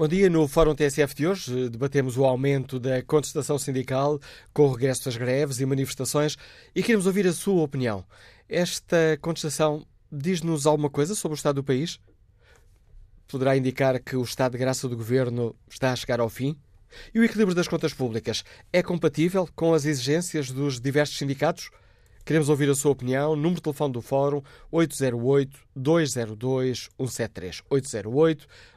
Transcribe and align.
Bom 0.00 0.08
dia. 0.08 0.30
No 0.30 0.48
Fórum 0.48 0.74
TSF 0.74 1.14
de 1.14 1.26
hoje 1.26 1.68
debatemos 1.68 2.16
o 2.16 2.24
aumento 2.24 2.80
da 2.80 3.02
contestação 3.02 3.58
sindical 3.58 4.18
com 4.50 4.62
o 4.62 4.72
regresso 4.72 5.04
das 5.04 5.16
greves 5.18 5.60
e 5.60 5.66
manifestações 5.66 6.38
e 6.74 6.82
queremos 6.82 7.04
ouvir 7.04 7.26
a 7.26 7.34
sua 7.34 7.62
opinião. 7.62 8.02
Esta 8.48 9.18
contestação 9.20 9.86
diz-nos 10.10 10.66
alguma 10.66 10.88
coisa 10.88 11.14
sobre 11.14 11.34
o 11.34 11.36
estado 11.36 11.56
do 11.56 11.64
país? 11.64 12.00
Poderá 13.28 13.54
indicar 13.54 14.00
que 14.00 14.16
o 14.16 14.22
estado 14.22 14.52
de 14.52 14.58
graça 14.58 14.88
do 14.88 14.96
governo 14.96 15.54
está 15.68 15.92
a 15.92 15.96
chegar 15.96 16.18
ao 16.18 16.30
fim? 16.30 16.56
E 17.12 17.20
o 17.20 17.24
equilíbrio 17.24 17.54
das 17.54 17.68
contas 17.68 17.92
públicas 17.92 18.42
é 18.72 18.82
compatível 18.82 19.46
com 19.54 19.74
as 19.74 19.84
exigências 19.84 20.50
dos 20.50 20.80
diversos 20.80 21.18
sindicatos? 21.18 21.68
Queremos 22.24 22.48
ouvir 22.48 22.70
a 22.70 22.74
sua 22.76 22.92
opinião. 22.92 23.34
Número 23.34 23.56
de 23.56 23.62
telefone 23.62 23.92
do 23.92 24.00
Fórum 24.00 24.40
808-202-173. 24.72 27.64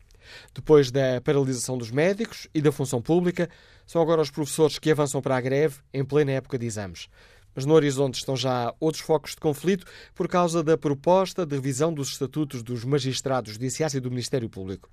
Depois 0.54 0.90
da 0.90 1.20
paralisação 1.22 1.76
dos 1.76 1.90
médicos 1.90 2.48
e 2.54 2.60
da 2.60 2.72
função 2.72 3.00
pública, 3.00 3.48
são 3.86 4.00
agora 4.00 4.22
os 4.22 4.30
professores 4.30 4.78
que 4.78 4.90
avançam 4.90 5.20
para 5.20 5.36
a 5.36 5.40
greve 5.40 5.80
em 5.92 6.04
plena 6.04 6.32
época 6.32 6.58
de 6.58 6.66
exames. 6.66 7.08
Mas 7.54 7.66
no 7.66 7.74
horizonte 7.74 8.14
estão 8.14 8.34
já 8.36 8.74
outros 8.80 9.02
focos 9.02 9.32
de 9.32 9.36
conflito 9.36 9.86
por 10.14 10.26
causa 10.26 10.62
da 10.62 10.78
proposta 10.78 11.44
de 11.44 11.54
revisão 11.54 11.92
dos 11.92 12.12
estatutos 12.12 12.62
dos 12.62 12.84
magistrados 12.84 13.52
judiciais 13.52 13.94
e 13.94 14.00
do 14.00 14.10
Ministério 14.10 14.48
Público. 14.48 14.88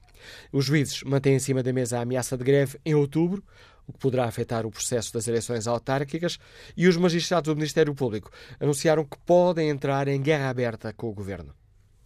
Os 0.52 0.66
juízes 0.66 1.04
mantêm 1.04 1.36
em 1.36 1.40
cima 1.40 1.64
da 1.64 1.72
mesa 1.72 1.98
a 1.98 2.02
ameaça 2.02 2.38
de 2.38 2.44
greve 2.44 2.78
em 2.86 2.94
outubro, 2.94 3.44
o 3.88 3.94
que 3.94 4.00
poderá 4.00 4.26
afetar 4.26 4.66
o 4.66 4.72
processo 4.72 5.14
das 5.14 5.28
eleições 5.28 5.68
autárquicas, 5.68 6.38
e 6.76 6.88
os 6.88 6.98
magistrados 6.98 7.52
do 7.52 7.56
Ministério 7.56 7.96
Público 7.96 8.30
anunciaram 8.60 9.06
que 9.06 9.18
podem 9.26 9.70
entrar 9.70 10.08
em 10.08 10.22
guerra 10.22 10.50
aberta 10.50 10.94
com 10.94 11.10
o 11.10 11.14
governo. 11.14 11.59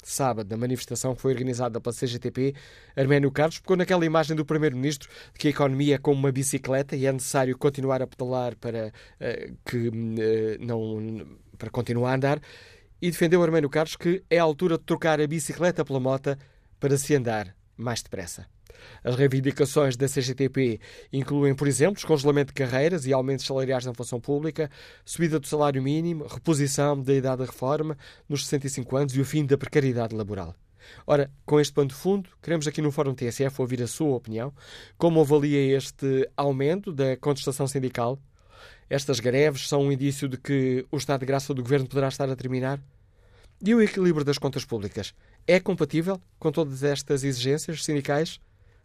Sábado, 0.09 0.49
na 0.49 0.57
manifestação 0.57 1.15
que 1.15 1.21
foi 1.21 1.31
organizada 1.31 1.79
pela 1.79 1.95
CGTP, 1.95 2.55
Arménio 2.95 3.31
Carlos 3.31 3.59
pegou 3.59 3.77
naquela 3.77 4.05
imagem 4.05 4.35
do 4.35 4.45
Primeiro-Ministro 4.45 5.09
de 5.33 5.39
que 5.39 5.47
a 5.47 5.51
economia 5.51 5.95
é 5.95 5.97
como 5.97 6.19
uma 6.19 6.31
bicicleta 6.31 6.95
e 6.95 7.05
é 7.05 7.11
necessário 7.11 7.57
continuar 7.57 8.01
a 8.01 8.07
pedalar 8.07 8.55
para, 8.57 8.87
uh, 8.87 9.57
que, 9.65 9.89
uh, 9.89 9.91
não, 10.59 11.25
para 11.57 11.69
continuar 11.69 12.11
a 12.11 12.15
andar, 12.15 12.41
e 13.01 13.11
defendeu 13.11 13.43
Arménio 13.43 13.69
Carlos 13.69 13.95
que 13.95 14.23
é 14.29 14.39
a 14.39 14.43
altura 14.43 14.77
de 14.77 14.83
trocar 14.83 15.19
a 15.19 15.27
bicicleta 15.27 15.83
pela 15.83 15.99
moto 15.99 16.37
para 16.79 16.97
se 16.97 17.15
andar 17.15 17.55
mais 17.77 18.01
depressa. 18.01 18.45
As 19.03 19.15
reivindicações 19.15 19.95
da 19.95 20.07
CGTP 20.07 20.79
incluem, 21.11 21.53
por 21.55 21.67
exemplo, 21.67 21.95
descongelamento 21.95 22.53
de 22.53 22.53
carreiras 22.53 23.05
e 23.05 23.13
aumentos 23.13 23.45
salariais 23.45 23.85
na 23.85 23.93
função 23.93 24.19
pública, 24.19 24.69
subida 25.05 25.39
do 25.39 25.47
salário 25.47 25.81
mínimo, 25.81 26.25
reposição 26.27 27.01
da 27.01 27.13
idade 27.13 27.37
da 27.39 27.45
reforma 27.45 27.97
nos 28.27 28.45
65 28.45 28.95
anos 28.95 29.15
e 29.15 29.21
o 29.21 29.25
fim 29.25 29.45
da 29.45 29.57
precariedade 29.57 30.15
laboral. 30.15 30.55
Ora, 31.05 31.31
com 31.45 31.59
este 31.59 31.73
pano 31.73 31.89
de 31.89 31.95
fundo, 31.95 32.29
queremos 32.41 32.67
aqui 32.67 32.81
no 32.81 32.91
Fórum 32.91 33.13
TSF 33.13 33.61
ouvir 33.61 33.81
a 33.81 33.87
sua 33.87 34.15
opinião. 34.15 34.53
Como 34.97 35.21
avalia 35.21 35.77
este 35.77 36.29
aumento 36.35 36.91
da 36.91 37.17
contestação 37.17 37.67
sindical? 37.67 38.19
Estas 38.89 39.19
greves 39.19 39.67
são 39.67 39.81
um 39.81 39.91
indício 39.91 40.27
de 40.27 40.37
que 40.37 40.85
o 40.91 40.97
estado 40.97 41.21
de 41.21 41.25
graça 41.25 41.53
do 41.53 41.61
governo 41.61 41.87
poderá 41.87 42.07
estar 42.07 42.29
a 42.29 42.35
terminar? 42.35 42.79
E 43.65 43.73
o 43.73 43.81
equilíbrio 43.81 44.25
das 44.25 44.37
contas 44.37 44.65
públicas 44.65 45.13
é 45.47 45.59
compatível 45.59 46.21
com 46.37 46.51
todas 46.51 46.83
estas 46.83 47.23
exigências 47.23 47.83
sindicais? 47.83 48.39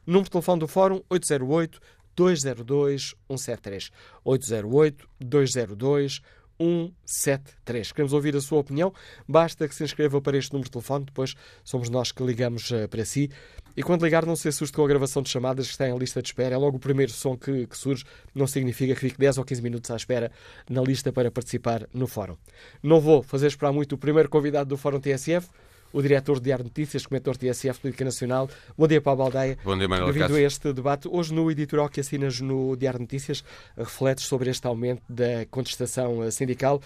Número 0.08 0.24
de 0.24 0.30
telefone 0.30 0.60
do 0.60 0.66
Fórum 0.66 1.02
808 1.10 1.78
202 2.16 3.14
173. 3.28 3.91
808 4.24 5.06
202 5.20 6.22
173. 6.58 7.92
Queremos 7.92 8.14
ouvir 8.14 8.34
a 8.34 8.41
sua 8.41 8.60
opinião. 8.60 8.91
Basta 9.28 9.69
que 9.69 9.74
se 9.74 9.84
inscreva 9.84 10.19
para 10.19 10.38
este 10.38 10.50
número 10.54 10.69
de 10.69 10.72
telefone, 10.72 11.04
depois 11.04 11.34
somos 11.62 11.91
nós 11.91 12.10
que 12.10 12.22
ligamos 12.22 12.70
uh, 12.70 12.88
para 12.88 13.04
si. 13.04 13.30
E 13.76 13.82
quando 13.82 14.02
ligar, 14.02 14.24
não 14.24 14.34
se 14.34 14.48
assuste 14.48 14.74
com 14.74 14.82
a 14.82 14.88
gravação 14.88 15.20
de 15.20 15.28
chamadas 15.28 15.66
que 15.66 15.72
está 15.72 15.86
em 15.86 15.98
lista 15.98 16.22
de 16.22 16.28
espera. 16.28 16.54
É 16.54 16.58
logo 16.58 16.78
o 16.78 16.80
primeiro 16.80 17.12
som 17.12 17.36
que, 17.36 17.66
que 17.66 17.76
surge. 17.76 18.02
Não 18.34 18.46
significa 18.46 18.94
que 18.94 19.00
fique 19.00 19.19
10 19.19 19.36
ou 19.36 19.44
15 19.44 19.60
minutos 19.60 19.90
à 19.90 19.96
espera 19.96 20.32
na 20.70 20.80
lista 20.80 21.12
para 21.12 21.30
participar 21.30 21.86
no 21.92 22.06
fórum. 22.06 22.38
Não 22.82 22.98
vou 22.98 23.22
fazer 23.22 23.48
esperar 23.48 23.72
muito 23.72 23.94
o 23.94 23.98
primeiro 23.98 24.30
convidado 24.30 24.70
do 24.70 24.78
Fórum 24.78 25.00
TSF 25.00 25.50
o 25.93 26.03
diretor 26.03 26.37
de 26.38 26.44
Diário 26.44 26.65
Notícias, 26.65 27.06
comentor 27.06 27.37
de 27.37 27.50
TSF 27.50 27.81
Política 27.81 28.04
Nacional. 28.04 28.49
Bom 28.76 28.87
dia, 28.87 29.00
Paulo 29.00 29.19
Baldeia. 29.25 29.59
Bom 29.65 29.76
dia, 29.76 29.88
Manuel 29.88 30.12
Bem-vindo 30.12 30.34
a 30.34 30.41
este 30.41 30.72
debate. 30.72 31.09
Hoje, 31.10 31.32
no 31.32 31.50
editorial 31.50 31.88
que 31.88 32.00
assinas 32.00 32.41
no 32.41 32.76
Diário 32.76 33.00
Notícias, 33.00 33.44
refletes 33.76 34.25
sobre 34.25 34.50
este 34.50 34.66
aumento 34.66 35.03
da 35.09 35.47
contestação 35.50 36.31
sindical 36.31 36.81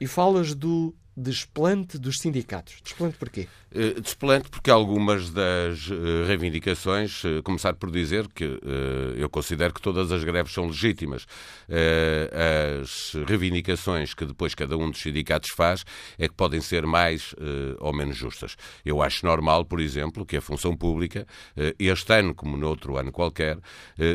e 0.00 0.06
falas 0.06 0.54
do 0.54 0.94
desplante 1.20 1.98
dos 1.98 2.16
sindicatos. 2.18 2.80
Desplante 2.82 3.16
porquê? 3.18 3.46
Uh, 3.72 4.00
desplante 4.00 4.48
porque 4.50 4.68
algumas 4.68 5.30
das 5.30 5.88
uh, 5.88 6.24
reivindicações, 6.26 7.22
uh, 7.22 7.40
começar 7.44 7.72
por 7.74 7.88
dizer 7.88 8.26
que 8.34 8.58
eu 9.16 9.30
considero 9.30 9.72
que 9.72 9.80
todas 9.80 10.10
as 10.10 10.24
greves 10.24 10.52
são 10.52 10.66
legítimas. 10.66 11.26
as 12.80 13.12
reivindicações 13.26 14.14
que 14.14 14.24
depois 14.24 14.54
cada 14.54 14.76
um 14.76 14.90
dos 14.90 15.00
sindicatos 15.00 15.50
faz 15.50 15.84
é 16.18 16.26
que 16.26 16.34
podem 16.34 16.60
ser 16.60 16.86
mais 16.86 17.34
ou 17.78 17.92
menos 17.92 18.16
justas. 18.16 18.56
Eu 18.84 19.02
acho 19.02 19.24
normal, 19.24 19.64
por 19.64 19.80
exemplo, 19.80 20.24
que 20.24 20.36
a 20.36 20.40
função 20.40 20.76
pública, 20.76 21.26
este 21.78 22.12
ano 22.12 22.34
como 22.34 22.56
no 22.56 22.68
outro 22.68 22.96
ano 22.96 23.12
qualquer, 23.12 23.58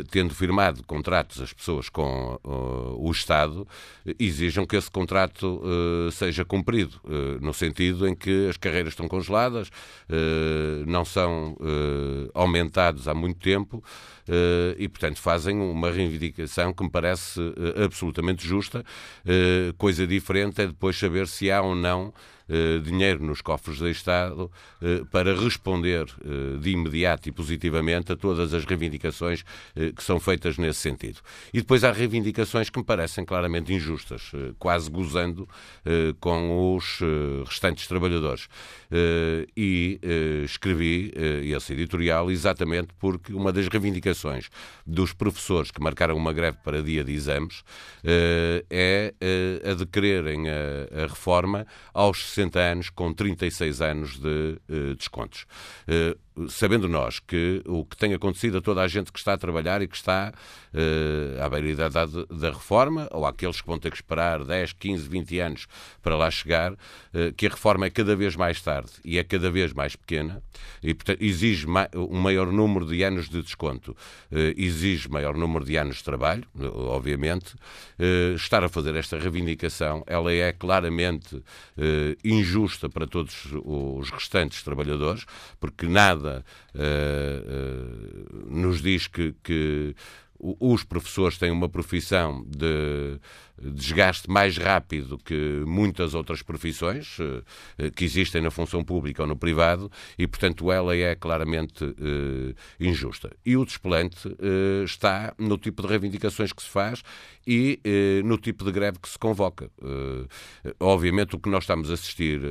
tendo 0.09 0.33
firmado 0.33 0.83
contratos 0.83 1.41
as 1.41 1.53
pessoas 1.53 1.89
com 1.89 2.39
o 2.43 3.11
Estado, 3.11 3.67
exijam 4.19 4.65
que 4.65 4.75
esse 4.75 4.89
contrato 4.89 5.61
seja 6.11 6.43
cumprido 6.43 6.94
eh, 7.07 7.37
no 7.41 7.53
sentido 7.53 8.07
em 8.07 8.15
que 8.15 8.47
as 8.49 8.57
carreiras 8.57 8.93
estão 8.93 9.07
congeladas, 9.07 9.69
eh, 10.09 10.83
não 10.85 11.05
são 11.05 11.57
eh, 11.61 12.29
aumentadas 12.33 13.07
há 13.07 13.13
muito 13.13 13.39
tempo 13.39 13.83
e, 14.79 14.87
portanto, 14.87 15.21
fazem 15.21 15.55
uma 15.55 15.91
reivindicação 15.91 16.73
que 16.73 16.83
me 16.83 16.89
parece 16.89 17.39
absolutamente 17.83 18.47
justa. 18.47 18.83
Coisa 19.77 20.07
diferente 20.07 20.63
é 20.63 20.65
depois 20.65 20.97
saber 20.97 21.27
se 21.27 21.51
há 21.51 21.61
ou 21.61 21.75
não 21.75 22.11
dinheiro 22.83 23.23
nos 23.23 23.41
cofres 23.41 23.79
do 23.79 23.89
Estado 23.89 24.51
eh, 24.81 25.01
para 25.11 25.33
responder 25.35 26.05
eh, 26.23 26.57
de 26.59 26.69
imediato 26.71 27.27
e 27.27 27.31
positivamente 27.31 28.11
a 28.11 28.15
todas 28.15 28.53
as 28.53 28.65
reivindicações 28.65 29.43
que 29.95 30.03
são 30.03 30.19
feitas 30.19 30.57
nesse 30.57 30.79
sentido. 30.79 31.19
E 31.53 31.59
depois 31.59 31.83
há 31.83 31.91
reivindicações 31.91 32.69
que 32.69 32.79
me 32.79 32.85
parecem 32.85 33.25
claramente 33.25 33.73
injustas, 33.73 34.31
quase 34.57 34.89
gozando 34.89 35.47
com 36.19 36.75
os 36.75 36.99
restantes 37.45 37.87
trabalhadores. 37.87 38.47
E 39.55 39.99
escrevi 40.43 41.11
esse 41.55 41.73
editorial 41.73 42.31
exatamente 42.31 42.89
porque 42.99 43.33
uma 43.33 43.51
das 43.51 43.67
reivindicações 43.67 44.49
dos 44.85 45.13
professores 45.13 45.71
que 45.71 45.81
marcaram 45.81 46.15
uma 46.15 46.33
greve 46.33 46.57
para 46.63 46.81
dia 46.81 47.03
de 47.03 47.13
exames 47.13 47.63
é 48.69 49.13
a 49.69 49.73
de 49.73 49.85
quererem 49.85 50.49
a 50.49 51.07
reforma 51.07 51.65
aos 51.93 52.34
60 52.35 52.59
anos 52.59 52.89
com 52.89 53.13
36 53.13 53.81
anos 53.81 54.19
de 54.19 54.59
uh, 54.69 54.95
descontos. 54.95 55.45
Uh, 55.87 56.49
sabendo 56.49 56.89
nós 56.89 57.17
que 57.17 57.61
o 57.65 57.85
que 57.85 57.95
tem 57.95 58.13
acontecido 58.13 58.57
a 58.57 58.61
toda 58.61 58.81
a 58.81 58.87
gente 58.89 59.09
que 59.09 59.17
está 59.17 59.33
a 59.33 59.37
trabalhar 59.37 59.81
e 59.81 59.87
que 59.87 59.95
está 59.95 60.33
uh, 60.73 61.41
à 61.41 61.47
beira 61.47 61.89
da, 61.89 62.05
da 62.05 62.49
reforma, 62.49 63.07
ou 63.11 63.25
àqueles 63.25 63.61
que 63.61 63.67
vão 63.67 63.79
ter 63.79 63.89
que 63.89 63.95
esperar 63.95 64.43
10, 64.43 64.73
15, 64.73 65.07
20 65.07 65.39
anos 65.39 65.67
para 66.01 66.17
lá 66.17 66.29
chegar, 66.29 66.73
que 67.37 67.47
a 67.47 67.49
reforma 67.49 67.85
é 67.85 67.89
cada 67.89 68.15
vez 68.15 68.35
mais 68.35 68.61
tarde 68.61 68.91
e 69.03 69.17
é 69.17 69.23
cada 69.23 69.49
vez 69.49 69.71
mais 69.71 69.95
pequena 69.95 70.43
e, 70.83 70.93
portanto, 70.93 71.21
exige 71.21 71.65
ma 71.65 71.87
um 71.95 72.19
maior 72.19 72.51
número 72.51 72.85
de 72.85 73.01
anos 73.03 73.29
de 73.29 73.41
desconto, 73.41 73.95
exige 74.57 75.09
maior 75.09 75.35
número 75.35 75.63
de 75.63 75.77
anos 75.77 75.97
de 75.97 76.03
trabalho, 76.03 76.43
obviamente. 76.59 77.55
estar 78.35 78.63
a 78.63 78.69
fazer 78.69 78.95
esta 78.95 79.17
reivindicação, 79.17 80.03
ela 80.05 80.31
é 80.31 80.51
claramente 80.51 81.41
injusta 82.25 82.89
para 82.89 83.07
todos 83.07 83.47
os 83.63 84.09
restantes 84.09 84.63
trabalhadores, 84.63 85.25
porque 85.59 85.87
nada 85.87 86.43
uh, 86.73 86.79
uh, 86.79 88.49
nos 88.49 88.81
diz 88.81 89.07
que, 89.07 89.35
que 89.43 89.95
os 90.59 90.83
professores 90.83 91.37
têm 91.37 91.51
uma 91.51 91.69
profissão 91.69 92.43
de 92.47 93.19
desgaste 93.57 94.29
mais 94.29 94.57
rápido 94.57 95.17
que 95.17 95.63
muitas 95.65 96.13
outras 96.13 96.41
profissões 96.41 97.17
eh, 97.77 97.89
que 97.91 98.03
existem 98.03 98.41
na 98.41 98.51
função 98.51 98.83
pública 98.83 99.23
ou 99.23 99.27
no 99.27 99.35
privado 99.35 99.89
e, 100.17 100.27
portanto, 100.27 100.71
ela 100.71 100.95
é 100.95 101.15
claramente 101.15 101.83
uh, 101.85 102.55
injusta. 102.79 103.31
E 103.45 103.55
o 103.55 103.65
desplante 103.65 104.27
está 104.83 105.33
no 105.37 105.57
tipo 105.57 105.81
de 105.81 105.87
reivindicações 105.87 106.51
que 106.51 106.61
se 106.61 106.69
faz 106.69 107.01
e 107.47 107.79
no 108.23 108.37
tipo 108.37 108.65
de 108.65 108.71
greve 108.71 108.99
que 108.99 109.07
se 109.07 109.17
convoca. 109.17 109.69
obviamente, 110.79 111.35
o 111.35 111.39
que 111.39 111.49
nós 111.49 111.63
estamos 111.63 111.89
a 111.89 111.93
assistir 111.93 112.41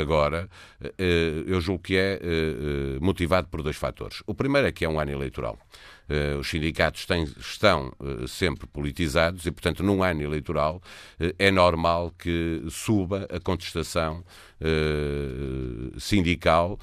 agora, 0.00 0.48
eu 1.46 1.60
julgo 1.60 1.82
que 1.82 1.96
é 1.96 2.20
motivado 3.00 3.48
por 3.48 3.62
dois 3.62 3.76
fatores. 3.76 4.22
O 4.26 4.34
primeiro 4.34 4.68
é 4.68 4.72
que 4.72 4.84
é 4.84 4.88
um 4.88 5.00
ano 5.00 5.12
eleitoral. 5.12 5.58
Uh, 6.08 6.38
os 6.38 6.50
sindicatos 6.50 7.06
têm, 7.06 7.24
estão 7.38 7.90
uh, 7.98 8.28
sempre 8.28 8.66
politizados 8.66 9.46
e, 9.46 9.50
portanto, 9.50 9.82
num 9.82 10.02
ano 10.02 10.22
eleitoral 10.22 10.82
uh, 11.18 11.34
é 11.38 11.50
normal 11.50 12.12
que 12.18 12.62
suba 12.70 13.26
a 13.30 13.40
contestação 13.40 14.22
sindical 15.98 16.78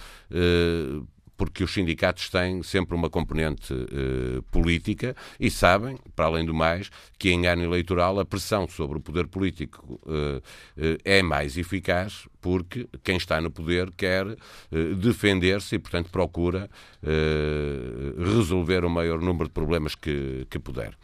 porque 1.42 1.64
os 1.64 1.74
sindicatos 1.74 2.30
têm 2.30 2.62
sempre 2.62 2.96
uma 2.96 3.10
componente 3.10 3.74
uh, 3.74 4.44
política 4.52 5.16
e 5.40 5.50
sabem, 5.50 5.98
para 6.16 6.26
além 6.26 6.46
do 6.46 6.54
mais, 6.54 6.92
que 7.18 7.32
em 7.32 7.48
ano 7.48 7.64
eleitoral 7.64 8.20
a 8.20 8.24
pressão 8.24 8.68
sobre 8.68 9.00
o 9.00 9.02
poder 9.02 9.26
político 9.26 10.00
uh, 10.06 10.38
uh, 10.38 10.98
é 11.04 11.24
mais 11.24 11.58
eficaz 11.58 12.28
porque 12.40 12.88
quem 13.04 13.18
está 13.18 13.42
no 13.42 13.50
poder 13.50 13.90
quer 13.98 14.26
defender-se 14.98 15.76
e, 15.76 15.80
portanto, 15.80 16.10
procura 16.10 16.68
resolver 18.18 18.84
o 18.84 18.90
maior 18.90 19.22
número 19.22 19.46
de 19.46 19.52
problemas 19.52 19.94
que, 19.94 20.48
que 20.50 20.58
puder. 20.58 20.98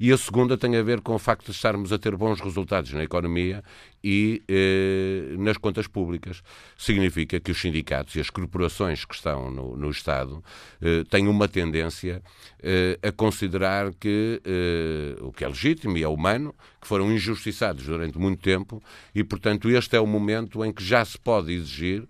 E 0.00 0.12
a 0.12 0.16
segunda 0.16 0.56
tem 0.56 0.76
a 0.76 0.82
ver 0.82 1.00
com 1.00 1.14
o 1.14 1.18
facto 1.18 1.46
de 1.46 1.52
estarmos 1.52 1.92
a 1.92 1.98
ter 1.98 2.16
bons 2.16 2.40
resultados 2.40 2.92
na 2.92 3.02
economia 3.02 3.64
e 4.02 4.42
eh, 4.48 5.34
nas 5.38 5.56
contas 5.56 5.88
públicas. 5.88 6.40
Significa 6.76 7.40
que 7.40 7.50
os 7.50 7.60
sindicatos 7.60 8.14
e 8.14 8.20
as 8.20 8.30
corporações 8.30 9.04
que 9.04 9.14
estão 9.14 9.50
no, 9.50 9.76
no 9.76 9.90
Estado 9.90 10.42
eh, 10.80 11.02
têm 11.10 11.26
uma 11.26 11.48
tendência 11.48 12.22
eh, 12.62 12.96
a 13.02 13.10
considerar 13.10 13.92
que 13.94 14.40
eh, 14.44 15.16
o 15.20 15.32
que 15.32 15.44
é 15.44 15.48
legítimo 15.48 15.96
e 15.96 16.04
é 16.04 16.08
humano, 16.08 16.54
que 16.80 16.86
foram 16.86 17.10
injustiçados 17.10 17.84
durante 17.84 18.18
muito 18.18 18.40
tempo 18.40 18.80
e, 19.12 19.24
portanto, 19.24 19.68
este 19.68 19.96
é 19.96 20.00
o 20.00 20.06
momento 20.06 20.64
em 20.64 20.72
que 20.72 20.84
já 20.84 21.04
se 21.04 21.18
pode 21.18 21.52
exigir 21.52 22.06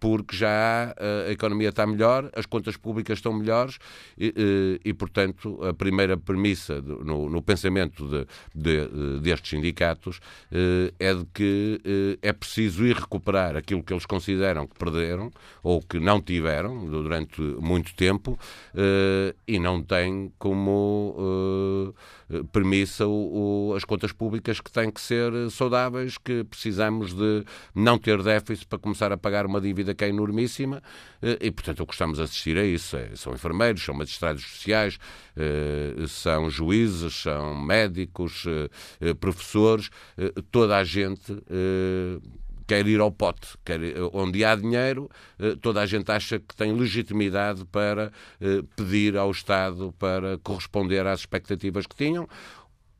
porque 0.00 0.36
já 0.36 0.94
a 1.26 1.30
economia 1.30 1.68
está 1.68 1.86
melhor, 1.86 2.30
as 2.34 2.46
contas 2.46 2.76
públicas 2.76 3.18
estão 3.18 3.32
melhores 3.32 3.78
e, 4.16 4.28
eh, 4.28 4.80
e 4.84 4.94
portanto, 4.94 5.62
a 5.64 5.74
primeira 5.74 6.16
premissa 6.16 6.80
no, 6.80 7.28
no 7.28 7.42
pensamento 7.42 8.08
de, 8.08 8.26
de, 8.54 9.20
destes 9.20 9.50
sindicatos 9.50 10.20
eh, 10.50 10.92
é 10.98 11.14
de 11.14 11.24
que 11.34 12.18
é 12.22 12.32
preciso 12.32 12.86
ir 12.86 12.96
recuperar 12.96 13.56
aquilo 13.56 13.82
que 13.82 13.92
eles 13.92 14.06
consideram 14.06 14.66
que 14.66 14.78
perderam 14.78 15.30
ou 15.62 15.82
que 15.82 15.98
não 15.98 16.20
tiveram 16.20 16.86
durante 16.86 17.40
muito 17.40 17.94
tempo 17.94 18.38
e 19.46 19.58
não 19.58 19.82
têm 19.82 20.32
como 20.38 21.94
premissa 22.52 23.06
o, 23.06 23.70
o, 23.70 23.74
as 23.74 23.84
contas 23.84 24.12
públicas 24.12 24.60
que 24.60 24.70
têm 24.70 24.90
que 24.90 25.00
ser 25.00 25.32
saudáveis, 25.50 26.18
que 26.18 26.44
precisamos 26.44 27.14
de 27.14 27.44
não 27.74 27.98
ter 27.98 28.22
déficit 28.22 28.66
para 28.66 28.78
começar 28.78 29.12
a 29.12 29.16
pagar 29.16 29.46
uma 29.46 29.60
dívida 29.60 29.94
que 29.94 30.04
é 30.04 30.08
enormíssima 30.08 30.82
eh, 31.22 31.38
e, 31.40 31.50
portanto, 31.50 31.80
o 31.80 31.86
que 31.86 31.94
estamos 31.94 32.20
a 32.20 32.24
assistir 32.24 32.56
a 32.58 32.64
isso. 32.64 32.96
É, 32.96 33.10
são 33.14 33.32
enfermeiros, 33.32 33.82
são 33.82 33.94
magistrados 33.94 34.42
sociais, 34.42 34.98
eh, 35.36 35.94
são 36.06 36.50
juízes, 36.50 37.14
são 37.14 37.54
médicos, 37.54 38.44
eh, 39.00 39.14
professores, 39.14 39.90
toda 40.50 40.76
a 40.76 40.84
gente 40.84 41.32
quer 42.68 42.86
ir 42.86 43.00
ao 43.00 43.10
pote. 43.10 43.48
Quer, 43.64 43.80
onde 44.12 44.44
há 44.44 44.54
dinheiro, 44.54 45.10
eh, 45.38 45.56
toda 45.60 45.80
a 45.80 45.86
gente 45.86 46.12
acha 46.12 46.38
que 46.38 46.54
tem 46.54 46.72
legitimidade 46.72 47.64
para 47.64 48.12
eh, 48.40 48.62
pedir 48.76 49.16
ao 49.16 49.30
Estado 49.30 49.92
para 49.98 50.38
corresponder 50.38 51.06
às 51.06 51.20
expectativas 51.20 51.86
que 51.86 51.96
tinham. 51.96 52.28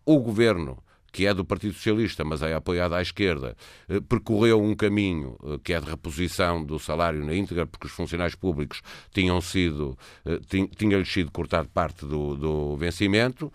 O 0.05 0.19
governo 0.19 0.82
que 1.11 1.26
é 1.26 1.32
do 1.32 1.44
Partido 1.44 1.73
Socialista, 1.73 2.23
mas 2.23 2.43
é 2.43 2.55
apoiado 2.55 2.94
à 2.94 3.03
esquerda, 3.03 3.56
eh, 3.88 4.00
percorreu 4.00 4.62
um 4.62 4.75
caminho 4.75 5.37
que 5.62 5.73
é 5.73 5.81
de 5.81 5.88
reposição 5.88 6.64
do 6.64 6.79
salário 6.79 7.25
na 7.25 7.35
íntegra, 7.35 7.67
porque 7.67 7.87
os 7.87 7.93
funcionários 7.93 8.35
públicos 8.35 8.82
tinham 9.12 9.41
sido, 9.41 9.99
tinha-lhes 10.76 11.12
sido 11.12 11.31
cortado 11.31 11.69
parte 11.69 12.06
do, 12.06 12.37
do 12.37 12.76
vencimento 12.76 13.53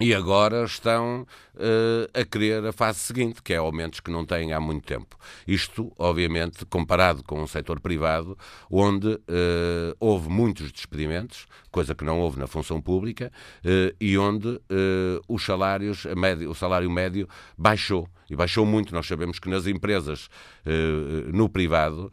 e 0.00 0.14
agora 0.14 0.64
estão 0.64 1.26
uh, 1.54 2.18
a 2.18 2.24
querer 2.24 2.64
a 2.64 2.72
fase 2.72 3.00
seguinte, 3.00 3.42
que 3.42 3.52
é 3.52 3.56
aumentos 3.56 4.00
que 4.00 4.10
não 4.10 4.24
têm 4.24 4.52
há 4.52 4.60
muito 4.60 4.86
tempo. 4.86 5.16
Isto, 5.46 5.92
obviamente, 5.98 6.64
comparado 6.64 7.22
com 7.24 7.42
o 7.42 7.48
setor 7.48 7.80
privado, 7.80 8.38
onde 8.70 9.08
uh, 9.08 9.96
houve 9.98 10.28
muitos 10.28 10.70
despedimentos, 10.70 11.46
coisa 11.70 11.94
que 11.94 12.04
não 12.04 12.20
houve 12.20 12.38
na 12.38 12.46
função 12.46 12.80
pública, 12.80 13.32
uh, 13.64 13.94
e 14.00 14.16
onde 14.16 14.60
os 15.28 15.44
salários, 15.44 16.04
médio, 16.16 16.50
o 16.50 16.54
salário 16.54 16.90
médio 16.90 17.28
baixou. 17.56 18.08
E 18.30 18.36
baixou 18.36 18.66
muito. 18.66 18.94
Nós 18.94 19.06
sabemos 19.06 19.38
que 19.38 19.48
nas 19.48 19.66
empresas, 19.66 20.28
no 21.32 21.48
privado, 21.48 22.12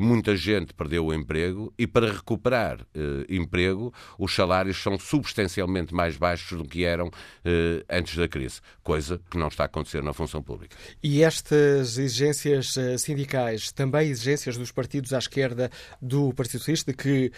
muita 0.00 0.36
gente 0.36 0.72
perdeu 0.72 1.06
o 1.06 1.14
emprego 1.14 1.72
e 1.78 1.86
para 1.86 2.12
recuperar 2.12 2.86
emprego, 3.28 3.92
os 4.18 4.34
salários 4.34 4.82
são 4.82 4.98
substancialmente 4.98 5.94
mais 5.94 6.16
baixos 6.16 6.56
do 6.58 6.64
que 6.64 6.84
eram 6.84 7.10
antes 7.88 8.16
da 8.16 8.28
crise 8.28 8.60
coisa 8.82 9.20
que 9.30 9.38
não 9.38 9.48
está 9.48 9.64
a 9.64 9.66
acontecer 9.66 10.02
na 10.02 10.12
função 10.12 10.42
pública. 10.42 10.76
E 11.00 11.22
estas 11.22 11.96
exigências 11.96 12.76
eh, 12.76 12.98
sindicais, 12.98 13.70
também 13.70 14.08
exigências 14.08 14.56
dos 14.56 14.72
partidos 14.72 15.12
à 15.12 15.18
esquerda 15.18 15.70
do 16.02 16.32
Partido 16.34 16.58
Socialista, 16.58 16.92
que 16.92 17.30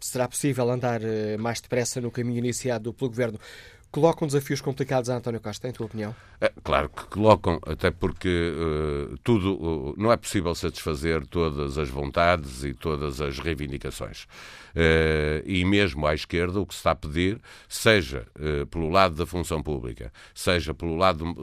será 0.00 0.26
possível 0.26 0.68
andar 0.70 1.00
mais 1.38 1.60
depressa 1.60 2.00
no 2.00 2.10
caminho 2.10 2.38
iniciado 2.38 2.92
pelo 2.92 3.10
Governo, 3.10 3.38
colocam 3.92 4.26
desafios 4.26 4.62
complicados 4.62 5.10
a 5.10 5.16
António 5.16 5.38
Costa, 5.38 5.68
em 5.68 5.72
tua 5.72 5.86
opinião? 5.86 6.16
É, 6.40 6.50
claro 6.64 6.88
que 6.88 7.04
colocam, 7.04 7.60
até 7.66 7.90
porque 7.90 8.52
uh, 8.52 9.16
tudo 9.18 9.54
uh, 9.54 9.94
não 9.98 10.10
é 10.10 10.16
possível 10.16 10.54
satisfazer 10.54 11.24
todas 11.26 11.76
as 11.76 11.88
vontades 11.88 12.64
e 12.64 12.72
todas 12.72 13.20
as 13.20 13.38
reivindicações. 13.38 14.24
Uh, 14.74 15.44
e 15.44 15.62
mesmo 15.64 16.06
à 16.06 16.14
esquerda, 16.14 16.58
o 16.58 16.66
que 16.66 16.72
se 16.72 16.80
está 16.80 16.92
a 16.92 16.96
pedir, 16.96 17.38
seja 17.68 18.26
pelo 18.70 18.88
lado 18.88 19.14
da 19.14 19.26
função 19.26 19.62
pública, 19.62 20.10
seja 20.34 20.72
pelo 20.72 20.96
lado 20.96 21.34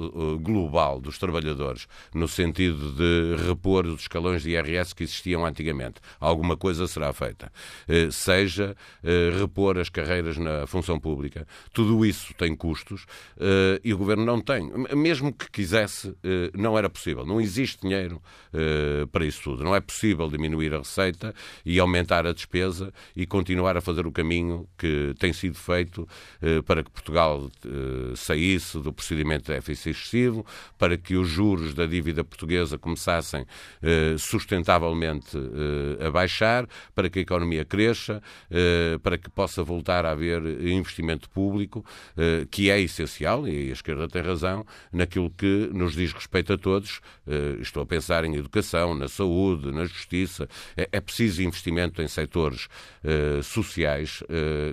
global 0.41 0.99
dos 0.99 1.19
trabalhadores, 1.19 1.87
no 2.13 2.27
sentido 2.27 2.91
de 2.93 3.35
repor 3.43 3.85
os 3.85 4.01
escalões 4.01 4.41
de 4.41 4.51
IRS 4.51 4.95
que 4.95 5.03
existiam 5.03 5.45
antigamente, 5.45 6.01
alguma 6.19 6.57
coisa 6.57 6.87
será 6.87 7.13
feita. 7.13 7.51
seja 8.11 8.75
repor 9.37 9.77
as 9.77 9.89
carreiras 9.89 10.37
na 10.37 10.65
função 10.65 10.99
pública, 10.99 11.45
tudo 11.71 12.05
isso 12.05 12.33
tem 12.39 12.55
custos 12.55 13.03
uh, 13.35 13.79
e 13.83 13.93
o 13.93 13.97
governo 13.97 14.25
não 14.25 14.39
tem. 14.39 14.71
Mesmo 14.95 15.33
que 15.33 15.51
quisesse, 15.51 16.07
uh, 16.07 16.15
não 16.55 16.77
era 16.77 16.89
possível. 16.89 17.25
Não 17.25 17.41
existe 17.41 17.81
dinheiro 17.81 18.21
uh, 18.53 19.05
para 19.07 19.25
isso 19.25 19.43
tudo. 19.43 19.61
Não 19.61 19.75
é 19.75 19.81
possível 19.81 20.29
diminuir 20.29 20.73
a 20.73 20.77
receita 20.77 21.35
e 21.65 21.77
aumentar 21.79 22.25
a 22.25 22.31
despesa 22.31 22.93
e 23.13 23.25
continuar 23.25 23.75
a 23.75 23.81
fazer 23.81 24.07
o 24.07 24.11
caminho 24.11 24.67
que 24.77 25.13
tem 25.19 25.33
sido 25.33 25.57
feito 25.57 26.07
para 26.65 26.83
que 26.83 26.89
Portugal 26.89 27.49
saísse 28.15 28.79
do 28.79 28.93
procedimento 28.93 29.45
de 29.45 29.53
déficit 29.53 29.89
excessivo, 29.89 30.45
para 30.77 30.97
que 30.97 31.15
os 31.15 31.27
juros 31.27 31.73
da 31.73 31.85
dívida 31.85 32.23
portuguesa 32.23 32.77
começassem 32.77 33.45
sustentavelmente 34.17 35.37
a 36.05 36.09
baixar, 36.09 36.67
para 36.95 37.09
que 37.09 37.19
a 37.19 37.21
economia 37.21 37.65
cresça, 37.65 38.21
para 39.01 39.17
que 39.17 39.29
possa 39.29 39.63
voltar 39.63 40.05
a 40.05 40.11
haver 40.11 40.41
investimento 40.61 41.29
público 41.29 41.83
que 42.49 42.69
é 42.69 42.79
essencial, 42.79 43.47
e 43.47 43.69
a 43.69 43.73
esquerda 43.73 44.07
tem 44.07 44.21
razão, 44.21 44.65
naquilo 44.91 45.29
que 45.29 45.69
nos 45.73 45.93
diz 45.93 46.11
respeito 46.13 46.53
a 46.53 46.57
todos. 46.57 47.01
Eh, 47.27 47.57
estou 47.61 47.83
a 47.83 47.85
pensar 47.85 48.25
em 48.25 48.35
educação, 48.35 48.95
na 48.95 49.07
saúde, 49.07 49.71
na 49.71 49.85
justiça. 49.85 50.47
É, 50.75 50.89
é 50.91 51.01
preciso 51.01 51.41
investimento 51.41 52.01
em 52.01 52.07
setores 52.07 52.67
uh, 53.03 53.41
sociais 53.43 54.23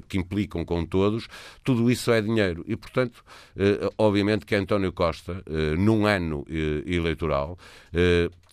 que 0.09 0.19
implicam 0.19 0.65
com 0.65 0.85
todos. 0.85 1.29
Tudo 1.63 1.91
isso 1.91 2.11
é 2.11 2.21
dinheiro. 2.21 2.65
E, 2.67 2.77
portanto, 2.77 3.23
obviamente 3.99 4.45
que 4.45 4.55
António 4.55 4.93
Costa, 4.93 5.43
num 5.79 6.07
ano 6.07 6.45
eleitoral, 6.87 7.59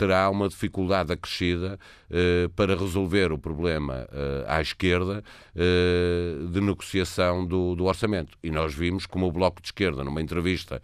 terá 0.04 0.30
uma 0.30 0.50
dificuldade 0.50 1.14
acrescida 1.14 1.80
eh, 2.12 2.50
para 2.58 2.76
resolver 2.76 3.32
o 3.32 3.38
problema 3.38 4.06
eh, 4.12 4.44
à 4.50 4.60
esquerda 4.60 5.24
eh, 5.56 6.36
de 6.52 6.60
negociação 6.60 7.46
do, 7.46 7.74
do, 7.74 7.86
orçamento. 7.86 8.38
E 8.44 8.52
nós 8.52 8.74
vimos 8.74 9.06
como 9.06 9.26
o 9.26 9.32
Bloco 9.32 9.62
de 9.62 9.70
Esquerda, 9.70 10.04
numa 10.04 10.22
entrevista 10.22 10.82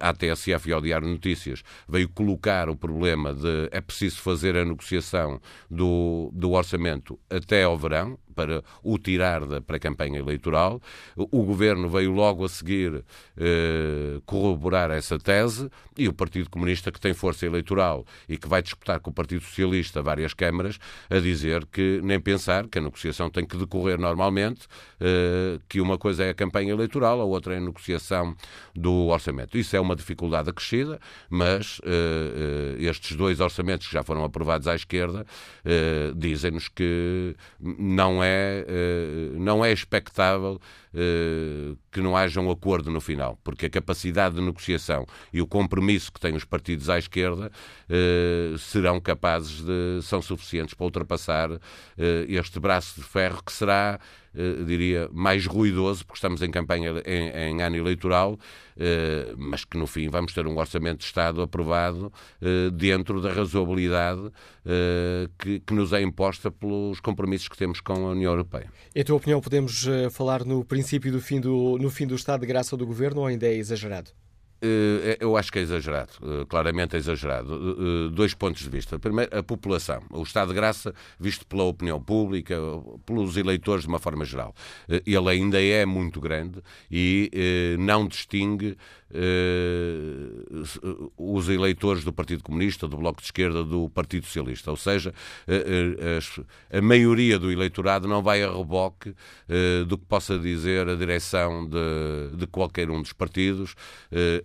à 0.00 0.12
TSF 0.12 0.68
e 0.68 0.72
ao 0.72 0.80
Diário 0.80 1.06
Notícias, 1.06 1.62
veio 1.88 2.08
colocar 2.08 2.68
o 2.68 2.74
problema 2.74 3.32
de 3.32 3.68
é 3.70 3.80
preciso 3.80 4.16
fazer 4.16 4.56
a 4.56 4.64
negociação 4.64 5.40
do, 5.70 6.28
do 6.34 6.50
orçamento 6.50 7.18
até 7.30 7.62
ao 7.62 7.78
verão, 7.78 8.18
para 8.36 8.62
o 8.82 8.98
tirar 8.98 9.46
da 9.46 9.60
pré-campanha 9.60 10.18
eleitoral. 10.18 10.80
O 11.16 11.42
governo 11.42 11.88
veio 11.88 12.12
logo 12.12 12.44
a 12.44 12.48
seguir 12.48 13.02
eh, 13.36 14.20
corroborar 14.26 14.90
essa 14.90 15.18
tese 15.18 15.70
e 15.96 16.06
o 16.06 16.12
Partido 16.12 16.50
Comunista, 16.50 16.92
que 16.92 17.00
tem 17.00 17.14
força 17.14 17.46
eleitoral 17.46 18.04
e 18.28 18.36
que 18.36 18.46
vai 18.46 18.62
disputar 18.62 19.00
com 19.00 19.10
o 19.10 19.12
Partido 19.12 19.42
Socialista 19.42 20.02
várias 20.02 20.34
câmaras, 20.34 20.78
a 21.08 21.18
dizer 21.18 21.64
que 21.66 22.00
nem 22.04 22.20
pensar 22.20 22.68
que 22.68 22.78
a 22.78 22.82
negociação 22.82 23.30
tem 23.30 23.46
que 23.46 23.56
decorrer 23.56 23.98
normalmente, 23.98 24.66
eh, 25.00 25.58
que 25.66 25.80
uma 25.80 25.96
coisa 25.96 26.24
é 26.24 26.30
a 26.30 26.34
campanha 26.34 26.72
eleitoral, 26.72 27.18
a 27.20 27.24
outra 27.24 27.54
é 27.54 27.56
a 27.56 27.60
negociação 27.60 28.36
do 28.74 29.06
orçamento. 29.06 29.56
Isso 29.56 29.74
é 29.74 29.80
uma 29.80 29.96
dificuldade 29.96 30.50
acrescida, 30.50 31.00
mas 31.30 31.80
eh, 31.84 32.76
estes 32.80 33.16
dois 33.16 33.40
orçamentos 33.40 33.86
que 33.86 33.94
já 33.94 34.02
foram 34.02 34.22
aprovados 34.24 34.68
à 34.68 34.74
esquerda 34.74 35.24
dizem-nos 36.16 36.68
que 36.68 37.34
não 37.60 38.22
é, 38.22 38.25
não 39.34 39.64
é 39.64 39.72
expectável 39.72 40.60
que 41.90 42.00
não 42.00 42.16
haja 42.16 42.40
um 42.40 42.50
acordo 42.50 42.90
no 42.90 43.00
final, 43.00 43.38
porque 43.44 43.66
a 43.66 43.70
capacidade 43.70 44.36
de 44.36 44.40
negociação 44.40 45.06
e 45.32 45.42
o 45.42 45.46
compromisso 45.46 46.10
que 46.10 46.18
têm 46.18 46.34
os 46.34 46.44
partidos 46.44 46.88
à 46.88 46.98
esquerda 46.98 47.50
eh, 47.88 48.54
serão 48.58 49.00
capazes 49.00 49.62
de, 49.62 50.00
são 50.02 50.22
suficientes 50.22 50.74
para 50.74 50.84
ultrapassar 50.84 51.50
eh, 51.98 52.26
este 52.28 52.58
braço 52.58 53.00
de 53.00 53.06
ferro 53.06 53.42
que 53.44 53.52
será 53.52 53.98
eh, 53.98 54.25
diria, 54.66 55.08
mais 55.12 55.46
ruidoso, 55.46 56.04
porque 56.04 56.18
estamos 56.18 56.42
em 56.42 56.50
campanha 56.50 56.92
em, 57.04 57.30
em 57.30 57.62
ano 57.62 57.76
eleitoral, 57.76 58.38
eh, 58.76 59.34
mas 59.36 59.64
que 59.64 59.78
no 59.78 59.86
fim 59.86 60.08
vamos 60.08 60.32
ter 60.34 60.46
um 60.46 60.56
orçamento 60.58 60.98
de 60.98 61.04
Estado 61.04 61.40
aprovado 61.40 62.12
eh, 62.40 62.70
dentro 62.70 63.20
da 63.20 63.32
razoabilidade 63.32 64.30
que, 65.38 65.60
que, 65.60 65.72
nos 65.72 65.92
é 65.92 66.02
imposta 66.02 66.50
pelos 66.50 66.98
compromissos 66.98 67.48
que 67.48 67.56
temos 67.56 67.80
com 67.80 67.92
a 67.92 68.10
União 68.10 68.32
Europeia. 68.32 68.70
Em 68.94 69.04
tua 69.04 69.16
opinião, 69.16 69.40
podemos 69.40 69.86
falar 70.10 70.44
no 70.44 70.64
princípio 70.64 71.12
do 71.12 71.20
fim 71.20 71.40
do, 71.40 71.78
no 71.78 71.88
fim 71.88 72.06
do 72.06 72.16
Estado 72.16 72.40
de 72.40 72.46
Graça 72.46 72.76
do 72.76 72.84
Governo 72.84 73.20
ou 73.20 73.26
ainda 73.26 73.46
é 73.46 73.54
exagerado? 73.54 74.10
Eh, 74.60 75.18
eu 75.20 75.36
acho 75.36 75.52
que 75.52 75.58
é 75.58 75.62
exagerado, 75.62 76.12
eh, 76.22 76.46
claramente 76.48 76.96
é 76.96 76.98
exagerado. 76.98 78.08
Eh, 78.08 78.14
dois 78.14 78.32
pontos 78.32 78.62
de 78.62 78.70
vista. 78.70 78.98
Primeiro, 78.98 79.36
a 79.36 79.42
população, 79.42 80.02
o 80.10 80.22
Estado 80.22 80.48
de 80.48 80.54
Graça, 80.54 80.94
visto 81.20 81.46
pela 81.46 81.64
opinião 81.64 82.00
pública, 82.00 82.56
pelos 83.04 83.36
eleitores 83.36 83.82
de 83.82 83.88
uma 83.88 83.98
forma 83.98 84.24
geral. 84.24 84.54
Ele 84.88 85.28
ainda 85.28 85.62
é 85.62 85.84
muito 85.84 86.20
grande 86.20 86.62
e 86.90 87.76
não 87.78 88.06
distingue 88.06 88.76
uh, 89.10 91.12
os 91.16 91.48
eleitores 91.48 92.04
do 92.04 92.12
Partido 92.12 92.42
Comunista, 92.42 92.88
do 92.88 92.96
Bloco 92.96 93.20
de 93.20 93.26
Esquerda, 93.26 93.64
do 93.64 93.88
Partido 93.90 94.26
Socialista. 94.26 94.70
Ou 94.70 94.76
seja, 94.76 95.14
uh, 95.48 96.46
a 96.70 96.80
maioria 96.80 97.38
do 97.38 97.50
eleitorado 97.50 98.08
não 98.08 98.22
vai 98.22 98.42
a 98.42 98.50
reboque 98.50 99.14
do 99.86 99.98
que 99.98 100.04
possa 100.04 100.38
dizer 100.38 100.88
a 100.88 100.94
direção 100.94 101.68
de, 101.68 102.36
de 102.36 102.46
qualquer 102.46 102.90
um 102.90 103.00
dos 103.00 103.12
partidos 103.12 103.74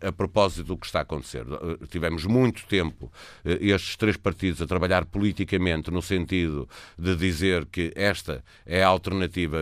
a 0.02 0.12
propósito 0.12 0.68
do 0.68 0.78
que 0.78 0.86
está 0.86 1.00
a 1.00 1.02
acontecer. 1.02 1.46
Tivemos 1.90 2.26
muito 2.26 2.66
tempo 2.68 3.12
estes 3.44 3.96
três 3.96 4.18
partidos 4.18 4.62
a 4.62 4.68
trabalhar 4.68 5.06
politicamente 5.06 5.92
no 5.92 6.02
sentido 6.02 6.68
de 6.98 7.16
dizer 7.16 7.66
que 7.66 7.92
esta 7.96 8.44
é 8.66 8.84
a 8.84 8.88
alternativa 8.88 9.60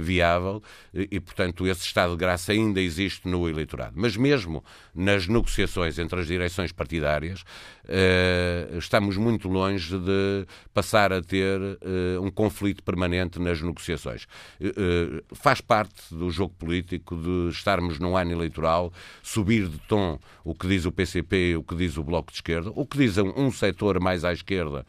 viável 0.00 0.62
e, 0.94 1.20
portanto, 1.20 1.66
esse 1.66 1.82
estado 1.82 2.12
de 2.12 2.18
graça 2.18 2.52
ainda 2.52 2.80
existe 2.80 3.28
no 3.28 3.48
eleitorado. 3.48 3.94
Mas 3.96 4.16
mesmo 4.16 4.35
mesmo 4.36 4.62
nas 4.94 5.26
negociações 5.26 5.98
entre 5.98 6.20
as 6.20 6.26
direções 6.26 6.72
partidárias, 6.72 7.42
eh, 7.88 8.68
estamos 8.78 9.16
muito 9.16 9.48
longe 9.48 9.98
de 9.98 10.46
passar 10.74 11.12
a 11.12 11.22
ter 11.22 11.60
eh, 11.60 12.18
um 12.20 12.30
conflito 12.30 12.82
permanente 12.82 13.38
nas 13.38 13.62
negociações. 13.62 14.26
Eh, 14.60 15.22
faz 15.32 15.60
parte 15.60 16.14
do 16.14 16.30
jogo 16.30 16.54
político 16.58 17.16
de 17.16 17.48
estarmos 17.50 17.98
num 17.98 18.16
ano 18.16 18.32
eleitoral, 18.32 18.92
subir 19.22 19.68
de 19.68 19.78
tom 19.88 20.18
o 20.44 20.54
que 20.54 20.66
diz 20.66 20.84
o 20.84 20.92
PCP, 20.92 21.56
o 21.56 21.62
que 21.62 21.74
diz 21.74 21.96
o 21.96 22.04
Bloco 22.04 22.30
de 22.30 22.38
Esquerda, 22.38 22.70
o 22.74 22.86
que 22.86 22.98
diz 22.98 23.16
um, 23.18 23.50
setor 23.50 24.00
mais 24.00 24.24
à 24.24 24.32
esquerda 24.32 24.84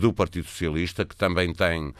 do 0.00 0.12
Partido 0.12 0.46
Socialista, 0.46 1.04
que 1.04 1.14
também 1.14 1.52
tem, 1.52 1.92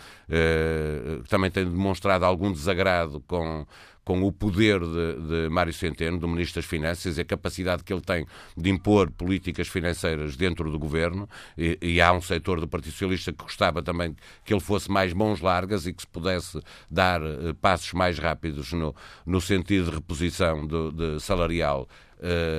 também 1.28 1.50
tem 1.50 1.64
demonstrado 1.64 2.24
algum 2.24 2.52
desagrado 2.52 3.20
com 3.26 3.66
com 4.06 4.22
o 4.22 4.30
poder 4.30 4.78
de, 4.78 5.46
de 5.46 5.48
Mário 5.50 5.72
Centeno, 5.72 6.16
do 6.16 6.28
Ministro 6.28 6.62
das 6.62 6.70
Finanças, 6.70 7.18
e 7.18 7.22
a 7.22 7.24
capacidade 7.24 7.82
que 7.82 7.92
ele 7.92 8.00
tem 8.00 8.24
de 8.56 8.70
impor 8.70 9.10
políticas 9.10 9.66
financeiras 9.66 10.36
dentro 10.36 10.70
do 10.70 10.78
governo, 10.78 11.28
e, 11.58 11.76
e, 11.82 12.00
há 12.00 12.12
um 12.12 12.22
setor 12.22 12.60
do 12.60 12.68
Partido 12.68 12.92
Socialista 12.92 13.32
que 13.32 13.42
gostava 13.42 13.82
também 13.82 14.14
que 14.44 14.54
ele 14.54 14.60
fosse 14.60 14.88
mais 14.88 15.12
mãos 15.12 15.40
largas 15.40 15.88
e 15.88 15.92
que 15.92 16.02
se 16.02 16.06
pudesse 16.06 16.60
dar 16.88 17.20
uh, 17.20 17.52
passos 17.60 17.92
mais 17.94 18.16
rápidos 18.16 18.72
no, 18.72 18.94
no 19.26 19.40
sentido 19.40 19.90
de 19.90 19.96
reposição 19.96 20.64
do, 20.64 20.92
de 20.92 21.20
salarial 21.20 21.88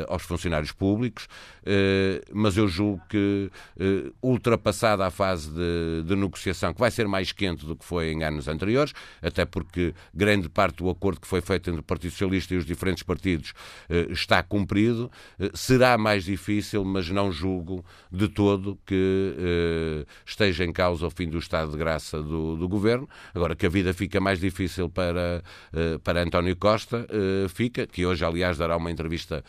aos 0.08 0.24
funcionários 0.24 0.72
públicos, 0.72 1.26
uh, 1.64 2.24
mas 2.34 2.58
eu 2.58 2.68
julgo 2.68 3.02
que, 3.10 3.50
uh, 3.80 4.14
ultrapassada 4.22 5.06
a 5.06 5.12
fase 5.12 5.50
de, 5.50 6.04
de, 6.06 6.16
negociação, 6.16 6.74
que 6.74 6.80
vai 6.80 6.92
ser 6.92 7.08
mais 7.08 7.32
quente 7.32 7.66
do 7.66 7.76
que 7.76 7.84
foi 7.84 8.12
em 8.12 8.24
anos 8.24 8.48
anteriores, 8.48 8.94
até 9.22 9.46
porque 9.46 9.94
grande 10.14 10.50
parte 10.50 10.78
do 10.78 10.90
acordo 10.90 11.20
que 11.20 11.28
foi 11.28 11.42
feito 11.42 11.70
entre 11.70 11.82
o 11.82 11.84
Partido 11.84 12.12
Socialista 12.12 12.54
e 12.54 12.58
os 12.58 12.66
diferentes 12.66 13.04
partidos 13.04 13.54
está 14.10 14.42
cumprido, 14.42 15.12
será 15.54 15.98
mais 15.98 16.24
difícil, 16.24 16.84
mas 16.84 17.10
não 17.10 17.32
julgo 17.32 17.84
de 18.12 18.28
todo 18.28 18.78
que 18.86 20.06
esteja 20.26 20.64
em 20.64 20.72
causa 20.72 21.08
o 21.08 21.10
fim 21.10 21.30
do 21.30 21.38
estado 21.38 21.72
de 21.72 21.78
graça 21.78 22.22
do, 22.22 22.56
do 22.56 22.68
governo. 22.68 23.08
Agora 23.34 23.56
que 23.56 23.66
a 23.66 23.70
vida 23.70 23.94
fica 23.94 24.20
mais 24.20 24.40
difícil 24.40 24.90
para, 24.90 25.44
para 26.04 26.24
António 26.24 26.56
Costa, 26.56 27.08
fica, 27.50 27.86
que 27.86 28.06
hoje, 28.06 28.24
aliás, 28.26 28.58
dará 28.58 28.78
uma 28.78 28.92
entrevista 28.92 29.38
eh, 29.38 29.47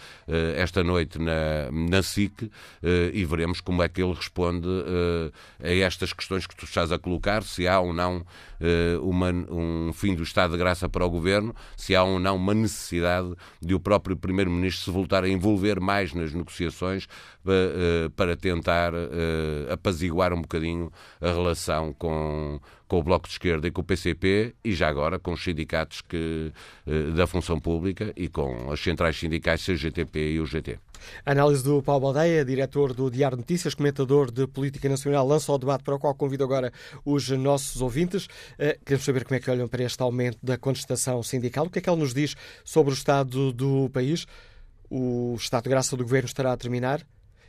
esta 0.56 0.82
noite 0.84 1.18
na, 1.18 1.70
na 1.70 2.02
SIC 2.02 2.50
eh, 2.82 3.10
e 3.12 3.24
veremos 3.24 3.60
como 3.60 3.82
é 3.82 3.88
que 3.88 4.02
ele 4.02 4.12
responde 4.12 4.68
eh, 4.68 5.30
a 5.68 5.86
estas 5.86 6.12
questões 6.12 6.46
que 6.46 6.56
tu 6.56 6.64
estás 6.64 6.92
a 6.92 6.98
colocar, 6.98 7.42
se 7.42 7.66
há 7.66 7.80
ou 7.80 7.92
não 7.92 8.24
uma, 9.02 9.30
um 9.30 9.92
fim 9.92 10.16
do 10.16 10.24
estado 10.24 10.50
de 10.50 10.58
graça 10.58 10.88
para 10.88 11.06
o 11.06 11.10
governo, 11.10 11.54
se 11.76 11.94
há 11.94 12.02
ou 12.02 12.18
não 12.18 12.34
uma 12.34 12.52
necessidade 12.52 13.32
de 13.62 13.72
o 13.72 13.78
próprio 13.78 14.16
Primeiro-Ministro 14.16 14.84
se 14.84 14.90
voltar 14.90 15.22
a 15.22 15.28
envolver 15.28 15.78
mais 15.78 16.12
nas 16.12 16.34
negociações 16.34 17.06
para 18.16 18.36
tentar 18.36 18.92
apaziguar 19.70 20.32
um 20.32 20.40
bocadinho 20.42 20.90
a 21.20 21.28
relação 21.28 21.92
com, 21.92 22.60
com 22.86 22.98
o 22.98 23.02
Bloco 23.02 23.26
de 23.26 23.32
Esquerda 23.32 23.66
e 23.66 23.70
com 23.70 23.80
o 23.80 23.84
PCP 23.84 24.54
e 24.64 24.74
já 24.74 24.88
agora 24.88 25.18
com 25.18 25.32
os 25.32 25.42
sindicatos 25.42 26.00
que, 26.00 26.52
da 27.14 27.26
função 27.26 27.58
pública 27.60 28.12
e 28.16 28.28
com 28.28 28.70
as 28.70 28.80
centrais 28.80 29.16
sindicais 29.18 29.64
CGTP 29.64 30.32
e 30.32 30.40
o 30.40 30.46
GT. 30.46 30.78
Análise 31.24 31.62
do 31.62 31.82
Paulo 31.82 32.12
Baldeia, 32.12 32.44
diretor 32.44 32.92
do 32.92 33.10
Diário 33.10 33.36
Notícias, 33.36 33.74
comentador 33.74 34.30
de 34.30 34.46
política 34.46 34.88
nacional, 34.88 35.26
lança 35.26 35.52
o 35.52 35.58
debate 35.58 35.84
para 35.84 35.94
o 35.94 35.98
qual 35.98 36.14
convido 36.14 36.42
agora 36.44 36.72
os 37.04 37.28
nossos 37.30 37.80
ouvintes. 37.80 38.28
Queremos 38.84 39.04
saber 39.04 39.24
como 39.24 39.36
é 39.36 39.40
que 39.40 39.50
olham 39.50 39.68
para 39.68 39.84
este 39.84 40.02
aumento 40.02 40.38
da 40.42 40.58
contestação 40.58 41.22
sindical. 41.22 41.66
O 41.66 41.70
que 41.70 41.78
é 41.78 41.82
que 41.82 41.88
ele 41.88 42.00
nos 42.00 42.12
diz 42.12 42.34
sobre 42.64 42.92
o 42.92 42.94
estado 42.94 43.52
do 43.52 43.88
país? 43.90 44.26
O 44.90 45.36
estado 45.36 45.64
de 45.64 45.70
graça 45.70 45.96
do 45.96 46.02
governo 46.02 46.26
estará 46.26 46.52
a 46.52 46.56
terminar? 46.56 47.06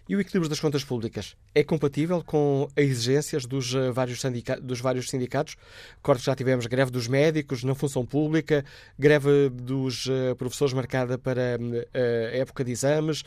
E 0.10 0.16
o 0.16 0.20
equilíbrio 0.20 0.50
das 0.50 0.60
contas 0.60 0.84
públicas 0.84 1.36
é 1.54 1.64
compatível 1.64 2.24
com 2.24 2.68
as 2.76 2.84
exigências 2.84 3.46
dos 3.46 3.76
eh, 3.76 3.92
vários, 3.92 4.20
dos 4.60 4.82
vários 4.82 5.08
sindicatos? 5.08 5.56
Já 6.18 6.36
tivemos 6.36 6.66
greve 6.66 6.90
dos 6.90 7.08
médicos 7.08 7.64
na 7.64 7.76
função 7.76 8.04
pública, 8.04 8.66
greve 8.98 9.50
dos 9.50 10.08
uh, 10.08 10.36
professores 10.36 10.74
marcada 10.74 11.20
para 11.20 11.60
uh, 11.60 12.34
a 12.34 12.38
época 12.38 12.64
de 12.64 12.72
exames, 12.72 13.24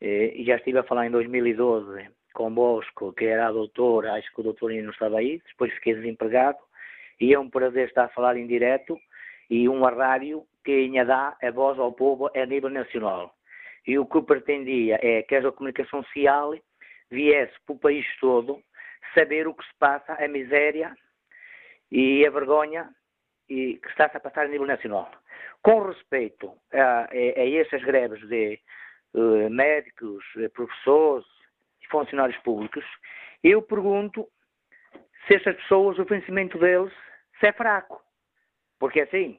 e 0.00 0.42
já 0.44 0.56
estive 0.56 0.78
a 0.78 0.82
falar 0.82 1.06
em 1.06 1.10
2012 1.10 2.08
convosco, 2.32 3.12
que 3.12 3.24
era 3.26 3.48
a 3.48 3.52
doutora, 3.52 4.14
acho 4.14 4.32
que 4.34 4.40
o 4.40 4.44
doutor 4.44 4.70
ainda 4.70 4.84
não 4.84 4.92
estava 4.92 5.18
aí, 5.18 5.42
depois 5.48 5.72
fiquei 5.74 5.94
desempregado, 5.94 6.58
e 7.20 7.34
é 7.34 7.38
um 7.38 7.50
prazer 7.50 7.88
estar 7.88 8.04
a 8.04 8.08
falar 8.08 8.36
em 8.36 8.46
direto, 8.46 8.98
e 9.48 9.68
uma 9.68 9.90
rádio 9.90 10.46
quem 10.64 10.98
a 11.00 11.04
dá 11.04 11.36
a 11.42 11.50
voz 11.50 11.78
ao 11.78 11.92
povo 11.92 12.30
a 12.34 12.46
nível 12.46 12.70
nacional. 12.70 13.34
E 13.86 13.98
o 13.98 14.06
que 14.06 14.22
pretendia 14.22 14.98
é 15.02 15.22
que 15.22 15.34
a 15.34 15.52
comunicação 15.52 16.02
social 16.04 16.54
viesse 17.10 17.54
para 17.66 17.74
o 17.74 17.78
país 17.78 18.06
todo 18.20 18.62
saber 19.14 19.48
o 19.48 19.54
que 19.54 19.64
se 19.64 19.74
passa, 19.78 20.12
a 20.12 20.28
miséria 20.28 20.94
e 21.90 22.24
a 22.24 22.30
vergonha 22.30 22.88
e 23.48 23.78
que 23.82 23.88
está-se 23.88 24.16
a 24.16 24.20
passar 24.20 24.44
a 24.44 24.48
nível 24.48 24.66
nacional. 24.66 25.10
Com 25.62 25.82
respeito 25.82 26.52
a, 26.72 27.02
a, 27.02 27.08
a 27.12 27.50
essas 27.50 27.82
greves 27.82 28.20
de 28.28 28.60
uh, 29.14 29.50
médicos, 29.50 30.24
eh, 30.38 30.48
professores 30.48 31.26
funcionários 31.90 32.38
públicos, 32.42 32.84
eu 33.42 33.62
pergunto 33.62 34.28
se 35.26 35.34
essas 35.34 35.56
pessoas, 35.56 35.98
o 35.98 36.04
vencimento 36.04 36.58
deles, 36.58 36.92
se 37.38 37.46
é 37.46 37.52
fraco. 37.52 38.02
Porque 38.78 39.00
assim, 39.00 39.38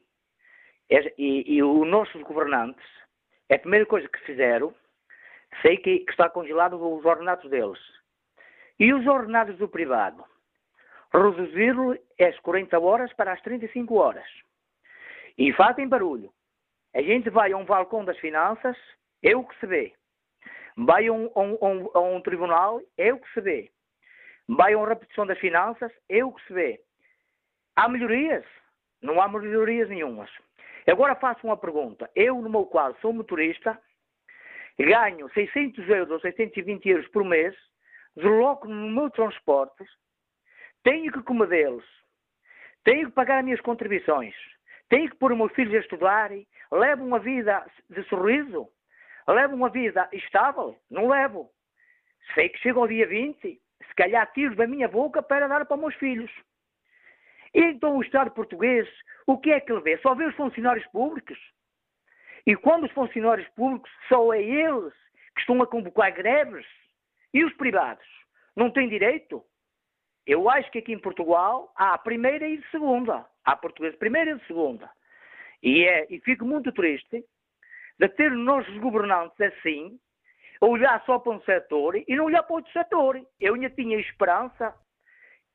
é, 0.90 1.14
e, 1.18 1.56
e 1.56 1.64
os 1.64 1.88
nossos 1.88 2.22
governantes, 2.24 2.86
a 3.52 3.58
primeira 3.58 3.86
coisa 3.86 4.08
que 4.08 4.20
fizeram, 4.20 4.74
sei 5.62 5.78
que, 5.78 6.00
que 6.00 6.12
está 6.12 6.30
congelado 6.30 6.74
os 6.74 7.06
ordenados 7.06 7.50
deles. 7.50 7.80
E 8.80 8.94
os 8.94 9.06
ordenados 9.06 9.58
do 9.58 9.68
privado? 9.68 10.24
Reduziram 11.14 11.98
as 12.20 12.40
40 12.40 12.80
horas 12.80 13.14
para 13.14 13.34
as 13.34 13.42
35 13.42 13.96
horas. 13.96 14.28
E 15.38 15.52
fazem 15.54 15.88
barulho. 15.88 16.32
A 16.94 17.02
gente 17.02 17.30
vai 17.30 17.52
a 17.52 17.58
um 17.58 17.66
balcão 17.66 18.04
das 18.04 18.18
finanças, 18.20 18.78
é 19.24 19.36
o 19.36 19.44
que 19.44 19.60
se 19.60 19.66
vê. 19.66 19.94
Vai 20.78 21.08
a 21.08 21.14
um, 21.14 21.30
um, 21.36 22.16
um 22.16 22.22
tribunal, 22.22 22.82
é 22.98 23.14
o 23.14 23.20
que 23.20 23.34
se 23.34 23.42
vê. 23.42 23.72
Vai 24.48 24.74
a 24.74 24.78
uma 24.78 24.88
repetição 24.88 25.26
das 25.26 25.40
finanças, 25.40 25.92
é 26.10 26.24
o 26.24 26.32
que 26.32 26.46
se 26.48 26.54
vê. 26.54 26.82
Há 27.76 27.88
melhorias? 27.88 28.46
Não 29.02 29.22
há 29.22 29.28
melhorias 29.28 29.90
nenhumas. 29.90 30.30
Agora 30.88 31.16
faço 31.16 31.46
uma 31.46 31.58
pergunta. 31.58 32.10
Eu, 32.16 32.42
no 32.42 32.50
meu 32.50 32.66
caso, 32.66 32.98
sou 33.02 33.14
motorista, 33.14 33.80
ganho 34.80 35.30
600 35.34 35.88
euros 35.90 36.12
ou 36.12 36.20
620 36.20 36.90
euros 36.90 37.08
por 37.10 37.24
mês, 37.24 37.56
desloco 38.16 38.68
no 38.68 38.90
meu 38.90 39.10
transporte, 39.10 39.84
tenho 40.84 41.12
que 41.12 41.24
comer 41.24 41.48
deles, 41.48 41.86
tenho 42.84 43.08
que 43.08 43.14
pagar 43.14 43.40
as 43.40 43.46
minhas 43.46 43.62
contribuições, 43.62 44.36
tenho 44.90 45.10
que 45.10 45.16
pôr 45.18 45.32
os 45.32 45.38
meus 45.38 45.54
filhos 45.54 45.76
a 45.76 45.80
estudarem, 45.80 46.48
levo 46.72 47.06
uma 47.06 47.20
vida 47.20 47.66
de 47.90 48.04
sorriso, 48.10 48.68
levo 49.34 49.56
uma 49.56 49.70
vida 49.70 50.08
estável, 50.12 50.78
não 50.90 51.08
levo. 51.08 51.52
Sei 52.34 52.50
que 52.50 52.60
chego 52.60 52.80
ao 52.82 52.88
dia 52.88 53.08
20, 53.08 53.42
se 53.42 53.96
calhar 53.96 54.32
tiro 54.34 54.56
da 54.56 54.68
minha 54.68 54.88
boca 54.88 55.22
para 55.22 55.48
dar 55.48 55.66
para 55.66 55.76
os 55.76 55.82
meus 55.82 55.96
filhos. 55.96 56.32
E 57.54 57.60
então 57.60 57.98
o 57.98 58.02
Estado 58.02 58.32
português, 58.32 58.88
o 59.28 59.38
que 59.38 59.52
é 59.52 59.60
que 59.60 59.72
ele 59.72 59.82
vê? 59.82 59.98
Só 59.98 60.16
vê 60.16 60.26
os 60.26 60.36
funcionários 60.36 60.86
públicos. 60.88 61.38
E 62.46 62.56
quando 62.56 62.86
os 62.86 62.92
funcionários 62.92 63.48
públicos, 63.50 63.92
só 64.08 64.34
é 64.34 64.42
eles 64.42 64.94
que 65.36 65.42
estão 65.42 65.62
a 65.62 65.68
convocar 65.68 66.14
greves. 66.14 66.66
E 67.34 67.44
os 67.44 67.54
privados? 67.54 68.06
Não 68.56 68.72
têm 68.72 68.90
direito? 68.90 69.44
Eu 70.26 70.50
acho 70.50 70.72
que 70.72 70.80
aqui 70.80 70.94
em 70.94 71.00
Portugal 71.00 71.72
há 71.76 71.94
a 71.94 71.98
primeira 71.98 72.48
e 72.48 72.58
a 72.58 72.72
segunda. 72.72 73.26
Há 73.44 73.56
português 73.56 73.96
primeira 73.96 74.32
e 74.32 74.48
segunda. 74.48 74.90
E, 75.64 75.84
é, 75.86 76.08
e 76.10 76.20
fico 76.22 76.46
muito 76.46 76.72
triste 76.72 77.24
de 78.02 78.10
ter 78.10 78.32
nossos 78.32 78.76
governantes 78.80 79.40
assim, 79.40 80.00
olhar 80.60 81.04
só 81.06 81.20
para 81.20 81.34
um 81.34 81.42
setor 81.42 81.96
e 81.96 82.16
não 82.16 82.26
olhar 82.26 82.42
para 82.42 82.56
outro 82.56 82.72
setor. 82.72 83.22
Eu 83.40 83.54
ainda 83.54 83.70
tinha 83.70 83.96
esperança 84.00 84.74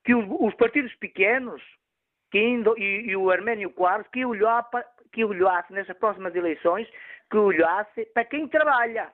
que 0.05 0.15
os, 0.15 0.25
os 0.29 0.55
partidos 0.55 0.95
pequenos 0.95 1.61
que 2.31 2.39
indo, 2.39 2.79
e, 2.79 3.09
e, 3.09 3.17
o 3.17 3.31
Arménio 3.31 3.71
Quartos 3.71 4.09
que, 4.13 4.21
que 5.13 5.25
olhasse 5.25 5.73
nessas 5.73 5.99
próximas 5.99 6.37
eleições, 6.37 6.89
que 7.29 7.37
olhasse 7.37 8.05
para 8.15 8.25
quem 8.25 8.47
trabalha. 8.47 9.11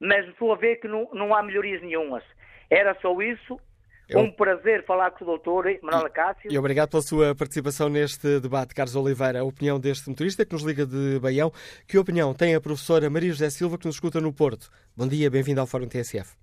Mas 0.00 0.26
estou 0.26 0.50
a 0.52 0.56
ver 0.56 0.76
que 0.76 0.88
não, 0.88 1.10
não 1.12 1.34
há 1.34 1.42
melhorias 1.42 1.82
nenhumas. 1.82 2.24
Era 2.70 2.94
só 3.00 3.20
isso 3.20 3.60
eu... 4.08 4.20
Um 4.20 4.30
prazer 4.30 4.84
falar 4.84 5.10
com 5.10 5.24
o 5.24 5.26
doutor 5.26 5.66
Manuel 5.82 6.10
Cássio. 6.10 6.52
E 6.52 6.58
obrigado 6.58 6.90
pela 6.90 7.02
sua 7.02 7.34
participação 7.34 7.88
neste 7.88 8.40
debate, 8.40 8.74
Carlos 8.74 8.94
Oliveira. 8.94 9.40
A 9.40 9.44
opinião 9.44 9.80
deste 9.80 10.08
motorista 10.08 10.44
que 10.44 10.52
nos 10.52 10.62
liga 10.62 10.86
de 10.86 11.18
Baião. 11.18 11.50
Que 11.88 11.98
opinião 11.98 12.32
tem 12.34 12.54
a 12.54 12.60
professora 12.60 13.10
Maria 13.10 13.30
José 13.30 13.50
Silva 13.50 13.78
que 13.78 13.86
nos 13.86 13.96
escuta 13.96 14.20
no 14.20 14.32
Porto? 14.32 14.70
Bom 14.96 15.08
dia, 15.08 15.30
bem-vindo 15.30 15.60
ao 15.60 15.66
Fórum 15.66 15.88
TSF. 15.88 16.36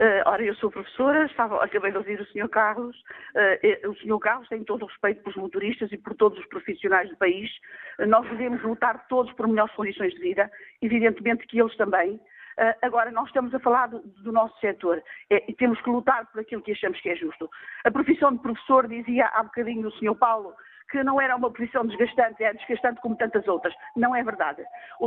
Uh, 0.00 0.22
ora, 0.26 0.44
eu 0.44 0.54
sou 0.54 0.70
professora, 0.70 1.26
estava, 1.26 1.62
acabei 1.62 1.90
de 1.90 1.96
ouvir 1.96 2.20
o 2.20 2.26
Sr. 2.26 2.48
Carlos. 2.48 2.96
Uh, 3.34 3.90
o 3.90 3.96
Sr. 3.96 4.18
Carlos 4.20 4.48
tem 4.48 4.62
todo 4.62 4.84
o 4.84 4.86
respeito 4.86 5.22
pelos 5.22 5.36
motoristas 5.36 5.90
e 5.90 5.98
por 5.98 6.14
todos 6.14 6.38
os 6.38 6.46
profissionais 6.46 7.10
do 7.10 7.16
país. 7.16 7.50
Uh, 7.98 8.06
nós 8.06 8.24
devemos 8.30 8.62
lutar 8.62 9.08
todos 9.08 9.32
por 9.32 9.48
melhores 9.48 9.74
condições 9.74 10.14
de 10.14 10.20
vida, 10.20 10.48
evidentemente 10.80 11.46
que 11.48 11.60
eles 11.60 11.76
também. 11.76 12.20
Uh, 12.58 12.74
agora, 12.82 13.12
nós 13.12 13.28
estamos 13.28 13.54
a 13.54 13.60
falar 13.60 13.86
do, 13.86 14.00
do 14.00 14.32
nosso 14.32 14.58
setor 14.58 15.00
é, 15.30 15.48
e 15.48 15.54
temos 15.54 15.80
que 15.80 15.88
lutar 15.88 16.26
por 16.26 16.40
aquilo 16.40 16.60
que 16.60 16.72
achamos 16.72 17.00
que 17.00 17.08
é 17.08 17.14
justo. 17.14 17.48
A 17.84 17.90
profissão 17.90 18.32
de 18.32 18.40
professor, 18.40 18.88
dizia 18.88 19.26
há 19.26 19.44
bocadinho 19.44 19.86
o 19.86 19.92
Sr. 19.92 20.16
Paulo, 20.16 20.52
que 20.90 21.02
não 21.02 21.20
era 21.20 21.36
uma 21.36 21.50
profissão 21.50 21.86
desgastante, 21.86 22.42
é 22.42 22.52
desgastante 22.52 23.00
como 23.00 23.16
tantas 23.16 23.46
outras. 23.46 23.74
Não 23.96 24.14
é 24.14 24.22
verdade. 24.22 24.62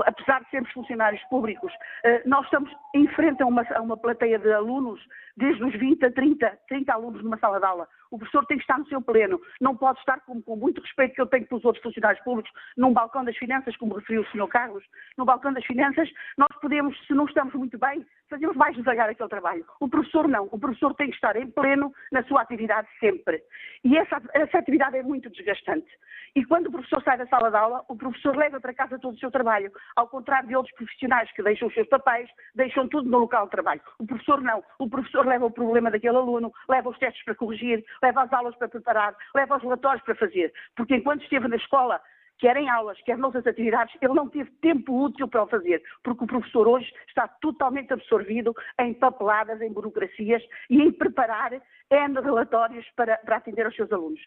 Apesar 0.06 0.44
de 0.44 0.50
sermos 0.50 0.72
funcionários 0.72 1.22
públicos, 1.24 1.72
uh, 1.74 2.30
nós 2.30 2.46
estamos 2.46 2.72
em 2.96 3.08
frente 3.10 3.42
a 3.42 3.46
uma, 3.46 3.66
a 3.74 3.82
uma 3.82 3.98
plateia 3.98 4.38
de 4.38 4.52
alunos, 4.52 5.00
desde 5.36 5.64
os 5.64 5.74
20 5.74 6.06
a 6.06 6.12
30, 6.12 6.60
30 6.68 6.94
alunos 6.94 7.24
numa 7.24 7.38
sala 7.38 7.60
de 7.60 7.66
aula. 7.66 7.88
O 8.12 8.18
professor 8.18 8.46
tem 8.46 8.58
que 8.58 8.64
estar 8.64 8.78
no 8.78 8.88
seu 8.88 9.02
pleno, 9.02 9.40
não 9.60 9.76
pode 9.76 10.00
estar, 10.00 10.20
com, 10.22 10.42
com 10.42 10.56
muito 10.56 10.82
respeito 10.82 11.16
que 11.16 11.22
eu 11.22 11.28
tenho 11.28 11.48
pelos 11.48 11.64
outros 11.66 11.82
funcionários 11.82 12.24
públicos, 12.24 12.52
num 12.78 12.94
balcão 12.94 13.24
das 13.24 13.38
finanças, 13.38 13.76
como 13.78 13.96
referiu 13.96 14.22
o 14.22 14.26
Sr. 14.26 14.48
Carlos, 14.48 14.84
no 15.18 15.26
balcão 15.26 15.54
das 15.54 15.66
finanças, 15.66 16.10
nós 16.38 16.50
podemos, 16.62 16.98
se 17.08 17.14
não 17.14 17.26
estamos 17.26 17.54
muito 17.54 17.78
bem, 17.78 18.06
fazemos 18.32 18.56
mais 18.56 18.76
devagar 18.76 19.10
aquele 19.10 19.30
trabalho. 19.30 19.66
O 19.80 19.90
professor 19.90 20.28
não, 20.28 20.48
o 20.52 20.58
professor 20.58 20.96
tem 20.96 21.10
que 21.10 21.16
estar 21.16 21.36
em 21.36 21.52
pleno 21.52 21.94
na 22.12 22.24
sua 22.24 22.42
atividade 22.42 22.88
sempre. 23.00 23.44
E 23.84 23.98
essa, 23.98 24.22
essa 24.34 24.58
atividade 24.58 24.98
é 24.98 25.04
muito 25.04 25.30
desgastante. 25.30 25.88
E 26.34 26.46
quando 26.46 26.68
o 26.68 26.72
professor 26.72 27.04
sai 27.04 27.18
da 27.18 27.28
sala 27.28 27.52
de 27.52 27.58
aula, 27.58 27.84
o 27.90 27.96
professor 27.96 28.36
leva 28.36 28.60
para 28.60 28.74
casa 28.74 28.98
todo 28.98 29.16
o 29.16 29.20
seu 29.20 29.30
trabalho, 29.30 29.70
ao 29.98 30.08
contrário 30.08 30.48
de 30.48 30.56
outros 30.56 30.74
profissionais 30.76 31.30
que 31.34 31.44
deixam 31.44 31.68
os 31.68 31.74
seus 31.74 31.90
papéis, 31.90 32.30
deixam 32.56 32.88
tudo 32.88 33.10
no 33.10 33.20
local 33.20 33.46
de 33.46 33.52
trabalho. 33.52 33.82
O 34.00 34.08
professor 34.08 34.42
não. 34.42 34.64
O 34.80 34.90
professor 34.90 35.26
leva 35.28 35.46
o 35.46 35.52
problema 35.52 35.92
daquele 35.92 36.16
aluno, 36.16 36.54
leva 36.70 36.90
os 36.90 36.98
testes 36.98 37.24
para 37.26 37.36
corrigir, 37.36 37.84
leva 38.02 38.24
as 38.24 38.32
aulas 38.32 38.56
para 38.56 38.70
preparar, 38.70 39.14
leva 39.36 39.58
os 39.58 39.64
relatórios 39.64 40.04
para 40.06 40.16
fazer. 40.16 40.54
Porque 40.76 40.96
enquanto 40.96 41.24
esteve 41.24 41.50
na 41.50 41.58
escola, 41.58 42.02
quer 42.42 42.58
em 42.58 42.68
aulas, 42.70 43.00
quer 43.04 43.18
noutras 43.18 43.46
atividades, 43.46 43.96
ele 44.02 44.14
não 44.14 44.28
teve 44.28 44.50
tempo 44.62 45.06
útil 45.06 45.28
para 45.28 45.44
o 45.44 45.48
fazer, 45.48 45.82
porque 46.04 46.24
o 46.24 46.28
professor 46.28 46.68
hoje 46.68 46.92
está 47.08 47.28
totalmente 47.28 47.94
absorvido 47.94 48.54
em 48.80 48.94
papeladas, 48.96 49.62
em 49.62 49.72
burocracias 49.72 50.44
e 50.70 50.82
em 50.82 50.92
preparar 50.92 51.54
N 51.92 52.20
relatórios 52.20 52.86
para, 52.96 53.18
para 53.18 53.38
atender 53.38 53.66
aos 53.66 53.76
seus 53.76 53.92
alunos. 53.92 54.20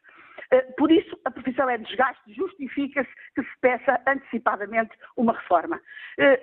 Eh, 0.50 0.62
por 0.78 0.92
isso, 0.92 1.18
a 1.24 1.30
profissão 1.30 1.68
é 1.68 1.76
desgaste, 1.76 2.32
justifica-se 2.32 3.10
que 3.34 3.42
se 3.42 3.58
peça 3.60 4.00
antecipadamente 4.06 4.92
uma 5.16 5.32
reforma. 5.32 5.80
Eh, 6.18 6.40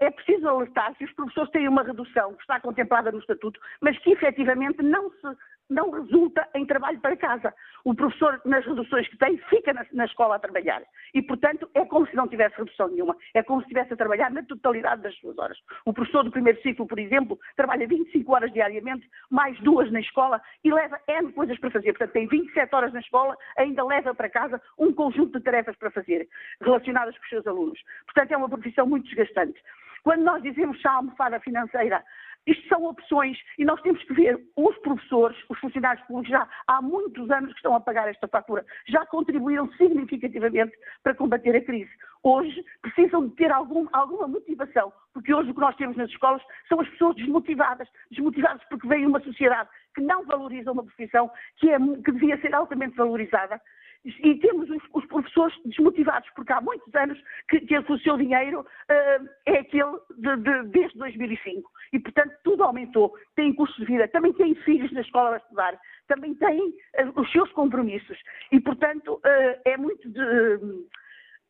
é 0.00 0.10
preciso 0.10 0.48
alertar 0.48 0.94
que 0.94 1.04
os 1.04 1.12
professores 1.12 1.50
têm 1.50 1.66
uma 1.66 1.82
redução 1.82 2.34
que 2.34 2.42
está 2.42 2.60
contemplada 2.60 3.10
no 3.10 3.18
Estatuto, 3.18 3.58
mas 3.80 3.98
que 3.98 4.12
efetivamente 4.12 4.82
não 4.82 5.10
se 5.10 5.26
não 5.68 5.90
resulta 5.90 6.48
em 6.54 6.64
trabalho 6.64 6.98
para 7.00 7.16
casa. 7.16 7.54
O 7.84 7.94
professor, 7.94 8.40
nas 8.44 8.64
reduções 8.64 9.06
que 9.08 9.18
tem, 9.18 9.36
fica 9.48 9.72
na, 9.72 9.84
na, 9.92 10.04
escola 10.04 10.36
a 10.36 10.38
trabalhar. 10.38 10.82
E, 11.14 11.22
portanto, 11.22 11.68
é 11.74 11.84
como 11.84 12.06
se 12.06 12.16
não 12.16 12.28
tivesse 12.28 12.56
redução 12.56 12.88
nenhuma. 12.88 13.16
É 13.34 13.42
como 13.42 13.60
se 13.60 13.66
estivesse 13.66 13.92
a 13.92 13.96
trabalhar 13.96 14.30
na 14.30 14.42
totalidade 14.42 15.02
das 15.02 15.14
suas 15.16 15.38
horas. 15.38 15.58
O 15.84 15.92
professor 15.92 16.24
do 16.24 16.30
primeiro 16.30 16.60
ciclo, 16.62 16.86
por 16.86 16.98
exemplo, 16.98 17.38
trabalha 17.56 17.86
25 17.86 18.32
horas 18.32 18.52
diariamente, 18.52 19.08
mais 19.30 19.58
duas 19.60 19.90
na 19.90 20.00
escola, 20.00 20.40
e 20.64 20.72
leva 20.72 21.00
N 21.06 21.32
coisas 21.32 21.58
para 21.58 21.70
fazer. 21.70 21.92
Portanto, 21.92 22.12
tem 22.12 22.26
27 22.26 22.74
horas 22.74 22.92
na 22.92 23.00
escola, 23.00 23.36
ainda 23.56 23.84
leva 23.84 24.14
para 24.14 24.30
casa 24.30 24.60
um 24.78 24.92
conjunto 24.92 25.38
de 25.38 25.44
tarefas 25.44 25.76
para 25.76 25.90
fazer, 25.90 26.28
relacionadas 26.60 27.16
com 27.16 27.24
os 27.24 27.28
seus 27.28 27.46
alunos. 27.46 27.80
Portanto, 28.06 28.32
é 28.32 28.36
uma 28.36 28.48
profissão 28.48 28.86
muito 28.86 29.06
desgastante. 29.06 29.60
Quando 30.02 30.22
nós 30.22 30.42
dizemos 30.42 30.80
que 30.80 30.88
a 30.88 30.92
almofada 30.92 31.40
financeira 31.40 32.02
isto 32.46 32.66
são 32.68 32.84
opções 32.84 33.38
e 33.58 33.64
nós 33.64 33.80
temos 33.82 34.02
que 34.04 34.14
ver 34.14 34.40
os 34.56 34.76
professores, 34.78 35.36
os 35.48 35.58
funcionários 35.58 36.04
públicos 36.06 36.30
já 36.30 36.48
há 36.66 36.80
muitos 36.80 37.30
anos 37.30 37.50
que 37.50 37.58
estão 37.58 37.74
a 37.74 37.80
pagar 37.80 38.08
esta 38.08 38.26
fatura, 38.26 38.64
já 38.86 39.04
contribuíram 39.06 39.70
significativamente 39.72 40.72
para 41.02 41.14
combater 41.14 41.54
a 41.56 41.64
crise. 41.64 41.90
Hoje 42.22 42.64
precisam 42.82 43.28
de 43.28 43.34
ter 43.36 43.52
algum, 43.52 43.86
alguma 43.92 44.26
motivação, 44.26 44.92
porque 45.12 45.32
hoje 45.32 45.50
o 45.50 45.54
que 45.54 45.60
nós 45.60 45.76
temos 45.76 45.96
nas 45.96 46.10
escolas 46.10 46.42
são 46.68 46.80
as 46.80 46.88
pessoas 46.88 47.16
desmotivadas, 47.16 47.88
desmotivadas 48.10 48.62
porque 48.68 48.88
vem 48.88 49.06
uma 49.06 49.20
sociedade 49.20 49.68
que 49.94 50.00
não 50.00 50.24
valoriza 50.24 50.72
uma 50.72 50.84
profissão 50.84 51.30
que, 51.56 51.70
é, 51.70 51.78
que 51.78 52.12
devia 52.12 52.40
ser 52.40 52.54
altamente 52.54 52.96
valorizada 52.96 53.60
e 54.04 54.34
temos 54.36 54.70
os, 54.70 54.82
os, 54.94 55.06
professores 55.06 55.54
desmotivados, 55.64 56.28
porque 56.34 56.52
há 56.52 56.60
muitos 56.60 56.94
anos 56.94 57.18
que, 57.48 57.60
que 57.60 57.78
o 57.78 57.98
seu 57.98 58.16
dinheiro 58.16 58.60
uh, 58.60 59.28
é 59.46 59.58
aquele 59.58 59.98
de, 60.16 60.36
de, 60.36 60.62
desde 60.68 60.98
2005. 60.98 61.70
E, 61.92 61.98
portanto, 61.98 62.34
tudo 62.44 62.62
aumentou. 62.62 63.12
Tem 63.34 63.52
custos 63.52 63.78
de 63.78 63.92
vida, 63.92 64.08
também 64.08 64.32
têm 64.34 64.54
filhos 64.56 64.92
na 64.92 65.00
escola 65.00 65.34
a 65.34 65.38
estudar, 65.38 65.78
também 66.06 66.34
têm 66.34 66.68
uh, 66.68 67.20
os 67.20 67.30
seus 67.32 67.50
compromissos. 67.52 68.18
E, 68.52 68.60
portanto, 68.60 69.14
uh, 69.14 69.60
é, 69.64 69.76
muito 69.76 70.08
de, 70.08 70.86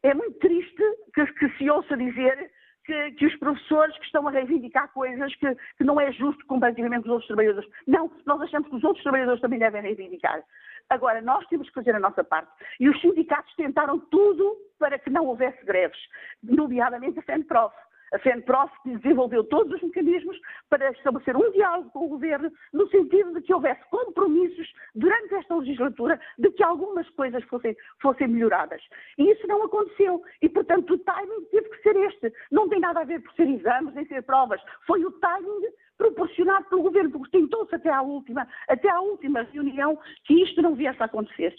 é 0.02 0.14
muito 0.14 0.38
triste 0.38 0.82
que, 1.14 1.26
que 1.26 1.48
se 1.58 1.70
ouça 1.70 1.96
dizer 1.96 2.50
que, 2.84 3.12
que, 3.12 3.26
os 3.26 3.36
professores 3.36 3.96
que 3.98 4.06
estão 4.06 4.26
a 4.26 4.30
reivindicar 4.30 4.90
coisas 4.92 5.34
que, 5.36 5.54
que, 5.76 5.84
não 5.84 6.00
é 6.00 6.10
justo 6.12 6.44
comparativamente 6.46 7.02
com 7.02 7.08
os 7.08 7.12
outros 7.12 7.28
trabalhadores. 7.28 7.68
Não, 7.86 8.10
nós 8.24 8.40
achamos 8.40 8.68
que 8.70 8.76
os 8.76 8.84
outros 8.84 9.02
trabalhadores 9.02 9.42
também 9.42 9.58
devem 9.58 9.82
reivindicar. 9.82 10.42
Agora, 10.90 11.20
nós 11.20 11.46
temos 11.48 11.68
que 11.68 11.74
fazer 11.74 11.94
a 11.94 12.00
nossa 12.00 12.24
parte. 12.24 12.50
E 12.80 12.88
os 12.88 13.00
sindicatos 13.00 13.54
tentaram 13.56 13.98
tudo 13.98 14.56
para 14.78 14.98
que 14.98 15.10
não 15.10 15.26
houvesse 15.26 15.64
greves, 15.64 15.98
nomeadamente 16.42 17.18
a 17.18 17.22
FENPROF 17.22 17.74
a 18.12 18.18
FENPROF 18.18 18.72
desenvolveu 18.84 19.44
todos 19.44 19.72
os 19.74 19.82
mecanismos 19.82 20.38
para 20.70 20.90
estabelecer 20.90 21.36
um 21.36 21.50
diálogo 21.52 21.90
com 21.90 22.06
o 22.06 22.08
Governo, 22.08 22.50
no 22.72 22.88
sentido 22.88 23.34
de 23.34 23.42
que 23.42 23.52
houvesse 23.52 23.82
compromissos 23.90 24.72
durante 24.94 25.34
esta 25.34 25.56
legislatura 25.56 26.20
de 26.38 26.50
que 26.50 26.62
algumas 26.62 27.08
coisas 27.10 27.42
fossem, 27.44 27.76
fossem 28.00 28.28
melhoradas. 28.28 28.82
E 29.18 29.30
isso 29.30 29.46
não 29.46 29.62
aconteceu. 29.64 30.22
E, 30.40 30.48
portanto, 30.48 30.94
o 30.94 30.98
timing 30.98 31.44
teve 31.50 31.68
que 31.68 31.82
ser 31.82 31.96
este. 31.96 32.32
Não 32.50 32.68
tem 32.68 32.80
nada 32.80 33.00
a 33.00 33.04
ver 33.04 33.20
por 33.22 33.32
ser 33.34 33.48
exames, 33.48 33.94
nem 33.94 34.06
ser 34.06 34.22
provas. 34.22 34.60
Foi 34.86 35.04
o 35.04 35.12
timing 35.12 35.68
proporcionado 35.96 36.66
pelo 36.68 36.82
Governo, 36.82 37.10
porque 37.10 37.36
tentou-se 37.36 37.74
até 37.74 37.90
à 37.90 38.00
última, 38.00 38.46
até 38.68 38.88
à 38.88 39.00
última 39.00 39.42
reunião 39.42 39.98
que 40.24 40.42
isto 40.42 40.62
não 40.62 40.74
viesse 40.74 41.02
a 41.02 41.06
acontecer. 41.06 41.54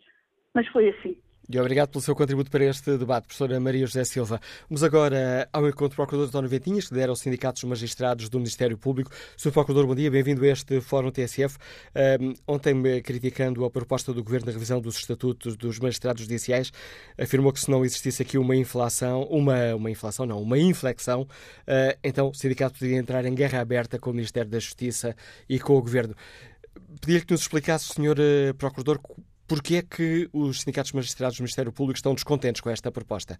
Mas 0.53 0.67
foi 0.67 0.89
assim. 0.89 1.17
E 1.51 1.59
obrigado 1.59 1.89
pelo 1.89 1.99
seu 2.03 2.15
contributo 2.15 2.51
para 2.51 2.63
este 2.65 2.95
debate, 2.95 3.23
professora 3.23 3.59
Maria 3.59 3.83
José 3.87 4.03
Silva. 4.03 4.39
Vamos 4.69 4.83
agora 4.83 5.49
ao 5.51 5.67
encontro 5.67 5.89
do 5.89 5.95
Procurador 5.95 6.27
António 6.27 6.47
Ventinhas, 6.47 6.87
que 6.87 6.93
lidera 6.93 7.11
os 7.11 7.21
sindicatos 7.21 7.63
magistrados 7.63 8.29
do 8.29 8.37
Ministério 8.37 8.77
Público. 8.77 9.09
Sr. 9.35 9.51
Procurador, 9.51 9.87
bom 9.87 9.95
dia, 9.95 10.11
bem-vindo 10.11 10.45
a 10.45 10.47
este 10.47 10.79
Fórum 10.79 11.09
TSF. 11.09 11.57
Um, 12.21 12.35
ontem, 12.47 13.01
criticando 13.01 13.65
a 13.65 13.71
proposta 13.71 14.13
do 14.13 14.23
Governo 14.23 14.45
na 14.45 14.51
revisão 14.51 14.79
dos 14.79 14.97
estatutos 14.97 15.57
dos 15.57 15.79
magistrados 15.79 16.21
judiciais, 16.21 16.71
afirmou 17.17 17.51
que 17.51 17.61
se 17.61 17.71
não 17.71 17.83
existisse 17.83 18.21
aqui 18.21 18.37
uma 18.37 18.55
inflação, 18.55 19.23
uma, 19.23 19.73
uma 19.73 19.89
inflação 19.89 20.27
não, 20.27 20.39
uma 20.39 20.59
inflexão, 20.59 21.23
uh, 21.23 21.97
então 22.03 22.29
o 22.29 22.33
sindicato 22.35 22.77
poderia 22.77 22.99
entrar 22.99 23.25
em 23.25 23.33
guerra 23.33 23.59
aberta 23.59 23.97
com 23.97 24.11
o 24.11 24.13
Ministério 24.13 24.51
da 24.51 24.59
Justiça 24.59 25.15
e 25.49 25.59
com 25.59 25.75
o 25.75 25.81
Governo. 25.81 26.15
Pedia-lhe 27.01 27.25
que 27.25 27.31
nos 27.31 27.41
explicasse, 27.41 27.87
Sr. 27.87 28.19
Uh, 28.19 28.53
Procurador, 28.53 28.99
Porquê 29.49 29.77
é 29.77 29.81
que 29.81 30.29
os 30.31 30.61
sindicatos 30.61 30.91
magistrados 30.91 31.37
do 31.37 31.41
Ministério 31.41 31.73
Público 31.73 31.97
estão 31.97 32.13
descontentes 32.13 32.61
com 32.61 32.69
esta 32.69 32.91
proposta? 32.91 33.39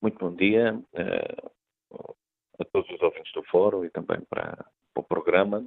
Muito 0.00 0.18
bom 0.18 0.34
dia 0.34 0.74
uh, 0.74 2.16
a 2.58 2.64
todos 2.72 2.90
os 2.90 3.02
ouvintes 3.02 3.30
do 3.34 3.42
fórum 3.42 3.84
e 3.84 3.90
também 3.90 4.22
para, 4.22 4.64
para 4.94 5.00
o 5.02 5.04
programa. 5.04 5.66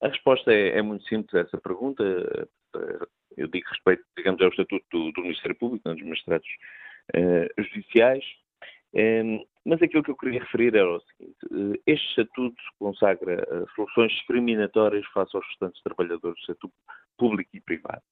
A 0.00 0.06
resposta 0.06 0.52
é, 0.52 0.78
é, 0.78 0.82
muito 0.82 1.04
simples 1.08 1.34
a 1.34 1.40
essa 1.40 1.58
pergunta. 1.58 2.04
Eu 3.36 3.48
digo 3.48 3.68
respeito, 3.68 4.04
digamos, 4.16 4.40
ao 4.40 4.50
Estatuto 4.50 4.84
do, 4.92 5.10
do 5.10 5.22
Ministério 5.22 5.56
Público, 5.56 5.92
dos 5.92 6.00
magistrados 6.00 6.48
uh, 7.16 7.62
judiciais, 7.62 8.24
um, 8.94 9.44
mas 9.64 9.82
aquilo 9.82 10.04
que 10.04 10.12
eu 10.12 10.16
queria 10.16 10.40
referir 10.40 10.76
era 10.76 10.88
o 10.88 11.00
seguinte: 11.00 11.82
este 11.86 12.08
estatuto 12.10 12.62
consagra 12.78 13.66
soluções 13.74 14.12
discriminatórias 14.12 15.04
face 15.06 15.36
aos 15.36 15.46
restantes 15.48 15.82
trabalhadores 15.82 16.40
do 16.40 16.46
setor 16.46 16.70
público 17.18 17.50
e 17.54 17.60
privado. 17.60 18.02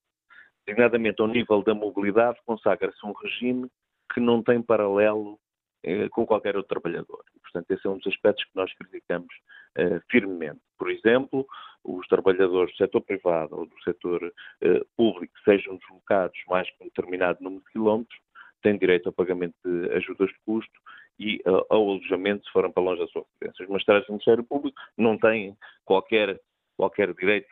Designadamente, 0.67 1.23
ao 1.23 1.29
nível 1.29 1.63
da 1.63 1.75
mobilidade, 1.75 2.39
consagra-se 2.45 3.05
um 3.07 3.13
regime 3.13 3.71
que 4.13 4.21
não 4.21 4.43
tem 4.43 4.61
paralelo 4.61 5.39
eh, 5.85 6.09
com 6.11 6.27
qualquer 6.27 6.57
outro 6.57 6.81
trabalhador. 6.81 7.25
portanto, 7.43 7.71
esse 7.71 7.87
é 7.87 7.91
um 7.91 7.99
dos 7.99 8.07
aspectos 8.09 8.45
que 8.45 8.57
nós 8.57 8.73
criticamos 8.75 9.33
eh, 9.77 10.01
firmemente. 10.11 10.61
Por 10.77 10.91
exemplo, 10.91 11.47
os 11.85 12.07
trabalhadores 12.09 12.73
do 12.73 12.77
setor 12.77 13.01
privado 13.03 13.57
ou 13.57 13.67
do 13.67 13.83
setor 13.83 14.33
eh, 14.63 14.83
público 14.97 15.33
sejam 15.45 15.77
deslocados 15.77 16.39
mais 16.49 16.69
que 16.71 16.83
um 16.83 16.87
determinado 16.87 17.43
número 17.43 17.63
de 17.65 17.73
quilómetros, 17.73 18.19
têm 18.63 18.79
direito 18.79 19.07
ao 19.07 19.13
pagamento 19.13 19.55
de 19.65 19.93
ajudas 19.93 20.29
de 20.29 20.39
custo 20.45 20.81
e 21.19 21.37
uh, 21.47 21.65
ao 21.71 21.91
alojamento 21.91 22.45
se 22.45 22.53
forem 22.53 22.73
para 22.73 22.83
longe 22.83 23.01
da 23.01 23.07
sua 23.09 23.25
residência. 23.33 23.65
Os 23.65 23.71
magistrados 23.71 24.07
do 24.07 24.13
Ministério 24.13 24.45
Público 24.45 24.77
não 24.97 25.17
têm 25.19 25.57
qualquer, 25.85 26.41
qualquer 26.77 27.15
direito 27.15 27.49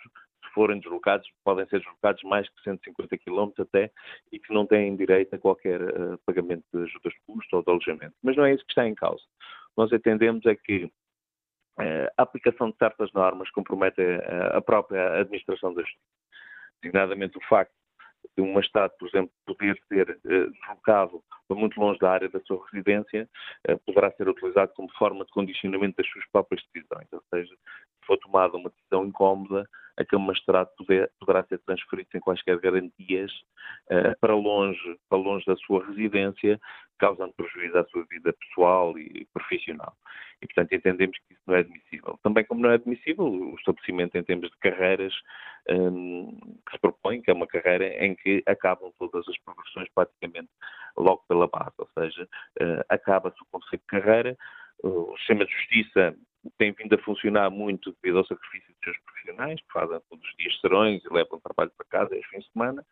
forem 0.55 0.79
deslocados, 0.79 1.29
podem 1.45 1.67
ser 1.67 1.81
deslocados 1.81 2.23
mais 2.23 2.49
que 2.49 2.63
150 2.63 3.19
km 3.19 3.51
até, 3.59 3.91
e 4.33 4.39
que 4.39 4.55
não 4.55 4.67
têm 4.67 4.97
direito 4.97 5.35
a 5.35 5.39
qualquer 5.39 5.83
uh, 5.83 6.19
pagamento 6.25 6.65
de 6.73 6.85
ajudas 6.85 7.13
de 7.13 7.21
custo 7.27 7.57
ou 7.57 7.63
de 7.63 7.71
alojamento. 7.71 8.15
Mas 8.23 8.37
não 8.37 8.45
é 8.45 8.55
isso 8.55 8.65
que 8.65 8.73
está 8.73 8.87
em 8.87 8.95
causa. 8.95 9.23
Nós 9.77 9.93
entendemos 9.93 10.47
é 10.47 10.55
que 10.55 10.85
uh, 10.85 12.09
a 12.17 12.23
aplicação 12.23 12.71
de 12.71 12.77
certas 12.79 13.13
normas 13.13 13.51
compromete 13.51 14.01
a, 14.01 14.59
a 14.59 14.63
própria 14.63 15.21
administração 15.21 15.75
da 15.75 15.83
justiça. 15.83 16.01
Designadamente 16.81 17.37
o 17.37 17.45
facto 17.49 17.73
de 18.37 18.43
um 18.43 18.53
magistrado, 18.53 18.93
por 18.99 19.09
exemplo, 19.09 19.31
poder 19.47 19.79
ser 19.89 20.19
deslocado 20.25 21.23
para 21.47 21.57
muito 21.57 21.79
longe 21.79 21.99
da 21.99 22.11
área 22.11 22.29
da 22.29 22.41
sua 22.41 22.65
residência, 22.71 23.29
poderá 23.85 24.11
ser 24.13 24.29
utilizado 24.29 24.73
como 24.75 24.91
forma 24.93 25.25
de 25.25 25.31
condicionamento 25.31 25.97
das 25.97 26.11
suas 26.11 26.25
próprias 26.33 26.63
decisões. 26.73 27.07
Ou 27.13 27.23
seja, 27.33 27.55
se 27.55 27.94
for 28.05 28.19
tomada 28.19 28.57
uma 28.57 28.71
decisão 28.71 29.07
incómoda, 29.07 29.69
aquele 29.97 30.23
magistrado 30.23 30.71
poder, 30.77 31.11
poderá 31.21 31.45
ser 31.45 31.59
transferido 31.61 32.09
sem 32.11 32.21
quaisquer 32.21 32.59
garantias 32.59 33.33
uh, 33.91 34.19
para, 34.21 34.35
longe, 34.35 34.99
para 35.09 35.19
longe 35.19 35.45
da 35.47 35.57
sua 35.57 35.85
residência, 35.87 36.61
causando 36.99 37.33
prejuízo 37.35 37.79
à 37.79 37.85
sua 37.85 38.05
vida 38.11 38.33
pessoal 38.33 38.99
e 38.99 39.27
profissional. 39.33 39.95
E, 40.43 40.47
portanto, 40.47 40.73
entendemos 40.75 41.17
que 41.19 41.35
isso 41.35 41.43
não 41.47 41.55
é 41.55 41.61
admissível. 41.61 42.19
Também, 42.23 42.45
como 42.45 42.61
não 42.61 42.71
é 42.71 42.75
admissível, 42.75 43.25
o 43.25 43.55
estabelecimento 43.57 44.17
em 44.17 44.25
termos 44.25 44.51
de 44.51 44.57
carreiras 44.59 45.15
um, 45.71 46.37
que 46.67 46.73
se 46.73 46.79
propõe, 46.79 47.23
que 47.23 47.31
é 47.31 47.35
uma 47.35 47.47
carreira 47.47 47.87
em 48.05 48.15
que 48.15 48.43
acabam 48.47 48.93
todas 48.99 49.27
as 49.29 49.39
progressões 49.39 49.89
praticamente 49.95 50.51
logo 50.97 51.25
pela 51.29 51.49
base, 51.49 51.75
ou 51.79 51.89
seja, 51.99 52.29
uh, 52.61 52.85
acaba-se 52.89 53.41
o 53.43 53.47
conceito 53.51 53.83
de 53.83 53.87
carreira, 53.87 54.37
o 54.83 55.17
sistema 55.19 55.45
de 55.45 55.53
justiça 55.53 56.17
tem 56.59 56.73
vindo 56.73 56.95
a 56.95 56.99
funcionar 56.99 57.51
muito 57.51 57.95
devido 58.03 58.19
ao 58.19 58.27
sacrifício 58.27 58.69
dos 58.75 58.85
seus 58.85 58.99
profissionais, 59.05 59.61
que 59.61 59.73
fazem 59.73 60.01
todos 60.09 60.27
os 60.27 60.37
dias 60.37 60.61
serões 60.61 61.03
e 61.05 61.13
levam 61.13 61.41
trabalho 61.41 61.73
para 61.77 61.87
casa 61.87 62.15
aos 62.15 62.27
fins 62.27 62.45
de 62.45 62.53
semana, 62.53 62.85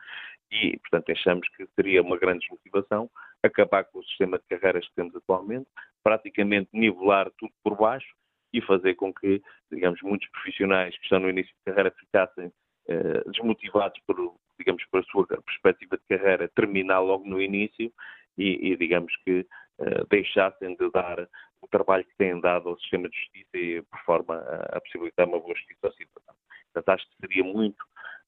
e, 0.51 0.79
portanto, 0.79 1.13
achamos 1.13 1.49
que 1.51 1.67
seria 1.75 2.03
uma 2.03 2.19
grande 2.19 2.41
desmotivação 2.41 3.11
acabar 3.43 3.85
com 3.85 3.99
o 3.99 4.05
sistema 4.05 4.39
de 4.39 4.45
carreiras 4.49 4.87
que 4.87 4.95
temos 4.95 5.15
atualmente, 5.17 5.67
praticamente 6.03 6.69
nivelar 6.73 7.31
tudo 7.39 7.53
por 7.63 7.77
baixo 7.77 8.15
e 8.53 8.61
fazer 8.61 8.95
com 8.95 9.13
que, 9.13 9.43
digamos, 9.71 10.01
muitos 10.03 10.29
profissionais 10.31 10.97
que 10.97 11.05
estão 11.05 11.21
no 11.21 11.31
início 11.31 11.53
de 11.55 11.65
carreira 11.65 11.91
ficassem 11.99 12.53
eh, 12.89 13.23
desmotivados 13.27 14.01
por, 14.07 14.17
digamos, 14.59 14.85
por 14.91 15.01
a 15.01 15.05
sua 15.05 15.27
perspectiva 15.27 15.97
de 15.97 16.17
carreira 16.17 16.49
terminar 16.55 17.01
logo 17.01 17.27
no 17.27 17.41
início 17.41 17.93
e, 18.37 18.73
e 18.73 18.77
digamos 18.77 19.15
que 19.25 19.47
eh, 19.81 20.05
deixassem 20.11 20.77
de 20.77 20.91
dar 20.91 21.29
o 21.63 21.69
trabalho 21.69 22.05
que 22.05 22.17
têm 22.17 22.41
dado 22.41 22.69
ao 22.69 22.79
sistema 22.79 23.09
de 23.09 23.17
justiça 23.17 23.57
e 23.57 23.83
por 23.83 23.99
forma 24.01 24.35
a, 24.35 24.77
a 24.77 24.81
possibilitar 24.81 25.27
uma 25.27 25.39
boa 25.39 25.55
justiça 25.55 25.87
ao 25.87 25.93
cidadão. 25.93 26.35
Portanto, 26.73 26.89
acho 26.89 27.09
que 27.09 27.17
seria 27.21 27.45
muito 27.45 27.81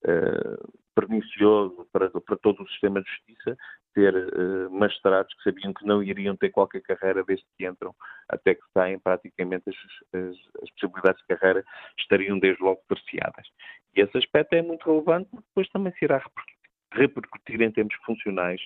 uh, 0.05 0.73
pernicioso 0.95 1.87
para, 1.91 2.09
para, 2.09 2.37
todo 2.37 2.63
o 2.63 2.69
sistema 2.69 3.01
de 3.01 3.09
justiça 3.09 3.57
ter 3.93 4.15
uh, 4.15 4.71
magistrados 4.71 5.33
que 5.35 5.43
sabiam 5.43 5.73
que 5.73 5.85
não 5.85 6.01
iriam 6.01 6.35
ter 6.35 6.49
qualquer 6.49 6.81
carreira 6.81 7.23
desde 7.23 7.45
que 7.57 7.67
entram 7.67 7.93
até 8.29 8.55
que 8.55 8.63
saem, 8.73 8.99
praticamente 8.99 9.69
as, 9.69 9.75
as, 10.19 10.37
as 10.63 10.69
possibilidades 10.71 11.21
de 11.21 11.35
carreira 11.35 11.65
estariam 11.99 12.39
desde 12.39 12.63
logo 12.63 12.81
terciadas. 12.87 13.47
E 13.95 14.01
esse 14.01 14.17
aspecto 14.17 14.53
é 14.53 14.61
muito 14.61 14.85
relevante 14.89 15.29
porque 15.29 15.47
depois 15.47 15.69
também 15.69 15.93
se 15.93 16.05
irá 16.05 16.23
repercutir 16.93 17.61
em 17.61 17.71
termos 17.71 17.95
funcionais 18.05 18.61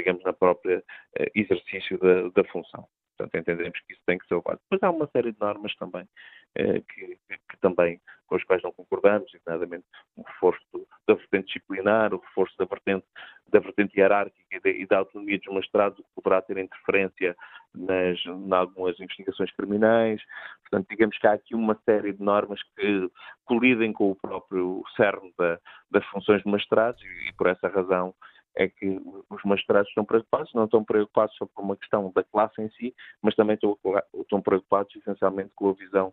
digamos, 0.00 0.22
na 0.24 0.32
própria 0.32 0.82
eh, 1.18 1.30
exercício 1.34 1.98
da, 1.98 2.28
da 2.30 2.44
função. 2.50 2.86
Portanto, 3.20 3.36
entendemos 3.36 3.78
que 3.80 3.92
isso 3.92 4.02
tem 4.06 4.18
que 4.18 4.26
ser 4.26 4.34
levado. 4.36 4.60
Depois 4.62 4.82
há 4.82 4.90
uma 4.90 5.06
série 5.08 5.32
de 5.32 5.40
normas 5.40 5.74
também 5.76 6.08
eh, 6.54 6.80
que, 6.80 7.18
que, 7.28 7.56
também 7.60 8.00
com 8.26 8.36
as 8.36 8.44
quais 8.44 8.62
não 8.62 8.72
concordamos, 8.72 9.30
nomeadamente 9.44 9.84
o 10.16 10.22
reforço 10.22 10.62
da 11.06 11.14
vertente 11.14 11.46
disciplinar, 11.46 12.14
o 12.14 12.18
reforço 12.18 12.56
da 12.56 12.64
vertente, 12.64 13.04
da 13.48 13.58
vertente 13.58 13.98
hierárquica 13.98 14.56
e 14.56 14.60
da, 14.60 14.70
e 14.70 14.86
da 14.86 14.98
autonomia 14.98 15.38
dos 15.38 15.52
magistrados, 15.52 15.98
que 15.98 16.14
poderá 16.14 16.40
ter 16.40 16.56
interferência 16.56 17.36
nas, 17.74 18.24
em 18.24 18.52
algumas 18.52 18.98
investigações 19.00 19.50
criminais. 19.52 20.22
Portanto, 20.62 20.88
digamos 20.88 21.18
que 21.18 21.26
há 21.26 21.32
aqui 21.32 21.54
uma 21.54 21.78
série 21.84 22.12
de 22.12 22.22
normas 22.22 22.62
que 22.76 23.10
colidem 23.44 23.92
com 23.92 24.12
o 24.12 24.16
próprio 24.16 24.82
cerne 24.96 25.34
da, 25.36 25.58
das 25.90 26.06
funções 26.06 26.42
de 26.42 26.50
magistrados 26.50 27.02
e, 27.02 27.28
e 27.28 27.32
por 27.34 27.48
essa 27.48 27.68
razão 27.68 28.14
é 28.56 28.68
que 28.68 29.00
os 29.30 29.42
magistrados 29.44 29.88
estão 29.88 30.04
preocupados, 30.04 30.52
não 30.54 30.64
estão 30.64 30.84
preocupados 30.84 31.36
só 31.36 31.46
por 31.46 31.62
uma 31.62 31.76
questão 31.76 32.12
da 32.14 32.24
classe 32.24 32.60
em 32.60 32.70
si, 32.70 32.94
mas 33.22 33.34
também 33.34 33.54
estão, 33.54 33.78
estão 34.14 34.42
preocupados 34.42 34.94
essencialmente 34.96 35.52
com 35.54 35.70
a 35.70 35.74
visão 35.74 36.12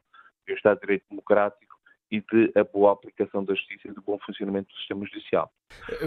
um 0.50 0.54
Estado 0.54 0.80
de 0.80 0.82
Direito 0.82 1.06
democrático 1.10 1.76
e 2.10 2.22
de 2.22 2.52
a 2.56 2.64
boa 2.64 2.94
aplicação 2.94 3.44
da 3.44 3.54
justiça 3.54 3.90
e 3.90 3.92
do 3.92 4.02
bom 4.02 4.18
funcionamento 4.20 4.70
do 4.70 4.78
sistema 4.78 5.06
judicial. 5.06 5.52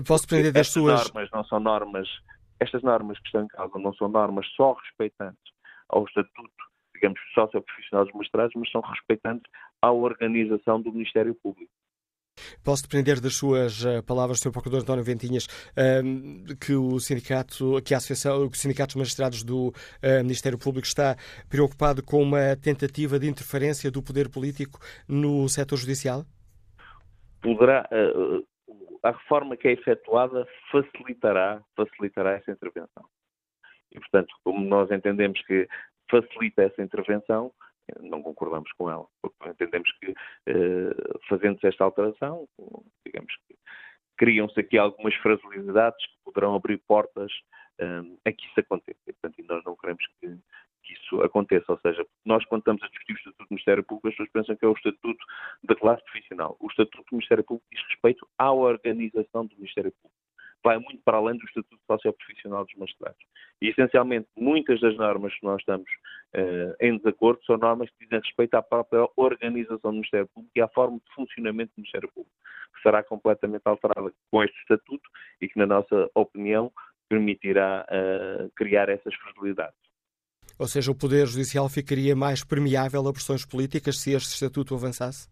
Posso 0.07 0.27
depender 0.27 0.51
das 0.53 0.69
Estas 0.69 0.73
suas. 0.73 1.05
normas 1.05 1.31
não 1.31 1.45
são 1.45 1.61
normas, 1.61 2.09
estas 2.59 2.83
normas 2.83 3.19
que 3.19 3.27
estão 3.27 3.43
em 3.43 3.49
causa 3.49 3.79
não 3.79 3.93
são 3.95 4.09
normas 4.09 4.47
só 4.57 4.73
respeitantes 4.73 5.53
ao 5.91 6.05
estatuto, 6.05 6.51
digamos, 6.95 7.21
socioprofissional 7.35 8.07
dos 8.07 8.15
magistrados, 8.15 8.55
mas 8.57 8.71
são 8.71 8.81
respeitantes 8.81 9.51
à 9.83 9.91
organização 9.91 10.81
do 10.81 10.93
Ministério 10.93 11.35
Público. 11.35 11.73
Posso 12.65 12.83
depender 12.83 13.21
das 13.21 13.35
suas 13.35 13.85
uh, 13.85 14.03
palavras, 14.03 14.41
Sr. 14.41 14.53
Procurador 14.53 14.83
António 14.83 15.05
Ventinhas, 15.05 15.47
uh, 15.47 16.57
que 16.57 16.75
o 16.75 16.99
sindicato, 16.99 17.81
que 17.83 17.95
a 17.95 17.99
Associação, 17.99 18.49
que 18.49 18.57
o 18.57 18.61
Sindicato 18.61 18.95
dos 18.95 18.97
Magistrados 18.97 19.43
do 19.43 19.69
uh, 19.69 20.23
Ministério 20.23 20.59
Público 20.59 20.87
está 20.87 21.17
preocupado 21.49 22.03
com 22.03 22.23
uma 22.23 22.57
tentativa 22.57 23.19
de 23.19 23.29
interferência 23.29 23.91
do 23.91 24.03
poder 24.03 24.29
político 24.29 24.79
no 25.09 25.49
setor 25.49 25.77
judicial? 25.77 26.25
Poderá, 27.43 27.89
a 29.03 29.11
reforma 29.11 29.57
que 29.57 29.69
é 29.69 29.73
efetuada 29.73 30.47
facilitará, 30.71 31.63
facilitará 31.75 32.33
essa 32.33 32.51
intervenção. 32.51 33.05
E, 33.93 33.99
portanto, 33.99 34.35
como 34.45 34.65
nós 34.67 34.91
entendemos 34.91 35.41
que 35.47 35.67
facilita 36.11 36.63
essa 36.63 36.83
intervenção, 36.83 37.53
não 38.01 38.23
concordamos 38.23 38.71
com 38.73 38.91
ela, 38.91 39.07
porque 39.21 39.49
entendemos 39.49 39.91
que, 40.01 40.15
eh, 40.47 41.19
fazendo-se 41.29 41.67
esta 41.67 41.85
alteração, 41.85 42.49
digamos 43.05 43.35
que 43.47 43.57
criam-se 44.17 44.61
aqui 44.61 44.77
algumas 44.77 45.15
fragilidades 45.17 46.05
que 46.07 46.13
poderão 46.25 46.55
abrir 46.55 46.79
portas 46.87 47.33
eh, 47.79 48.03
a 48.27 48.33
que 48.33 48.47
isso 48.47 48.61
aconteça. 48.61 49.01
E, 49.07 49.13
portanto, 49.13 49.43
nós 49.49 49.65
não 49.65 49.77
queremos 49.77 50.07
que, 50.21 50.29
que, 50.83 50.93
isso 50.93 51.23
aconteça. 51.23 51.73
Ou 51.73 51.79
seja, 51.81 52.07
nós, 52.25 52.45
quando 52.45 52.61
estamos 52.61 52.83
a 52.83 52.89
discutir 52.89 53.15
o 53.15 53.17
Estatuto 53.17 53.45
do 53.45 53.51
Ministério 53.51 53.85
Público, 53.85 54.09
as 54.09 54.15
pessoas 54.15 54.31
pensam 54.33 54.57
que 54.57 54.65
é 54.65 54.69
o 54.69 54.73
Estatuto 54.73 55.25
da 55.65 55.75
classe 55.75 56.05
profissional. 56.05 56.57
O 56.61 56.67
Estatuto 56.67 57.05
do 57.11 57.17
Ministério 57.17 57.45
Público 57.45 57.67
diz 57.73 57.83
respeito 57.89 58.29
à 58.39 58.53
organização 58.53 59.47
do 59.47 59.57
Ministério 59.57 59.93
Público 59.93 60.20
vai 60.63 60.79
muito 60.79 61.01
para 61.05 61.19
além 61.19 61.37
do 61.37 61.45
Estatuto 61.45 61.81
Socioprofissional 61.87 62.65
dos 62.65 62.75
Magistrados. 62.75 63.21
E, 63.63 63.69
essencialmente, 63.69 64.29
muitas 64.37 64.81
das 64.81 64.97
normas 64.97 65.33
que 65.35 65.45
nós 65.45 65.61
estamos 65.61 65.91
uh, 66.35 66.75
em 66.81 66.97
desacordo 66.99 67.45
são 67.45 67.57
normas 67.57 67.91
que 67.91 68.05
dizem 68.05 68.21
respeito 68.21 68.55
à 68.55 68.63
própria 68.63 69.07
organização 69.17 69.91
do 69.91 69.93
Ministério 69.93 70.29
Público 70.29 70.53
e 70.55 70.61
à 70.61 70.69
forma 70.69 70.99
de 70.99 71.15
funcionamento 71.15 71.73
do 71.73 71.81
Ministério 71.81 72.11
Público, 72.13 72.37
que 72.75 72.83
será 72.83 73.03
completamente 73.03 73.63
alterada 73.65 74.13
com 74.31 74.45
este 74.45 74.59
Estatuto 74.61 75.09
e 75.41 75.49
que, 75.49 75.59
na 75.59 75.67
nossa 75.67 76.11
opinião, 76.15 76.73
permitirá 77.09 77.87
uh, 77.91 78.51
criar 78.55 78.89
essas 78.89 79.15
fragilidades. 79.15 79.79
Ou 80.59 80.69
seja, 80.69 80.91
o 80.91 80.95
Poder 80.95 81.27
Judicial 81.27 81.69
ficaria 81.69 82.15
mais 82.15 82.45
permeável 82.45 83.07
a 83.09 83.13
pressões 83.13 83.47
políticas 83.47 83.99
se 83.99 84.13
este 84.13 84.35
Estatuto 84.35 84.75
avançasse? 84.75 85.29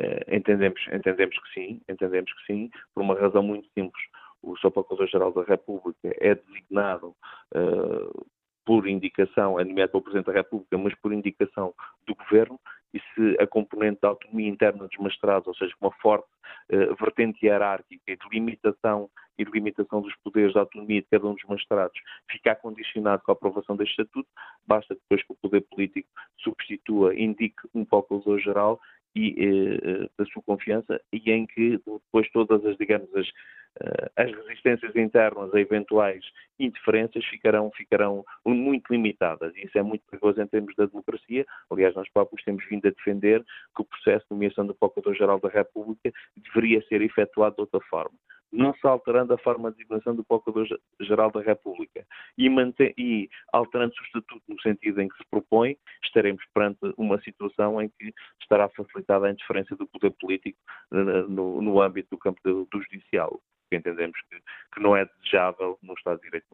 Uh, 0.00 0.34
entendemos, 0.34 0.80
entendemos 0.92 1.38
que 1.38 1.54
sim, 1.54 1.80
entendemos 1.88 2.32
que 2.32 2.46
sim, 2.46 2.70
por 2.94 3.02
uma 3.02 3.14
razão 3.14 3.42
muito 3.42 3.68
simples. 3.72 4.04
O 4.42 4.56
Sr. 4.56 4.70
Procurador-Geral 4.70 5.32
da 5.32 5.42
República 5.42 6.14
é 6.20 6.34
designado 6.34 7.14
uh, 7.54 8.26
por 8.64 8.88
indicação, 8.88 9.60
é 9.60 9.64
nomeado 9.64 9.92
pelo 9.92 10.02
Presidente 10.02 10.26
da 10.26 10.32
República, 10.32 10.76
mas 10.78 10.94
por 10.96 11.12
indicação 11.12 11.74
do 12.06 12.14
Governo, 12.14 12.58
e 12.92 13.00
se 13.00 13.36
a 13.40 13.46
componente 13.46 14.00
da 14.00 14.08
autonomia 14.08 14.48
interna 14.48 14.86
dos 14.86 14.96
magistrados, 14.98 15.48
ou 15.48 15.54
seja, 15.54 15.74
uma 15.80 15.90
forte 16.00 16.28
uh, 16.72 16.94
vertente 16.96 17.44
hierárquica 17.44 18.02
e 18.06 18.16
de 18.16 18.28
limitação 18.30 19.10
e 19.36 19.44
de 19.44 19.50
limitação 19.50 20.00
dos 20.00 20.14
poderes 20.22 20.54
da 20.54 20.60
autonomia 20.60 21.02
de 21.02 21.08
cada 21.10 21.26
um 21.26 21.34
dos 21.34 21.44
magistrados 21.44 22.00
ficar 22.30 22.54
condicionado 22.56 23.22
com 23.24 23.32
a 23.32 23.34
aprovação 23.34 23.76
deste 23.76 23.92
estatuto, 23.92 24.28
basta 24.66 24.94
depois 24.94 25.22
que 25.24 25.32
o 25.32 25.36
poder 25.36 25.62
político 25.62 26.08
substitua, 26.38 27.14
indique 27.18 27.68
um 27.74 27.84
procurador-geral 27.84 28.80
e 29.14 29.34
eh, 29.38 30.08
da 30.18 30.24
sua 30.26 30.42
confiança 30.42 31.00
e 31.12 31.30
em 31.30 31.46
que 31.46 31.78
depois 31.86 32.28
todas 32.32 32.64
as, 32.66 32.76
digamos, 32.76 33.08
as, 33.14 33.26
eh, 33.80 34.10
as 34.16 34.32
resistências 34.32 34.94
internas 34.96 35.54
a 35.54 35.60
eventuais 35.60 36.24
interferências 36.58 37.24
ficarão, 37.26 37.70
ficarão 37.72 38.24
muito 38.44 38.92
limitadas. 38.92 39.52
Isso 39.56 39.76
é 39.78 39.82
muito 39.82 40.02
perigoso 40.10 40.40
em 40.40 40.46
termos 40.46 40.74
da 40.76 40.86
democracia. 40.86 41.46
Aliás, 41.70 41.94
nós 41.94 42.08
próprios 42.10 42.44
temos 42.44 42.64
vindo 42.68 42.86
a 42.86 42.90
defender 42.90 43.42
que 43.74 43.82
o 43.82 43.84
processo 43.84 44.24
de 44.26 44.34
nomeação 44.34 44.66
do 44.66 44.74
Procurador-Geral 44.74 45.40
da 45.40 45.48
República 45.48 46.12
deveria 46.36 46.82
ser 46.88 47.00
efetuado 47.02 47.56
de 47.56 47.62
outra 47.62 47.80
forma 47.88 48.16
não 48.54 48.74
se 48.74 48.86
alterando 48.86 49.34
a 49.34 49.38
forma 49.38 49.70
de 49.70 49.78
designação 49.78 50.14
do 50.14 50.24
Procurador-Geral 50.24 51.30
da 51.30 51.42
República 51.42 52.06
e, 52.38 52.48
e 52.96 53.28
alterando-se 53.52 54.00
o 54.00 54.04
estatuto 54.04 54.42
no 54.48 54.60
sentido 54.60 55.00
em 55.00 55.08
que 55.08 55.16
se 55.16 55.24
propõe, 55.30 55.76
estaremos 56.04 56.42
perante 56.54 56.78
uma 56.96 57.20
situação 57.22 57.82
em 57.82 57.88
que 57.88 58.12
estará 58.40 58.68
facilitada 58.68 59.26
a 59.26 59.30
interferência 59.30 59.76
do 59.76 59.86
poder 59.86 60.10
político 60.12 60.58
eh, 60.92 61.24
no, 61.28 61.60
no 61.60 61.82
âmbito 61.82 62.10
do 62.10 62.18
campo 62.18 62.40
do, 62.44 62.66
do 62.70 62.82
judicial, 62.82 63.40
que 63.70 63.76
entendemos 63.76 64.18
que, 64.30 64.40
que 64.74 64.80
não 64.80 64.96
é 64.96 65.04
desejável 65.04 65.78
no 65.82 65.94
Estado 65.94 66.18
de 66.18 66.24
Direito. 66.24 66.46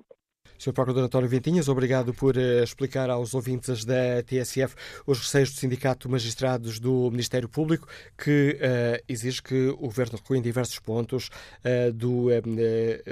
Sr. 0.60 0.74
Procurador 0.74 1.04
António 1.04 1.26
Ventinhas, 1.26 1.68
obrigado 1.70 2.12
por 2.12 2.36
uh, 2.36 2.62
explicar 2.62 3.08
aos 3.08 3.32
ouvintes 3.32 3.82
da 3.82 4.22
TSF 4.22 4.74
os 5.06 5.18
receios 5.18 5.54
do 5.54 5.58
Sindicato 5.58 6.06
de 6.06 6.12
Magistrados 6.12 6.78
do 6.78 7.10
Ministério 7.10 7.48
Público, 7.48 7.88
que 8.22 8.58
uh, 8.60 9.02
exige 9.08 9.42
que 9.42 9.68
o 9.68 9.86
Governo 9.86 10.18
recua 10.18 10.36
em 10.36 10.42
diversos 10.42 10.78
pontos 10.78 11.30
uh, 11.64 11.90
do, 11.94 12.26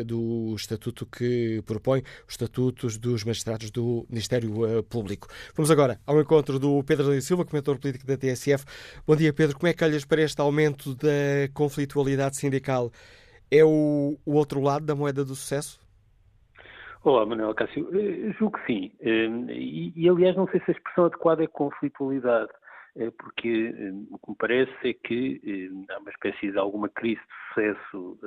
do 0.05 0.55
estatuto 0.55 1.07
que 1.07 1.63
propõe, 1.65 2.03
os 2.27 2.35
estatutos 2.35 2.99
dos 2.99 3.25
magistrados 3.25 3.71
do 3.71 4.05
Ministério 4.11 4.83
Público. 4.83 5.27
Vamos 5.57 5.71
agora 5.71 5.99
ao 6.07 6.21
encontro 6.21 6.59
do 6.59 6.85
Pedro 6.85 7.15
da 7.15 7.19
Silva, 7.23 7.47
comentador 7.47 7.81
político 7.81 8.07
da 8.07 8.19
TSF. 8.19 8.67
Bom 9.07 9.17
dia, 9.17 9.33
Pedro. 9.33 9.57
Como 9.57 9.69
é 9.69 9.73
que 9.73 9.83
olhas 9.83 10.05
para 10.05 10.21
este 10.21 10.39
aumento 10.43 10.95
da 10.95 11.49
conflitualidade 11.55 12.37
sindical? 12.37 12.93
É 13.51 13.65
o, 13.65 14.19
o 14.27 14.35
outro 14.35 14.61
lado 14.61 14.85
da 14.85 14.95
moeda 14.95 15.25
do 15.25 15.35
sucesso? 15.35 15.81
Olá, 17.05 17.25
Manuel 17.25 17.55
Cássio. 17.55 17.89
Eh, 17.97 18.33
julgo 18.33 18.59
que 18.59 18.67
sim. 18.67 18.93
Eh, 19.01 19.29
e, 19.53 19.93
e, 19.95 20.09
aliás, 20.09 20.35
não 20.35 20.49
sei 20.49 20.61
se 20.61 20.73
a 20.73 20.75
expressão 20.75 21.05
adequada 21.05 21.45
é 21.45 21.47
conflitualidade, 21.47 22.51
eh, 22.97 23.13
porque 23.17 23.73
o 24.11 24.19
que 24.19 24.31
me 24.31 24.37
parece 24.37 24.73
é 24.83 24.93
que 24.93 25.71
há 25.91 25.99
uma 25.99 26.11
espécie 26.11 26.51
de 26.51 26.59
alguma 26.59 26.89
crise 26.89 27.21
de 27.21 27.49
sucesso 27.49 28.19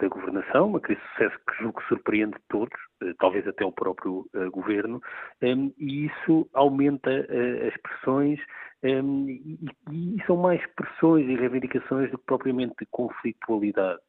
da 0.00 0.08
governação, 0.08 0.68
uma 0.68 0.80
crise 0.80 1.00
de 1.00 1.08
sucesso 1.08 1.38
que 1.44 1.58
julgo 1.58 1.80
que 1.80 1.88
surpreende 1.88 2.36
todos, 2.48 2.78
talvez 3.18 3.46
até 3.48 3.64
o 3.64 3.72
próprio 3.72 4.28
governo, 4.52 5.00
e 5.42 6.06
isso 6.06 6.48
aumenta 6.54 7.10
as 7.10 7.76
pressões 7.82 8.38
e, 8.84 9.58
e 9.90 10.22
são 10.26 10.36
mais 10.36 10.64
pressões 10.74 11.28
e 11.28 11.34
reivindicações 11.34 12.10
do 12.12 12.18
que 12.18 12.24
propriamente 12.26 12.86
conflitualidade. 12.90 14.00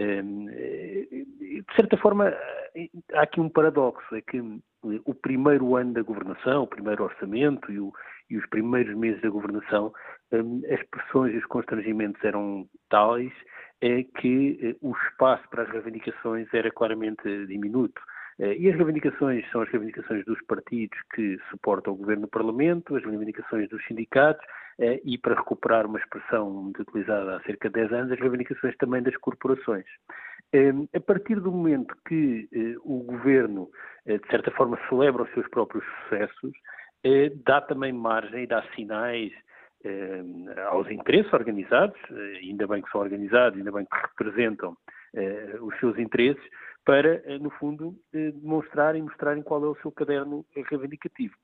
De 0.00 1.64
certa 1.76 1.96
forma, 1.98 2.32
há 3.14 3.22
aqui 3.22 3.40
um 3.40 3.48
paradoxo, 3.48 4.14
é 4.14 4.20
que 4.20 4.40
o 5.04 5.14
primeiro 5.14 5.76
ano 5.76 5.92
da 5.92 6.02
governação, 6.02 6.62
o 6.62 6.66
primeiro 6.66 7.04
orçamento 7.04 7.70
e, 7.70 7.78
o, 7.78 7.92
e 8.30 8.38
os 8.38 8.46
primeiros 8.46 8.96
meses 8.96 9.20
da 9.20 9.28
governação, 9.28 9.92
as 10.32 10.82
pressões 10.88 11.34
e 11.34 11.38
os 11.38 11.46
constrangimentos 11.46 12.22
eram 12.24 12.66
tais 12.88 13.32
é 13.80 14.02
que 14.02 14.58
eh, 14.62 14.76
o 14.82 14.92
espaço 15.06 15.48
para 15.48 15.62
as 15.62 15.70
reivindicações 15.70 16.46
era 16.52 16.70
claramente 16.70 17.22
diminuto. 17.46 18.00
Eh, 18.38 18.56
e 18.58 18.68
as 18.68 18.76
reivindicações 18.76 19.48
são 19.50 19.62
as 19.62 19.70
reivindicações 19.70 20.24
dos 20.26 20.40
partidos 20.42 20.98
que 21.14 21.38
suportam 21.50 21.94
o 21.94 21.96
governo 21.96 22.22
no 22.22 22.28
Parlamento, 22.28 22.94
as 22.94 23.04
reivindicações 23.04 23.68
dos 23.68 23.84
sindicatos 23.86 24.44
eh, 24.44 24.69
e, 25.04 25.18
para 25.18 25.34
recuperar 25.34 25.86
uma 25.86 25.98
expressão 25.98 26.72
utilizada 26.78 27.36
há 27.36 27.42
cerca 27.42 27.68
de 27.68 27.74
10 27.74 27.92
anos, 27.92 28.12
as 28.12 28.18
reivindicações 28.18 28.74
também 28.78 29.02
das 29.02 29.16
corporações. 29.18 29.84
Eh, 30.52 30.72
a 30.94 31.00
partir 31.00 31.38
do 31.38 31.52
momento 31.52 31.94
que 32.08 32.48
eh, 32.52 32.76
o 32.82 33.02
governo, 33.02 33.68
de 34.06 34.26
certa 34.30 34.50
forma, 34.52 34.78
celebra 34.88 35.24
os 35.24 35.30
seus 35.32 35.46
próprios 35.48 35.84
sucessos, 36.02 36.52
dá 37.44 37.60
também 37.60 37.92
margem 37.92 38.44
e 38.44 38.46
dá 38.46 38.62
sinais 38.74 39.32
aos 40.68 40.90
interesses 40.90 41.32
organizados, 41.32 41.96
ainda 42.42 42.66
bem 42.66 42.82
que 42.82 42.90
são 42.90 43.00
organizados, 43.00 43.58
ainda 43.58 43.72
bem 43.72 43.86
que 43.86 43.96
representam 43.96 44.76
os 45.62 45.78
seus 45.78 45.98
interesses, 45.98 46.42
para, 46.84 47.22
no 47.38 47.50
fundo, 47.50 47.94
demonstrar 48.12 48.96
e 48.96 49.02
mostrarem 49.02 49.42
qual 49.42 49.64
é 49.64 49.68
o 49.68 49.76
seu 49.76 49.92
caderno 49.92 50.44
reivindicativo. 50.54 51.34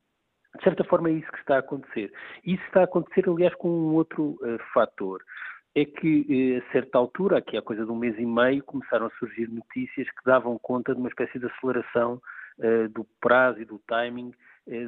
De 0.57 0.65
certa 0.65 0.85
forma 0.85 1.09
é 1.09 1.13
isso 1.13 1.31
que 1.31 1.39
está 1.39 1.57
a 1.57 1.61
acontecer. 1.61 2.13
Isso 2.45 2.63
está 2.65 2.81
a 2.81 2.85
acontecer, 2.85 3.29
aliás, 3.29 3.55
com 3.55 3.69
um 3.69 3.95
outro 3.95 4.39
uh, 4.41 4.59
fator. 4.73 5.23
É 5.75 5.85
que, 5.85 6.59
uh, 6.59 6.67
a 6.67 6.73
certa 6.73 6.99
altura, 6.99 7.39
aqui 7.39 7.57
há 7.57 7.63
coisa 7.63 7.85
de 7.85 7.91
um 7.91 7.97
mês 7.97 8.19
e 8.19 8.27
meio, 8.27 8.63
começaram 8.65 9.07
a 9.07 9.11
surgir 9.19 9.49
notícias 9.49 10.09
que 10.09 10.25
davam 10.25 10.59
conta 10.59 10.95
de 10.95 11.01
uma 11.01 11.09
espécie 11.09 11.39
de 11.39 11.47
aceleração 11.47 12.21
uh, 12.59 12.89
do 12.89 13.07
prazo 13.21 13.61
e 13.61 13.65
do 13.65 13.79
timing 13.87 14.33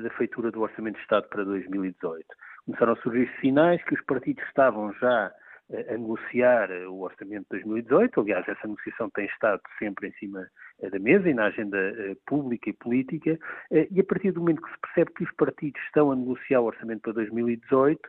da 0.03 0.11
feitura 0.11 0.51
do 0.51 0.61
Orçamento 0.61 0.97
de 0.97 1.03
Estado 1.03 1.29
para 1.29 1.45
2018. 1.45 2.27
Começaram 2.67 2.95
a 2.95 2.97
surgir 2.97 3.31
sinais 3.41 3.81
que 3.85 3.95
os 3.95 4.01
partidos 4.07 4.43
estavam 4.49 4.93
já 4.95 5.33
a 5.71 5.97
negociar 5.97 6.71
o 6.89 7.01
orçamento 7.01 7.43
de 7.51 7.63
2018. 7.65 8.21
Aliás, 8.21 8.49
essa 8.49 8.67
negociação 8.67 9.11
tem 9.11 9.27
estado 9.27 9.61
sempre 9.79 10.09
em 10.09 10.13
cima 10.13 10.49
eh, 10.81 10.91
da 10.91 10.99
mesa 10.99 11.29
e 11.29 11.35
na 11.35 11.47
agenda 11.47 11.77
eh, 11.77 12.17
pública 12.27 12.71
e 12.71 12.73
política. 12.73 13.39
Eh, 13.71 13.89
e 13.91 14.01
a 14.01 14.05
partir 14.05 14.33
do 14.33 14.41
momento 14.41 14.63
que 14.63 14.71
se 14.71 14.81
percebe 14.81 15.13
que 15.13 15.25
os 15.25 15.33
partidos 15.33 15.81
estão 15.85 16.11
a 16.11 16.17
negociar 16.17 16.61
o 16.61 16.67
orçamento 16.67 17.03
para 17.03 17.13
2018, 17.13 18.01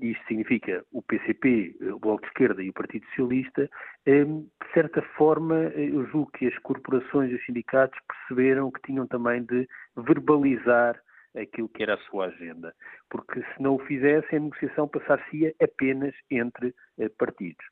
isto 0.00 0.26
significa 0.28 0.84
o 0.92 1.02
PCP, 1.02 1.76
o 1.92 1.98
Bloco 1.98 2.22
de 2.22 2.28
Esquerda 2.28 2.62
e 2.62 2.70
o 2.70 2.72
Partido 2.72 3.04
Socialista, 3.06 3.68
de 4.06 4.72
certa 4.72 5.02
forma, 5.16 5.56
eu 5.74 6.06
julgo 6.06 6.30
que 6.30 6.46
as 6.46 6.56
corporações 6.60 7.32
e 7.32 7.34
os 7.34 7.44
sindicatos 7.44 7.98
perceberam 8.06 8.70
que 8.70 8.80
tinham 8.82 9.04
também 9.08 9.42
de 9.42 9.68
verbalizar 9.96 10.96
aquilo 11.36 11.68
que 11.68 11.82
era 11.82 11.94
a 11.94 11.98
sua 12.10 12.26
agenda, 12.26 12.74
porque 13.10 13.40
se 13.40 13.62
não 13.62 13.74
o 13.74 13.78
fizessem, 13.80 14.38
a 14.38 14.42
negociação 14.42 14.88
passar-se-ia 14.88 15.54
apenas 15.60 16.14
entre 16.30 16.74
eh, 16.98 17.08
partidos. 17.08 17.64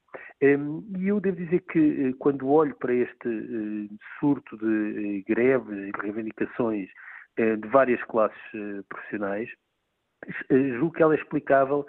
Um, 0.43 0.85
e 0.99 1.09
eu 1.09 1.21
devo 1.21 1.37
dizer 1.37 1.61
que, 1.61 1.79
eh, 1.79 2.13
quando 2.19 2.49
olho 2.49 2.75
para 2.77 2.93
este 2.93 3.29
uh, 3.29 3.89
surto 4.19 4.57
de 4.59 5.25
greves 5.27 5.79
e 5.79 5.93
reivindicações 6.01 6.89
de 7.35 7.69
várias 7.69 8.03
classes 8.05 8.37
profissionais, 8.91 9.49
julgo 10.79 10.93
que 10.93 11.03
ela 11.03 11.15
é 11.15 11.17
explicável 11.17 11.87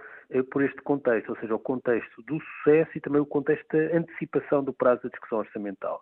por 0.51 0.63
este 0.63 0.81
contexto, 0.83 1.31
ou 1.31 1.35
seja, 1.35 1.53
o 1.53 1.59
contexto 1.59 2.23
do 2.23 2.39
sucesso 2.39 2.91
e 2.95 3.01
também 3.01 3.19
o 3.19 3.25
contexto 3.25 3.67
da 3.75 3.97
antecipação 3.97 4.63
do 4.63 4.71
prazo 4.71 5.03
da 5.03 5.09
discussão 5.09 5.39
orçamental. 5.39 6.01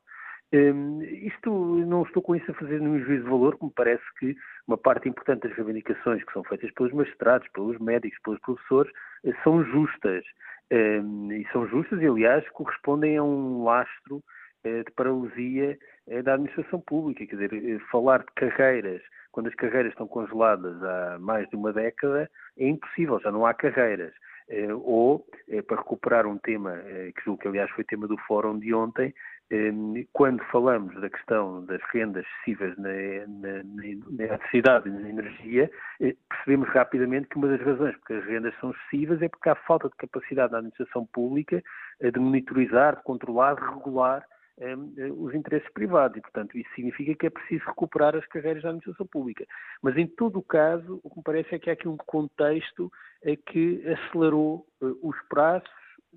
Um, 0.54 1.02
isto, 1.02 1.50
não 1.86 2.04
estou 2.04 2.22
com 2.22 2.36
isso 2.36 2.52
a 2.52 2.54
fazer 2.56 2.82
nenhum 2.82 3.00
juízo 3.00 3.24
de 3.24 3.30
valor, 3.30 3.58
como 3.58 3.72
parece 3.72 4.04
que 4.20 4.36
uma 4.68 4.78
parte 4.78 5.08
importante 5.08 5.48
das 5.48 5.56
reivindicações 5.56 6.24
que 6.24 6.34
são 6.34 6.44
feitas 6.44 6.70
pelos 6.72 6.92
magistrados, 6.92 7.48
pelos 7.50 7.80
médicos, 7.80 8.20
pelos 8.22 8.40
professores, 8.42 8.92
eh, 9.24 9.34
são 9.44 9.64
justas. 9.64 10.26
Um, 10.72 11.32
e 11.32 11.46
são 11.52 11.68
justas 11.68 12.02
e, 12.02 12.08
aliás, 12.08 12.48
correspondem 12.52 13.18
a 13.18 13.24
um 13.24 13.64
lastro 13.64 14.18
uh, 14.66 14.84
de 14.86 14.92
paralisia 14.96 15.78
uh, 16.08 16.24
da 16.24 16.34
administração 16.34 16.80
pública. 16.82 17.26
Quer 17.26 17.48
dizer, 17.48 17.80
falar 17.92 18.20
de 18.20 18.32
carreiras, 18.36 19.02
quando 19.32 19.48
as 19.48 19.56
carreiras 19.56 19.92
estão 19.92 20.08
congeladas 20.08 20.82
há 20.84 21.18
mais 21.20 21.50
de 21.50 21.56
uma 21.58 21.74
década, 21.74 22.30
é 22.58 22.68
impossível, 22.68 23.20
já 23.20 23.32
não 23.32 23.46
há 23.46 23.54
carreiras. 23.54 24.14
Ou, 24.84 25.26
para 25.66 25.78
recuperar 25.78 26.28
um 26.28 26.38
tema 26.38 26.78
que 27.16 27.24
julgo 27.24 27.42
que, 27.42 27.48
aliás, 27.48 27.72
foi 27.72 27.86
tema 27.86 28.06
do 28.06 28.18
fórum 28.28 28.60
de 28.60 28.74
ontem, 28.74 29.14
quando 30.14 30.42
falamos 30.46 31.00
da 31.02 31.10
questão 31.10 31.66
das 31.66 31.82
rendas 31.92 32.26
excessivas 32.26 32.78
na, 32.78 32.90
na, 33.28 33.64
na 33.64 34.24
eletricidade 34.24 34.88
e 34.88 34.92
na 34.92 35.10
energia, 35.10 35.70
eh, 36.00 36.16
percebemos 36.30 36.70
rapidamente 36.70 37.28
que 37.28 37.36
uma 37.36 37.50
das 37.50 37.60
razões 37.60 37.96
porque 37.98 38.14
as 38.14 38.26
rendas 38.26 38.54
são 38.62 38.72
excessivas 38.72 39.22
é 39.22 39.28
porque 39.28 39.50
há 39.50 39.56
falta 39.56 39.90
de 39.90 39.96
capacidade 39.98 40.54
da 40.54 40.60
administração 40.60 41.06
pública 41.06 41.62
eh, 42.00 42.12
de 42.12 42.20
monitorizar, 42.20 42.96
de 42.96 43.04
controlar, 43.04 43.56
de 43.56 43.62
regular 43.62 44.26
ehm, 44.58 44.94
eh, 44.98 45.12
os 45.12 45.34
interesses 45.36 45.70
privados 45.74 46.18
e, 46.18 46.22
portanto, 46.22 46.58
isso 46.58 46.70
significa 46.74 47.14
que 47.14 47.28
é 47.28 47.30
preciso 47.30 47.66
recuperar 47.66 48.16
as 48.16 48.26
carreiras 48.28 48.64
da 48.64 48.70
administração 48.70 49.06
pública. 49.08 49.46
Mas, 49.82 49.98
em 49.98 50.08
todo 50.08 50.40
o 50.40 50.44
caso, 50.44 51.02
o 51.04 51.10
que 51.10 51.18
me 51.18 51.24
parece 51.24 51.56
é 51.56 51.60
que 51.60 51.70
há 51.70 51.74
aqui 51.74 51.90
um 51.90 51.98
contexto 51.98 52.90
que 53.48 53.84
acelerou 53.86 54.66
os 54.80 55.16
prazos 55.30 55.70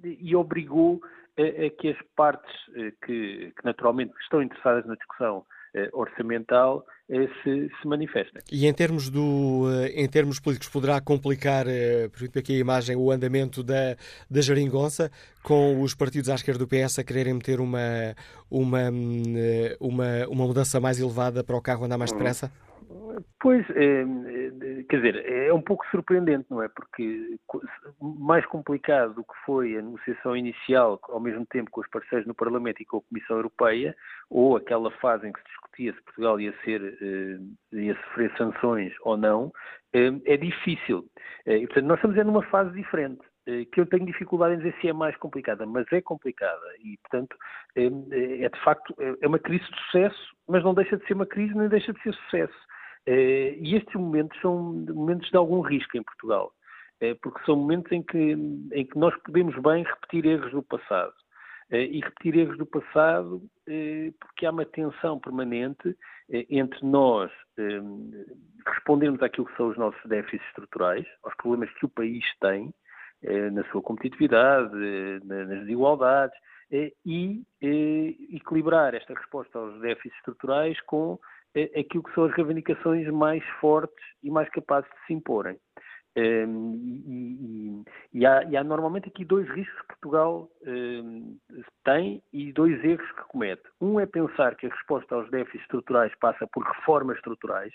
e 0.02 0.34
obrigou 0.34 1.02
é, 1.36 1.66
é 1.66 1.70
que 1.70 1.88
as 1.88 1.96
partes 2.16 2.50
eh, 2.76 2.92
que, 3.04 3.52
que, 3.56 3.64
naturalmente 3.64 4.12
estão 4.22 4.42
interessadas 4.42 4.86
na 4.86 4.94
discussão 4.94 5.44
eh, 5.74 5.88
orçamental 5.92 6.86
eh, 7.08 7.28
se, 7.42 7.68
se 7.80 7.88
manifestem. 7.88 8.40
E 8.52 8.66
em 8.66 8.72
termos, 8.72 9.10
do, 9.10 9.66
em 9.94 10.08
termos 10.08 10.38
políticos, 10.38 10.68
poderá 10.68 11.00
complicar, 11.00 11.66
permite 12.12 12.38
aqui 12.38 12.54
a 12.54 12.58
imagem, 12.58 12.96
o 12.96 13.10
andamento 13.10 13.62
da, 13.62 13.96
da 14.30 14.40
geringonça, 14.40 15.10
com 15.42 15.80
os 15.80 15.94
partidos 15.94 16.30
à 16.30 16.34
esquerda 16.34 16.64
do 16.64 16.68
PS 16.68 16.98
a 16.98 17.04
quererem 17.04 17.34
meter 17.34 17.60
uma, 17.60 18.14
uma, 18.50 18.90
uma, 19.80 20.26
uma 20.28 20.46
mudança 20.46 20.80
mais 20.80 21.00
elevada 21.00 21.42
para 21.42 21.56
o 21.56 21.60
carro 21.60 21.84
andar 21.84 21.98
mais 21.98 22.12
depressa? 22.12 22.50
Pois, 23.40 23.64
é, 23.70 24.04
quer 24.88 24.96
dizer, 24.96 25.26
é 25.26 25.52
um 25.52 25.60
pouco 25.60 25.86
surpreendente, 25.90 26.46
não 26.50 26.62
é? 26.62 26.68
Porque 26.68 27.38
mais 28.00 28.44
complicado 28.46 29.14
do 29.14 29.22
que 29.22 29.34
foi 29.44 29.76
a 29.76 29.82
negociação 29.82 30.36
inicial, 30.36 30.98
ao 31.04 31.20
mesmo 31.20 31.44
tempo 31.46 31.70
com 31.70 31.80
os 31.80 31.88
parceiros 31.88 32.26
no 32.26 32.34
Parlamento 32.34 32.80
e 32.80 32.86
com 32.86 32.98
a 32.98 33.02
Comissão 33.02 33.36
Europeia, 33.36 33.94
ou 34.30 34.56
aquela 34.56 34.90
fase 34.92 35.28
em 35.28 35.32
que 35.32 35.40
se 35.40 35.46
discutia 35.46 35.92
se 35.92 36.02
Portugal 36.02 36.40
ia, 36.40 36.54
ser, 36.64 36.98
eh, 37.00 37.76
ia 37.78 37.94
sofrer 37.94 38.32
sanções 38.36 38.92
ou 39.02 39.16
não, 39.16 39.52
é 39.92 40.36
difícil. 40.36 41.04
E, 41.46 41.66
portanto, 41.66 41.86
nós 41.86 41.98
estamos 41.98 42.16
numa 42.26 42.42
fase 42.44 42.72
diferente 42.72 43.20
que 43.72 43.80
eu 43.80 43.86
tenho 43.86 44.06
dificuldade 44.06 44.54
em 44.54 44.58
dizer 44.58 44.74
se 44.80 44.88
é 44.88 44.92
mais 44.92 45.16
complicada, 45.18 45.66
mas 45.66 45.86
é 45.92 46.00
complicada 46.00 46.64
e, 46.82 46.96
portanto, 46.98 47.36
é, 47.76 47.84
é 48.44 48.48
de 48.48 48.60
facto 48.64 48.94
é 49.20 49.28
uma 49.28 49.38
crise 49.38 49.64
de 49.64 49.80
sucesso, 49.82 50.34
mas 50.48 50.64
não 50.64 50.74
deixa 50.74 50.96
de 50.96 51.06
ser 51.06 51.14
uma 51.14 51.26
crise 51.26 51.54
nem 51.54 51.68
deixa 51.68 51.92
de 51.92 52.02
ser 52.02 52.14
sucesso. 52.14 52.54
Eh, 53.06 53.56
e 53.60 53.76
estes 53.76 53.94
momentos 53.94 54.38
são 54.40 54.56
momentos 54.72 55.28
de 55.30 55.36
algum 55.36 55.60
risco 55.60 55.96
em 55.96 56.02
Portugal, 56.02 56.52
eh, 57.00 57.14
porque 57.22 57.44
são 57.44 57.56
momentos 57.56 57.92
em 57.92 58.02
que, 58.02 58.18
em 58.72 58.86
que 58.86 58.98
nós 58.98 59.14
podemos 59.22 59.54
bem 59.62 59.84
repetir 59.84 60.24
erros 60.24 60.52
do 60.52 60.62
passado. 60.62 61.12
Eh, 61.70 61.84
e 61.84 62.00
repetir 62.00 62.36
erros 62.36 62.58
do 62.58 62.66
passado 62.66 63.42
porque 64.20 64.44
há 64.44 64.50
uma 64.50 64.66
tensão 64.66 65.18
permanente 65.18 65.96
entre 66.28 66.86
nós 66.86 67.32
respondermos 68.66 69.22
àquilo 69.22 69.46
que 69.46 69.56
são 69.56 69.68
os 69.68 69.78
nossos 69.78 70.04
déficits 70.04 70.46
estruturais, 70.48 71.06
aos 71.22 71.34
problemas 71.36 71.72
que 71.78 71.86
o 71.86 71.88
país 71.88 72.22
tem, 72.40 72.74
na 73.52 73.64
sua 73.70 73.80
competitividade, 73.80 74.70
nas 75.24 75.60
desigualdades, 75.60 76.38
e 77.06 77.42
equilibrar 78.30 78.94
esta 78.94 79.14
resposta 79.14 79.58
aos 79.58 79.80
déficits 79.80 80.18
estruturais 80.18 80.78
com 80.82 81.18
aquilo 81.78 82.02
que 82.02 82.14
são 82.14 82.24
as 82.24 82.32
reivindicações 82.32 83.06
mais 83.08 83.44
fortes 83.60 84.04
e 84.22 84.30
mais 84.30 84.48
capazes 84.50 84.90
de 84.90 85.06
se 85.06 85.12
imporem. 85.12 85.56
Um, 86.16 86.76
e, 86.76 87.82
e, 88.14 88.20
e, 88.20 88.26
há, 88.26 88.44
e, 88.44 88.56
há, 88.56 88.62
normalmente 88.62 89.08
aqui 89.08 89.24
dois 89.24 89.48
riscos 89.50 89.80
que 89.80 89.88
Portugal 90.00 90.48
um, 90.64 91.36
tem 91.84 92.22
e 92.32 92.52
dois 92.52 92.82
erros 92.84 93.10
que 93.12 93.22
comete. 93.24 93.62
Um 93.80 93.98
é 93.98 94.06
pensar 94.06 94.54
que 94.54 94.66
a 94.66 94.70
resposta 94.70 95.14
aos 95.14 95.28
déficits 95.30 95.62
estruturais 95.62 96.12
passa 96.20 96.46
por 96.46 96.62
reformas 96.62 97.16
estruturais. 97.16 97.72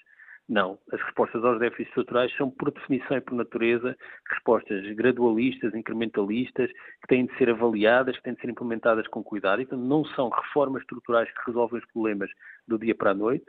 Não, 0.47 0.79
as 0.91 0.99
respostas 1.01 1.43
aos 1.43 1.59
déficits 1.59 1.89
estruturais 1.89 2.35
são, 2.35 2.49
por 2.49 2.71
definição 2.71 3.17
e 3.17 3.21
por 3.21 3.35
natureza, 3.35 3.95
respostas 4.31 4.83
gradualistas, 4.95 5.75
incrementalistas, 5.75 6.71
que 6.71 7.07
têm 7.07 7.27
de 7.27 7.37
ser 7.37 7.51
avaliadas, 7.51 8.17
que 8.17 8.23
têm 8.23 8.33
de 8.33 8.41
ser 8.41 8.49
implementadas 8.49 9.07
com 9.09 9.23
cuidado. 9.23 9.61
Então, 9.61 9.77
não 9.77 10.03
são 10.05 10.29
reformas 10.29 10.81
estruturais 10.81 11.29
que 11.31 11.45
resolvem 11.45 11.79
os 11.79 11.85
problemas 11.91 12.31
do 12.67 12.79
dia 12.79 12.95
para 12.95 13.11
a 13.11 13.13
noite. 13.13 13.45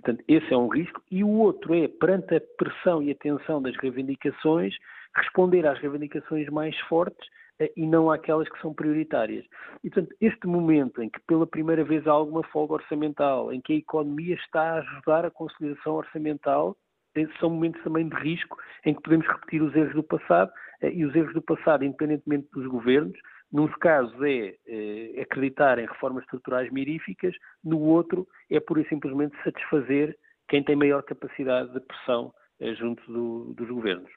Portanto, 0.00 0.24
esse 0.28 0.52
é 0.52 0.56
um 0.56 0.68
risco. 0.68 1.02
E 1.10 1.24
o 1.24 1.28
outro 1.28 1.74
é, 1.74 1.88
perante 1.88 2.34
a 2.34 2.40
pressão 2.58 3.02
e 3.02 3.10
a 3.10 3.14
tensão 3.14 3.62
das 3.62 3.76
reivindicações, 3.76 4.74
responder 5.16 5.66
às 5.66 5.78
reivindicações 5.78 6.48
mais 6.48 6.78
fortes 6.80 7.28
eh, 7.60 7.72
e 7.76 7.86
não 7.86 8.10
àquelas 8.10 8.48
que 8.48 8.60
são 8.60 8.74
prioritárias. 8.74 9.44
E, 9.82 9.90
portanto, 9.90 10.14
este 10.20 10.46
momento 10.46 11.02
em 11.02 11.08
que 11.08 11.20
pela 11.26 11.46
primeira 11.46 11.84
vez 11.84 12.06
há 12.06 12.10
alguma 12.10 12.42
folga 12.44 12.74
orçamental, 12.74 13.52
em 13.52 13.60
que 13.60 13.72
a 13.72 13.76
economia 13.76 14.34
está 14.34 14.60
a 14.60 14.78
ajudar 14.78 15.24
a 15.24 15.30
consolidação 15.30 15.94
orçamental, 15.94 16.76
eh, 17.16 17.28
são 17.38 17.50
momentos 17.50 17.82
também 17.82 18.08
de 18.08 18.16
risco 18.16 18.56
em 18.84 18.94
que 18.94 19.02
podemos 19.02 19.26
repetir 19.26 19.62
os 19.62 19.74
erros 19.74 19.94
do 19.94 20.02
passado 20.02 20.50
eh, 20.82 20.92
e 20.92 21.04
os 21.04 21.14
erros 21.14 21.32
do 21.32 21.42
passado, 21.42 21.84
independentemente 21.84 22.48
dos 22.52 22.66
governos, 22.66 23.18
Num 23.54 23.68
casos 23.68 24.20
é 24.20 24.56
eh, 24.66 25.20
acreditar 25.22 25.78
em 25.78 25.86
reformas 25.86 26.24
estruturais 26.24 26.72
miríficas, 26.72 27.32
no 27.62 27.78
outro 27.78 28.26
é 28.50 28.58
pura 28.58 28.80
e 28.80 28.88
simplesmente 28.88 29.40
satisfazer 29.44 30.18
quem 30.48 30.60
tem 30.64 30.74
maior 30.74 31.04
capacidade 31.04 31.72
de 31.72 31.78
pressão 31.78 32.34
eh, 32.58 32.74
junto 32.74 33.00
do, 33.06 33.54
dos 33.54 33.68
governos. 33.68 34.10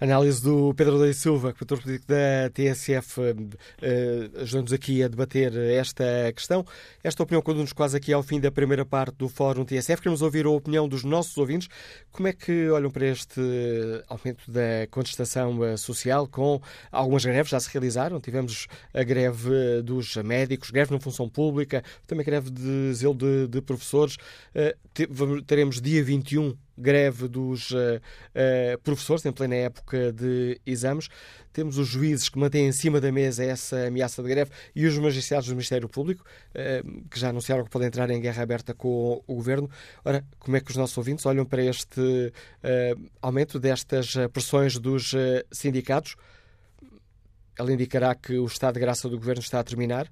Análise 0.00 0.40
do 0.42 0.72
Pedro 0.74 0.96
Leite 0.96 1.18
Silva, 1.18 1.52
coordenador 1.52 1.82
político 1.82 2.06
da 2.06 2.50
TSF, 2.50 3.20
eh, 3.82 4.30
ajudando-nos 4.42 4.72
aqui 4.72 5.02
a 5.02 5.08
debater 5.08 5.52
esta 5.56 6.04
questão. 6.32 6.64
Esta 7.02 7.22
opinião 7.24 7.42
conduz-nos 7.42 7.72
quase 7.72 7.96
aqui 7.96 8.12
ao 8.12 8.22
fim 8.22 8.38
da 8.38 8.50
primeira 8.50 8.86
parte 8.86 9.16
do 9.16 9.28
Fórum 9.28 9.64
TSF. 9.64 10.00
Queremos 10.00 10.22
ouvir 10.22 10.46
a 10.46 10.50
opinião 10.50 10.88
dos 10.88 11.02
nossos 11.02 11.36
ouvintes. 11.36 11.68
Como 12.12 12.28
é 12.28 12.32
que 12.32 12.68
olham 12.70 12.92
para 12.92 13.06
este 13.06 13.40
aumento 14.08 14.48
da 14.48 14.86
contestação 14.88 15.64
eh, 15.64 15.76
social 15.76 16.28
com 16.28 16.60
algumas 16.92 17.24
greves 17.24 17.50
já 17.50 17.58
se 17.58 17.68
realizaram? 17.72 18.20
Tivemos 18.20 18.68
a 18.94 19.02
greve 19.02 19.82
dos 19.82 20.14
médicos, 20.16 20.70
greve 20.70 20.92
na 20.92 21.00
função 21.00 21.28
pública, 21.28 21.82
também 22.06 22.24
greve 22.24 22.50
de 22.50 22.94
zelo 22.94 23.14
de, 23.14 23.48
de 23.48 23.60
professores. 23.60 24.16
Eh, 24.54 24.76
teremos 25.44 25.80
dia 25.80 26.04
21 26.04 26.56
greve 26.78 27.28
dos 27.28 27.70
uh, 27.70 27.76
uh, 27.76 28.78
professores 28.82 29.24
em 29.26 29.32
plena 29.32 29.54
época 29.56 30.12
de 30.12 30.60
exames. 30.64 31.08
Temos 31.52 31.76
os 31.76 31.88
juízes 31.88 32.28
que 32.28 32.38
mantêm 32.38 32.68
em 32.68 32.72
cima 32.72 33.00
da 33.00 33.10
mesa 33.10 33.44
essa 33.44 33.86
ameaça 33.86 34.22
de 34.22 34.28
greve 34.28 34.50
e 34.74 34.86
os 34.86 34.96
magistrados 34.96 35.48
do 35.48 35.54
Ministério 35.54 35.88
Público, 35.88 36.24
uh, 36.24 37.08
que 37.10 37.18
já 37.18 37.30
anunciaram 37.30 37.64
que 37.64 37.70
podem 37.70 37.88
entrar 37.88 38.08
em 38.10 38.20
guerra 38.20 38.42
aberta 38.42 38.72
com 38.72 39.22
o 39.26 39.34
governo. 39.34 39.68
Ora, 40.04 40.24
como 40.38 40.56
é 40.56 40.60
que 40.60 40.70
os 40.70 40.76
nossos 40.76 40.96
ouvintes 40.96 41.26
olham 41.26 41.44
para 41.44 41.62
este 41.62 42.32
aumento 43.20 43.58
destas 43.58 44.14
pressões 44.32 44.78
dos 44.78 45.12
sindicatos? 45.50 46.16
Ela 47.58 47.72
indicará 47.72 48.14
que 48.14 48.38
o 48.38 48.46
estado 48.46 48.74
de 48.74 48.80
graça 48.80 49.08
do 49.08 49.18
governo 49.18 49.40
está 49.40 49.60
a 49.60 49.64
terminar? 49.64 50.10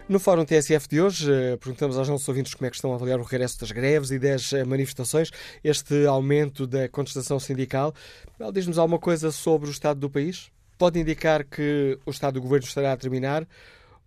No 0.09 0.19
Fórum 0.19 0.43
TSF 0.43 0.89
de 0.89 1.03
hoje, 1.03 1.31
eh, 1.31 1.59
perguntamos 1.59 1.99
aos 1.99 2.09
nossos 2.09 2.27
ouvintes 2.27 2.55
como 2.55 2.67
é 2.67 2.71
que 2.71 2.77
estão 2.77 2.93
a 2.93 2.95
avaliar 2.95 3.21
o 3.21 3.23
regresso 3.23 3.61
das 3.61 3.71
greves 3.71 4.11
e 4.11 4.19
das 4.19 4.55
eh, 4.55 4.65
manifestações, 4.65 5.31
este 5.63 6.07
aumento 6.07 6.67
da 6.67 6.89
contestação 6.89 7.39
sindical. 7.39 7.95
Diz-nos 8.55 8.79
alguma 8.79 8.99
coisa 8.99 9.31
sobre 9.31 9.69
o 9.69 9.71
estado 9.71 10.01
do 10.01 10.09
país? 10.09 10.51
Pode 10.79 10.99
indicar 10.99 11.45
que 11.45 11.99
o 12.07 12.11
estado 12.11 12.35
do 12.35 12.41
governo 12.41 12.67
estará 12.67 12.95
a 12.95 12.97
terminar? 12.97 13.47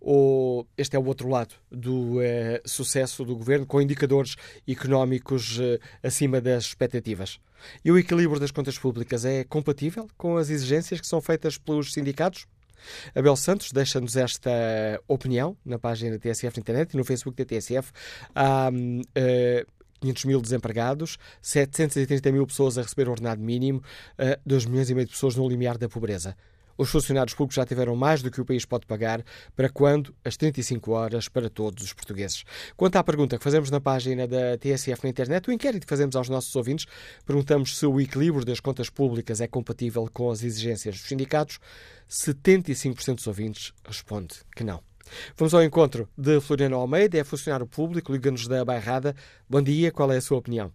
Ou 0.00 0.66
este 0.76 0.96
é 0.96 0.98
o 0.98 1.04
outro 1.04 1.28
lado 1.28 1.54
do 1.70 2.20
eh, 2.20 2.60
sucesso 2.64 3.24
do 3.24 3.36
governo, 3.36 3.64
com 3.64 3.80
indicadores 3.80 4.34
económicos 4.66 5.60
acima 6.02 6.40
das 6.40 6.64
expectativas? 6.64 7.38
E 7.84 7.92
o 7.92 7.96
equilíbrio 7.96 8.40
das 8.40 8.50
contas 8.50 8.76
públicas 8.76 9.24
é 9.24 9.44
compatível 9.44 10.08
com 10.16 10.36
as 10.36 10.50
exigências 10.50 11.00
que 11.00 11.06
são 11.06 11.20
feitas 11.20 11.56
pelos 11.58 11.92
sindicatos? 11.92 12.48
Abel 13.14 13.36
Santos 13.36 13.72
deixa-nos 13.72 14.16
esta 14.16 14.50
opinião 15.08 15.56
na 15.64 15.78
página 15.78 16.12
da 16.12 16.18
TSF 16.18 16.56
na 16.56 16.60
internet 16.60 16.92
e 16.92 16.96
no 16.96 17.04
Facebook 17.04 17.36
da 17.36 17.44
TSF. 17.44 17.92
Há 18.34 18.70
uh, 18.70 19.02
eh, 19.14 19.66
500 20.00 20.24
mil 20.24 20.40
desempregados, 20.40 21.18
730 21.40 22.32
mil 22.32 22.46
pessoas 22.46 22.76
a 22.76 22.82
receber 22.82 23.08
o 23.08 23.12
ordenado 23.12 23.40
mínimo, 23.40 23.82
uh, 24.18 24.40
2 24.44 24.66
milhões 24.66 24.90
e 24.90 24.94
meio 24.94 25.06
de 25.06 25.12
pessoas 25.12 25.36
no 25.36 25.48
limiar 25.48 25.78
da 25.78 25.88
pobreza. 25.88 26.36
Os 26.76 26.90
funcionários 26.90 27.34
públicos 27.34 27.56
já 27.56 27.64
tiveram 27.64 27.94
mais 27.94 28.22
do 28.22 28.30
que 28.30 28.40
o 28.40 28.44
país 28.44 28.64
pode 28.64 28.86
pagar, 28.86 29.22
para 29.54 29.68
quando? 29.68 30.14
As 30.24 30.36
35 30.36 30.92
horas 30.92 31.28
para 31.28 31.48
todos 31.48 31.84
os 31.84 31.92
portugueses. 31.92 32.44
Quanto 32.76 32.96
à 32.96 33.04
pergunta 33.04 33.38
que 33.38 33.44
fazemos 33.44 33.70
na 33.70 33.80
página 33.80 34.26
da 34.26 34.56
TSF 34.58 35.04
na 35.04 35.10
internet, 35.10 35.48
o 35.48 35.52
inquérito 35.52 35.86
que 35.86 35.90
fazemos 35.90 36.16
aos 36.16 36.28
nossos 36.28 36.54
ouvintes, 36.56 36.86
perguntamos 37.26 37.78
se 37.78 37.86
o 37.86 38.00
equilíbrio 38.00 38.44
das 38.44 38.60
contas 38.60 38.88
públicas 38.88 39.40
é 39.40 39.46
compatível 39.46 40.08
com 40.12 40.30
as 40.30 40.42
exigências 40.42 40.96
dos 40.96 41.08
sindicatos. 41.08 41.58
75% 42.08 43.16
dos 43.16 43.26
ouvintes 43.26 43.72
responde 43.86 44.36
que 44.54 44.64
não. 44.64 44.80
Vamos 45.36 45.54
ao 45.54 45.62
encontro 45.62 46.08
de 46.16 46.40
Floriano 46.40 46.76
Almeida, 46.76 47.18
é 47.18 47.24
funcionário 47.24 47.66
público, 47.66 48.12
liga-nos 48.12 48.46
da 48.46 48.64
Bairrada. 48.64 49.14
Bom 49.48 49.60
dia, 49.60 49.90
qual 49.90 50.12
é 50.12 50.16
a 50.16 50.20
sua 50.20 50.38
opinião? 50.38 50.72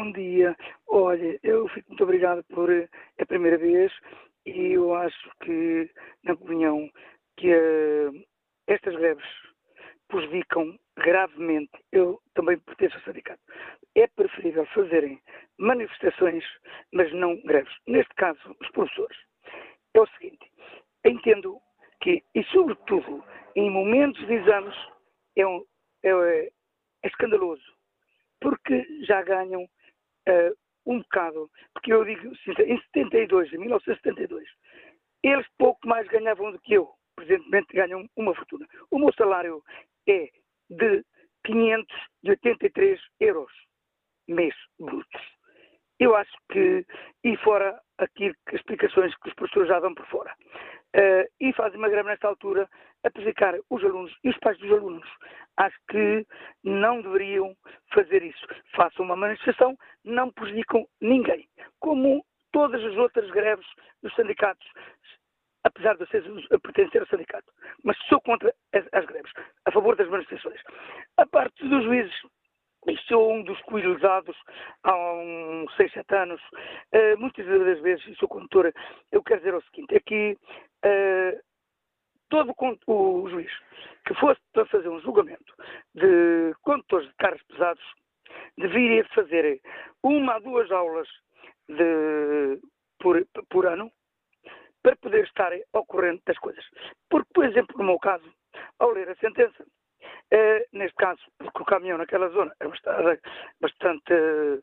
Bom 0.00 0.12
dia. 0.12 0.56
Olha, 0.88 1.38
eu 1.42 1.68
fico 1.68 1.90
muito 1.90 2.02
obrigado 2.02 2.42
por 2.44 2.70
é 2.70 2.88
a 3.20 3.26
primeira 3.26 3.58
vez 3.58 3.92
e 4.46 4.72
eu 4.72 4.94
acho 4.94 5.30
que, 5.42 5.90
na 6.24 6.34
opinião, 6.34 6.88
que 7.36 7.52
uh, 7.52 8.26
estas 8.66 8.94
greves 8.96 9.26
prejudicam 10.08 10.78
gravemente, 10.96 11.70
eu 11.92 12.20
também 12.34 12.58
pertenço 12.58 12.96
ao 12.96 13.02
sindicato, 13.02 13.40
é 13.94 14.06
preferível 14.08 14.66
fazerem 14.66 15.20
manifestações, 15.58 16.44
mas 16.92 17.12
não 17.12 17.40
greves. 17.42 17.72
Neste 17.86 18.14
caso, 18.14 18.40
os 18.60 18.70
professores. 18.70 19.16
É 19.94 20.00
o 20.00 20.06
seguinte, 20.08 20.50
entendo 21.04 21.58
que, 22.00 22.22
e 22.34 22.44
sobretudo 22.44 23.24
em 23.56 23.70
momentos 23.70 24.24
de 24.26 24.34
exames, 24.34 24.76
é, 25.36 25.46
um, 25.46 25.64
é, 26.02 26.50
é 27.02 27.08
escandaloso, 27.08 27.64
porque 28.40 28.86
já 29.04 29.22
ganham 29.22 29.64
uh, 29.64 30.56
um 30.86 30.98
bocado, 30.98 31.50
porque 31.74 31.92
eu 31.92 32.04
digo, 32.04 32.28
em 32.28 32.80
72, 32.94 33.52
em 33.52 33.58
1972, 33.58 34.48
eles 35.22 35.46
pouco 35.58 35.86
mais 35.86 36.06
ganhavam 36.08 36.52
do 36.52 36.60
que 36.60 36.74
eu. 36.74 36.90
Presentemente 37.14 37.74
ganham 37.74 38.08
uma 38.16 38.34
fortuna. 38.34 38.66
O 38.90 38.98
meu 38.98 39.12
salário 39.12 39.62
é 40.08 40.28
de 40.70 41.04
583 41.44 43.00
euros 43.20 43.52
mês 44.28 44.54
brutos. 44.78 45.20
Eu 45.98 46.16
acho 46.16 46.32
que, 46.50 46.86
e 47.24 47.36
fora 47.38 47.78
aqui 47.98 48.32
explicações 48.52 49.14
que 49.16 49.28
os 49.28 49.34
professores 49.34 49.68
já 49.68 49.80
dão 49.80 49.94
por 49.94 50.06
fora, 50.06 50.34
uh, 50.96 51.28
e 51.38 51.52
fazem 51.52 51.78
uma 51.78 51.90
greve 51.90 52.08
nesta 52.08 52.26
altura 52.26 52.68
a 53.04 53.10
prejudicar 53.10 53.54
os 53.70 53.84
alunos 53.84 54.14
e 54.24 54.30
os 54.30 54.38
pais 54.38 54.58
dos 54.58 54.70
alunos. 54.70 55.08
Acho 55.56 55.76
que 55.88 56.26
não 56.64 57.00
deveriam 57.02 57.54
fazer 57.92 58.22
isso. 58.22 58.46
Façam 58.74 59.04
uma 59.04 59.16
manifestação, 59.16 59.76
não 60.04 60.30
prejudicam 60.30 60.86
ninguém. 61.00 61.48
Como 61.78 62.24
todas 62.52 62.82
as 62.84 62.96
outras 62.96 63.30
greves 63.30 63.66
dos 64.02 64.14
sindicatos, 64.14 64.66
apesar 65.64 65.96
de 65.96 66.06
eu 66.50 66.60
pertencer 66.60 67.00
ao 67.00 67.08
sindicato. 67.08 67.50
Mas 67.84 67.96
sou 68.08 68.20
contra 68.20 68.52
as, 68.74 68.84
as 68.92 69.04
greves, 69.06 69.32
a 69.66 69.72
favor 69.72 69.96
das 69.96 70.08
manifestações. 70.08 70.60
A 71.16 71.26
parte 71.26 71.66
dos 71.68 71.84
juízes, 71.84 72.14
sou 73.06 73.32
um 73.32 73.42
dos 73.42 73.60
coilizados 73.62 74.36
há 74.84 74.94
uns 75.14 75.74
6, 75.76 75.92
7 75.92 76.14
anos. 76.14 76.40
Uh, 76.94 77.18
muitas 77.18 77.46
das 77.46 77.80
vezes, 77.80 78.06
e 78.06 78.14
sou 78.16 78.28
condutora, 78.28 78.72
eu 79.12 79.22
quero 79.22 79.40
dizer 79.40 79.54
o 79.54 79.62
seguinte, 79.62 79.94
é 79.94 80.00
que 80.00 80.36
uh, 80.84 81.49
todo 82.30 82.54
o, 82.86 83.28
juiz 83.28 83.52
que 84.06 84.14
fosse 84.14 84.40
para 84.52 84.64
fazer 84.66 84.88
um 84.88 85.00
julgamento 85.00 85.54
de 85.94 86.54
condutores 86.62 87.08
de 87.08 87.14
carros 87.16 87.42
pesados 87.42 87.84
deveria 88.56 89.04
fazer 89.14 89.60
uma 90.02 90.36
a 90.36 90.38
duas 90.38 90.70
aulas 90.70 91.08
de, 91.68 92.58
por, 92.98 93.26
por 93.50 93.66
ano 93.66 93.90
para 94.82 94.96
poder 94.96 95.24
estar 95.24 95.52
ao 95.72 95.84
corrente 95.84 96.22
das 96.26 96.38
coisas. 96.38 96.64
Porque, 97.10 97.28
por 97.34 97.44
exemplo, 97.44 97.76
no 97.78 97.84
meu 97.84 97.98
caso, 97.98 98.24
ao 98.78 98.92
ler 98.92 99.10
a 99.10 99.14
sentença, 99.16 99.66
eh, 100.30 100.66
neste 100.72 100.96
caso, 100.96 101.20
porque 101.38 101.62
o 101.62 101.66
caminhão 101.66 101.98
naquela 101.98 102.28
zona 102.30 102.54
era 102.58 102.70
bastante, 102.70 103.20
bastante 103.60 104.12
eh, 104.12 104.60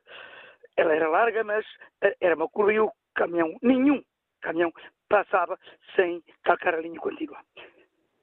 ela 0.76 0.96
era 0.96 1.10
larga, 1.10 1.44
mas 1.44 1.66
eh, 2.02 2.16
era 2.20 2.36
uma 2.36 2.50
curva 2.50 2.74
e 2.74 2.80
o 2.80 2.92
caminhão, 3.14 3.56
nenhum 3.62 4.02
caminhão 4.42 4.72
passava 5.10 5.58
sem 5.96 6.24
calcar 6.44 6.76
a 6.76 6.82
linha 6.82 7.00
contígua. 7.00 7.40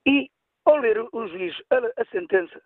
E, 0.07 0.31
ao 0.65 0.77
ler 0.77 0.99
o 1.13 1.27
juiz 1.29 1.55
a, 1.71 2.01
a 2.01 2.05
sentença, 2.07 2.61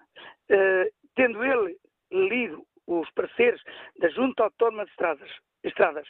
tendo 1.15 1.45
ele 1.45 1.77
lido 2.11 2.67
os 2.87 3.11
pareceres 3.11 3.61
da 3.99 4.09
Junta 4.09 4.45
Autónoma 4.45 4.85
de 4.85 4.91
Estradas, 4.91 5.31
Estradas 5.63 6.09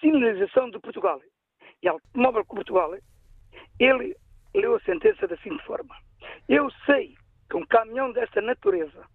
Sinalização 0.00 0.70
de 0.70 0.78
Portugal 0.78 1.20
e 1.82 1.88
Automóvel 1.88 2.42
de 2.42 2.48
Portugal, 2.48 2.96
ele 3.78 4.16
leu 4.54 4.74
a 4.74 4.80
sentença 4.80 5.26
da 5.26 5.36
seguinte 5.38 5.64
forma. 5.64 5.94
Eu 6.48 6.70
sei 6.86 7.14
que 7.48 7.56
um 7.56 7.66
caminhão 7.66 8.12
desta 8.12 8.40
natureza 8.40 9.06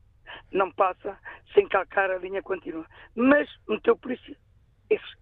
não 0.51 0.72
passa 0.72 1.18
sem 1.53 1.68
calcar 1.68 2.11
a 2.11 2.18
linha 2.18 2.41
contínua. 2.41 2.86
Mas 3.16 3.49
meteu 3.68 3.97
por 3.97 4.11
isso. 4.11 4.36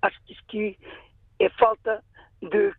Acho 0.02 0.24
que 0.26 0.34
isso 0.34 0.42
aqui 0.48 0.78
é 1.40 1.50
falta 1.50 2.04
de, 2.42 2.74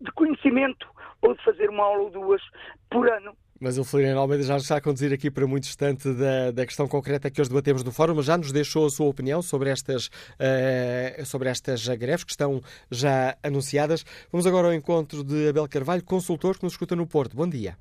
de 0.00 0.10
conhecimento 0.12 0.86
ou 1.22 1.34
de 1.34 1.44
fazer 1.44 1.68
uma 1.70 1.84
aula 1.84 2.04
ou 2.04 2.10
duas 2.10 2.42
por 2.90 3.08
ano 3.10 3.32
mas 3.60 3.76
o 3.76 3.84
Floriano 3.84 4.18
Almeida 4.18 4.42
já 4.42 4.56
está 4.56 4.78
a 4.78 4.80
conduzir 4.80 5.12
aqui 5.12 5.30
para 5.30 5.46
muito 5.46 5.64
distante 5.64 6.10
da, 6.14 6.50
da 6.50 6.64
questão 6.64 6.88
concreta 6.88 7.30
que 7.30 7.42
hoje 7.42 7.50
debatemos 7.50 7.84
no 7.84 7.92
fórum, 7.92 8.14
mas 8.14 8.24
já 8.24 8.38
nos 8.38 8.52
deixou 8.52 8.86
a 8.86 8.90
sua 8.90 9.06
opinião 9.06 9.42
sobre 9.42 9.68
estas, 9.68 10.06
uh, 10.06 11.26
sobre 11.26 11.50
estas 11.50 11.86
greves 11.88 12.24
que 12.24 12.30
estão 12.30 12.62
já 12.90 13.36
anunciadas. 13.44 14.02
Vamos 14.32 14.46
agora 14.46 14.68
ao 14.68 14.72
encontro 14.72 15.22
de 15.22 15.50
Abel 15.50 15.68
Carvalho, 15.68 16.02
consultor 16.02 16.56
que 16.56 16.64
nos 16.64 16.72
escuta 16.72 16.96
no 16.96 17.06
Porto. 17.06 17.36
Bom 17.36 17.46
dia. 17.46 17.76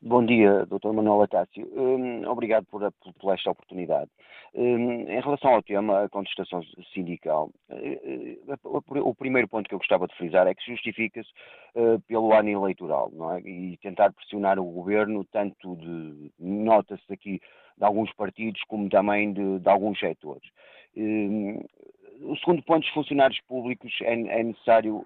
Bom 0.00 0.24
dia, 0.24 0.64
Dr. 0.66 0.92
Manuel 0.92 1.22
Acácio. 1.22 1.66
Um, 1.74 2.28
obrigado 2.28 2.64
por, 2.66 2.80
por, 3.18 3.34
esta 3.34 3.50
oportunidade. 3.50 4.08
Um, 4.56 5.00
em 5.10 5.20
relação 5.20 5.52
ao 5.52 5.62
tema, 5.64 6.04
a 6.04 6.08
contestação 6.08 6.62
sindical, 6.92 7.50
uh, 7.70 8.78
o 9.00 9.12
primeiro 9.12 9.48
ponto 9.48 9.68
que 9.68 9.74
eu 9.74 9.80
gostava 9.80 10.06
de 10.06 10.14
frisar 10.14 10.46
é 10.46 10.54
que 10.54 10.64
justifica-se 10.70 11.28
uh, 11.74 12.00
pelo 12.02 12.32
ano 12.32 12.50
eleitoral, 12.50 13.10
não 13.12 13.32
é? 13.32 13.40
E 13.40 13.76
tentar 13.78 14.12
pressionar 14.12 14.60
o 14.60 14.64
governo, 14.64 15.24
tanto 15.24 15.74
de, 15.74 16.30
nota-se 16.38 17.12
aqui, 17.12 17.40
de 17.76 17.84
alguns 17.84 18.12
partidos, 18.12 18.62
como 18.68 18.88
também 18.88 19.32
de, 19.32 19.58
de 19.58 19.68
alguns 19.68 19.98
setores. 19.98 20.48
Um, 20.96 21.64
o 22.22 22.36
segundo 22.36 22.62
ponto, 22.62 22.82
dos 22.82 22.94
funcionários 22.94 23.40
públicos, 23.48 23.92
é, 24.02 24.12
é 24.12 24.42
necessário 24.44 25.04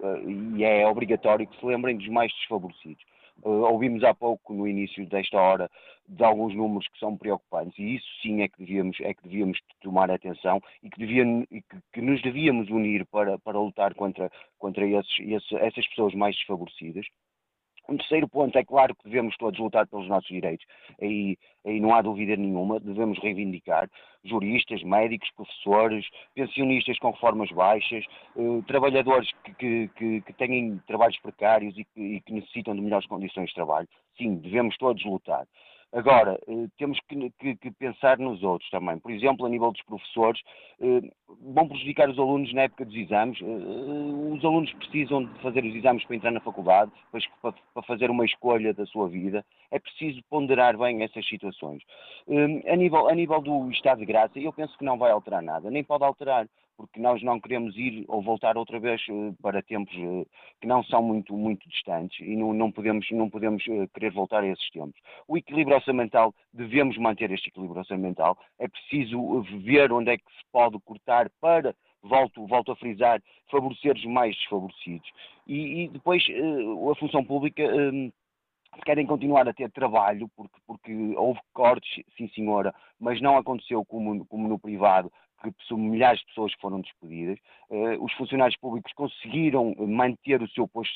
e 0.57 0.63
é 0.63 0.87
obrigatório 0.87 1.47
que 1.47 1.59
se 1.59 1.65
lembrem 1.65 1.97
dos 1.97 2.09
mais 2.09 2.31
desfavorecidos 2.35 3.03
Uh, 3.45 3.65
ouvimos 3.71 4.03
há 4.03 4.13
pouco, 4.13 4.53
no 4.53 4.67
início 4.67 5.07
desta 5.07 5.39
hora, 5.39 5.71
de 6.09 6.25
alguns 6.25 6.55
números 6.55 6.89
que 6.89 6.99
são 6.99 7.17
preocupantes 7.17 7.79
e 7.79 7.97
isso 7.97 8.07
sim 8.23 8.43
é 8.43 8.49
que 8.49 8.59
devíamos, 8.59 8.99
é 9.01 9.15
que 9.15 9.23
devíamos 9.23 9.59
tomar 9.81 10.11
atenção 10.11 10.61
e 10.83 10.91
que, 10.91 11.05
e 11.05 11.63
que, 11.63 11.77
que 11.93 12.01
nos 12.01 12.21
devíamos 12.23 12.69
unir 12.71 13.07
para, 13.07 13.39
para 13.39 13.59
lutar 13.59 13.95
contra, 13.95 14.31
contra 14.59 14.87
esses, 14.87 15.21
esses, 15.21 15.53
essas 15.53 15.87
pessoas 15.89 16.15
mais 16.15 16.35
desfavorecidas. 16.37 17.07
Um 17.89 17.97
terceiro 17.97 18.29
ponto 18.29 18.57
é 18.59 18.65
claro 18.65 18.95
que 18.95 19.05
devemos 19.05 19.37
todos 19.39 19.59
lutar 19.59 19.87
pelos 19.87 20.09
nossos 20.09 20.29
direitos, 20.29 20.67
aí, 21.01 21.39
aí 21.65 21.81
não 21.81 21.95
há 21.95 22.03
dúvida 22.03 22.37
nenhuma, 22.37 22.79
devemos 22.79 23.19
reivindicar 23.19 23.89
juristas, 24.25 24.83
médicos, 24.83 25.31
professores, 25.35 26.07
pensionistas 26.35 26.99
com 26.99 27.11
reformas 27.13 27.51
baixas, 27.51 28.05
eh, 28.37 28.63
trabalhadores 28.67 29.31
que, 29.43 29.55
que, 29.55 29.91
que, 29.97 30.21
que, 30.21 30.33
têm 30.35 30.79
trabalhos 30.87 31.19
precários 31.21 31.77
e 31.79 31.87
e 31.97 32.21
que 32.21 32.33
necessitam 32.33 32.75
de 32.75 32.81
melhores 32.81 33.07
condições 33.07 33.49
de 33.49 33.55
trabalho. 33.55 33.89
Sim, 34.17 34.37
devemos 34.37 34.77
todos 34.77 35.05
lutar. 35.05 35.47
Agora, 35.91 36.39
eh, 36.47 36.67
temos 36.77 37.01
que, 37.09 37.31
que, 37.39 37.57
que, 37.57 37.71
pensar 37.71 38.19
nos 38.19 38.43
outros 38.43 38.69
também. 38.69 38.99
Por 38.99 39.11
exemplo, 39.11 39.47
a 39.47 39.49
nível 39.49 39.73
dos 39.73 39.83
professores, 39.83 40.39
eh, 40.81 41.01
vão 41.41 41.67
prejudicar 41.67 42.11
os 42.11 42.19
alunos 42.19 42.53
na 42.53 42.63
época 42.63 42.85
dos 42.85 42.95
exames. 42.95 43.41
Eh, 43.41 44.35
os 44.35 44.45
alunos 44.45 44.71
precisam 44.75 45.25
de 45.25 45.41
fazer 45.41 45.65
os 45.65 45.75
exames 45.75 46.05
para 46.05 46.17
entrar 46.17 46.31
na 46.31 46.41
faculdade, 46.41 46.93
para, 47.11 47.53
para 47.73 47.83
fazer 47.85 48.11
uma 48.11 48.27
escolha 48.27 48.75
da 48.75 48.85
sua 48.85 49.09
vida. 49.09 49.43
É 49.71 49.79
preciso 49.79 50.23
ponderar 50.29 50.77
bem 50.77 51.03
essas 51.03 51.27
situações. 51.27 51.83
A 52.71 52.77
nível, 52.77 53.09
a 53.09 53.15
nível 53.15 53.41
do 53.41 53.71
estado 53.71 54.01
de 54.01 54.07
graça, 54.07 54.39
eu 54.39 54.53
penso 54.53 54.77
que 54.77 54.85
não 54.85 54.99
vai 54.99 55.11
alterar 55.11 55.43
nada, 55.43 55.71
nem 55.71 55.83
pode 55.83 56.05
alterar 56.05 56.47
porque 56.79 57.01
nós 57.01 57.21
não 57.25 57.41
queremos 57.41 57.77
ir 57.77 58.05
ou 58.07 58.23
voltar 58.23 58.57
outra 58.57 58.79
vez 58.79 59.03
eh, 59.11 59.35
para 59.43 59.61
tempos 59.61 59.93
eh, 59.97 60.25
que 60.61 60.67
não 60.69 60.85
são 60.85 61.03
muito, 61.03 61.37
muito 61.37 61.69
distantes 61.69 62.21
e 62.21 62.37
não, 62.37 62.55
não 62.55 62.71
podemos, 62.71 63.05
não 63.11 63.29
podemos 63.29 63.67
eh, 63.69 63.89
querer 63.93 64.13
voltar 64.13 64.45
a 64.45 64.47
esses 64.47 64.71
tempos. 64.71 64.99
O 65.27 65.37
equilíbrio 65.37 65.75
orçamental, 65.75 66.33
devemos 66.53 66.97
manter 66.97 67.33
este 67.33 67.49
equilíbrio 67.49 67.81
orçamental, 67.81 68.39
é 68.61 68.69
preciso 68.69 69.43
ver 69.65 69.93
onde 69.93 70.13
é 70.13 70.17
que 70.19 70.25
se 70.25 70.45
pode 70.53 70.79
cortar 70.85 71.29
para 71.41 71.75
volto, 72.01 72.47
volto 72.47 72.71
a 72.71 72.77
frisar, 72.77 73.21
favorecer 73.51 73.97
os 73.97 74.05
mais 74.05 74.37
desfavorecidos. 74.37 75.11
E, 75.49 75.83
e 75.83 75.89
depois 75.89 76.25
a 76.93 76.95
função 76.95 77.25
pública 77.25 77.65
querem 78.85 79.05
continuar 79.05 79.49
a 79.49 79.53
ter 79.53 79.71
trabalho, 79.73 80.31
porque, 80.37 80.61
porque 80.65 80.93
houve 81.17 81.41
cortes, 81.53 82.05
sim 82.17 82.29
senhora, 82.29 82.73
mas 83.01 83.21
não 83.21 83.37
aconteceu 83.37 83.85
como, 83.85 84.25
como 84.27 84.47
no 84.47 84.59
privado, 84.59 85.11
são 85.67 85.77
milhares 85.77 86.21
de 86.21 86.27
pessoas 86.27 86.55
que 86.55 86.61
foram 86.61 86.81
despedidas. 86.81 87.39
Uh, 87.71 88.03
os 88.05 88.13
funcionários 88.15 88.57
públicos 88.59 88.93
conseguiram 88.93 89.75
manter 89.79 90.43
o 90.43 90.49
seu 90.49 90.67
posto, 90.69 90.95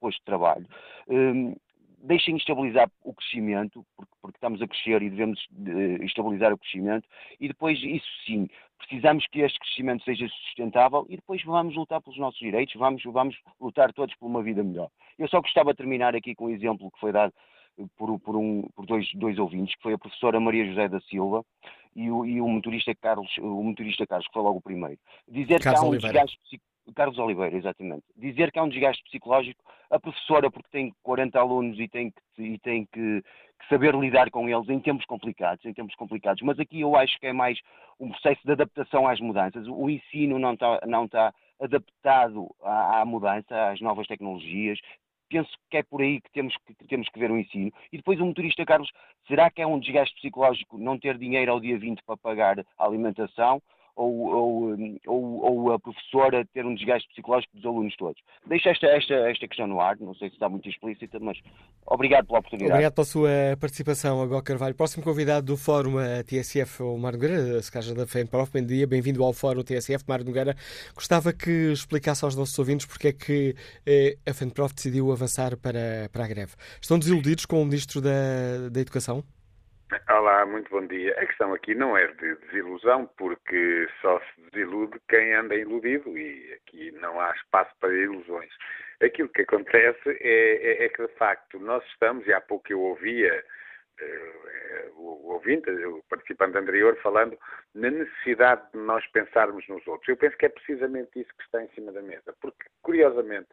posto 0.00 0.18
de 0.18 0.24
trabalho. 0.24 0.66
Uh, 1.08 1.56
deixem 2.02 2.36
estabilizar 2.36 2.90
o 3.04 3.14
crescimento, 3.14 3.86
porque, 3.96 4.12
porque, 4.20 4.36
estamos 4.36 4.60
a 4.60 4.66
crescer 4.66 5.02
e 5.02 5.10
devemos 5.10 5.40
uh, 5.52 6.04
estabilizar 6.04 6.52
o 6.52 6.58
crescimento, 6.58 7.08
e 7.40 7.48
depois, 7.48 7.78
isso 7.82 8.08
sim, 8.26 8.48
precisamos 8.78 9.26
que 9.28 9.40
este 9.40 9.58
crescimento 9.58 10.04
seja 10.04 10.28
sustentável 10.28 11.06
e 11.08 11.16
depois 11.16 11.42
vamos 11.44 11.74
lutar 11.76 12.00
pelos 12.02 12.18
nossos 12.18 12.40
direitos, 12.40 12.74
vamos, 12.74 13.02
vamos 13.04 13.38
lutar 13.60 13.92
todos 13.92 14.14
por 14.16 14.26
uma 14.26 14.42
vida 14.42 14.62
melhor. 14.62 14.90
Eu 15.18 15.28
só 15.28 15.40
gostava 15.40 15.72
de 15.72 15.76
terminar 15.76 16.16
aqui 16.16 16.34
com 16.34 16.46
um 16.46 16.50
exemplo 16.50 16.90
que 16.90 16.98
foi 16.98 17.12
dado 17.12 17.32
por, 17.96 18.18
por, 18.20 18.36
um, 18.36 18.62
por 18.74 18.84
dois, 18.86 19.08
dois 19.14 19.38
ouvintes, 19.38 19.74
que 19.76 19.82
foi 19.82 19.94
a 19.94 19.98
professora 19.98 20.40
Maria 20.40 20.66
José 20.66 20.88
da 20.88 21.00
Silva 21.02 21.44
e 21.94 22.10
o, 22.10 22.24
e 22.24 22.40
o 22.40 22.48
motorista 22.48 22.94
Carlos, 22.94 23.30
o 23.38 23.62
motorista 23.62 24.06
Carlos, 24.06 24.26
que 24.26 24.32
foi 24.32 24.42
logo 24.42 24.58
o 24.58 24.62
primeiro. 24.62 24.98
Dizer 25.28 25.60
Carlos 25.60 25.80
que 25.80 25.86
há 25.86 25.88
um 25.88 25.90
Oliveira. 25.90 26.12
desgaste 26.12 26.60
Carlos 26.94 27.18
Oliveira, 27.18 27.56
exatamente. 27.56 28.04
Dizer 28.16 28.50
que 28.50 28.58
há 28.58 28.62
um 28.62 28.68
desgaste 28.68 29.02
psicológico, 29.04 29.62
a 29.90 30.00
professora, 30.00 30.50
porque 30.50 30.68
tem 30.70 30.92
40 31.02 31.38
alunos 31.38 31.78
e 31.78 31.86
tem 31.86 32.10
que, 32.10 32.42
e 32.42 32.58
tem 32.58 32.86
que, 32.86 33.22
que, 33.22 33.68
saber 33.68 33.94
lidar 33.94 34.30
com 34.30 34.48
eles 34.48 34.68
em 34.68 34.80
tempos 34.80 35.04
complicados, 35.06 35.64
em 35.64 35.72
tempos 35.72 35.94
complicados. 35.94 36.42
Mas 36.42 36.58
aqui 36.58 36.80
eu 36.80 36.96
acho 36.96 37.18
que 37.20 37.26
é 37.26 37.32
mais 37.32 37.58
um 38.00 38.10
processo 38.10 38.40
de 38.44 38.52
adaptação 38.52 39.06
às 39.06 39.20
mudanças. 39.20 39.66
O 39.68 39.88
ensino 39.88 40.38
não 40.38 40.54
está, 40.54 40.80
não 40.86 41.04
está 41.04 41.32
adaptado 41.60 42.48
à, 42.62 43.00
à 43.00 43.04
mudança, 43.04 43.70
às 43.70 43.80
novas 43.80 44.06
tecnologias, 44.06 44.80
penso 45.32 45.50
que 45.70 45.78
é 45.78 45.82
por 45.82 46.02
aí 46.02 46.20
que 46.20 46.30
temos 46.30 46.54
que, 46.58 46.74
temos 46.86 47.08
que 47.08 47.18
ver 47.18 47.30
o 47.30 47.38
ensino. 47.38 47.72
E 47.90 47.96
depois 47.96 48.20
o 48.20 48.26
motorista, 48.26 48.66
Carlos, 48.66 48.90
será 49.26 49.50
que 49.50 49.62
é 49.62 49.66
um 49.66 49.80
desgaste 49.80 50.14
psicológico 50.16 50.76
não 50.76 50.98
ter 50.98 51.16
dinheiro 51.16 51.50
ao 51.50 51.60
dia 51.60 51.78
20 51.78 52.02
para 52.04 52.18
pagar 52.18 52.60
a 52.60 52.84
alimentação? 52.84 53.62
Ou, 53.94 54.26
ou, 54.26 54.76
ou, 55.06 55.44
ou, 55.44 55.72
a 55.72 55.78
professora 55.78 56.46
ter 56.52 56.64
um 56.64 56.74
desgaste 56.74 57.08
psicológico 57.08 57.54
dos 57.54 57.64
alunos 57.64 57.94
todos. 57.96 58.20
Deixo 58.46 58.68
esta, 58.68 58.86
esta, 58.86 59.14
esta 59.14 59.46
questão 59.46 59.66
no 59.66 59.80
ar, 59.80 59.96
não 60.00 60.14
sei 60.14 60.28
se 60.28 60.34
está 60.34 60.48
muito 60.48 60.68
explícita, 60.68 61.18
mas 61.20 61.38
obrigado 61.86 62.26
pela 62.26 62.38
oportunidade. 62.38 62.72
Obrigado 62.72 62.94
pela 62.94 63.04
sua 63.04 63.30
participação, 63.60 64.22
Agó 64.22 64.40
Carvalho. 64.40 64.74
Próximo 64.74 65.04
convidado 65.04 65.46
do 65.46 65.56
Fórum 65.56 65.96
TSF, 66.26 66.82
o 66.82 66.96
Mário 66.96 67.18
Nogueira, 67.18 67.62
secretário 67.62 67.96
da 67.96 68.06
FENPROF. 68.06 68.52
Bom 68.52 68.66
dia, 68.66 68.86
bem-vindo 68.86 69.22
ao 69.22 69.32
Fórum 69.32 69.62
TSF, 69.62 70.04
Mário 70.08 70.24
Nogueira. 70.24 70.56
Gostava 70.94 71.32
que 71.32 71.72
explicasse 71.72 72.24
aos 72.24 72.34
nossos 72.34 72.58
ouvintes 72.58 72.86
porque 72.86 73.08
é 73.08 73.12
que 73.12 73.54
eh, 73.86 74.16
a 74.26 74.32
FENPROF 74.32 74.74
decidiu 74.74 75.12
avançar 75.12 75.56
para, 75.56 76.08
para 76.10 76.24
a 76.24 76.28
greve. 76.28 76.52
Estão 76.80 76.98
desiludidos 76.98 77.44
com 77.44 77.60
o 77.60 77.64
Ministro 77.64 78.00
da, 78.00 78.68
da 78.70 78.80
Educação? 78.80 79.22
Olá, 80.08 80.46
muito 80.46 80.70
bom 80.70 80.86
dia. 80.86 81.12
A 81.18 81.26
questão 81.26 81.52
aqui 81.52 81.74
não 81.74 81.94
é 81.94 82.06
de 82.06 82.34
desilusão, 82.36 83.06
porque 83.18 83.86
só 84.00 84.18
se 84.20 84.50
desilude 84.50 84.98
quem 85.06 85.34
anda 85.34 85.54
iludido 85.54 86.16
e 86.16 86.54
aqui 86.54 86.90
não 86.92 87.20
há 87.20 87.30
espaço 87.32 87.70
para 87.78 87.92
ilusões. 87.92 88.50
Aquilo 89.02 89.28
que 89.28 89.42
acontece 89.42 90.08
é, 90.08 90.82
é, 90.82 90.84
é 90.86 90.88
que, 90.88 91.06
de 91.06 91.12
facto, 91.14 91.58
nós 91.58 91.84
estamos, 91.88 92.26
e 92.26 92.32
há 92.32 92.40
pouco 92.40 92.72
eu 92.72 92.80
ouvia 92.80 93.44
o, 94.96 95.28
o 95.28 95.32
ouvinte, 95.32 95.70
o 95.70 96.02
participante 96.08 96.56
anterior, 96.56 96.96
falando 97.02 97.38
na 97.74 97.90
necessidade 97.90 98.62
de 98.72 98.78
nós 98.78 99.06
pensarmos 99.08 99.66
nos 99.68 99.86
outros. 99.86 100.08
Eu 100.08 100.16
penso 100.16 100.36
que 100.36 100.46
é 100.46 100.48
precisamente 100.48 101.20
isso 101.20 101.34
que 101.36 101.44
está 101.44 101.62
em 101.62 101.68
cima 101.70 101.92
da 101.92 102.02
mesa, 102.02 102.34
porque, 102.40 102.64
curiosamente, 102.82 103.48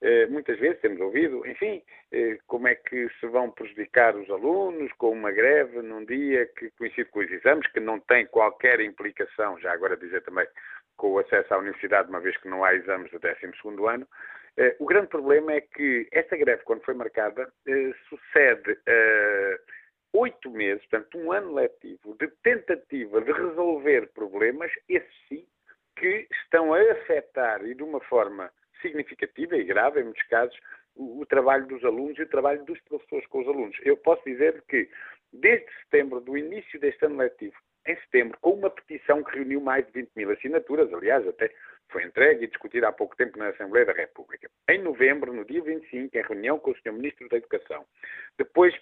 eh, 0.00 0.26
muitas 0.26 0.58
vezes 0.58 0.80
temos 0.80 1.00
ouvido, 1.00 1.46
enfim, 1.46 1.82
eh, 2.12 2.38
como 2.46 2.68
é 2.68 2.74
que 2.74 3.08
se 3.20 3.26
vão 3.26 3.50
prejudicar 3.50 4.16
os 4.16 4.28
alunos 4.30 4.92
com 4.94 5.10
uma 5.10 5.30
greve 5.30 5.80
num 5.82 6.04
dia 6.04 6.46
que 6.58 6.70
coincide 6.72 7.10
com 7.10 7.20
os 7.20 7.30
exames, 7.30 7.66
que 7.72 7.80
não 7.80 8.00
tem 8.00 8.26
qualquer 8.26 8.80
implicação, 8.80 9.58
já 9.60 9.72
agora 9.72 9.96
dizer 9.96 10.22
também, 10.22 10.46
com 10.96 11.12
o 11.12 11.18
acesso 11.18 11.52
à 11.54 11.58
universidade, 11.58 12.08
uma 12.08 12.20
vez 12.20 12.36
que 12.36 12.48
não 12.48 12.64
há 12.64 12.74
exames 12.74 13.10
do 13.10 13.18
12º 13.18 13.94
ano. 13.94 14.06
Eh, 14.56 14.76
o 14.78 14.86
grande 14.86 15.08
problema 15.08 15.52
é 15.52 15.60
que 15.60 16.06
esta 16.12 16.36
greve, 16.36 16.62
quando 16.64 16.84
foi 16.84 16.94
marcada, 16.94 17.50
sucede 18.08 18.78
a 18.86 19.58
oito 20.14 20.50
meses, 20.50 20.84
portanto 20.86 21.18
um 21.18 21.32
ano 21.32 21.54
letivo, 21.54 22.16
de 22.18 22.28
tentativa 22.42 23.20
de 23.20 23.32
resolver 23.32 24.08
problemas, 24.14 24.70
esses 24.88 25.14
sim, 25.28 25.44
que 25.96 26.26
estão 26.42 26.72
a 26.72 26.80
afetar 26.92 27.64
e 27.64 27.74
de 27.74 27.82
uma 27.82 28.00
forma 28.00 28.50
significativa 28.80 29.56
e 29.56 29.64
grave, 29.64 30.00
em 30.00 30.04
muitos 30.04 30.22
casos, 30.24 30.56
o, 30.94 31.20
o, 31.20 31.26
trabalho 31.26 31.66
dos 31.66 31.84
alunos 31.84 32.18
e 32.18 32.22
o 32.22 32.28
trabalho 32.28 32.64
dos 32.64 32.80
professores 32.82 33.26
com 33.28 33.40
os 33.40 33.48
alunos. 33.48 33.76
Eu 33.82 33.96
posso 33.96 34.22
dizer 34.24 34.62
que, 34.68 34.88
desde 35.32 35.66
setembro, 35.82 36.20
do 36.20 36.36
início 36.36 36.78
deste 36.78 37.04
ano 37.04 37.16
letivo, 37.16 37.56
em 37.86 37.96
setembro, 37.96 38.38
com 38.40 38.50
uma 38.50 38.70
petição 38.70 39.22
que 39.22 39.36
reuniu 39.36 39.60
mais 39.60 39.86
de 39.86 39.92
20 39.92 40.10
mil 40.16 40.30
assinaturas, 40.30 40.92
aliás, 40.92 41.26
até 41.26 41.50
foi 41.90 42.04
entregue 42.04 42.44
e 42.44 42.48
discutida 42.48 42.88
há 42.88 42.92
pouco 42.92 43.16
tempo 43.16 43.38
na 43.38 43.48
Assembleia 43.48 43.86
da 43.86 43.92
República. 43.92 44.48
Em 44.68 44.82
novembro, 44.82 45.32
no 45.32 45.44
dia 45.44 45.62
25, 45.62 46.16
em 46.16 46.22
reunião 46.22 46.58
com 46.58 46.70
o 46.70 46.76
Sr. 46.76 46.92
Ministro 46.92 47.28
da 47.28 47.36
Educação, 47.36 47.84
depois 48.38 48.74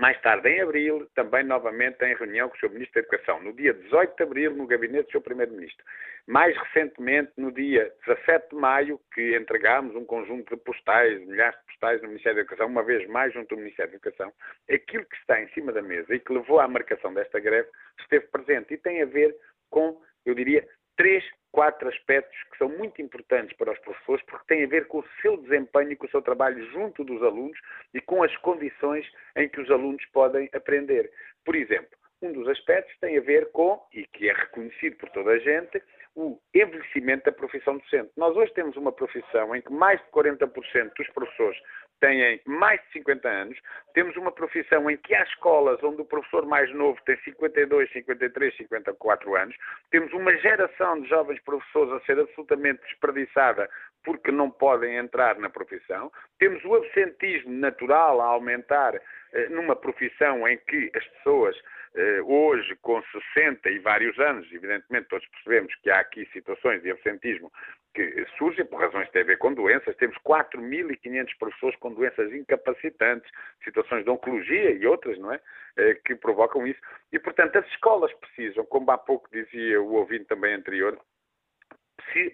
mais 0.00 0.18
tarde, 0.22 0.48
em 0.48 0.62
abril, 0.62 1.06
também 1.14 1.44
novamente 1.44 2.02
em 2.02 2.14
reunião 2.14 2.48
com 2.48 2.56
o 2.56 2.58
Sr. 2.58 2.70
Ministro 2.70 2.94
da 2.94 3.00
Educação. 3.00 3.42
No 3.42 3.52
dia 3.52 3.74
18 3.74 4.16
de 4.16 4.22
abril, 4.22 4.54
no 4.54 4.66
gabinete 4.66 5.08
do 5.08 5.12
Sr. 5.12 5.20
Primeiro-Ministro. 5.20 5.84
Mais 6.26 6.56
recentemente, 6.56 7.32
no 7.36 7.52
dia 7.52 7.92
17 8.06 8.48
de 8.48 8.56
maio, 8.56 8.98
que 9.12 9.36
entregámos 9.36 9.94
um 9.94 10.06
conjunto 10.06 10.56
de 10.56 10.62
postais, 10.62 11.20
milhares 11.26 11.58
de 11.60 11.66
postais 11.66 12.00
no 12.00 12.08
Ministério 12.08 12.36
da 12.36 12.40
Educação, 12.40 12.66
uma 12.66 12.82
vez 12.82 13.06
mais 13.08 13.34
junto 13.34 13.54
ao 13.54 13.58
Ministério 13.58 13.92
da 13.92 13.96
Educação, 13.98 14.32
aquilo 14.70 15.04
que 15.04 15.16
está 15.16 15.38
em 15.38 15.48
cima 15.48 15.70
da 15.70 15.82
mesa 15.82 16.14
e 16.14 16.18
que 16.18 16.32
levou 16.32 16.60
à 16.60 16.66
marcação 16.66 17.12
desta 17.12 17.38
greve 17.38 17.68
esteve 18.00 18.26
presente 18.28 18.72
e 18.72 18.78
tem 18.78 19.02
a 19.02 19.06
ver 19.06 19.36
com, 19.68 20.00
eu 20.24 20.34
diria, 20.34 20.66
três, 21.00 21.24
quatro 21.50 21.88
aspectos 21.88 22.36
que 22.52 22.58
são 22.58 22.68
muito 22.68 23.00
importantes 23.00 23.56
para 23.56 23.72
os 23.72 23.78
professores, 23.78 24.22
porque 24.26 24.54
têm 24.54 24.64
a 24.64 24.68
ver 24.68 24.86
com 24.86 24.98
o 24.98 25.04
seu 25.22 25.38
desempenho 25.38 25.96
com 25.96 26.06
o 26.06 26.10
seu 26.10 26.20
trabalho 26.20 26.62
junto 26.72 27.02
dos 27.02 27.22
alunos 27.22 27.58
e 27.94 28.02
com 28.02 28.22
as 28.22 28.36
condições 28.36 29.10
em 29.34 29.48
que 29.48 29.62
os 29.62 29.70
alunos 29.70 30.04
podem 30.12 30.50
aprender. 30.52 31.10
Por 31.42 31.56
exemplo, 31.56 31.88
um 32.20 32.32
dos 32.32 32.46
aspectos 32.48 32.94
tem 33.00 33.16
a 33.16 33.22
ver 33.22 33.50
com, 33.50 33.82
e 33.94 34.06
que 34.08 34.28
é 34.28 34.34
reconhecido 34.34 34.96
por 34.96 35.08
toda 35.08 35.30
a 35.30 35.38
gente, 35.38 35.82
o 36.14 36.38
envelhecimento 36.54 37.24
da 37.24 37.32
profissão 37.32 37.78
docente. 37.78 38.10
Nós 38.14 38.36
hoje 38.36 38.52
temos 38.52 38.76
uma 38.76 38.92
profissão 38.92 39.56
em 39.56 39.62
que 39.62 39.72
mais 39.72 39.98
de 40.00 40.10
40% 40.10 40.92
dos 40.98 41.08
professores 41.14 41.58
têm 42.00 42.40
mais 42.46 42.80
de 42.82 42.92
50 42.92 43.28
anos, 43.28 43.58
temos 43.94 44.16
uma 44.16 44.32
profissão 44.32 44.90
em 44.90 44.96
que 44.96 45.14
há 45.14 45.22
escolas 45.22 45.82
onde 45.82 46.02
o 46.02 46.04
professor 46.04 46.46
mais 46.46 46.72
novo 46.74 46.98
tem 47.04 47.16
52, 47.18 47.92
53, 47.92 48.56
54 48.56 49.36
anos, 49.36 49.56
temos 49.90 50.12
uma 50.12 50.36
geração 50.38 51.00
de 51.00 51.08
jovens 51.08 51.40
professores 51.42 51.92
a 51.92 52.00
ser 52.06 52.18
absolutamente 52.18 52.82
desperdiçada 52.82 53.68
porque 54.04 54.30
não 54.30 54.50
podem 54.50 54.96
entrar 54.96 55.38
na 55.38 55.50
profissão, 55.50 56.10
temos 56.38 56.64
o 56.64 56.74
absentismo 56.74 57.52
natural 57.52 58.20
a 58.20 58.26
aumentar 58.26 58.94
eh, 58.94 59.48
numa 59.50 59.76
profissão 59.76 60.48
em 60.48 60.56
que 60.56 60.90
as 60.94 61.06
pessoas 61.06 61.56
eh, 61.94 62.22
hoje, 62.22 62.76
com 62.76 63.02
60 63.34 63.68
e 63.68 63.78
vários 63.80 64.18
anos, 64.18 64.46
evidentemente 64.52 65.08
todos 65.08 65.26
percebemos 65.28 65.74
que 65.76 65.90
há 65.90 66.00
aqui 66.00 66.24
situações 66.32 66.82
de 66.82 66.90
absentismo 66.90 67.52
que 67.94 68.26
surgem 68.38 68.64
por 68.64 68.80
razões 68.80 69.06
que 69.06 69.12
têm 69.12 69.22
a 69.22 69.26
ver 69.26 69.38
com 69.38 69.52
doenças. 69.52 69.96
Temos 69.96 70.16
4.500 70.18 71.38
professores 71.38 71.76
com 71.78 71.92
doenças 71.92 72.32
incapacitantes, 72.32 73.30
situações 73.64 74.04
de 74.04 74.10
oncologia 74.10 74.70
e 74.70 74.86
outras, 74.86 75.18
não 75.18 75.32
é? 75.32 75.40
Eh, 75.76 75.94
que 76.04 76.14
provocam 76.14 76.66
isso. 76.66 76.80
E, 77.12 77.18
portanto, 77.18 77.56
as 77.56 77.66
escolas 77.68 78.12
precisam, 78.14 78.64
como 78.66 78.90
há 78.90 78.98
pouco 78.98 79.28
dizia 79.32 79.80
o 79.80 79.94
ouvinte 79.94 80.26
também 80.26 80.54
anterior, 80.54 80.98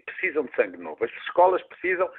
precisam 0.05 0.45
de 0.45 0.55
sangue 0.55 0.77
novo. 0.77 1.05
As 1.05 1.11
escolas 1.11 1.63
precisam 1.65 2.11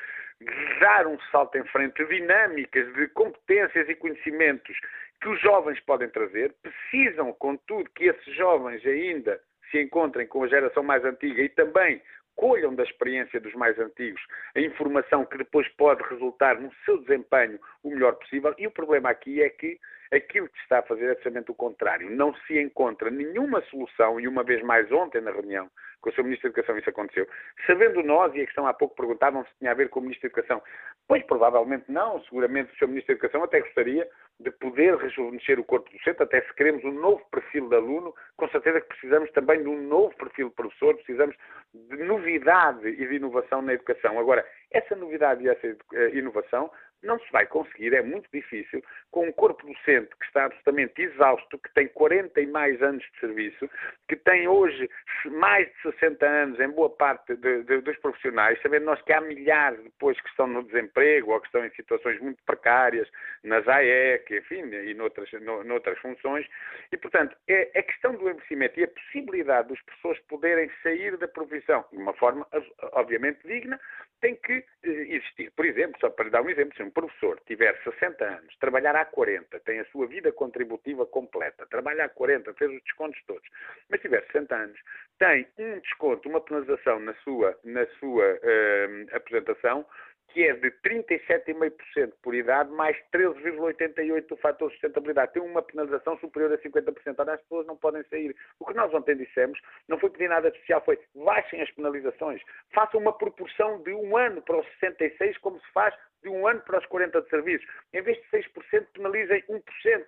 dar 0.80 1.08
um 1.08 1.20
salto 1.32 1.58
em 1.58 1.64
frente, 1.66 2.06
dinâmicas 2.06 2.94
de 2.94 3.08
competências 3.10 3.90
e 3.90 3.96
conhecimentos 3.96 4.78
que 5.22 5.30
os 5.30 5.42
jovens 5.42 5.80
podem 5.82 6.10
trazer, 6.10 6.54
precisam, 6.62 7.34
contudo, 7.34 7.90
que 7.96 8.06
esses 8.06 8.36
jovens 8.36 8.86
ainda 8.86 9.42
se 9.72 9.82
encontrem 9.82 10.28
com 10.28 10.44
a 10.44 10.48
geração 10.48 10.84
mais 10.84 11.04
antiga 11.04 11.42
e 11.42 11.50
também 11.50 12.02
colham 12.38 12.74
da 12.74 12.84
experiência 12.84 13.42
dos 13.42 13.54
mais 13.56 13.78
antigos 13.78 14.22
a 14.56 14.62
informação 14.62 15.26
que 15.26 15.38
depois 15.38 15.68
pode 15.76 16.02
resultar 16.04 16.58
no 16.62 16.72
seu 16.86 17.00
desempenho 17.00 17.60
o 17.84 17.90
melhor 17.90 18.14
possível. 18.14 18.56
E 18.58 18.66
o 18.66 18.72
problema 18.72 19.10
aqui 19.10 19.42
é 19.42 19.50
que 19.50 19.78
aquilo 20.12 20.48
que 20.50 20.60
está 20.60 20.80
a 20.80 20.84
fazer 20.84 21.06
é 21.06 21.16
precisamente 21.16 21.52
o 21.52 21.56
contrário. 21.56 22.10
Não 22.10 22.34
se 22.46 22.60
encontra 22.60 23.10
nenhuma 23.10 23.62
solução, 23.64 24.20
e 24.20 24.28
uma 24.28 24.44
vez 24.44 24.62
mais 24.64 24.92
ontem 24.92 25.22
na 25.22 25.32
reunião 25.32 25.70
com 26.02 26.10
o 26.10 26.14
Sr. 26.14 26.24
Ministro 26.24 26.50
da 26.50 26.60
Educação 26.60 26.78
isso 26.78 26.90
aconteceu, 26.90 27.28
sabendo 27.66 28.04
nós, 28.04 28.34
e 28.36 28.42
a 28.42 28.46
questão 28.46 28.68
há 28.68 28.74
pouco 28.74 28.96
perguntavam 28.96 29.44
se 29.46 29.52
tinha 29.60 29.72
a 29.72 29.76
ver 29.76 29.90
com 29.90 30.00
o 30.00 30.04
Ministro 30.04 30.30
da 30.30 30.40
Educação, 30.40 30.62
pois 31.08 31.24
provavelmente 31.24 31.86
não, 31.92 32.22
seguramente 32.24 32.72
o 32.72 32.78
Sr. 32.78 32.88
Ministro 32.88 33.16
da 33.16 33.20
Educação 33.20 33.44
até 33.44 33.60
gostaria 33.62 34.08
de 34.40 34.52
poder 34.52 34.96
rejuvenescer 34.98 35.60
o 35.60 35.64
corpo 35.64 35.92
docente, 35.92 36.22
até 36.22 36.42
se 36.42 36.54
queremos 36.54 36.84
um 36.84 36.92
novo 36.92 37.26
perfil 37.32 37.68
de 37.68 37.76
aluno, 37.76 38.14
com 38.36 38.48
certeza 38.50 38.82
que 38.82 38.88
precisamos 38.88 39.32
também 39.32 39.64
de 39.64 39.68
um 39.68 39.82
novo 39.82 40.16
perfil 40.16 40.50
de 40.50 40.56
professor, 40.56 40.96
precisamos 40.96 41.36
de 41.74 41.98
novidade 42.04 42.88
e 42.88 43.08
de 43.08 43.16
inovação 43.16 43.62
na 43.62 43.74
educação. 43.74 44.20
Agora, 44.20 44.46
essa 44.72 44.96
novidade 44.96 45.44
e 45.44 45.50
essa 45.50 45.68
eh, 45.68 46.10
inovação 46.14 46.72
não 47.04 47.20
se 47.20 47.32
vai 47.32 47.46
conseguir, 47.46 47.94
é 47.94 48.02
muito 48.02 48.30
difícil, 48.34 48.84
com 49.12 49.28
um 49.28 49.32
corpo 49.32 49.66
docente 49.66 50.10
que 50.20 50.26
está 50.26 50.46
absolutamente 50.46 51.02
exausto, 51.02 51.58
que 51.60 51.74
tem 51.74 51.88
40 51.88 52.42
e 52.42 52.48
mais 52.48 52.82
anos 52.82 53.04
de 53.04 53.20
serviço, 53.20 53.70
que 54.08 54.16
tem 54.16 54.48
hoje 54.48 54.90
mais 55.26 55.68
de 55.68 55.82
60 55.94 56.26
anos 56.26 56.60
em 56.60 56.70
boa 56.70 56.90
parte 56.90 57.36
de, 57.36 57.64
de, 57.64 57.82
dos 57.82 57.98
profissionais, 57.98 58.60
sabendo 58.62 58.86
nós 58.86 59.02
que 59.04 59.14
há 59.14 59.22
milhares 59.22 59.82
depois 59.84 60.20
que 60.20 60.30
estão 60.30 60.48
no 60.48 60.64
desemprego 60.64 61.32
ou 61.32 61.40
que 61.40 61.48
estão 61.48 61.66
em 61.66 61.70
situações 61.72 62.20
muito 62.20 62.42
precárias, 62.44 63.08
nas 63.44 63.68
AEC, 63.68 64.38
enfim, 64.38 64.64
e 64.74 64.94
noutras, 64.94 65.32
no, 65.34 65.64
noutras 65.64 65.98
funções, 66.00 66.48
e 66.92 66.98
portanto, 66.98 67.36
é 67.48 67.72
a 67.76 67.84
questão 67.84 68.14
do 68.14 68.30
envelhecimento 68.30 68.80
e 68.80 68.84
a 68.84 68.88
possibilidade 68.88 69.70
das 69.70 69.82
pessoas 69.82 70.20
poderem 70.28 70.70
sair 70.82 71.16
da 71.18 71.28
profissão 71.28 71.86
de 71.92 71.98
uma 71.98 72.14
forma, 72.14 72.48
obviamente, 72.94 73.40
digna, 73.46 73.80
tem 74.22 74.36
que 74.36 74.54
eh, 74.54 74.64
existir. 74.84 75.52
Por 75.52 75.66
exemplo, 75.66 76.00
só 76.00 76.10
para 76.10 76.30
dar 76.30 76.42
um 76.42 76.50
exemplo, 76.50 76.76
se 76.76 76.84
um 76.84 76.90
professor 76.90 77.40
tiver 77.46 77.78
60 77.84 78.24
anos, 78.24 78.56
trabalhar 78.60 78.96
há 78.96 79.06
40, 79.06 79.60
tem 79.62 79.80
a 79.80 79.86
sua 79.86 80.08
vida 80.08 80.32
contributiva 80.32 81.06
completa, 81.06 81.66
trabalha 81.68 82.06
há 82.06 82.10
40, 82.10 82.54
fez 82.54 82.72
os 82.72 82.84
descontos 82.84 83.22
todos, 83.26 83.48
mas 83.90 84.02
tiver 84.02 84.26
60 84.28 84.56
anos, 84.56 84.80
tem 85.20 85.48
um 85.60 85.80
desconto, 85.80 86.30
uma 86.30 86.42
penalização 86.42 87.00
na 87.00 87.14
sua, 87.16 87.58
na 87.64 87.86
sua 88.00 88.26
uh, 88.26 89.16
apresentação 89.16 89.86
que 90.30 90.44
é 90.44 90.54
de 90.54 90.72
37,5% 90.82 92.14
por 92.22 92.36
idade, 92.36 92.72
mais 92.72 92.98
13,88% 93.14 94.28
do 94.28 94.38
fator 94.38 94.70
sustentabilidade. 94.72 95.34
Tem 95.34 95.42
uma 95.42 95.62
penalização 95.62 96.18
superior 96.20 96.52
a 96.54 96.58
50%. 96.58 97.16
Ora, 97.18 97.34
as 97.34 97.42
pessoas 97.42 97.66
não 97.66 97.78
podem 97.78 98.04
sair. 98.04 98.36
O 98.60 98.66
que 98.66 98.74
nós 98.74 98.94
ontem 98.94 99.16
dissemos 99.16 99.60
não 99.88 99.98
foi 99.98 100.10
pedir 100.10 100.30
nada 100.30 100.50
especial, 100.50 100.84
foi 100.84 101.00
baixem 101.16 101.62
as 101.62 101.72
penalizações. 101.72 102.42
Façam 102.74 103.00
uma 103.00 103.18
proporção 103.18 103.82
de 103.84 103.94
um 103.94 104.18
ano 104.18 104.42
para 104.42 104.60
os 104.60 104.68
66, 104.80 105.38
como 105.40 105.60
se 105.60 105.72
faz 105.72 105.96
de 106.22 106.30
um 106.30 106.48
ano 106.48 106.62
para 106.62 106.80
os 106.80 106.86
40 106.88 107.22
de 107.22 107.30
serviços. 107.30 107.68
Em 107.94 108.02
vez 108.02 108.18
de 108.18 108.28
6%, 108.30 108.88
penalizem 108.94 109.44
1%, 109.50 109.62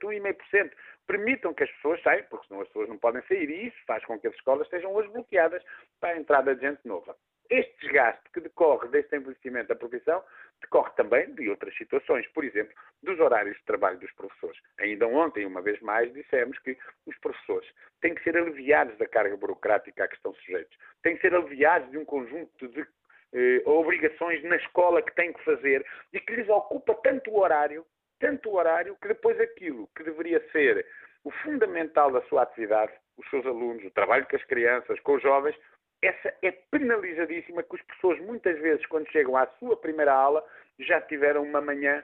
1,5%. 0.03 0.71
Permitam 1.07 1.53
que 1.53 1.63
as 1.63 1.71
pessoas 1.71 2.01
saiam, 2.03 2.25
porque 2.29 2.47
senão 2.47 2.61
as 2.61 2.67
pessoas 2.67 2.89
não 2.89 2.97
podem 2.97 3.21
sair. 3.23 3.49
E 3.49 3.67
isso 3.67 3.77
faz 3.87 4.03
com 4.05 4.19
que 4.19 4.27
as 4.27 4.35
escolas 4.35 4.67
estejam 4.67 4.93
hoje 4.93 5.09
bloqueadas 5.09 5.63
para 5.99 6.11
a 6.11 6.17
entrada 6.17 6.55
de 6.55 6.61
gente 6.61 6.85
nova. 6.85 7.15
Este 7.49 7.75
desgaste 7.81 8.29
que 8.31 8.41
decorre 8.41 8.87
deste 8.89 9.15
envelhecimento 9.15 9.69
da 9.69 9.75
profissão 9.75 10.23
decorre 10.61 10.91
também 10.95 11.33
de 11.33 11.49
outras 11.49 11.75
situações, 11.75 12.27
por 12.27 12.43
exemplo, 12.43 12.75
dos 13.01 13.19
horários 13.19 13.57
de 13.57 13.63
trabalho 13.63 13.97
dos 13.97 14.11
professores. 14.11 14.59
Ainda 14.79 15.07
ontem, 15.07 15.45
uma 15.45 15.61
vez 15.61 15.79
mais, 15.81 16.13
dissemos 16.13 16.59
que 16.59 16.77
os 17.07 17.17
professores 17.17 17.67
têm 18.01 18.13
que 18.13 18.23
ser 18.23 18.37
aliviados 18.37 18.95
da 18.97 19.07
carga 19.07 19.35
burocrática 19.35 20.03
a 20.03 20.07
que 20.07 20.15
estão 20.15 20.33
sujeitos, 20.35 20.77
têm 21.01 21.15
que 21.15 21.21
ser 21.21 21.33
aliviados 21.33 21.89
de 21.89 21.97
um 21.97 22.05
conjunto 22.05 22.67
de 22.67 22.85
eh, 23.33 23.61
obrigações 23.65 24.43
na 24.43 24.55
escola 24.57 25.01
que 25.01 25.15
têm 25.15 25.33
que 25.33 25.43
fazer 25.43 25.85
e 26.13 26.19
que 26.19 26.35
lhes 26.35 26.49
ocupa 26.49 26.93
tanto 26.95 27.31
o 27.31 27.39
horário, 27.39 27.85
tanto 28.19 28.49
o 28.49 28.55
horário, 28.55 28.95
que 29.01 29.07
depois 29.07 29.39
aquilo 29.39 29.89
que 29.95 30.03
deveria 30.03 30.39
ser 30.51 30.85
o 31.23 31.31
fundamental 31.31 32.11
da 32.11 32.21
sua 32.23 32.43
atividade, 32.43 32.91
os 33.17 33.29
seus 33.29 33.45
alunos, 33.45 33.83
o 33.83 33.91
trabalho 33.91 34.25
com 34.27 34.35
as 34.35 34.43
crianças, 34.45 34.99
com 35.01 35.15
os 35.15 35.21
jovens, 35.21 35.55
essa 36.01 36.33
é 36.41 36.51
penalizadíssima 36.51 37.63
que 37.63 37.75
as 37.75 37.81
pessoas 37.81 38.19
muitas 38.19 38.57
vezes, 38.59 38.85
quando 38.85 39.09
chegam 39.11 39.35
à 39.35 39.47
sua 39.59 39.75
primeira 39.77 40.13
aula, 40.13 40.43
já 40.79 41.01
tiveram 41.01 41.43
uma 41.43 41.61
manhã 41.61 42.03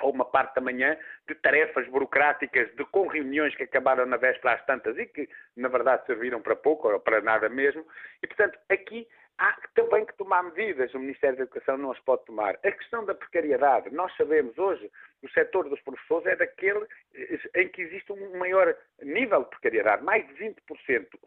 ou 0.00 0.12
uma 0.12 0.24
parte 0.24 0.54
da 0.54 0.60
manhã 0.60 0.96
de 1.26 1.34
tarefas 1.34 1.86
burocráticas, 1.88 2.72
de 2.76 2.84
com 2.86 3.08
reuniões 3.08 3.54
que 3.56 3.64
acabaram 3.64 4.06
na 4.06 4.16
véspera 4.16 4.54
às 4.54 4.64
tantas 4.64 4.96
e 4.96 5.06
que, 5.06 5.28
na 5.56 5.68
verdade, 5.68 6.06
serviram 6.06 6.40
para 6.40 6.54
pouco 6.54 6.88
ou 6.88 7.00
para 7.00 7.20
nada 7.20 7.48
mesmo. 7.48 7.84
E, 8.22 8.26
portanto, 8.26 8.58
aqui 8.68 9.06
há 9.38 9.56
também 9.74 10.04
que 10.04 10.16
tomar 10.16 10.42
medidas. 10.42 10.92
O 10.94 10.98
Ministério 10.98 11.36
da 11.36 11.44
Educação 11.44 11.78
não 11.78 11.92
as 11.92 12.00
pode 12.00 12.24
tomar. 12.24 12.58
A 12.64 12.72
questão 12.72 13.04
da 13.04 13.14
precariedade, 13.14 13.90
nós 13.94 14.14
sabemos 14.16 14.58
hoje, 14.58 14.90
o 15.22 15.28
setor 15.30 15.68
dos 15.68 15.80
professores 15.80 16.26
é 16.26 16.36
daquele 16.36 16.84
em 17.56 17.68
que 17.68 17.82
existe 17.82 18.12
um 18.12 18.38
maior 18.38 18.76
nível 19.02 19.42
de 19.44 19.50
precariedade, 19.50 20.04
mais 20.04 20.26
de 20.28 20.34
20%. 20.34 20.54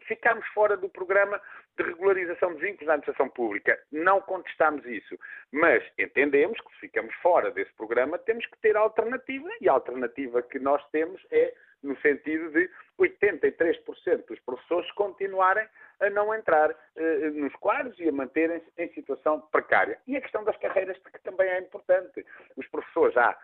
Ficamos 0.06 0.46
fora 0.48 0.76
do 0.76 0.88
programa 0.88 1.40
de 1.76 1.82
regularização 1.84 2.54
de 2.54 2.60
vínculos 2.60 2.86
na 2.86 2.94
administração 2.94 3.28
pública. 3.28 3.78
Não 3.90 4.20
contestamos 4.20 4.84
isso. 4.86 5.18
Mas 5.50 5.82
entendemos 5.98 6.60
que 6.60 6.72
se 6.74 6.80
ficamos 6.80 7.14
fora 7.16 7.50
desse 7.50 7.72
programa, 7.74 8.18
temos 8.18 8.46
que 8.46 8.58
ter 8.58 8.76
alternativa. 8.76 9.48
E 9.60 9.68
a 9.68 9.72
alternativa 9.72 10.42
que 10.42 10.58
nós 10.58 10.82
temos 10.90 11.20
é 11.30 11.54
no 11.82 11.96
sentido 12.00 12.50
de 12.50 12.70
83% 12.98 14.26
dos 14.26 14.40
professores 14.40 14.90
continuarem 14.92 15.66
a 16.00 16.10
não 16.10 16.34
entrar 16.34 16.74
eh, 16.96 17.30
nos 17.30 17.54
quadros 17.56 17.98
e 17.98 18.08
a 18.08 18.12
manterem-se 18.12 18.66
em 18.78 18.92
situação 18.92 19.40
precária. 19.52 19.98
E 20.06 20.16
a 20.16 20.20
questão 20.20 20.44
das 20.44 20.56
carreiras, 20.58 20.96
que 20.98 21.20
também 21.22 21.48
é 21.48 21.60
importante. 21.60 22.24
Os 22.56 22.66
professores 22.68 23.16
há 23.16 23.36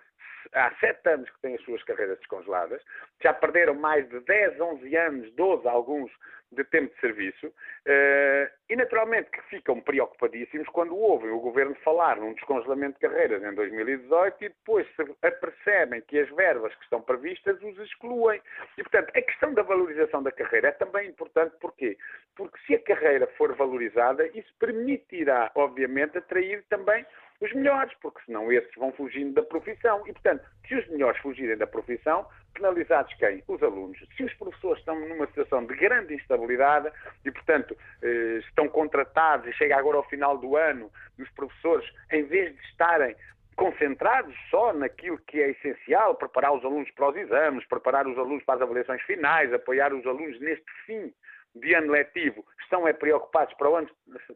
há 0.53 0.71
sete 0.81 1.09
anos 1.09 1.31
que 1.31 1.41
têm 1.41 1.55
as 1.55 1.63
suas 1.63 1.83
carreiras 1.85 2.19
descongeladas, 2.19 2.83
já 3.23 3.33
perderam 3.33 3.75
mais 3.75 4.09
de 4.09 4.21
10, 4.21 4.61
11 4.61 4.97
anos, 4.97 5.33
12 5.33 5.69
alguns, 5.69 6.11
de 6.51 6.65
tempo 6.65 6.93
de 6.95 7.01
serviço, 7.01 7.47
uh, 7.47 8.51
e 8.71 8.77
naturalmente 8.77 9.31
que 9.31 9.43
ficam 9.43 9.81
preocupadíssimos 9.81 10.67
quando 10.69 10.97
ouvem 10.97 11.31
o 11.31 11.41
Governo 11.41 11.75
falar 11.85 12.17
num 12.17 12.33
descongelamento 12.33 12.95
de 12.95 13.07
carreiras 13.07 13.43
em 13.43 13.55
2018 13.55 14.45
e 14.45 14.49
depois 14.49 14.87
se 14.95 15.03
apercebem 15.23 16.01
que 16.03 16.19
as 16.19 16.29
verbas 16.31 16.75
que 16.75 16.85
estão 16.85 17.03
previstas 17.03 17.61
os 17.63 17.79
excluem. 17.79 18.41
E, 18.79 18.83
portanto, 18.83 19.11
a 19.15 19.23
questão 19.23 19.53
da 19.53 19.63
valorização 19.63 20.23
da 20.23 20.33
carreira 20.33 20.69
é 20.69 20.73
também 20.73 21.09
importante, 21.09 21.55
porquê? 21.61 21.99
Porque 22.35 22.59
se 22.67 22.75
a 22.75 22.83
carreira 22.83 23.27
for 23.37 23.55
valorizada, 23.55 24.27
isso 24.29 24.53
permitirá, 24.59 25.51
obviamente, 25.55 26.17
atrair 26.17 26.65
também 26.71 27.05
os 27.41 27.53
melhores, 27.53 27.93
porque 28.01 28.21
senão 28.27 28.51
esses 28.51 28.75
vão 28.77 28.93
fugindo 28.93 29.35
da 29.35 29.43
profissão. 29.43 30.03
E, 30.07 30.13
portanto, 30.13 30.45
se 30.67 30.75
os 30.75 30.89
melhores 30.89 31.21
fugirem 31.21 31.57
da 31.57 31.67
profissão, 31.67 32.27
penalizados 32.53 33.15
quem? 33.15 33.43
Os 33.47 33.63
alunos. 33.63 33.99
Se 34.17 34.25
os 34.25 34.35
professores 34.35 34.81
estão 34.81 34.99
numa 35.09 35.27
situação 35.27 35.65
de 35.65 35.75
grande 35.77 36.15
instabilidade 36.15 36.91
e, 37.25 37.31
portanto, 37.31 37.77
eh, 38.03 38.41
estão 38.49 38.69
contratados 38.69 39.47
e 39.47 39.53
chega 39.53 39.77
agora 39.77 39.99
ao 39.99 40.09
final 40.09 40.37
do 40.37 40.57
ano 40.57 40.91
e 41.17 41.23
os 41.23 41.31
professores, 41.31 41.89
em 42.11 42.25
vez 42.25 42.55
de 42.55 42.61
estarem 42.63 43.15
concentrados 43.55 44.35
só 44.51 44.73
naquilo 44.73 45.19
que 45.19 45.41
é 45.41 45.51
essencial, 45.51 46.15
preparar 46.15 46.53
os 46.53 46.65
alunos 46.65 46.91
para 46.93 47.09
os 47.11 47.17
exames, 47.17 47.67
preparar 47.67 48.07
os 48.07 48.17
alunos 48.17 48.45
para 48.45 48.55
as 48.57 48.63
avaliações 48.63 49.03
finais, 49.03 49.53
apoiar 49.53 49.93
os 49.93 50.07
alunos 50.07 50.41
neste 50.41 50.71
fim 50.87 51.13
de 51.55 51.75
ano 51.75 51.93
letivo 51.93 52.45
estão 52.63 52.87
é 52.87 52.93
preocupados 52.93 53.55
para 53.55 53.71
onde 53.71 53.91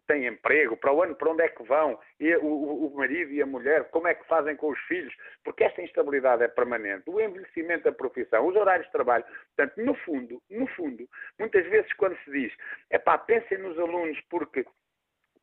têm 0.06 0.26
emprego, 0.26 0.76
para 0.76 0.92
onde, 0.92 1.14
para 1.14 1.30
onde 1.30 1.42
é 1.42 1.48
que 1.48 1.62
vão, 1.62 1.98
e 2.18 2.34
o, 2.36 2.86
o, 2.86 2.96
marido 2.96 3.30
e 3.30 3.42
a 3.42 3.46
mulher, 3.46 3.90
como 3.90 4.08
é 4.08 4.14
que 4.14 4.26
fazem 4.26 4.56
com 4.56 4.70
os 4.70 4.78
filhos, 4.80 5.14
porque 5.44 5.64
esta 5.64 5.82
instabilidade 5.82 6.42
é 6.42 6.48
permanente, 6.48 7.04
o 7.06 7.20
envelhecimento 7.20 7.84
da 7.84 7.92
profissão, 7.92 8.46
os 8.46 8.56
horários 8.56 8.86
de 8.86 8.92
trabalho. 8.92 9.24
Portanto, 9.54 9.84
no 9.84 9.94
fundo, 9.94 10.42
no 10.50 10.66
fundo, 10.68 11.08
muitas 11.38 11.66
vezes 11.66 11.92
quando 11.94 12.16
se 12.24 12.30
diz, 12.30 12.52
é 12.90 12.98
pá, 12.98 13.18
pensem 13.18 13.58
nos 13.58 13.78
alunos 13.78 14.18
porque 14.30 14.64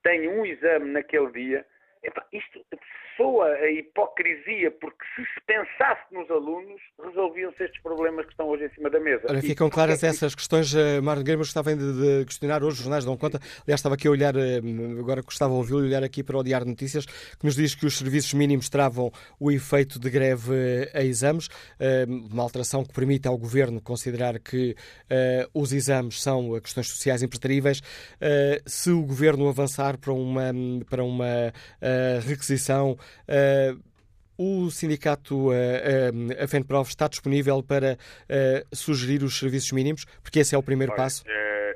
têm 0.03 0.28
um 0.28 0.45
exame 0.45 0.91
naquele 0.91 1.32
dia, 1.32 1.65
Epá, 2.04 2.26
isto 2.32 2.64
soa 3.18 3.47
a 3.47 3.70
hipocrisia, 3.70 4.72
porque 4.80 5.04
se 5.16 5.24
se 5.34 5.41
pensasse 5.45 6.14
nos 6.14 6.30
alunos, 6.32 6.80
resolviam-se 7.04 7.64
estes 7.64 7.82
problemas 7.82 8.26
que 8.26 8.32
estão 8.32 8.47
hoje 8.47 8.66
em 8.66 8.70
cima 8.70 8.89
da 8.89 9.00
mesa. 9.00 9.24
Ora, 9.28 9.41
ficam 9.41 9.68
e, 9.68 9.72
claras 9.72 10.02
essas 10.04 10.34
questões. 10.34 10.74
Uh, 10.74 11.04
Mário 11.04 11.22
Guilherme 11.22 11.43
gostava 11.43 11.76
de, 11.76 12.20
de, 12.20 12.26
questionar 12.26 12.64
hoje, 12.64 12.78
os 12.78 12.84
jornais 12.84 13.04
dão 13.04 13.18
conta. 13.18 13.39
Aliás, 13.64 13.80
estava 13.80 13.95
aqui 13.95 14.08
a 14.08 14.12
olhar, 14.12 14.36
uh, 14.36 15.00
agora 15.00 15.22
gostava 15.22 15.52
de 15.52 15.58
ouvi-lo 15.58 15.80
olhar 15.80 16.04
aqui 16.04 16.24
para 16.24 16.38
o 16.38 16.43
Diário 16.43 16.66
de 16.66 16.72
Notícias, 16.72 17.06
que 17.06 17.45
nos 17.45 17.56
diz 17.56 17.76
que 17.76 17.86
os 17.86 17.97
serviços 17.97 18.34
mínimos 18.34 18.70
travam 18.70 19.12
o 19.38 19.52
efeito 19.52 20.00
de 20.00 20.10
greve 20.10 20.52
uh, 20.52 20.97
a 20.97 21.04
exames, 21.04 21.50
uma 22.32 22.43
alteração 22.43 22.84
que 22.84 22.93
permite 22.93 23.28
ao 23.28 23.38
Governo 23.38 23.82
considerar 23.82 24.39
que 24.39 24.76
os 25.54 25.74
exames 25.74 26.22
são 26.22 26.60
questões 26.60 26.88
sociais 26.88 27.24
impreteríveis. 27.24 27.82
se 28.66 28.91
o 28.91 29.04
Governo 29.04 29.50
avançar 29.50 29.97
para 29.97 30.14
uma, 30.14 30.52
para 30.89 31.04
uma 31.04 31.52
requisição. 32.27 32.97
O 34.37 34.69
sindicato 34.71 35.49
uh, 35.49 36.47
FENPROV 36.47 36.87
está 36.87 37.09
disponível 37.09 37.61
para 37.61 37.97
sugerir 38.73 39.21
os 39.23 39.37
serviços 39.37 39.71
mínimos, 39.73 40.05
porque 40.23 40.39
esse 40.39 40.55
é 40.55 40.57
o 40.57 40.63
primeiro 40.63 40.93
Olha, 40.93 41.03
passo? 41.03 41.23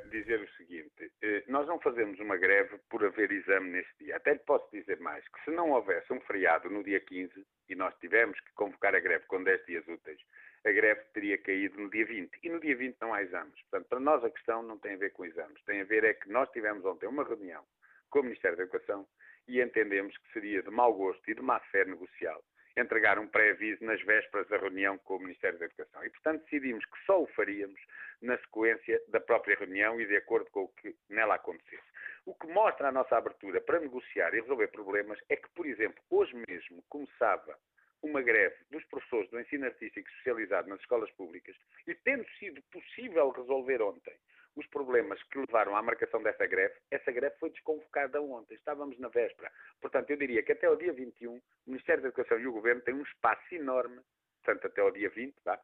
dizer 0.09 0.39
o 0.39 0.47
seguinte, 0.55 1.11
nós 1.47 1.67
não 1.67 1.79
fazemos 1.79 2.19
uma 2.19 2.37
greve 2.37 2.77
por 2.89 3.03
haver 3.03 3.31
exame 3.31 3.71
nesse 3.71 3.89
dia. 3.99 4.15
Até 4.15 4.33
lhe 4.33 4.39
posso 4.39 4.65
dizer 4.71 4.99
mais, 4.99 5.27
que 5.27 5.43
se 5.43 5.51
não 5.51 5.71
houvesse 5.71 6.11
um 6.13 6.21
feriado 6.21 6.69
no 6.69 6.83
dia 6.83 6.99
15 6.99 7.33
e 7.69 7.75
nós 7.75 7.93
tivemos 7.99 8.39
que 8.39 8.53
convocar 8.53 8.95
a 8.95 8.99
greve 8.99 9.25
com 9.25 9.43
10 9.43 9.65
dias 9.65 9.87
úteis, 9.87 10.19
a 10.65 10.71
greve 10.71 11.01
teria 11.13 11.37
caído 11.37 11.79
no 11.79 11.89
dia 11.89 12.05
20. 12.05 12.39
E 12.41 12.49
no 12.49 12.59
dia 12.59 12.75
20 12.75 12.97
não 13.01 13.13
há 13.13 13.21
exames. 13.21 13.53
Portanto, 13.69 13.87
para 13.89 13.99
nós 13.99 14.23
a 14.23 14.29
questão 14.29 14.63
não 14.63 14.77
tem 14.77 14.93
a 14.93 14.97
ver 14.97 15.11
com 15.11 15.25
exames. 15.25 15.61
Tem 15.65 15.81
a 15.81 15.83
ver 15.83 16.03
é 16.03 16.13
que 16.13 16.29
nós 16.29 16.49
tivemos 16.51 16.85
ontem 16.85 17.07
uma 17.07 17.23
reunião 17.23 17.63
com 18.09 18.19
o 18.19 18.23
Ministério 18.23 18.55
da 18.57 18.63
Educação 18.63 19.05
e 19.47 19.61
entendemos 19.61 20.17
que 20.17 20.33
seria 20.33 20.61
de 20.61 20.69
mau 20.69 20.93
gosto 20.93 21.29
e 21.29 21.35
de 21.35 21.41
má 21.41 21.59
fé 21.71 21.85
negocial 21.85 22.43
entregar 22.75 23.19
um 23.19 23.27
pré-aviso 23.27 23.83
nas 23.83 24.01
vésperas 24.01 24.47
da 24.47 24.57
reunião 24.57 24.97
com 24.99 25.17
o 25.17 25.19
Ministério 25.19 25.59
da 25.59 25.65
Educação. 25.65 26.03
E, 26.03 26.09
portanto, 26.09 26.43
decidimos 26.43 26.83
que 26.85 27.05
só 27.05 27.21
o 27.21 27.27
faríamos 27.27 27.79
na 28.21 28.37
sequência 28.39 29.01
da 29.09 29.19
própria 29.19 29.55
reunião 29.57 29.99
e 30.01 30.05
de 30.05 30.15
acordo 30.15 30.49
com 30.49 30.63
o 30.63 30.67
que 30.69 30.95
nela 31.09 31.35
acontecesse. 31.35 31.83
O 32.25 32.33
que 32.33 32.47
mostra 32.47 32.87
a 32.87 32.91
nossa 32.91 33.17
abertura 33.17 33.61
para 33.61 33.79
negociar 33.79 34.33
e 34.33 34.41
resolver 34.41 34.69
problemas 34.69 35.19
é 35.29 35.35
que, 35.35 35.49
por 35.49 35.65
exemplo, 35.65 36.01
hoje 36.09 36.33
mesmo 36.47 36.83
começava 36.89 37.57
uma 38.01 38.21
greve 38.21 38.55
dos 38.69 38.83
professores 38.85 39.29
do 39.29 39.39
ensino 39.39 39.65
artístico 39.65 40.09
especializado 40.09 40.67
nas 40.67 40.79
escolas 40.79 41.11
públicas 41.11 41.55
e, 41.87 41.93
tendo 41.95 42.27
sido 42.39 42.61
possível 42.63 43.29
resolver 43.29 43.81
ontem 43.81 44.15
os 44.55 44.67
problemas 44.67 45.21
que 45.23 45.39
levaram 45.39 45.75
à 45.75 45.81
marcação 45.81 46.21
dessa 46.21 46.45
greve, 46.45 46.75
essa 46.91 47.11
greve 47.11 47.35
foi 47.39 47.49
desconvocada 47.49 48.21
ontem. 48.21 48.55
Estávamos 48.55 48.97
na 48.99 49.09
véspera. 49.09 49.51
Portanto, 49.81 50.09
eu 50.09 50.17
diria 50.17 50.43
que 50.43 50.51
até 50.51 50.69
o 50.69 50.75
dia 50.75 50.93
21, 50.93 51.35
o 51.35 51.41
Ministério 51.65 52.01
da 52.01 52.09
Educação 52.09 52.39
e 52.39 52.47
o 52.47 52.53
Governo 52.53 52.81
têm 52.81 52.93
um 52.93 53.03
espaço 53.03 53.53
enorme, 53.53 53.99
portanto, 54.43 54.67
até 54.67 54.83
o 54.83 54.91
dia 54.91 55.09
20, 55.09 55.35
tá? 55.43 55.59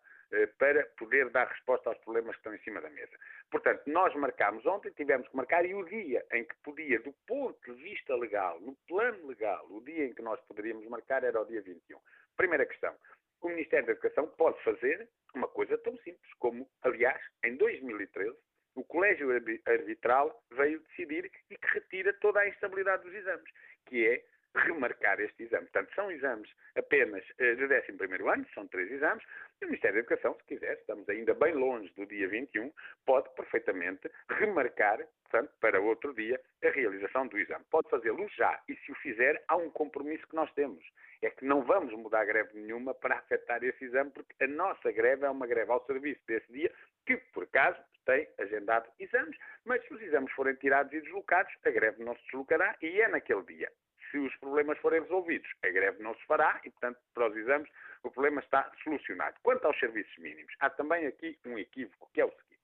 para 0.57 0.85
poder 0.97 1.29
dar 1.31 1.47
resposta 1.47 1.89
aos 1.89 1.97
problemas 1.99 2.35
que 2.35 2.39
estão 2.39 2.53
em 2.53 2.59
cima 2.59 2.79
da 2.81 2.89
mesa. 2.89 3.17
Portanto, 3.49 3.81
nós 3.87 4.13
marcámos 4.15 4.65
ontem, 4.65 4.91
tivemos 4.91 5.27
que 5.27 5.35
marcar, 5.35 5.65
e 5.65 5.73
o 5.73 5.83
dia 5.85 6.23
em 6.31 6.43
que 6.43 6.55
podia, 6.63 6.99
do 6.99 7.13
ponto 7.25 7.59
de 7.73 7.81
vista 7.81 8.15
legal, 8.15 8.59
no 8.61 8.75
plano 8.87 9.25
legal, 9.27 9.65
o 9.69 9.81
dia 9.81 10.05
em 10.05 10.13
que 10.13 10.21
nós 10.21 10.39
poderíamos 10.41 10.87
marcar 10.87 11.23
era 11.23 11.41
o 11.41 11.45
dia 11.45 11.61
21. 11.61 11.99
Primeira 12.37 12.65
questão. 12.65 12.95
O 13.41 13.49
Ministério 13.49 13.87
da 13.87 13.93
Educação 13.93 14.27
pode 14.37 14.61
fazer 14.63 15.09
uma 15.33 15.47
coisa 15.47 15.77
tão 15.79 15.97
simples 15.97 16.33
como, 16.37 16.69
aliás, 16.83 17.21
em 17.43 17.55
2013, 17.55 18.37
o 18.79 18.83
colégio 18.85 19.29
arbitral 19.65 20.41
veio 20.51 20.79
decidir 20.79 21.29
e 21.49 21.57
que 21.57 21.67
retira 21.73 22.13
toda 22.13 22.39
a 22.39 22.47
instabilidade 22.47 23.03
dos 23.03 23.13
exames, 23.13 23.51
que 23.85 24.07
é 24.07 24.23
remarcar 24.55 25.19
este 25.19 25.43
exame. 25.43 25.67
Portanto, 25.67 25.93
são 25.93 26.09
exames 26.09 26.49
apenas 26.75 27.23
eh, 27.37 27.55
de 27.55 27.65
11 27.65 28.23
ano, 28.27 28.45
são 28.53 28.67
três 28.67 28.89
exames, 28.91 29.23
e 29.61 29.65
o 29.65 29.67
Ministério 29.67 29.95
da 29.95 29.99
Educação, 29.99 30.35
se 30.35 30.43
quiser, 30.45 30.73
estamos 30.75 31.07
ainda 31.09 31.33
bem 31.33 31.53
longe 31.53 31.91
do 31.95 32.05
dia 32.05 32.27
21, 32.27 32.71
pode 33.05 33.29
perfeitamente 33.35 34.09
remarcar, 34.29 35.05
portanto, 35.23 35.51
para 35.59 35.81
outro 35.81 36.13
dia, 36.13 36.39
a 36.63 36.69
realização 36.69 37.27
do 37.27 37.37
exame. 37.37 37.65
Pode 37.69 37.89
fazê-lo 37.89 38.27
já, 38.29 38.59
e 38.67 38.75
se 38.77 38.91
o 38.91 38.95
fizer, 38.95 39.43
há 39.47 39.57
um 39.57 39.69
compromisso 39.69 40.27
que 40.27 40.35
nós 40.35 40.51
temos. 40.53 40.83
É 41.21 41.29
que 41.29 41.43
não 41.43 41.61
vamos 41.63 41.93
mudar 41.93 42.25
greve 42.25 42.57
nenhuma 42.57 42.93
para 42.93 43.17
afetar 43.17 43.61
esse 43.63 43.83
exame, 43.83 44.09
porque 44.11 44.33
a 44.41 44.47
nossa 44.47 44.91
greve 44.91 45.25
é 45.25 45.29
uma 45.29 45.45
greve 45.45 45.69
ao 45.69 45.85
serviço 45.85 46.21
desse 46.25 46.51
dia, 46.51 46.71
que, 47.17 47.17
por 47.33 47.43
acaso, 47.43 47.79
tem 48.05 48.27
agendado 48.37 48.87
exames, 48.99 49.35
mas 49.65 49.83
se 49.85 49.93
os 49.93 50.01
exames 50.01 50.31
forem 50.33 50.53
tirados 50.55 50.93
e 50.93 51.01
deslocados, 51.01 51.51
a 51.65 51.69
greve 51.71 52.03
não 52.03 52.15
se 52.15 52.23
deslocará 52.25 52.75
e 52.81 53.01
é 53.01 53.07
naquele 53.07 53.43
dia. 53.43 53.71
Se 54.11 54.17
os 54.17 54.35
problemas 54.37 54.77
forem 54.79 55.01
resolvidos, 55.01 55.49
a 55.63 55.69
greve 55.69 56.01
não 56.03 56.15
se 56.15 56.25
fará 56.25 56.59
e, 56.63 56.69
portanto, 56.69 56.99
para 57.13 57.27
os 57.27 57.35
exames, 57.35 57.69
o 58.03 58.11
problema 58.11 58.41
está 58.41 58.71
solucionado. 58.83 59.37
Quanto 59.41 59.65
aos 59.65 59.79
serviços 59.79 60.15
mínimos, 60.17 60.53
há 60.59 60.69
também 60.69 61.05
aqui 61.07 61.39
um 61.45 61.57
equívoco, 61.57 62.09
que 62.13 62.21
é 62.21 62.25
o 62.25 62.31
seguinte. 62.31 62.59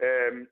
Um, 0.00 0.46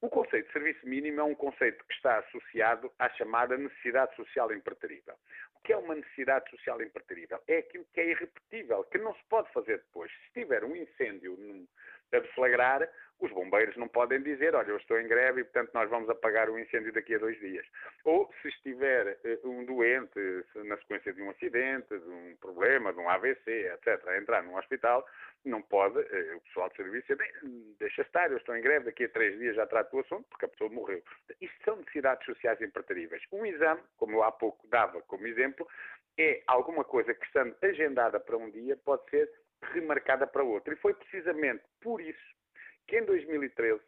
o 0.00 0.10
conceito 0.10 0.46
de 0.48 0.52
serviço 0.52 0.88
mínimo 0.88 1.20
é 1.20 1.24
um 1.24 1.34
conceito 1.34 1.84
que 1.84 1.94
está 1.94 2.18
associado 2.18 2.92
à 2.98 3.08
chamada 3.10 3.56
necessidade 3.56 4.14
social 4.16 4.52
impreterível. 4.52 5.14
O 5.54 5.60
que 5.62 5.72
é 5.72 5.76
uma 5.76 5.94
necessidade 5.94 6.50
social 6.50 6.82
impreterível? 6.82 7.40
É 7.46 7.58
aquilo 7.58 7.86
que 7.92 8.00
é 8.00 8.10
irrepetível, 8.10 8.82
que 8.84 8.98
não 8.98 9.14
se 9.14 9.24
pode 9.28 9.52
fazer 9.52 9.78
depois. 9.78 10.10
Se 10.10 10.40
tiver 10.40 10.64
um 10.64 10.74
incêndio 10.74 11.36
num, 11.36 11.68
a 12.12 12.18
deflagrar, 12.20 12.88
os 13.22 13.30
bombeiros 13.30 13.76
não 13.76 13.86
podem 13.86 14.20
dizer, 14.20 14.54
olha, 14.54 14.68
eu 14.68 14.76
estou 14.76 14.98
em 14.98 15.06
greve 15.06 15.40
e, 15.40 15.44
portanto, 15.44 15.70
nós 15.72 15.88
vamos 15.88 16.10
apagar 16.10 16.50
o 16.50 16.58
incêndio 16.58 16.92
daqui 16.92 17.14
a 17.14 17.18
dois 17.18 17.38
dias. 17.38 17.64
Ou, 18.04 18.28
se 18.42 18.48
estiver 18.48 19.16
uh, 19.24 19.48
um 19.48 19.64
doente 19.64 20.18
na 20.64 20.76
sequência 20.78 21.12
de 21.12 21.22
um 21.22 21.30
acidente, 21.30 21.88
de 21.88 22.08
um 22.08 22.36
problema, 22.40 22.92
de 22.92 22.98
um 22.98 23.08
AVC, 23.08 23.72
etc., 23.74 24.08
a 24.08 24.18
entrar 24.18 24.42
num 24.42 24.56
hospital, 24.56 25.06
não 25.44 25.62
pode, 25.62 25.98
uh, 25.98 26.36
o 26.36 26.40
pessoal 26.40 26.68
de 26.70 26.76
serviço, 26.76 27.16
bem, 27.16 27.30
deixa 27.78 28.02
estar, 28.02 28.28
eu 28.30 28.38
estou 28.38 28.56
em 28.56 28.60
greve, 28.60 28.86
daqui 28.86 29.04
a 29.04 29.08
três 29.08 29.38
dias 29.38 29.54
já 29.54 29.66
trato 29.66 29.96
o 29.96 30.00
assunto, 30.00 30.26
porque 30.28 30.46
a 30.46 30.48
pessoa 30.48 30.68
morreu. 30.70 31.00
Isto 31.40 31.64
são 31.64 31.76
necessidades 31.76 32.26
sociais 32.26 32.60
impreteríveis. 32.60 33.22
Um 33.30 33.46
exame, 33.46 33.80
como 33.98 34.16
eu 34.16 34.24
há 34.24 34.32
pouco 34.32 34.66
dava 34.66 35.00
como 35.02 35.28
exemplo, 35.28 35.68
é 36.18 36.42
alguma 36.48 36.82
coisa 36.82 37.14
que, 37.14 37.24
estando 37.24 37.54
agendada 37.62 38.18
para 38.18 38.36
um 38.36 38.50
dia, 38.50 38.76
pode 38.84 39.08
ser 39.10 39.30
remarcada 39.72 40.26
para 40.26 40.42
outro. 40.42 40.72
E 40.72 40.76
foi 40.76 40.94
precisamente 40.94 41.62
por 41.80 42.00
isso 42.00 42.32
que 42.86 42.98
em 42.98 43.04
2013 43.04 43.80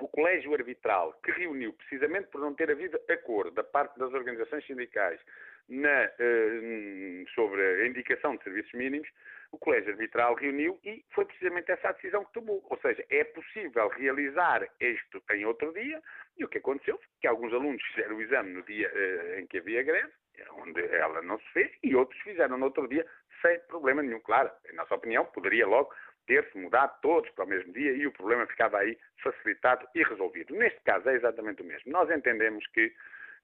o 0.00 0.08
colégio 0.08 0.52
arbitral, 0.52 1.12
que 1.22 1.30
reuniu 1.30 1.72
precisamente 1.74 2.28
por 2.28 2.40
não 2.40 2.54
ter 2.54 2.70
havido 2.70 3.00
acordo 3.08 3.52
da 3.52 3.62
parte 3.62 3.98
das 3.98 4.12
organizações 4.12 4.66
sindicais 4.66 5.20
na, 5.68 6.06
uh, 6.06 7.30
sobre 7.34 7.62
a 7.62 7.86
indicação 7.86 8.36
de 8.36 8.42
serviços 8.42 8.72
mínimos, 8.72 9.08
o 9.52 9.58
colégio 9.58 9.90
arbitral 9.90 10.34
reuniu 10.34 10.80
e 10.82 11.04
foi 11.10 11.24
precisamente 11.24 11.70
essa 11.70 11.90
a 11.90 11.92
decisão 11.92 12.24
que 12.24 12.32
tomou. 12.32 12.64
Ou 12.68 12.78
seja, 12.78 13.04
é 13.10 13.22
possível 13.22 13.88
realizar 13.88 14.66
isto 14.80 15.22
em 15.30 15.44
outro 15.44 15.72
dia 15.72 16.02
e 16.36 16.44
o 16.44 16.48
que 16.48 16.58
aconteceu 16.58 16.98
foi 16.98 17.06
que 17.20 17.26
alguns 17.28 17.52
alunos 17.52 17.82
fizeram 17.88 18.16
o 18.16 18.22
exame 18.22 18.50
no 18.54 18.62
dia 18.64 18.90
uh, 18.92 19.38
em 19.38 19.46
que 19.46 19.58
havia 19.58 19.82
greve 19.82 20.12
onde 20.56 20.84
ela 20.86 21.22
não 21.22 21.38
se 21.38 21.48
fez, 21.52 21.70
e 21.82 21.94
outros 21.94 22.20
fizeram 22.22 22.58
no 22.58 22.66
outro 22.66 22.88
dia 22.88 23.06
sem 23.42 23.58
problema 23.68 24.02
nenhum. 24.02 24.20
Claro, 24.20 24.50
em 24.70 24.74
nossa 24.74 24.94
opinião, 24.94 25.24
poderia 25.26 25.66
logo 25.66 25.92
ter-se 26.26 26.56
mudado 26.56 26.98
todos 27.02 27.28
para 27.30 27.44
o 27.44 27.48
mesmo 27.48 27.72
dia 27.72 27.92
e 27.92 28.06
o 28.06 28.12
problema 28.12 28.46
ficava 28.46 28.78
aí 28.78 28.96
facilitado 29.22 29.86
e 29.94 30.02
resolvido. 30.02 30.54
Neste 30.54 30.80
caso 30.82 31.08
é 31.08 31.14
exatamente 31.14 31.62
o 31.62 31.64
mesmo. 31.64 31.92
Nós 31.92 32.10
entendemos 32.10 32.66
que 32.68 32.92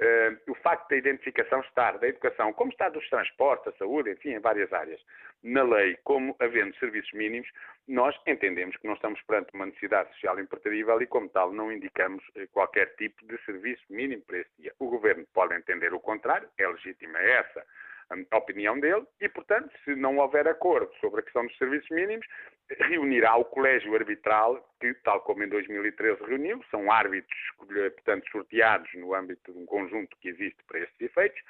Uh, 0.01 0.53
o 0.53 0.55
facto 0.55 0.91
da 0.91 0.97
identificação 0.97 1.59
estar 1.59 1.99
da 1.99 2.07
educação, 2.07 2.53
como 2.53 2.71
está 2.71 2.89
dos 2.89 3.09
transportes, 3.11 3.65
da 3.65 3.79
saúde, 3.79 4.13
enfim, 4.13 4.29
em 4.29 4.39
várias 4.39 4.73
áreas, 4.73 5.05
na 5.43 5.65
lei, 5.65 5.99
como 6.05 6.37
havendo 6.39 6.73
serviços 6.77 7.13
mínimos, 7.15 7.49
nós 7.89 8.15
entendemos 8.25 8.77
que 8.77 8.87
não 8.87 8.95
estamos 8.95 9.21
perante 9.23 9.53
uma 9.55 9.67
necessidade 9.67 10.09
social 10.13 10.39
impertrível 10.39 11.03
e, 11.03 11.07
como 11.09 11.29
tal, 11.29 11.53
não 11.53 11.73
indicamos 11.73 12.25
uh, 12.29 12.47
qualquer 12.53 12.95
tipo 12.95 13.27
de 13.27 13.37
serviço 13.45 13.83
mínimo 13.91 14.23
para 14.23 14.39
esse 14.39 14.51
dia. 14.61 14.73
O 14.79 14.89
Governo 14.89 15.27
pode 15.35 15.53
entender 15.57 15.93
o 15.93 15.99
contrário, 15.99 16.49
é 16.57 16.69
legítima 16.69 17.19
essa 17.19 17.67
a 18.31 18.37
opinião 18.37 18.79
dele 18.81 19.05
e, 19.21 19.29
portanto, 19.29 19.71
se 19.85 19.95
não 19.95 20.19
houver 20.19 20.49
acordo 20.49 20.91
sobre 21.01 21.21
a 21.21 21.23
questão 21.23 21.47
dos 21.47 21.57
serviços 21.59 21.89
mínimos, 21.91 22.27
reunirá 22.81 23.37
o 23.37 23.45
colégio 23.45 23.95
arbitral, 23.95 24.63
que, 24.81 24.93
tal 25.05 25.21
como 25.23 25.43
em 25.43 25.49
2013 25.49 26.23
reuniu, 26.25 26.63
são 26.71 26.91
árbitros, 26.91 27.39
portanto, 27.57 28.31
sorteados 28.31 28.89
no 28.95 29.15
âmbito 29.15 29.53
de 29.53 29.59
um 29.59 29.67
conjunto 29.67 30.17
que 30.21 30.29
existe 30.29 30.63
para 30.67 30.81
estes 30.81 31.01
efeitos, 31.01 31.41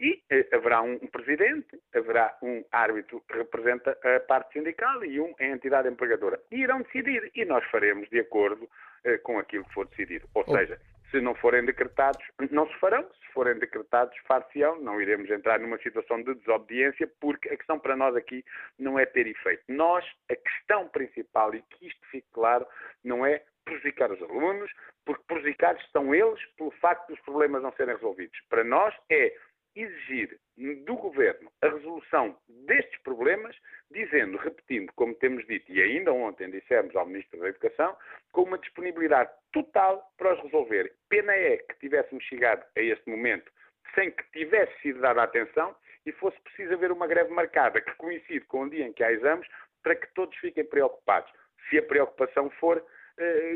e 0.00 0.22
eh, 0.30 0.48
haverá 0.52 0.82
um, 0.82 0.94
um, 0.94 1.06
presidente, 1.06 1.78
haverá 1.94 2.36
um 2.42 2.64
árbitro 2.72 3.22
que 3.28 3.36
representa 3.36 3.96
a 4.02 4.20
parte 4.20 4.52
sindical 4.52 5.04
e 5.04 5.20
um 5.20 5.32
a 5.38 5.44
entidade 5.44 5.88
empregadora. 5.88 6.40
E 6.50 6.56
irão 6.56 6.82
decidir, 6.82 7.30
e 7.34 7.44
nós 7.44 7.64
faremos 7.70 8.08
de 8.10 8.18
acordo 8.18 8.68
eh, 9.04 9.18
com 9.18 9.38
aquilo 9.38 9.64
que 9.64 9.72
for 9.74 9.86
decidido. 9.86 10.28
Ou 10.34 10.44
oh. 10.46 10.56
seja, 10.56 10.80
se 11.14 11.20
não 11.20 11.34
forem 11.36 11.64
decretados, 11.64 12.20
não 12.50 12.66
se 12.66 12.74
farão. 12.80 13.02
Se 13.02 13.32
forem 13.32 13.56
decretados, 13.58 14.16
far-se-ão. 14.26 14.80
Não 14.80 15.00
iremos 15.00 15.30
entrar 15.30 15.60
numa 15.60 15.78
situação 15.78 16.20
de 16.22 16.34
desobediência, 16.34 17.08
porque 17.20 17.48
a 17.48 17.56
questão 17.56 17.78
para 17.78 17.96
nós 17.96 18.16
aqui 18.16 18.44
não 18.78 18.98
é 18.98 19.06
ter 19.06 19.26
efeito. 19.28 19.62
Nós, 19.68 20.04
a 20.28 20.34
questão 20.34 20.88
principal, 20.88 21.54
e 21.54 21.62
que 21.62 21.86
isto 21.86 22.00
fique 22.10 22.26
claro, 22.32 22.66
não 23.04 23.24
é 23.24 23.42
prejudicar 23.64 24.10
os 24.10 24.20
alunos, 24.22 24.70
porque 25.04 25.22
prejudicados 25.26 25.82
estão 25.84 26.14
eles 26.14 26.44
pelo 26.56 26.72
facto 26.72 27.08
dos 27.08 27.20
problemas 27.20 27.62
não 27.62 27.72
serem 27.72 27.94
resolvidos. 27.94 28.38
Para 28.48 28.64
nós 28.64 28.94
é 29.08 29.34
exigir 29.76 30.38
do 30.84 30.94
Governo 30.94 31.50
a 31.62 31.68
resolução 31.68 32.36
destes 32.48 33.00
problemas, 33.02 33.56
dizendo, 33.90 34.36
repetindo, 34.38 34.92
como 34.94 35.14
temos 35.14 35.44
dito 35.46 35.70
e 35.72 35.82
ainda 35.82 36.12
ontem 36.12 36.50
dissemos 36.50 36.94
ao 36.94 37.06
Ministro 37.06 37.40
da 37.40 37.48
Educação, 37.48 37.96
com 38.32 38.42
uma 38.42 38.58
disponibilidade 38.58 39.30
total 39.52 40.08
para 40.16 40.34
os 40.34 40.42
resolver. 40.42 40.94
Pena 41.08 41.32
é 41.34 41.56
que 41.56 41.78
tivéssemos 41.80 42.22
chegado 42.24 42.64
a 42.76 42.80
este 42.80 43.08
momento 43.08 43.50
sem 43.94 44.10
que 44.10 44.24
tivesse 44.32 44.80
sido 44.80 45.00
dada 45.00 45.22
atenção 45.22 45.74
e 46.06 46.12
fosse 46.12 46.40
preciso 46.40 46.74
haver 46.74 46.92
uma 46.92 47.06
greve 47.06 47.32
marcada 47.32 47.80
que 47.80 47.94
coincide 47.94 48.44
com 48.46 48.62
o 48.62 48.70
dia 48.70 48.86
em 48.86 48.92
que 48.92 49.02
há 49.02 49.12
exames 49.12 49.48
para 49.82 49.96
que 49.96 50.06
todos 50.14 50.36
fiquem 50.38 50.64
preocupados. 50.64 51.30
Se 51.68 51.78
a 51.78 51.82
preocupação 51.82 52.50
for 52.50 52.84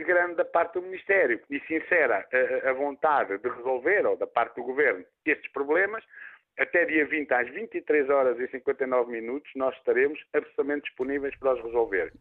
grande 0.05 0.37
da 0.37 0.45
parte 0.45 0.75
do 0.75 0.83
Ministério 0.83 1.41
e 1.51 1.61
sincera 1.61 2.27
a, 2.65 2.71
a 2.71 2.73
vontade 2.73 3.39
de 3.39 3.49
resolver, 3.49 4.07
ou 4.07 4.17
da 4.17 4.27
parte 4.27 4.57
do 4.57 4.63
Governo, 4.63 5.05
estes 5.25 5.51
problemas, 5.53 6.05
até 6.59 6.85
dia 6.85 7.07
20 7.07 7.33
às 7.33 7.49
23 7.51 8.11
horas 8.11 8.39
e 8.41 8.49
59 8.49 9.11
minutos 9.11 9.51
nós 9.55 9.75
estaremos 9.77 10.19
absolutamente 10.33 10.85
disponíveis 10.85 11.37
para 11.39 11.55
os 11.55 11.63
resolver. 11.63 12.13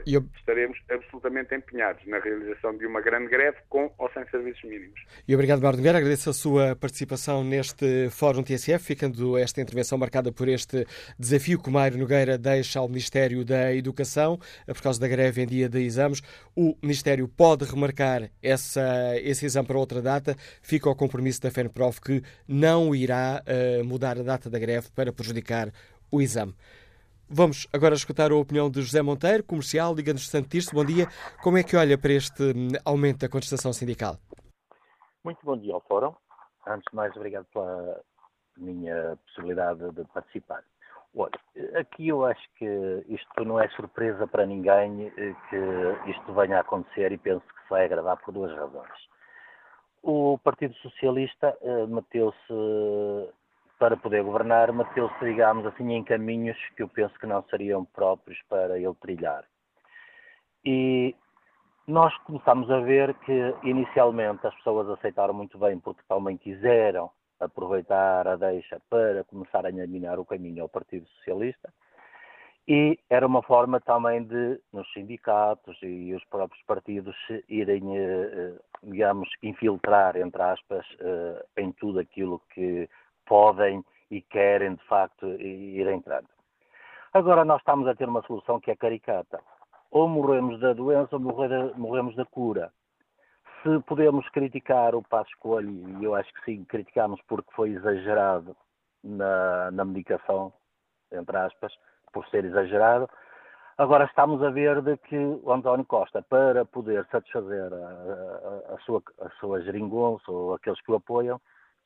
Assim 0.00 0.14
eu... 0.14 0.24
estaremos 0.36 0.78
absolutamente 0.90 1.54
empenhados 1.54 2.04
na 2.06 2.18
realização 2.18 2.76
de 2.76 2.86
uma 2.86 3.00
grande 3.00 3.28
greve 3.28 3.56
com 3.68 3.92
ou 3.98 4.10
sem 4.12 4.24
serviços 4.30 4.62
mínimos. 4.64 5.00
E 5.26 5.34
obrigado, 5.34 5.58
Bernardo 5.58 5.78
Nogueira. 5.78 5.98
Agradeço 5.98 6.30
a 6.30 6.32
sua 6.32 6.76
participação 6.76 7.42
neste 7.42 8.08
Fórum 8.10 8.42
TSF, 8.42 8.84
ficando 8.84 9.36
esta 9.36 9.60
intervenção 9.60 9.98
marcada 9.98 10.30
por 10.32 10.48
este 10.48 10.86
desafio 11.18 11.60
que 11.60 11.68
o 11.68 11.72
Mário 11.72 11.98
Nogueira 11.98 12.38
deixa 12.38 12.78
ao 12.78 12.88
Ministério 12.88 13.44
da 13.44 13.74
Educação, 13.74 14.38
por 14.66 14.82
causa 14.82 15.00
da 15.00 15.08
greve 15.08 15.42
em 15.42 15.46
dia 15.46 15.68
de 15.68 15.80
exames. 15.80 16.22
O 16.54 16.76
Ministério 16.82 17.28
pode 17.28 17.64
remarcar 17.64 18.30
essa, 18.42 19.14
esse 19.20 19.46
exame 19.46 19.66
para 19.66 19.78
outra 19.78 20.00
data. 20.02 20.36
Fica 20.62 20.88
o 20.88 20.94
compromisso 20.94 21.40
da 21.42 21.50
FENPROF 21.50 22.00
que 22.00 22.22
não 22.46 22.94
irá 22.94 23.42
uh, 23.42 23.84
mudar 23.84 24.18
a 24.18 24.22
data 24.22 24.48
da 24.48 24.58
greve 24.58 24.88
para 24.94 25.12
prejudicar 25.12 25.72
o 26.10 26.20
exame. 26.20 26.54
Vamos 27.28 27.66
agora 27.72 27.94
escutar 27.94 28.30
a 28.30 28.36
opinião 28.36 28.70
de 28.70 28.80
José 28.82 29.02
Monteiro, 29.02 29.42
comercial, 29.42 29.92
Liga-nos 29.92 30.22
de 30.22 30.28
Santo 30.28 30.48
Tirso. 30.48 30.72
Bom 30.72 30.84
dia. 30.84 31.08
Como 31.42 31.58
é 31.58 31.64
que 31.64 31.76
olha 31.76 31.98
para 31.98 32.12
este 32.12 32.40
hum, 32.40 32.68
aumento 32.84 33.18
da 33.18 33.28
contestação 33.28 33.72
sindical? 33.72 34.16
Muito 35.24 35.44
bom 35.44 35.56
dia 35.58 35.74
ao 35.74 35.80
Fórum. 35.80 36.14
Antes 36.64 36.84
de 36.88 36.94
mais, 36.94 37.14
obrigado 37.16 37.44
pela 37.52 38.00
minha 38.56 39.18
possibilidade 39.26 39.90
de 39.90 40.04
participar. 40.14 40.62
Olha, 41.16 41.32
aqui 41.80 42.06
eu 42.06 42.24
acho 42.24 42.42
que 42.56 43.04
isto 43.08 43.44
não 43.44 43.58
é 43.58 43.68
surpresa 43.70 44.28
para 44.28 44.46
ninguém 44.46 45.12
eh, 45.16 45.34
que 45.50 46.10
isto 46.10 46.32
venha 46.32 46.58
a 46.58 46.60
acontecer 46.60 47.10
e 47.10 47.18
penso 47.18 47.44
que 47.44 47.70
vai 47.70 47.86
agravar 47.86 48.18
por 48.18 48.32
duas 48.32 48.54
razões. 48.54 49.08
O 50.00 50.38
Partido 50.44 50.74
Socialista 50.76 51.58
eh, 51.60 51.86
meteu-se 51.86 52.52
para 53.78 53.96
poder 53.96 54.22
governar, 54.22 54.72
meteu-se, 54.72 55.24
digamos 55.24 55.66
assim, 55.66 55.92
em 55.92 56.02
caminhos 56.02 56.56
que 56.76 56.82
eu 56.82 56.88
penso 56.88 57.18
que 57.18 57.26
não 57.26 57.42
seriam 57.44 57.84
próprios 57.84 58.40
para 58.48 58.78
ele 58.78 58.94
trilhar. 59.00 59.44
E 60.64 61.14
nós 61.86 62.16
começamos 62.24 62.70
a 62.70 62.80
ver 62.80 63.14
que, 63.20 63.54
inicialmente, 63.62 64.46
as 64.46 64.54
pessoas 64.56 64.88
aceitaram 64.88 65.34
muito 65.34 65.58
bem, 65.58 65.78
porque 65.78 66.02
também 66.08 66.36
quiseram 66.36 67.10
aproveitar 67.38 68.26
a 68.26 68.36
deixa 68.36 68.80
para 68.88 69.22
começar 69.24 69.64
a 69.64 69.68
eliminar 69.68 70.18
o 70.18 70.24
caminho 70.24 70.62
ao 70.62 70.68
Partido 70.68 71.06
Socialista. 71.08 71.72
E 72.68 72.98
era 73.08 73.24
uma 73.24 73.42
forma 73.42 73.80
também 73.80 74.24
de, 74.24 74.60
nos 74.72 74.92
sindicatos 74.92 75.78
e 75.82 76.12
os 76.14 76.24
próprios 76.24 76.60
partidos, 76.64 77.14
irem, 77.48 77.96
eh, 77.96 78.30
eh, 78.32 78.54
digamos, 78.82 79.28
infiltrar, 79.40 80.16
entre 80.16 80.42
aspas, 80.42 80.84
eh, 80.98 81.46
em 81.58 81.70
tudo 81.70 82.00
aquilo 82.00 82.42
que 82.52 82.88
podem 83.26 83.84
e 84.10 84.20
querem, 84.22 84.74
de 84.74 84.84
facto, 84.84 85.26
ir 85.26 85.86
entrando. 85.88 86.28
Agora 87.12 87.44
nós 87.44 87.58
estamos 87.60 87.86
a 87.88 87.94
ter 87.94 88.08
uma 88.08 88.22
solução 88.22 88.60
que 88.60 88.70
é 88.70 88.76
caricata. 88.76 89.40
Ou 89.90 90.08
morremos 90.08 90.60
da 90.60 90.72
doença 90.72 91.16
ou 91.16 91.20
morremos 91.20 92.14
da 92.16 92.24
cura. 92.24 92.72
Se 93.62 93.80
podemos 93.86 94.28
criticar 94.30 94.94
o 94.94 95.02
passo 95.02 95.30
escolha, 95.30 95.68
e 95.68 96.04
eu 96.04 96.14
acho 96.14 96.32
que 96.34 96.44
sim, 96.44 96.64
criticamos 96.64 97.20
porque 97.26 97.50
foi 97.52 97.70
exagerado 97.70 98.56
na, 99.02 99.70
na 99.70 99.84
medicação, 99.84 100.52
entre 101.10 101.36
aspas, 101.36 101.72
por 102.12 102.26
ser 102.28 102.44
exagerado, 102.44 103.08
Agora 103.78 104.06
estamos 104.06 104.42
a 104.42 104.48
ver 104.48 104.80
de 104.80 104.96
que 104.96 105.18
o 105.18 105.52
António 105.52 105.84
Costa, 105.84 106.22
para 106.22 106.64
poder 106.64 107.06
satisfazer 107.10 107.70
a, 107.74 108.72
a, 108.72 108.74
a 108.74 108.78
sua, 108.86 109.02
a 109.20 109.28
sua 109.38 109.60
geringonça 109.60 110.32
ou 110.32 110.54
aqueles 110.54 110.80
que 110.80 110.90
o 110.90 110.94
apoiam, 110.94 111.38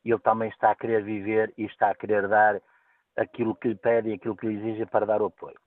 ele 0.05 0.18
também 0.20 0.48
está 0.48 0.70
a 0.70 0.74
querer 0.74 1.03
viver 1.03 1.53
e 1.59 1.64
está 1.64 1.90
a 1.90 1.94
querer 1.94 2.28
dar 2.28 2.61
aquilo 3.16 3.55
que 3.55 3.68
lhe 3.68 3.74
pede 3.74 4.09
e 4.09 4.14
aquilo 4.14 4.36
que 4.36 4.46
lhe 4.46 4.55
exige 4.55 4.86
para 4.86 5.07
dar 5.07 5.20
o 5.20 5.26
apoio. 5.26 5.59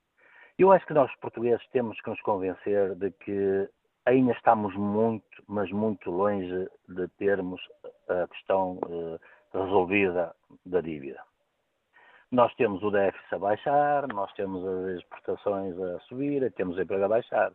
Eu 0.58 0.72
acho 0.72 0.86
que 0.86 0.94
nós, 0.94 1.14
portugueses, 1.18 1.66
temos 1.70 2.00
que 2.02 2.10
nos 2.10 2.22
convencer 2.22 2.96
de 2.96 3.12
que 3.12 3.70
ainda 4.06 4.32
estamos 4.34 4.76
muito, 4.76 5.44
mas 5.48 5.72
muito 5.72 6.12
longe 6.12 6.68
de 6.88 7.08
termos 7.18 7.62
a 8.08 8.28
questão 8.28 8.80
eh, 8.88 9.20
resolvida 9.58 10.36
da 10.66 10.82
dívida. 10.82 11.22
Nós 12.32 12.54
temos 12.56 12.82
o 12.84 12.92
déficit 12.92 13.36
a 13.36 13.40
baixar, 13.40 14.08
nós 14.08 14.32
temos 14.34 14.66
as 14.66 14.98
exportações 14.98 15.80
a 15.80 16.00
subir, 16.02 16.52
temos 16.54 16.78
o 16.78 16.82
emprego 16.82 17.06
a 17.06 17.08
baixar, 17.08 17.52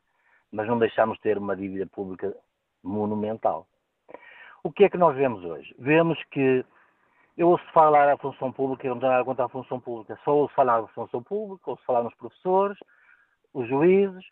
mas 0.52 0.66
não 0.66 0.78
deixamos 0.78 1.16
de 1.16 1.22
ter 1.22 1.38
uma 1.38 1.56
dívida 1.56 1.86
pública 1.86 2.34
monumental. 2.82 3.66
O 4.68 4.70
que 4.70 4.84
é 4.84 4.90
que 4.90 4.98
nós 4.98 5.16
vemos 5.16 5.42
hoje? 5.42 5.74
Vemos 5.78 6.22
que 6.24 6.62
eu 7.38 7.48
ouço 7.48 7.64
falar 7.72 8.04
da 8.04 8.18
função 8.18 8.52
pública, 8.52 8.86
eu 8.86 8.92
não 8.92 9.00
tenho 9.00 9.12
nada 9.12 9.24
contra 9.24 9.46
a 9.46 9.48
função 9.48 9.80
pública, 9.80 10.20
só 10.22 10.36
ouço 10.36 10.54
falar 10.54 10.82
da 10.82 10.88
função 10.88 11.22
pública, 11.22 11.70
ouço 11.70 11.82
falar 11.86 12.02
nos 12.02 12.14
professores, 12.16 12.76
os 13.54 13.66
juízes, 13.66 14.22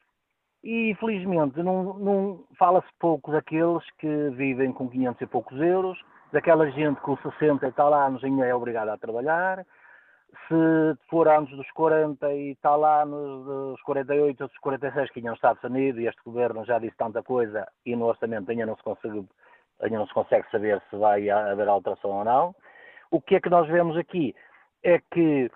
e 0.62 0.90
infelizmente 0.90 1.62
não, 1.62 1.94
não 1.94 2.44
fala-se 2.58 2.86
pouco 3.00 3.32
daqueles 3.32 3.82
que 3.92 4.28
vivem 4.32 4.74
com 4.74 4.90
500 4.90 5.22
e 5.22 5.26
poucos 5.26 5.58
euros, 5.58 5.98
daquela 6.30 6.70
gente 6.70 7.00
com 7.00 7.16
60 7.16 7.66
e 7.66 7.72
tal 7.72 7.94
anos 7.94 8.22
ainda 8.22 8.44
é 8.44 8.54
obrigada 8.54 8.92
a 8.92 8.98
trabalhar, 8.98 9.64
se 10.48 11.08
for 11.08 11.28
antes 11.28 11.56
dos 11.56 11.70
40 11.70 12.30
e 12.34 12.56
tal 12.56 12.84
anos, 12.84 13.46
dos 13.46 13.80
48 13.84 14.42
ou 14.42 14.48
dos 14.48 14.58
46 14.58 15.10
que 15.12 15.20
tinham 15.22 15.34
estado 15.34 15.58
definido, 15.62 15.98
e 15.98 16.06
este 16.06 16.20
governo 16.22 16.62
já 16.66 16.78
disse 16.78 16.96
tanta 16.98 17.22
coisa 17.22 17.66
e 17.86 17.96
no 17.96 18.04
orçamento 18.04 18.50
ainda 18.50 18.66
não 18.66 18.76
se 18.76 18.82
conseguiu 18.82 19.26
ainda 19.80 19.98
não 19.98 20.06
se 20.06 20.14
consegue 20.14 20.48
saber 20.50 20.82
se 20.90 20.96
vai 20.96 21.28
haver 21.30 21.68
alteração 21.68 22.10
ou 22.10 22.24
não. 22.24 22.54
O 23.10 23.20
que 23.20 23.36
é 23.36 23.40
que 23.40 23.50
nós 23.50 23.66
vemos 23.68 23.96
aqui? 23.96 24.34
É 24.82 24.98
que 24.98 25.50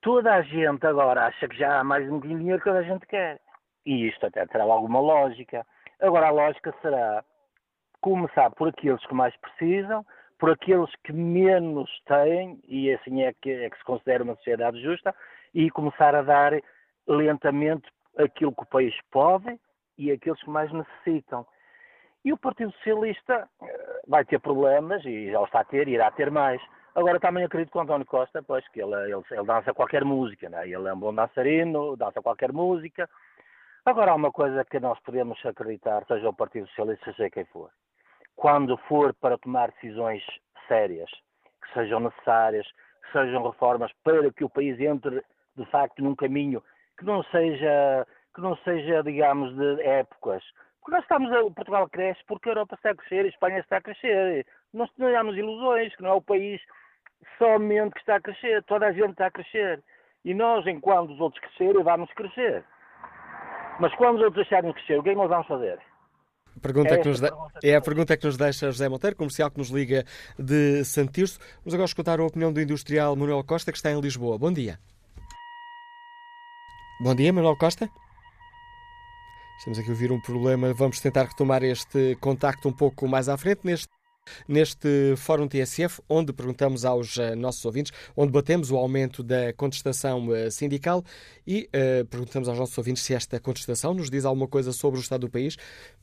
toda 0.00 0.34
a 0.34 0.42
gente 0.42 0.86
agora 0.86 1.26
acha 1.26 1.48
que 1.48 1.56
já 1.56 1.80
há 1.80 1.84
mais 1.84 2.10
um 2.10 2.20
dinheiro 2.20 2.58
que 2.58 2.64
toda 2.64 2.78
a 2.78 2.82
gente 2.82 3.06
quer. 3.06 3.40
E 3.84 4.08
isto 4.08 4.26
até 4.26 4.46
terá 4.46 4.64
alguma 4.64 5.00
lógica. 5.00 5.66
Agora, 6.00 6.28
a 6.28 6.30
lógica 6.30 6.74
será 6.82 7.24
começar 8.00 8.50
por 8.50 8.68
aqueles 8.68 9.04
que 9.06 9.14
mais 9.14 9.34
precisam, 9.36 10.04
por 10.38 10.50
aqueles 10.50 10.90
que 11.04 11.12
menos 11.12 11.90
têm, 12.06 12.60
e 12.66 12.92
assim 12.92 13.22
é 13.22 13.32
que, 13.32 13.50
é 13.50 13.68
que 13.68 13.76
se 13.76 13.84
considera 13.84 14.24
uma 14.24 14.36
sociedade 14.36 14.80
justa, 14.82 15.14
e 15.52 15.70
começar 15.70 16.14
a 16.14 16.22
dar 16.22 16.52
lentamente 17.06 17.88
aquilo 18.16 18.54
que 18.54 18.62
o 18.62 18.66
país 18.66 18.94
pode 19.10 19.58
e 19.98 20.10
aqueles 20.10 20.40
que 20.42 20.50
mais 20.50 20.72
necessitam. 20.72 21.46
E 22.24 22.32
o 22.32 22.38
Partido 22.38 22.72
Socialista 22.72 23.48
eh, 23.62 24.00
vai 24.06 24.24
ter 24.24 24.38
problemas, 24.40 25.04
e 25.04 25.30
já 25.30 25.42
está 25.42 25.60
a 25.60 25.64
ter, 25.64 25.88
e 25.88 25.92
irá 25.92 26.10
ter 26.10 26.30
mais. 26.30 26.60
Agora 26.94 27.20
também 27.20 27.44
acredito 27.44 27.72
que 27.72 27.78
o 27.78 27.80
António 27.80 28.06
Costa, 28.06 28.42
pois, 28.42 28.66
que 28.68 28.82
ele, 28.82 28.94
ele, 28.94 29.22
ele 29.30 29.46
dança 29.46 29.72
qualquer 29.72 30.04
música, 30.04 30.48
né? 30.48 30.64
ele 30.64 30.88
é 30.88 30.92
um 30.92 30.98
bom 30.98 31.14
dançarino, 31.14 31.96
dança 31.96 32.20
qualquer 32.20 32.52
música. 32.52 33.08
Agora 33.84 34.10
há 34.10 34.14
uma 34.14 34.30
coisa 34.30 34.64
que 34.64 34.78
nós 34.78 34.98
podemos 35.00 35.38
acreditar, 35.44 36.04
seja 36.06 36.28
o 36.28 36.34
Partido 36.34 36.66
Socialista, 36.68 37.12
seja 37.12 37.30
quem 37.30 37.44
for. 37.46 37.70
Quando 38.36 38.76
for 38.88 39.14
para 39.14 39.38
tomar 39.38 39.70
decisões 39.72 40.22
sérias, 40.68 41.10
que 41.62 41.72
sejam 41.72 42.00
necessárias, 42.00 42.66
que 43.04 43.12
sejam 43.12 43.42
reformas 43.48 43.90
para 44.04 44.30
que 44.32 44.44
o 44.44 44.50
país 44.50 44.78
entre 44.80 45.22
de 45.56 45.64
facto 45.66 46.02
num 46.02 46.14
caminho 46.14 46.62
que 46.98 47.04
não 47.04 47.22
seja, 47.24 48.06
que 48.34 48.40
não 48.40 48.56
seja 48.58 49.02
digamos, 49.02 49.54
de 49.56 49.82
épocas. 49.82 50.44
Nós 50.90 51.02
estamos, 51.02 51.30
a, 51.32 51.42
Portugal 51.52 51.88
cresce 51.88 52.20
porque 52.26 52.48
a 52.48 52.52
Europa 52.52 52.74
está 52.74 52.90
a 52.90 52.96
crescer, 52.96 53.24
a 53.24 53.28
Espanha 53.28 53.60
está 53.60 53.76
a 53.76 53.80
crescer. 53.80 54.44
Nós 54.74 54.90
não 54.98 55.12
temos 55.12 55.36
ilusões, 55.36 55.94
que 55.94 56.02
não 56.02 56.10
é 56.10 56.14
o 56.14 56.22
país 56.22 56.60
somente 57.38 57.94
que 57.94 58.00
está 58.00 58.16
a 58.16 58.20
crescer, 58.20 58.62
toda 58.64 58.86
a 58.86 58.92
gente 58.92 59.12
está 59.12 59.26
a 59.26 59.30
crescer. 59.30 59.82
E 60.24 60.34
nós, 60.34 60.66
enquanto 60.66 61.12
os 61.12 61.20
outros 61.20 61.40
crescerem, 61.40 61.84
vamos 61.84 62.12
crescer. 62.12 62.64
Mas 63.78 63.94
quando 63.94 64.16
os 64.16 64.24
outros 64.24 64.46
deixarem 64.46 64.70
de 64.70 64.74
crescer, 64.74 64.98
o 64.98 65.02
que 65.02 65.10
é 65.10 65.12
que 65.12 65.18
nós 65.18 65.28
vamos 65.28 65.46
fazer? 65.46 65.78
Pergunta 66.60 66.94
é, 66.94 66.98
que 66.98 67.08
nos 67.08 67.20
de... 67.20 67.28
é 67.64 67.76
a 67.76 67.80
pergunta 67.80 68.16
que 68.16 68.26
nos 68.26 68.36
deixa 68.36 68.66
José 68.66 68.88
Monteiro, 68.88 69.16
comercial 69.16 69.50
que 69.50 69.58
nos 69.58 69.70
liga 69.70 70.04
de 70.36 70.84
Santirso. 70.84 71.38
Vamos 71.58 71.74
agora 71.74 71.86
escutar 71.86 72.18
a 72.18 72.24
opinião 72.24 72.52
do 72.52 72.60
industrial 72.60 73.14
Manuel 73.14 73.44
Costa, 73.44 73.70
que 73.70 73.78
está 73.78 73.92
em 73.92 74.00
Lisboa. 74.00 74.36
Bom 74.36 74.52
dia. 74.52 74.78
Bom 77.00 77.14
dia, 77.14 77.32
Manuel 77.32 77.56
Costa. 77.56 77.88
Estamos 79.60 79.78
aqui 79.78 79.90
a 79.90 79.92
ouvir 79.92 80.10
um 80.10 80.18
problema. 80.18 80.72
Vamos 80.72 81.00
tentar 81.00 81.24
retomar 81.24 81.62
este 81.62 82.16
contacto 82.18 82.66
um 82.66 82.72
pouco 82.72 83.06
mais 83.06 83.28
à 83.28 83.36
frente 83.36 83.60
neste 83.62 83.88
neste 84.48 85.16
Fórum 85.16 85.46
TSF, 85.46 86.00
onde 86.08 86.32
perguntamos 86.32 86.84
aos 86.84 87.16
uh, 87.16 87.36
nossos 87.36 87.64
ouvintes, 87.64 87.92
onde 88.16 88.32
batemos 88.32 88.70
o 88.70 88.76
aumento 88.76 89.22
da 89.22 89.52
contestação 89.52 90.28
uh, 90.28 90.50
sindical 90.50 91.04
e 91.46 91.68
uh, 91.74 92.06
perguntamos 92.06 92.48
aos 92.48 92.58
nossos 92.58 92.78
ouvintes 92.78 93.02
se 93.02 93.12
esta 93.12 93.40
contestação 93.40 93.92
nos 93.92 94.08
diz 94.08 94.24
alguma 94.24 94.46
coisa 94.48 94.72
sobre 94.72 94.98
o 94.98 95.02
estado 95.02 95.22
do 95.22 95.30
país. 95.30 95.56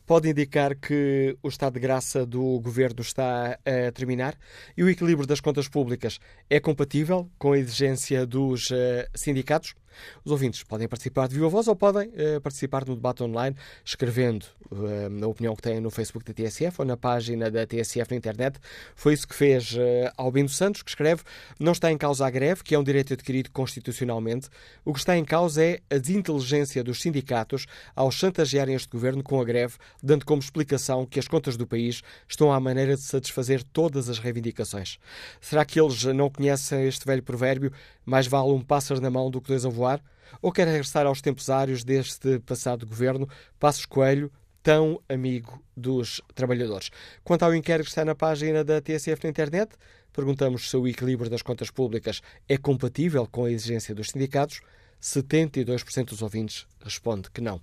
Pode 0.05 0.29
indicar 0.29 0.75
que 0.75 1.37
o 1.41 1.47
estado 1.47 1.75
de 1.75 1.79
graça 1.79 2.25
do 2.25 2.59
governo 2.59 3.01
está 3.01 3.57
a 3.65 3.91
terminar 3.91 4.35
e 4.75 4.83
o 4.83 4.89
equilíbrio 4.89 5.25
das 5.25 5.39
contas 5.39 5.67
públicas 5.67 6.19
é 6.49 6.59
compatível 6.59 7.27
com 7.39 7.53
a 7.53 7.57
exigência 7.57 8.25
dos 8.25 8.69
sindicatos? 9.15 9.73
Os 10.23 10.31
ouvintes 10.31 10.63
podem 10.63 10.87
participar 10.87 11.27
de 11.27 11.35
viva 11.35 11.49
voz 11.49 11.67
ou 11.67 11.75
podem 11.75 12.09
uh, 12.09 12.41
participar 12.41 12.85
no 12.85 12.95
debate 12.95 13.23
online 13.23 13.55
escrevendo 13.83 14.45
uh, 14.71 15.09
na 15.09 15.27
opinião 15.27 15.55
que 15.55 15.61
têm 15.61 15.79
no 15.79 15.89
Facebook 15.89 16.25
da 16.25 16.33
TSF 16.33 16.81
ou 16.81 16.85
na 16.85 16.97
página 16.97 17.49
da 17.49 17.65
TSF 17.65 18.11
na 18.11 18.17
internet. 18.17 18.59
Foi 18.95 19.13
isso 19.13 19.27
que 19.27 19.35
fez 19.35 19.73
uh, 19.73 19.77
Albino 20.17 20.49
Santos, 20.49 20.81
que 20.81 20.89
escreve: 20.89 21.23
Não 21.59 21.71
está 21.71 21.91
em 21.91 21.97
causa 21.97 22.25
a 22.25 22.29
greve, 22.29 22.63
que 22.63 22.75
é 22.75 22.79
um 22.79 22.83
direito 22.83 23.13
adquirido 23.13 23.51
constitucionalmente. 23.51 24.49
O 24.83 24.93
que 24.93 24.99
está 24.99 25.17
em 25.17 25.25
causa 25.25 25.63
é 25.63 25.79
a 25.89 25.97
desinteligência 25.97 26.83
dos 26.83 27.01
sindicatos 27.01 27.65
ao 27.95 28.11
chantagearem 28.11 28.75
este 28.75 28.89
governo 28.89 29.23
com 29.23 29.39
a 29.39 29.45
greve, 29.45 29.75
dando 30.01 30.25
como 30.25 30.41
explicação 30.41 31.05
que 31.05 31.19
as 31.19 31.27
contas 31.27 31.57
do 31.57 31.67
país 31.67 32.01
estão 32.27 32.51
à 32.51 32.59
maneira 32.59 32.95
de 32.95 33.01
satisfazer 33.01 33.63
todas 33.63 34.09
as 34.09 34.19
reivindicações. 34.19 34.97
Será 35.39 35.65
que 35.65 35.79
eles 35.79 36.03
não 36.03 36.29
conhecem 36.29 36.87
este 36.87 37.05
velho 37.05 37.23
provérbio? 37.23 37.71
Mais 38.07 38.25
vale 38.25 38.53
um 38.53 38.61
pássaro 38.61 39.01
na 39.01 39.09
mão 39.09 39.29
do 39.29 39.41
que 39.41 39.49
dois 39.49 39.65
a 39.65 39.69
voar? 39.69 40.01
Ou 40.41 40.49
quer 40.49 40.65
regressar 40.65 41.05
aos 41.05 41.21
tempos 41.21 41.49
áreos 41.49 41.83
deste 41.83 42.39
passado 42.39 42.87
governo, 42.87 43.27
Passos 43.59 43.85
Coelho, 43.85 44.31
tão 44.63 45.01
amigo 45.09 45.61
dos 45.75 46.21
trabalhadores? 46.33 46.89
Quanto 47.21 47.43
ao 47.43 47.53
inquérito 47.53 47.87
que 47.87 47.91
está 47.91 48.05
na 48.05 48.15
página 48.15 48.63
da 48.63 48.79
TSF 48.79 49.25
na 49.25 49.29
internet, 49.29 49.73
perguntamos 50.13 50.69
se 50.69 50.77
o 50.77 50.87
equilíbrio 50.87 51.29
das 51.29 51.41
contas 51.41 51.69
públicas 51.69 52.21
é 52.47 52.57
compatível 52.57 53.27
com 53.29 53.43
a 53.43 53.51
exigência 53.51 53.93
dos 53.93 54.11
sindicatos 54.11 54.61
72% 55.01 56.05
dos 56.05 56.21
ouvintes 56.21 56.65
responde 56.83 57.29
que 57.31 57.41
não. 57.41 57.61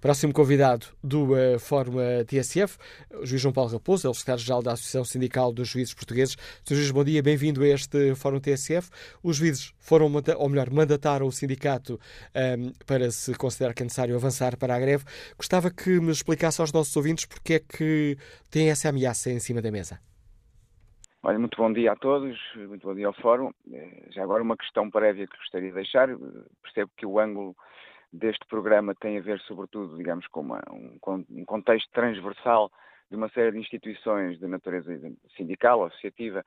Próximo 0.00 0.32
convidado 0.32 0.86
do 1.02 1.32
uh, 1.32 1.58
Fórum 1.58 1.96
uh, 1.96 2.24
TSF, 2.24 2.76
o 3.20 3.26
juiz 3.26 3.40
João 3.40 3.52
Paulo 3.52 3.70
Raposo, 3.70 4.06
é 4.06 4.10
o 4.10 4.14
secretário-geral 4.14 4.62
da 4.62 4.72
Associação 4.72 5.04
Sindical 5.04 5.52
dos 5.52 5.68
Juízes 5.68 5.94
Portugueses. 5.94 6.36
Sr. 6.64 6.74
Juiz, 6.74 6.90
bom 6.90 7.04
dia, 7.04 7.22
bem-vindo 7.22 7.62
a 7.62 7.68
este 7.68 8.14
Fórum 8.14 8.40
TSF. 8.40 8.90
Os 9.22 9.36
juízes 9.36 9.72
foram, 9.78 10.12
ou 10.36 10.48
melhor, 10.48 10.70
mandataram 10.70 11.26
o 11.26 11.32
sindicato 11.32 11.94
um, 11.94 11.98
ehm, 12.38 12.72
para 12.86 13.10
se 13.10 13.34
considerar 13.34 13.74
que 13.74 13.82
é 13.82 13.84
necessário 13.84 14.14
avançar 14.14 14.56
para 14.56 14.74
a 14.74 14.78
greve. 14.78 15.04
Gostava 15.36 15.70
que 15.70 16.00
me 16.00 16.12
explicasse 16.12 16.60
aos 16.60 16.72
nossos 16.72 16.94
ouvintes 16.96 17.24
porque 17.24 17.54
é 17.54 17.58
que 17.60 18.16
tem 18.50 18.70
essa 18.70 18.88
ameaça 18.88 19.30
em 19.30 19.38
cima 19.38 19.62
da 19.62 19.70
mesa. 19.70 19.98
Olha, 21.26 21.38
muito 21.38 21.56
bom 21.56 21.72
dia 21.72 21.92
a 21.92 21.96
todos, 21.96 22.38
muito 22.54 22.86
bom 22.86 22.94
dia 22.94 23.06
ao 23.06 23.14
Fórum. 23.14 23.50
Eh, 23.72 24.08
já 24.10 24.22
agora 24.22 24.42
uma 24.42 24.58
questão 24.58 24.90
prévia 24.90 25.26
que 25.26 25.38
gostaria 25.38 25.70
de 25.70 25.74
deixar. 25.74 26.06
Percebo 26.62 26.90
que 26.98 27.06
o 27.06 27.18
ângulo 27.18 27.56
deste 28.12 28.46
programa 28.46 28.94
tem 28.94 29.16
a 29.16 29.22
ver, 29.22 29.40
sobretudo, 29.40 29.96
digamos, 29.96 30.26
com 30.26 30.42
uma, 30.42 30.60
um, 30.70 30.98
um, 31.30 31.44
contexto 31.46 31.90
transversal 31.92 32.70
de 33.10 33.16
uma 33.16 33.30
série 33.30 33.52
de 33.52 33.58
instituições 33.58 34.38
de 34.38 34.46
natureza 34.46 34.92
sindical, 35.34 35.86
associativa, 35.86 36.44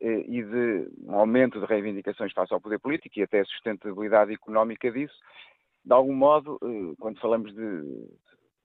eh, 0.00 0.24
e 0.28 0.44
de 0.44 0.88
um 1.08 1.16
aumento 1.16 1.58
de 1.58 1.66
reivindicações 1.66 2.32
face 2.32 2.54
ao 2.54 2.60
poder 2.60 2.78
político 2.78 3.18
e 3.18 3.24
até 3.24 3.40
a 3.40 3.44
sustentabilidade 3.44 4.32
económica 4.32 4.92
disso. 4.92 5.18
De 5.84 5.92
algum 5.92 6.14
modo, 6.14 6.56
eh, 6.62 6.94
quando 7.00 7.18
falamos 7.18 7.52
de 7.52 8.06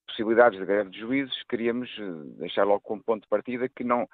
possibilidades 0.05 0.59
de 0.59 0.65
greve 0.65 0.91
de 0.91 0.99
juízes, 0.99 1.43
queríamos 1.49 1.89
deixar 2.37 2.65
logo 2.65 2.81
como 2.81 3.03
ponto 3.03 3.23
de 3.23 3.29
partida 3.29 3.67
que 3.67 3.83
não 3.83 4.07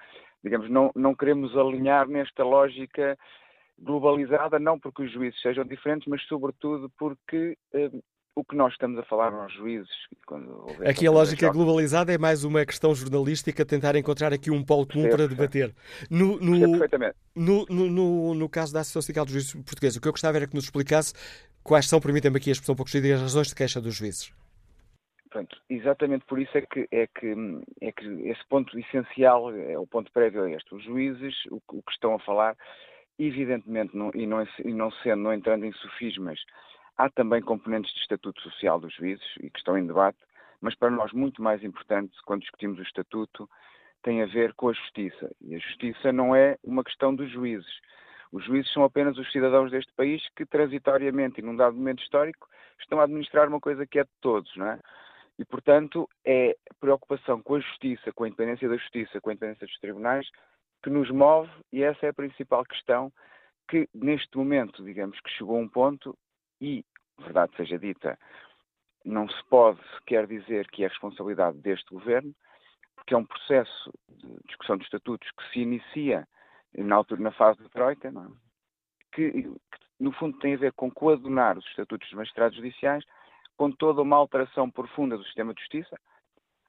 digamos, 0.46 0.70
não, 0.70 0.92
não 0.96 1.16
queremos 1.16 1.58
alinhar 1.58 2.08
nesta 2.08 2.44
lógica 2.44 3.18
globalizada, 3.78 4.60
não 4.60 4.80
porque 4.80 5.04
os 5.04 5.12
juízes 5.12 5.42
sejam 5.42 5.66
diferentes, 5.66 6.08
mas 6.08 6.22
sobretudo 6.28 6.90
porque 6.98 7.58
eh, 7.74 7.90
o 8.36 8.44
que 8.44 8.56
nós 8.56 8.72
estamos 8.74 9.00
a 9.00 9.04
falar 9.04 9.34
aos 9.34 9.52
juízes. 9.54 9.90
Aqui 10.88 11.08
a 11.08 11.12
lógica 11.12 11.52
globalizada 11.52 12.14
é 12.14 12.18
mais 12.18 12.44
uma 12.44 12.64
questão 12.64 12.94
jornalística, 12.94 13.66
tentar 13.66 13.96
encontrar 13.96 14.32
aqui 14.32 14.52
um 14.52 14.64
polo 14.64 14.86
comum 14.86 15.10
para 15.10 15.28
debater. 15.28 15.74
No, 16.12 16.38
no, 16.40 17.66
no, 17.68 17.90
no, 17.90 18.34
no, 18.36 18.50
caso 18.50 18.72
da 18.72 18.82
Associação 18.82 19.02
Sindical 19.02 19.26
dos 19.26 19.34
Juízes 19.34 19.54
Portugueses, 19.54 19.98
o 19.98 20.02
que 20.02 20.08
eu 20.08 20.14
gostava 20.14 20.38
era 20.38 20.48
que 20.48 20.54
nos 20.54 20.66
explicasse 20.66 21.14
quais 21.64 21.90
são, 21.90 22.00
permitam-me 22.00 22.38
aqui 22.38 22.52
a 22.52 22.54
expressão 22.54 22.74
um 22.74 22.76
pouco 22.76 22.92
as 22.96 23.22
razões 23.22 23.48
de 23.48 23.56
queixa 23.56 23.82
dos 23.82 23.96
juízes. 23.96 24.32
Exatamente 25.70 26.26
por 26.26 26.40
isso 26.40 26.58
é 26.58 26.62
que, 26.62 26.88
é, 26.92 27.08
que, 27.08 27.36
é 27.82 27.92
que 27.92 28.06
esse 28.30 28.46
ponto 28.48 28.78
essencial 28.78 29.52
é 29.54 29.78
o 29.78 29.88
ponto 29.88 30.12
prévio 30.12 30.44
a 30.44 30.52
este. 30.52 30.74
Os 30.74 30.84
juízes, 30.84 31.36
o, 31.52 31.62
o 31.70 31.82
que 31.82 31.92
estão 31.92 32.16
a 32.16 32.20
falar, 32.20 32.56
evidentemente, 33.20 33.96
não, 33.96 34.12
e, 34.14 34.26
não, 34.26 34.48
e 34.64 34.74
não 34.74 34.92
sendo, 34.92 35.24
não 35.24 35.34
entrando 35.34 35.66
em 35.66 35.74
sofismas, 35.74 36.40
há 36.98 37.10
também 37.10 37.42
componentes 37.42 37.94
de 37.94 38.02
estatuto 38.02 38.42
social 38.42 38.80
dos 38.80 38.94
juízes 38.94 39.26
e 39.42 39.50
que 39.50 39.60
estão 39.60 39.78
em 39.78 39.86
debate, 39.86 40.18
mas 40.62 40.76
para 40.76 40.90
nós 40.90 41.12
muito 41.12 41.42
mais 41.42 41.64
importante, 41.64 42.14
quando 42.26 42.42
discutimos 42.42 42.80
o 42.80 42.84
estatuto, 42.84 43.50
tem 44.04 44.22
a 44.22 44.26
ver 44.28 44.54
com 44.54 44.70
a 44.70 44.74
justiça. 44.74 45.32
E 45.42 45.56
a 45.56 45.60
justiça 45.60 46.12
não 46.12 46.36
é 46.36 46.58
uma 46.64 46.84
questão 46.84 47.14
dos 47.14 47.30
juízes. 47.32 47.80
Os 48.32 48.44
juízes 48.46 48.72
são 48.74 48.84
apenas 48.84 49.18
os 49.18 49.32
cidadãos 49.32 49.72
deste 49.72 49.92
país 49.94 50.22
que, 50.36 50.46
transitoriamente 50.46 51.40
e 51.40 51.44
num 51.44 51.56
dado 51.56 51.76
momento 51.76 52.04
histórico, 52.04 52.48
estão 52.80 53.00
a 53.00 53.04
administrar 53.04 53.48
uma 53.48 53.60
coisa 53.60 53.86
que 53.86 54.00
é 54.00 54.04
de 54.04 54.10
todos, 54.22 54.56
não 54.56 54.68
é? 54.68 54.80
E, 55.38 55.44
portanto, 55.44 56.10
é 56.24 56.56
a 56.70 56.74
preocupação 56.80 57.42
com 57.42 57.56
a 57.56 57.60
justiça, 57.60 58.12
com 58.14 58.24
a 58.24 58.28
independência 58.28 58.70
da 58.70 58.78
justiça, 58.78 59.20
com 59.20 59.30
a 59.30 59.34
independência 59.34 59.68
dos 59.68 59.80
tribunais, 59.80 60.30
que 60.82 60.90
nos 60.90 61.10
move 61.10 61.52
e 61.74 61.84
essa 61.84 62.06
é 62.06 62.10
a 62.10 62.14
principal 62.14 62.64
questão 62.64 63.12
que, 63.68 63.90
neste 63.94 64.38
momento, 64.38 64.84
digamos 64.84 65.20
que 65.20 65.32
chegou 65.32 65.58
a 65.58 65.60
um 65.60 65.68
ponto 65.68 66.18
e, 66.62 66.86
verdade 67.20 67.56
seja 67.58 67.78
dita, 67.78 68.18
não 69.04 69.28
se 69.28 69.44
pode 69.50 69.80
sequer 69.96 70.28
dizer 70.28 70.68
que 70.70 70.84
é 70.84 70.88
responsabilidade 70.88 71.58
deste 71.58 71.90
governo, 71.94 72.34
porque 72.96 73.14
é 73.14 73.18
um 73.18 73.26
processo 73.26 73.92
de 74.10 74.36
discussão 74.48 74.78
de 74.78 74.84
estatutos 74.84 75.30
que 75.32 75.52
se 75.52 75.60
inicia 75.60 76.28
na 76.78 76.96
altura, 76.96 77.22
na 77.22 77.32
fase 77.32 77.62
da 77.62 77.70
Troika, 77.70 78.08
é? 78.08 78.12
que, 79.14 79.32
que, 79.32 79.54
no 80.00 80.12
fundo 80.12 80.38
tem 80.40 80.56
a 80.56 80.58
ver 80.58 80.74
com 80.74 80.92
coadunar 80.92 81.58
os 81.58 81.66
estatutos 81.68 82.08
dos 82.10 82.18
magistrados 82.18 82.58
judiciais 82.58 83.04
com 83.58 83.72
toda 83.72 84.02
uma 84.02 84.18
alteração 84.18 84.70
profunda 84.70 85.18
do 85.18 85.24
sistema 85.24 85.54
de 85.54 85.62
justiça. 85.62 85.98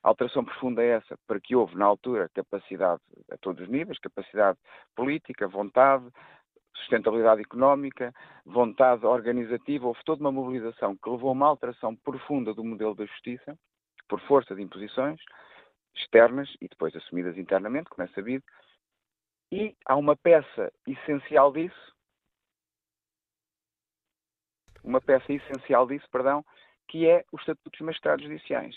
Alteração 0.02 0.44
profunda 0.44 0.82
é 0.82 0.90
essa, 0.90 1.18
para 1.26 1.40
que 1.40 1.56
houve, 1.56 1.76
na 1.76 1.84
altura, 1.84 2.30
capacidade 2.32 3.02
a 3.30 3.36
todos 3.38 3.62
os 3.62 3.68
níveis, 3.68 3.98
capacidade 3.98 4.58
política, 4.94 5.48
vontade, 5.48 6.08
sustentabilidade 6.76 7.40
económica, 7.40 8.14
vontade 8.44 9.04
organizativa, 9.04 9.86
houve 9.86 10.04
toda 10.04 10.20
uma 10.20 10.30
mobilização 10.30 10.96
que 10.96 11.10
levou 11.10 11.30
a 11.30 11.32
uma 11.32 11.48
alteração 11.48 11.96
profunda 11.96 12.54
do 12.54 12.62
modelo 12.62 12.94
da 12.94 13.04
justiça, 13.04 13.58
por 14.08 14.20
força 14.20 14.54
de 14.54 14.62
imposições 14.62 15.20
externas 15.94 16.48
e 16.60 16.68
depois 16.68 16.94
assumidas 16.94 17.36
internamente, 17.36 17.88
como 17.90 18.06
é 18.06 18.12
sabido, 18.12 18.44
E 19.50 19.76
há 19.86 19.96
uma 19.96 20.16
peça 20.16 20.72
essencial 20.86 21.52
disso, 21.52 21.94
uma 24.82 25.00
peça 25.00 25.32
essencial 25.32 25.86
disso, 25.86 26.06
perdão, 26.10 26.44
que 26.88 27.06
é 27.06 27.24
o 27.32 27.36
Estatuto 27.36 27.70
dos 27.70 27.80
Magistrados 27.80 28.24
Judiciais. 28.24 28.76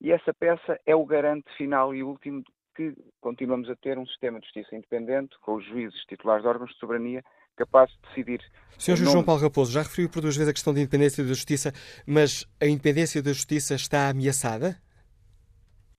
E 0.00 0.12
essa 0.12 0.32
peça 0.32 0.78
é 0.86 0.94
o 0.94 1.04
garante 1.04 1.50
final 1.56 1.94
e 1.94 2.02
último 2.02 2.42
que 2.76 2.94
continuamos 3.20 3.68
a 3.68 3.74
ter 3.74 3.98
um 3.98 4.06
sistema 4.06 4.38
de 4.38 4.46
justiça 4.46 4.76
independente, 4.76 5.36
com 5.40 5.56
os 5.56 5.64
juízes 5.66 6.00
titulares 6.04 6.42
de 6.42 6.48
órgãos 6.48 6.70
de 6.70 6.78
soberania 6.78 7.24
capazes 7.56 7.94
de 7.96 8.08
decidir. 8.08 8.40
Sr. 8.78 8.96
Juiz 8.96 9.10
João 9.10 9.24
Paulo 9.24 9.42
Raposo, 9.42 9.72
já 9.72 9.82
referiu 9.82 10.08
por 10.08 10.22
duas 10.22 10.36
vezes 10.36 10.48
a 10.48 10.52
questão 10.52 10.72
da 10.72 10.80
independência 10.80 11.24
da 11.24 11.28
justiça, 11.28 11.72
mas 12.06 12.46
a 12.62 12.66
independência 12.66 13.20
da 13.20 13.32
justiça 13.32 13.74
está 13.74 14.08
ameaçada? 14.08 14.76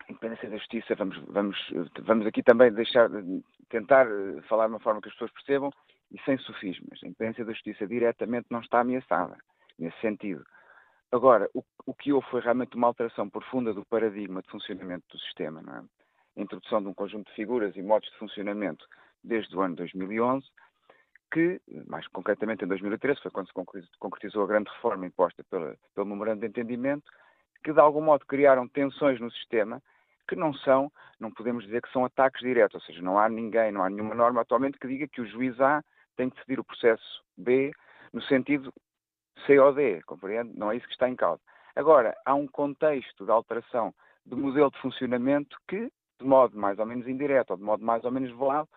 A 0.07 0.11
independência 0.11 0.49
da 0.49 0.55
justiça, 0.55 0.95
vamos, 0.95 1.17
vamos, 1.27 1.57
vamos 2.01 2.25
aqui 2.25 2.41
também 2.41 2.71
deixar, 2.71 3.09
tentar 3.69 4.07
falar 4.47 4.67
de 4.67 4.73
uma 4.73 4.79
forma 4.79 5.01
que 5.01 5.09
as 5.09 5.13
pessoas 5.13 5.31
percebam 5.31 5.69
e 6.11 6.19
sem 6.21 6.37
sofismas. 6.37 6.97
A 7.03 7.07
independência 7.07 7.43
da 7.43 7.51
justiça 7.51 7.85
diretamente 7.85 8.47
não 8.49 8.61
está 8.61 8.79
ameaçada, 8.79 9.35
nesse 9.77 9.99
sentido. 9.99 10.45
Agora, 11.11 11.49
o, 11.53 11.63
o 11.85 11.93
que 11.93 12.13
houve 12.13 12.27
foi 12.29 12.41
realmente 12.41 12.75
uma 12.75 12.87
alteração 12.87 13.29
profunda 13.29 13.73
do 13.73 13.83
paradigma 13.85 14.41
de 14.41 14.49
funcionamento 14.49 15.05
do 15.09 15.19
sistema, 15.19 15.61
não 15.61 15.75
é? 15.75 15.83
A 16.37 16.41
introdução 16.41 16.81
de 16.81 16.87
um 16.87 16.93
conjunto 16.93 17.27
de 17.27 17.35
figuras 17.35 17.75
e 17.75 17.81
modos 17.81 18.09
de 18.09 18.17
funcionamento 18.17 18.85
desde 19.23 19.55
o 19.55 19.61
ano 19.61 19.75
2011, 19.75 20.45
que, 21.31 21.59
mais 21.87 22.07
concretamente 22.07 22.63
em 22.63 22.67
2013, 22.67 23.21
foi 23.21 23.31
quando 23.31 23.47
se 23.47 23.53
concretizou 23.99 24.43
a 24.43 24.47
grande 24.47 24.69
reforma 24.69 25.05
imposta 25.05 25.43
pela, 25.49 25.75
pelo 25.93 26.07
Memorando 26.07 26.41
de 26.41 26.47
Entendimento, 26.47 27.11
que 27.63 27.73
de 27.73 27.79
algum 27.79 28.01
modo 28.01 28.25
criaram 28.25 28.67
tensões 28.67 29.19
no 29.19 29.31
sistema 29.31 29.81
que 30.27 30.35
não 30.35 30.53
são, 30.53 30.91
não 31.19 31.31
podemos 31.31 31.65
dizer 31.65 31.81
que 31.81 31.91
são 31.91 32.05
ataques 32.05 32.41
diretos, 32.41 32.75
ou 32.75 32.81
seja, 32.81 33.01
não 33.01 33.17
há 33.17 33.27
ninguém, 33.27 33.71
não 33.71 33.83
há 33.83 33.89
nenhuma 33.89 34.13
norma 34.13 34.41
atualmente 34.41 34.77
que 34.77 34.87
diga 34.87 35.07
que 35.07 35.21
o 35.21 35.25
juiz 35.25 35.59
A 35.59 35.83
tem 36.15 36.29
que 36.29 36.35
decidir 36.35 36.59
o 36.59 36.63
processo 36.63 37.23
B 37.35 37.71
no 38.13 38.21
sentido 38.23 38.71
C 39.45 39.59
ou 39.59 39.73
compreende? 40.05 40.57
Não 40.57 40.71
é 40.71 40.77
isso 40.77 40.87
que 40.87 40.93
está 40.93 41.09
em 41.09 41.15
causa. 41.15 41.41
Agora, 41.75 42.15
há 42.25 42.33
um 42.33 42.47
contexto 42.47 43.25
de 43.25 43.31
alteração 43.31 43.93
de 44.25 44.35
modelo 44.35 44.71
de 44.71 44.79
funcionamento 44.81 45.57
que, 45.67 45.91
de 46.19 46.25
modo 46.25 46.57
mais 46.57 46.77
ou 46.79 46.85
menos 46.85 47.07
indireto 47.07 47.51
ou 47.51 47.57
de 47.57 47.63
modo 47.63 47.83
mais 47.83 48.03
ou 48.03 48.11
menos 48.11 48.29
velado, 48.37 48.67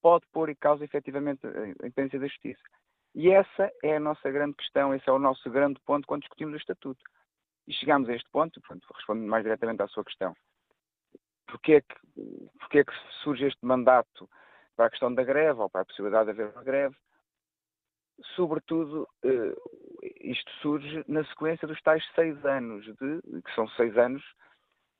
pode 0.00 0.24
pôr 0.32 0.48
em 0.48 0.54
causa 0.54 0.84
efetivamente 0.84 1.46
a 1.46 1.68
independência 1.68 2.18
da 2.18 2.26
justiça. 2.26 2.62
E 3.14 3.30
essa 3.30 3.70
é 3.82 3.96
a 3.96 4.00
nossa 4.00 4.30
grande 4.30 4.54
questão, 4.56 4.94
esse 4.94 5.08
é 5.08 5.12
o 5.12 5.18
nosso 5.18 5.48
grande 5.50 5.78
ponto 5.84 6.06
quando 6.06 6.22
discutimos 6.22 6.54
o 6.54 6.56
Estatuto. 6.56 7.02
E 7.66 7.72
chegamos 7.72 8.08
a 8.08 8.14
este 8.14 8.28
ponto, 8.30 8.60
portanto, 8.60 8.86
respondendo 8.94 9.28
mais 9.28 9.44
diretamente 9.44 9.82
à 9.82 9.88
sua 9.88 10.04
questão. 10.04 10.34
Porquê 11.46 11.74
é 11.74 11.80
que, 11.80 11.94
porquê 12.58 12.78
é 12.78 12.84
que 12.84 12.92
surge 13.22 13.46
este 13.46 13.64
mandato 13.64 14.28
para 14.74 14.86
a 14.86 14.90
questão 14.90 15.14
da 15.14 15.22
greve 15.22 15.60
ou 15.60 15.68
para 15.68 15.82
a 15.82 15.84
possibilidade 15.84 16.26
de 16.26 16.30
haver 16.30 16.52
uma 16.52 16.64
greve? 16.64 16.96
Sobretudo, 18.36 19.08
eh, 19.24 19.54
isto 20.20 20.50
surge 20.60 21.04
na 21.08 21.24
sequência 21.24 21.66
dos 21.66 21.80
tais 21.82 22.04
seis 22.14 22.44
anos, 22.44 22.84
de, 22.84 23.42
que 23.42 23.54
são 23.54 23.68
seis 23.70 23.96
anos 23.96 24.22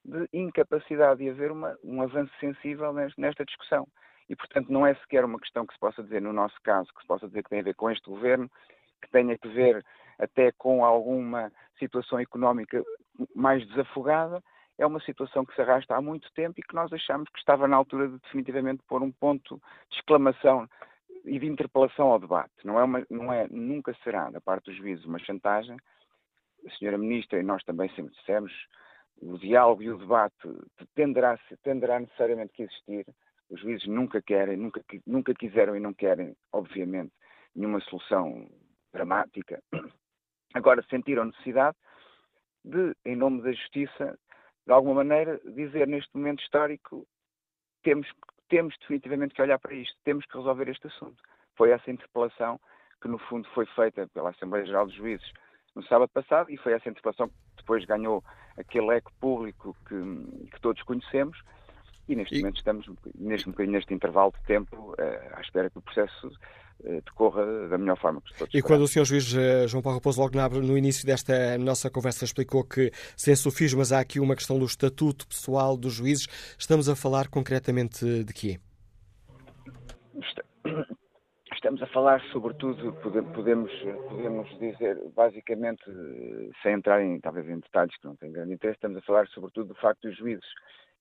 de 0.04 0.28
incapacidade 0.32 1.22
de 1.22 1.30
haver 1.30 1.52
uma, 1.52 1.76
um 1.84 2.02
avanço 2.02 2.32
sensível 2.40 2.92
nesta 2.92 3.44
discussão. 3.44 3.86
E, 4.28 4.36
portanto, 4.36 4.72
não 4.72 4.86
é 4.86 4.94
sequer 4.94 5.24
uma 5.24 5.38
questão 5.38 5.66
que 5.66 5.74
se 5.74 5.80
possa 5.80 6.02
dizer, 6.02 6.20
no 6.20 6.32
nosso 6.32 6.56
caso, 6.62 6.92
que 6.94 7.00
se 7.00 7.06
possa 7.06 7.26
dizer 7.28 7.42
que 7.42 7.50
tem 7.50 7.60
a 7.60 7.64
ver 7.64 7.74
com 7.74 7.90
este 7.90 8.08
governo, 8.08 8.50
que 9.00 9.10
tenha 9.10 9.36
que 9.38 9.48
ver 9.48 9.84
até 10.18 10.52
com 10.52 10.84
alguma 10.84 11.52
situação 11.78 12.18
económica 12.18 12.82
mais 13.34 13.66
desafogada, 13.68 14.42
é 14.78 14.86
uma 14.86 15.00
situação 15.00 15.44
que 15.44 15.54
se 15.54 15.60
arrasta 15.60 15.94
há 15.94 16.00
muito 16.00 16.32
tempo 16.32 16.58
e 16.58 16.62
que 16.62 16.74
nós 16.74 16.92
achamos 16.92 17.28
que 17.28 17.38
estava 17.38 17.68
na 17.68 17.76
altura 17.76 18.08
de 18.08 18.18
definitivamente 18.18 18.82
pôr 18.88 19.02
um 19.02 19.12
ponto 19.12 19.60
de 19.90 19.96
exclamação 19.96 20.68
e 21.24 21.38
de 21.38 21.46
interpelação 21.46 22.08
ao 22.08 22.18
debate. 22.18 22.52
Não 22.64 22.78
é, 22.78 22.84
uma, 22.84 23.06
não 23.10 23.32
é 23.32 23.46
nunca 23.48 23.94
será, 24.02 24.30
da 24.30 24.40
parte 24.40 24.66
dos 24.66 24.76
juízes, 24.76 25.04
uma 25.04 25.18
chantagem. 25.18 25.76
A 26.66 26.70
senhora 26.76 26.98
Ministra 26.98 27.40
e 27.40 27.42
nós 27.42 27.62
também 27.64 27.88
sempre 27.90 28.14
dissemos, 28.14 28.52
o 29.20 29.38
diálogo 29.38 29.82
e 29.82 29.90
o 29.90 29.98
debate 29.98 30.36
tenderá, 30.94 31.38
tenderá 31.62 32.00
necessariamente 32.00 32.52
que 32.52 32.62
existir. 32.62 33.06
Os 33.50 33.60
juízes 33.60 33.86
nunca 33.86 34.22
querem, 34.22 34.56
nunca, 34.56 34.82
nunca 35.06 35.34
quiseram 35.34 35.76
e 35.76 35.80
não 35.80 35.92
querem, 35.92 36.34
obviamente, 36.52 37.12
nenhuma 37.54 37.80
solução 37.80 38.48
dramática. 38.92 39.62
Agora 40.54 40.84
sentiram 40.88 41.26
necessidade 41.26 41.76
de, 42.64 42.94
em 43.04 43.16
nome 43.16 43.42
da 43.42 43.52
justiça, 43.52 44.18
de 44.66 44.72
alguma 44.72 44.96
maneira, 44.96 45.40
dizer 45.44 45.86
neste 45.88 46.16
momento 46.16 46.42
histórico 46.42 47.06
temos, 47.82 48.08
temos 48.53 48.76
definitivamente 48.80 49.34
que 49.34 49.40
olhar 49.40 49.59
para 49.59 49.72
isto, 49.72 49.96
temos 50.05 50.26
que 50.26 50.36
resolver 50.36 50.68
este 50.68 50.86
assunto. 50.86 51.16
Foi 51.57 51.70
essa 51.70 51.90
interpelação 51.90 52.61
que, 53.00 53.09
no 53.09 53.16
fundo, 53.16 53.48
foi 53.55 53.64
feita 53.64 54.07
pela 54.09 54.28
Assembleia 54.28 54.66
Geral 54.66 54.84
dos 54.84 54.94
Juízes 54.94 55.32
no 55.74 55.82
sábado 55.84 56.11
passado 56.11 56.50
e 56.50 56.59
foi 56.59 56.74
essa 56.74 56.90
interpelação 56.90 57.28
que 57.28 57.34
depois 57.57 57.82
ganhou 57.86 58.22
aquele 58.59 58.94
eco 58.94 59.11
público 59.18 59.74
que, 59.88 60.50
que 60.50 60.61
todos 60.61 60.82
conhecemos 60.82 61.40
e 62.09 62.16
neste 62.16 62.34
e... 62.34 62.38
momento 62.40 62.57
estamos 62.57 62.86
neste, 63.14 63.48
neste 63.66 63.94
intervalo 63.94 64.32
de 64.32 64.46
tempo 64.46 64.94
eh, 64.98 65.32
à 65.34 65.40
espera 65.40 65.70
que 65.70 65.78
o 65.78 65.82
processo 65.82 66.30
eh, 66.84 67.00
decorra 67.05 67.68
da 67.68 67.78
melhor 67.78 67.98
forma. 67.98 68.22
E 68.53 68.61
quando 68.61 68.82
o 68.82 68.88
Sr. 68.88 69.05
Juiz 69.05 69.34
eh, 69.34 69.68
João 69.68 69.82
Paulo 69.82 69.98
Raposo 69.98 70.20
logo 70.20 70.36
no 70.61 70.76
início 70.76 71.07
desta 71.07 71.57
nossa 71.59 71.90
conversa 71.90 72.24
explicou 72.24 72.64
que, 72.64 72.90
sem 73.16 73.36
sofismas, 73.36 73.92
há 73.92 74.00
aqui 74.00 74.18
uma 74.18 74.34
questão 74.34 74.59
do 74.59 74.64
estatuto 74.64 75.26
pessoal 75.26 75.76
dos 75.76 75.94
juízes, 75.94 76.26
estamos 76.59 76.88
a 76.88 76.96
falar 76.96 77.28
concretamente 77.28 78.24
de 78.24 78.32
quê? 78.32 78.59
Estamos 81.55 81.80
a 81.80 81.86
falar, 81.86 82.20
sobretudo, 82.32 82.92
podemos, 83.03 83.70
podemos 84.09 84.48
dizer, 84.59 84.98
basicamente, 85.14 85.84
sem 86.61 86.72
entrar 86.72 87.00
em, 87.00 87.20
talvez 87.20 87.48
em 87.48 87.61
detalhes 87.61 87.96
que 87.98 88.05
não 88.05 88.16
têm 88.16 88.32
grande 88.32 88.55
interesse, 88.55 88.78
estamos 88.78 88.98
a 88.98 89.03
falar, 89.03 89.28
sobretudo, 89.28 89.68
do 89.68 89.74
facto 89.76 90.00
dos 90.09 90.16
juízes, 90.16 90.44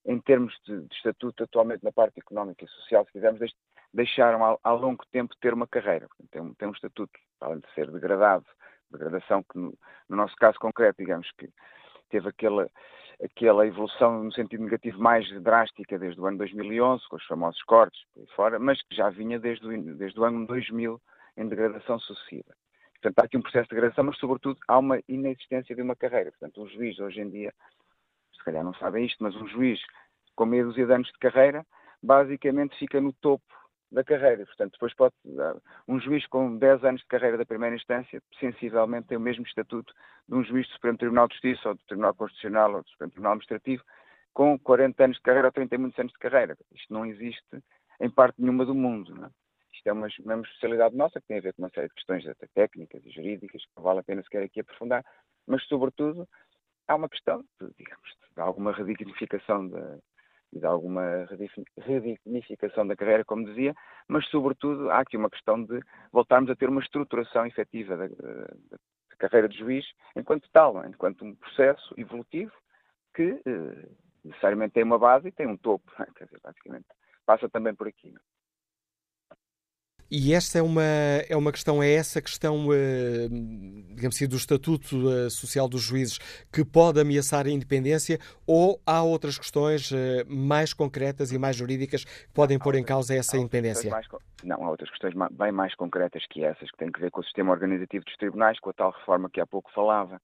em 0.06 0.20
termos 0.20 0.54
de, 0.66 0.82
de 0.82 0.96
estatuto, 0.96 1.44
atualmente 1.44 1.84
na 1.84 1.92
parte 1.92 2.20
económica 2.20 2.66
e 2.66 2.68
social, 2.68 3.06
se 3.06 3.12
quisermos, 3.12 3.54
deixaram 3.94 4.44
ao, 4.44 4.60
ao 4.64 4.78
longo 4.78 5.04
tempo 5.12 5.36
ter 5.40 5.54
uma 5.54 5.68
carreira. 5.68 6.08
Tem 6.32 6.42
um, 6.42 6.54
tem 6.54 6.68
um 6.68 6.72
estatuto, 6.72 7.12
além 7.40 7.60
de 7.60 7.74
ser 7.74 7.92
degradado, 7.92 8.46
degradação 8.92 9.44
que, 9.44 9.58
no, 9.58 9.74
no 10.10 10.18
nosso 10.18 10.36
caso 10.36 10.58
concreto, 10.60 10.98
digamos 10.98 11.30
que 11.38 11.50
teve 12.10 12.28
aquela, 12.28 12.70
aquela 13.24 13.66
evolução 13.66 14.24
no 14.24 14.34
sentido 14.34 14.64
negativo 14.64 15.00
mais 15.00 15.30
drástica 15.42 15.98
desde 15.98 16.20
o 16.20 16.26
ano 16.26 16.40
2011, 16.40 17.08
com 17.08 17.16
os 17.16 17.26
famosos 17.26 17.62
cortes 17.64 18.02
por 18.14 18.28
fora, 18.36 18.60
mas 18.60 18.82
que 18.82 18.96
já 18.96 19.10
vinha 19.10 19.40
desde 19.40 19.66
o, 19.66 19.96
desde 19.96 20.20
o 20.20 20.24
ano 20.24 20.46
2000 20.46 21.02
em 21.38 21.48
degradação 21.48 22.00
sucessiva. 22.00 22.54
Portanto, 23.02 23.20
há 23.20 23.26
aqui 23.26 23.38
um 23.38 23.42
processo 23.42 23.68
de 23.70 23.76
degradação, 23.76 24.04
mas, 24.04 24.18
sobretudo, 24.20 24.60
há 24.68 24.78
uma 24.78 25.00
inexistência 25.08 25.76
de 25.76 25.82
uma 25.82 25.96
carreira. 25.96 26.32
Portanto, 26.32 26.62
um 26.62 26.68
juiz, 26.68 27.00
hoje 27.00 27.22
em 27.22 27.30
dia, 27.30 27.52
se 28.42 28.46
calhar 28.46 28.64
não 28.64 28.74
sabem 28.74 29.06
isto, 29.06 29.24
mas 29.24 29.36
um 29.36 29.48
juiz 29.48 29.80
com 30.36 30.46
meia 30.46 30.64
dúzia 30.64 30.86
de 30.86 30.94
anos 30.94 31.08
de 31.08 31.20
carreira, 31.20 31.66
basicamente 32.02 32.78
fica 32.78 33.00
no 33.00 33.14
topo 33.14 33.46
da 33.92 34.04
carreira. 34.04 34.46
Portanto, 34.46 34.72
depois 34.74 34.94
pode 34.96 35.14
um 35.88 36.00
juiz 36.00 36.26
com 36.28 36.58
10 36.58 36.84
anos 36.84 37.02
de 37.02 37.08
carreira 37.08 37.38
da 37.38 37.46
primeira 37.46 37.76
instância, 37.76 38.22
sensivelmente 38.40 39.08
tem 39.08 39.18
o 39.18 39.22
mesmo 39.22 39.46
estatuto 39.46 39.94
de 40.28 40.36
um 40.36 40.44
juiz 40.44 40.68
do 40.68 40.74
Supremo 40.74 40.98
Tribunal 40.98 41.28
de 41.28 41.36
Justiça 41.36 41.70
ou 41.70 41.76
do 41.76 41.84
Tribunal 41.86 42.16
Constitucional 42.16 42.74
ou 42.74 42.84
do 42.84 42.90
Supremo 42.90 43.12
Tribunal 43.12 43.34
Administrativo 43.34 43.84
com 44.34 44.58
40 44.58 45.04
anos 45.04 45.18
de 45.18 45.24
carreira 45.24 45.48
ou 45.48 45.52
30 45.52 45.76
e 45.76 45.78
muitos 45.78 46.00
anos 46.00 46.14
de 46.14 46.20
carreira. 46.20 46.58
Isto 46.74 46.94
não 46.94 47.06
existe 47.06 47.64
em 48.00 48.10
parte 48.10 48.42
nenhuma 48.42 48.66
do 48.66 48.74
mundo. 48.74 49.14
Não 49.14 49.26
é? 49.26 49.30
Isto 49.74 49.88
é 49.88 49.94
uma, 49.94 50.08
uma 50.24 50.42
especialidade 50.42 50.96
nossa 50.96 51.20
que 51.20 51.28
tem 51.28 51.38
a 51.38 51.42
ver 51.42 51.54
com 51.54 51.64
uma 51.64 51.70
série 51.70 51.88
de 51.88 51.96
questões 51.96 52.26
até 52.28 52.48
técnicas 52.54 53.06
e 53.06 53.12
jurídicas 53.12 53.64
que 53.64 53.82
vale 53.82 54.00
a 54.00 54.04
pena 54.04 54.24
sequer 54.24 54.44
aqui 54.44 54.62
aprofundar, 54.62 55.04
mas, 55.48 55.64
sobretudo, 55.66 56.28
há 56.88 56.96
uma 56.96 57.10
questão, 57.10 57.44
de, 57.60 57.70
digamos, 57.78 58.10
de 58.36 58.42
alguma 58.42 58.72
redignificação 58.72 59.68
da, 59.68 59.98
e 60.54 60.60
de 60.60 60.66
alguma 60.66 61.28
redignificação 61.78 62.86
da 62.86 62.96
carreira, 62.96 63.24
como 63.24 63.46
dizia, 63.46 63.74
mas, 64.08 64.28
sobretudo, 64.28 64.90
há 64.90 65.00
aqui 65.00 65.18
uma 65.18 65.30
questão 65.30 65.64
de 65.64 65.80
voltarmos 66.12 66.50
a 66.50 66.56
ter 66.56 66.70
uma 66.70 66.82
estruturação 66.82 67.46
efetiva 67.46 67.96
da, 67.96 68.08
da, 68.08 68.78
carreira 69.18 69.48
de 69.48 69.58
juiz 69.58 69.86
enquanto 70.16 70.50
tal, 70.52 70.84
enquanto 70.86 71.24
um 71.24 71.36
processo 71.36 71.94
evolutivo 71.96 72.52
que 73.14 73.40
eh, 73.46 73.90
necessariamente 74.26 74.74
tem 74.74 74.84
uma 74.84 74.98
base 74.98 75.28
e 75.28 75.32
tem 75.32 75.46
um 75.46 75.56
topo, 75.56 75.92
quer 76.18 76.26
dizer, 76.26 76.40
basicamente 76.42 76.88
passa 77.26 77.48
também 77.50 77.74
por 77.74 77.88
aqui. 77.88 78.14
E 80.14 80.34
esta 80.34 80.60
é 80.60 80.62
uma, 80.62 80.84
é 81.30 81.38
uma 81.38 81.54
questão, 81.54 81.82
é 81.82 81.90
essa 81.90 82.22
questão, 82.22 82.68
uh, 82.68 83.30
digamos 83.96 84.18
assim, 84.18 84.28
do 84.28 84.36
estatuto 84.36 84.98
uh, 84.98 85.30
social 85.30 85.70
dos 85.70 85.82
juízes 85.82 86.20
que 86.52 86.66
pode 86.66 87.00
ameaçar 87.00 87.46
a 87.46 87.50
independência 87.50 88.20
ou 88.46 88.82
há 88.86 89.02
outras 89.02 89.38
questões 89.38 89.90
uh, 89.90 89.96
mais 90.28 90.74
concretas 90.74 91.32
e 91.32 91.40
mais 91.40 91.56
jurídicas 91.56 92.04
que 92.04 92.34
podem 92.34 92.60
pôr 92.60 92.76
em 92.76 92.84
causa 92.84 93.16
essa 93.16 93.38
independência? 93.38 93.90
Mais, 93.90 94.06
não, 94.44 94.62
há 94.66 94.70
outras 94.70 94.90
questões 94.90 95.14
bem 95.32 95.54
mais 95.54 95.74
concretas 95.76 96.26
que 96.30 96.44
essas, 96.44 96.70
que 96.70 96.78
têm 96.78 96.92
que 96.92 97.00
ver 97.00 97.10
com 97.10 97.22
o 97.22 97.24
sistema 97.24 97.54
organizativo 97.54 98.04
dos 98.04 98.18
tribunais, 98.18 98.60
com 98.60 98.70
a 98.70 98.74
tal 98.74 98.92
reforma 98.92 99.30
que 99.30 99.40
há 99.40 99.48
pouco 99.48 99.72
falava, 99.72 100.22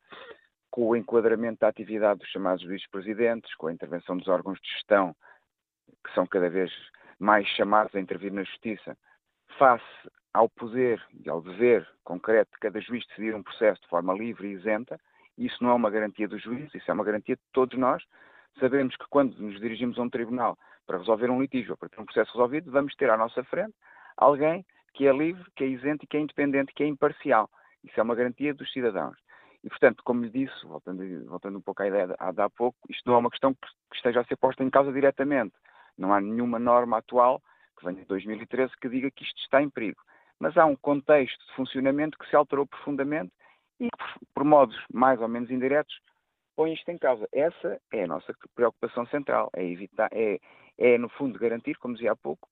com 0.70 0.86
o 0.90 0.98
enquadramento 0.98 1.60
da 1.62 1.70
atividade 1.70 2.20
dos 2.20 2.30
chamados 2.30 2.62
juízes 2.62 2.90
presidentes, 2.90 3.56
com 3.56 3.68
a 3.68 3.74
intervenção 3.74 4.18
dos 4.18 4.28
órgãos 4.28 4.60
de 4.60 4.68
gestão, 4.70 5.16
que 6.06 6.14
são 6.14 6.28
cada 6.28 6.50
vez 6.50 6.70
mais 7.18 7.48
chamados 7.48 7.96
a 7.96 8.02
intervir 8.02 8.34
na 8.34 8.44
justiça, 8.44 8.98
face 9.58 9.84
ao 10.34 10.50
poder 10.50 11.04
e 11.24 11.30
ao 11.30 11.42
dever 11.42 11.88
concreto 12.04 12.52
de 12.52 12.60
cada 12.60 12.80
juiz 12.80 13.06
decidir 13.08 13.34
um 13.36 13.44
processo 13.44 13.82
de 13.82 13.88
forma 13.88 14.14
livre 14.14 14.48
e 14.48 14.52
isenta, 14.52 15.00
isso 15.38 15.64
não 15.64 15.72
é 15.72 15.74
uma 15.74 15.90
garantia 15.90 16.28
do 16.28 16.38
juiz, 16.38 16.74
isso 16.74 16.90
é 16.90 16.94
uma 16.94 17.04
garantia 17.04 17.36
de 17.36 17.42
todos 17.54 17.78
nós. 17.78 18.04
Sabemos 18.60 18.96
que 18.96 19.06
quando 19.10 19.36
nos 19.38 19.60
dirigimos 19.60 19.98
a 20.00 20.02
um 20.02 20.10
tribunal 20.10 20.58
para 20.86 20.98
resolver 20.98 21.30
um 21.30 21.42
litígio 21.42 21.72
ou 21.72 21.78
para 21.78 21.90
ter 21.90 22.02
um 22.02 22.06
processo 22.06 22.32
resolvido, 22.34 22.72
vamos 22.72 22.96
ter 22.96 23.10
à 23.10 23.18
nossa 23.18 23.44
frente 23.44 23.76
alguém 24.16 24.66
que 24.94 25.08
é 25.08 25.14
livre, 25.14 25.44
que 25.56 25.64
é 25.64 25.68
isento 25.68 26.08
que 26.08 26.18
é 26.18 26.20
independente, 26.20 26.74
que 26.74 26.84
é 26.84 26.88
imparcial. 26.88 27.50
Isso 27.84 28.00
é 28.00 28.04
uma 28.04 28.16
garantia 28.16 28.54
dos 28.54 28.72
cidadãos. 28.72 29.16
E, 29.64 29.70
portanto, 29.70 30.02
como 30.04 30.24
lhe 30.24 30.30
disse, 30.30 30.66
voltando, 30.66 31.04
voltando 31.28 31.58
um 31.58 31.62
pouco 31.62 31.84
à 31.84 31.88
ideia 31.88 32.08
de, 32.08 32.16
há 32.18 32.50
pouco, 32.50 32.78
isto 32.90 33.04
não 33.06 33.16
é 33.16 33.18
uma 33.20 33.30
questão 33.30 33.54
que 33.54 33.96
esteja 33.96 34.22
a 34.22 34.26
ser 34.26 34.38
posta 34.38 34.64
em 34.64 34.70
causa 34.70 34.92
diretamente. 34.92 35.54
Não 35.98 36.14
há 36.14 36.22
nenhuma 36.22 36.58
norma 36.58 36.98
atual, 36.98 37.42
que 37.78 37.86
venha 37.86 38.02
de 38.02 38.08
2013, 38.08 38.74
que 38.82 38.90
diga 38.90 39.12
que 39.12 39.24
isto 39.24 39.40
está 39.40 39.62
em 39.62 39.70
perigo. 39.70 40.02
Mas 40.40 40.58
há 40.58 40.66
um 40.66 40.76
contexto 40.76 41.46
de 41.46 41.54
funcionamento 41.54 42.18
que 42.18 42.30
se 42.30 42.36
alterou 42.36 42.66
profundamente 42.66 43.32
e 43.80 43.90
que, 43.90 43.98
por, 43.98 44.28
por 44.34 44.44
modos 44.44 44.78
mais 44.92 45.22
ou 45.22 45.28
menos 45.28 45.50
indiretos, 45.50 46.00
põe 46.56 46.74
isto 46.74 46.90
em 46.90 46.98
causa. 46.98 47.28
Essa 47.32 47.80
é 47.94 48.04
a 48.04 48.08
nossa 48.08 48.34
preocupação 48.56 49.06
central, 49.08 49.50
é 49.54 49.64
evitar, 49.64 50.10
é, 50.12 50.40
é 50.78 50.98
no 50.98 51.08
fundo 51.10 51.40
garantir, 51.40 51.76
como 51.78 51.94
dizia 51.94 52.12
há 52.12 52.16
pouco, 52.16 52.50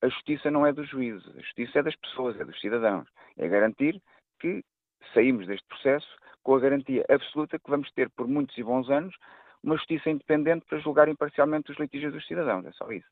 a 0.00 0.08
justiça 0.08 0.50
não 0.50 0.64
é 0.64 0.72
dos 0.72 0.88
juízes, 0.88 1.26
a 1.36 1.40
justiça 1.40 1.80
é 1.80 1.82
das 1.82 1.96
pessoas, 1.96 2.40
é 2.40 2.44
dos 2.44 2.58
cidadãos. 2.60 3.08
É 3.36 3.48
garantir 3.48 4.00
que 4.38 4.64
saímos 5.12 5.46
deste 5.46 5.66
processo 5.66 6.08
com 6.44 6.54
a 6.54 6.60
garantia 6.60 7.04
absoluta 7.08 7.58
que 7.58 7.68
vamos 7.68 7.90
ter 7.92 8.08
por 8.10 8.28
muitos 8.28 8.56
e 8.56 8.62
bons 8.62 8.88
anos 8.88 9.14
uma 9.62 9.76
justiça 9.76 10.10
independente 10.10 10.64
para 10.68 10.78
julgar 10.78 11.08
imparcialmente 11.08 11.70
os 11.72 11.78
litígios 11.78 12.12
dos 12.12 12.26
cidadãos. 12.26 12.64
É 12.64 12.72
só 12.72 12.90
isso. 12.92 13.06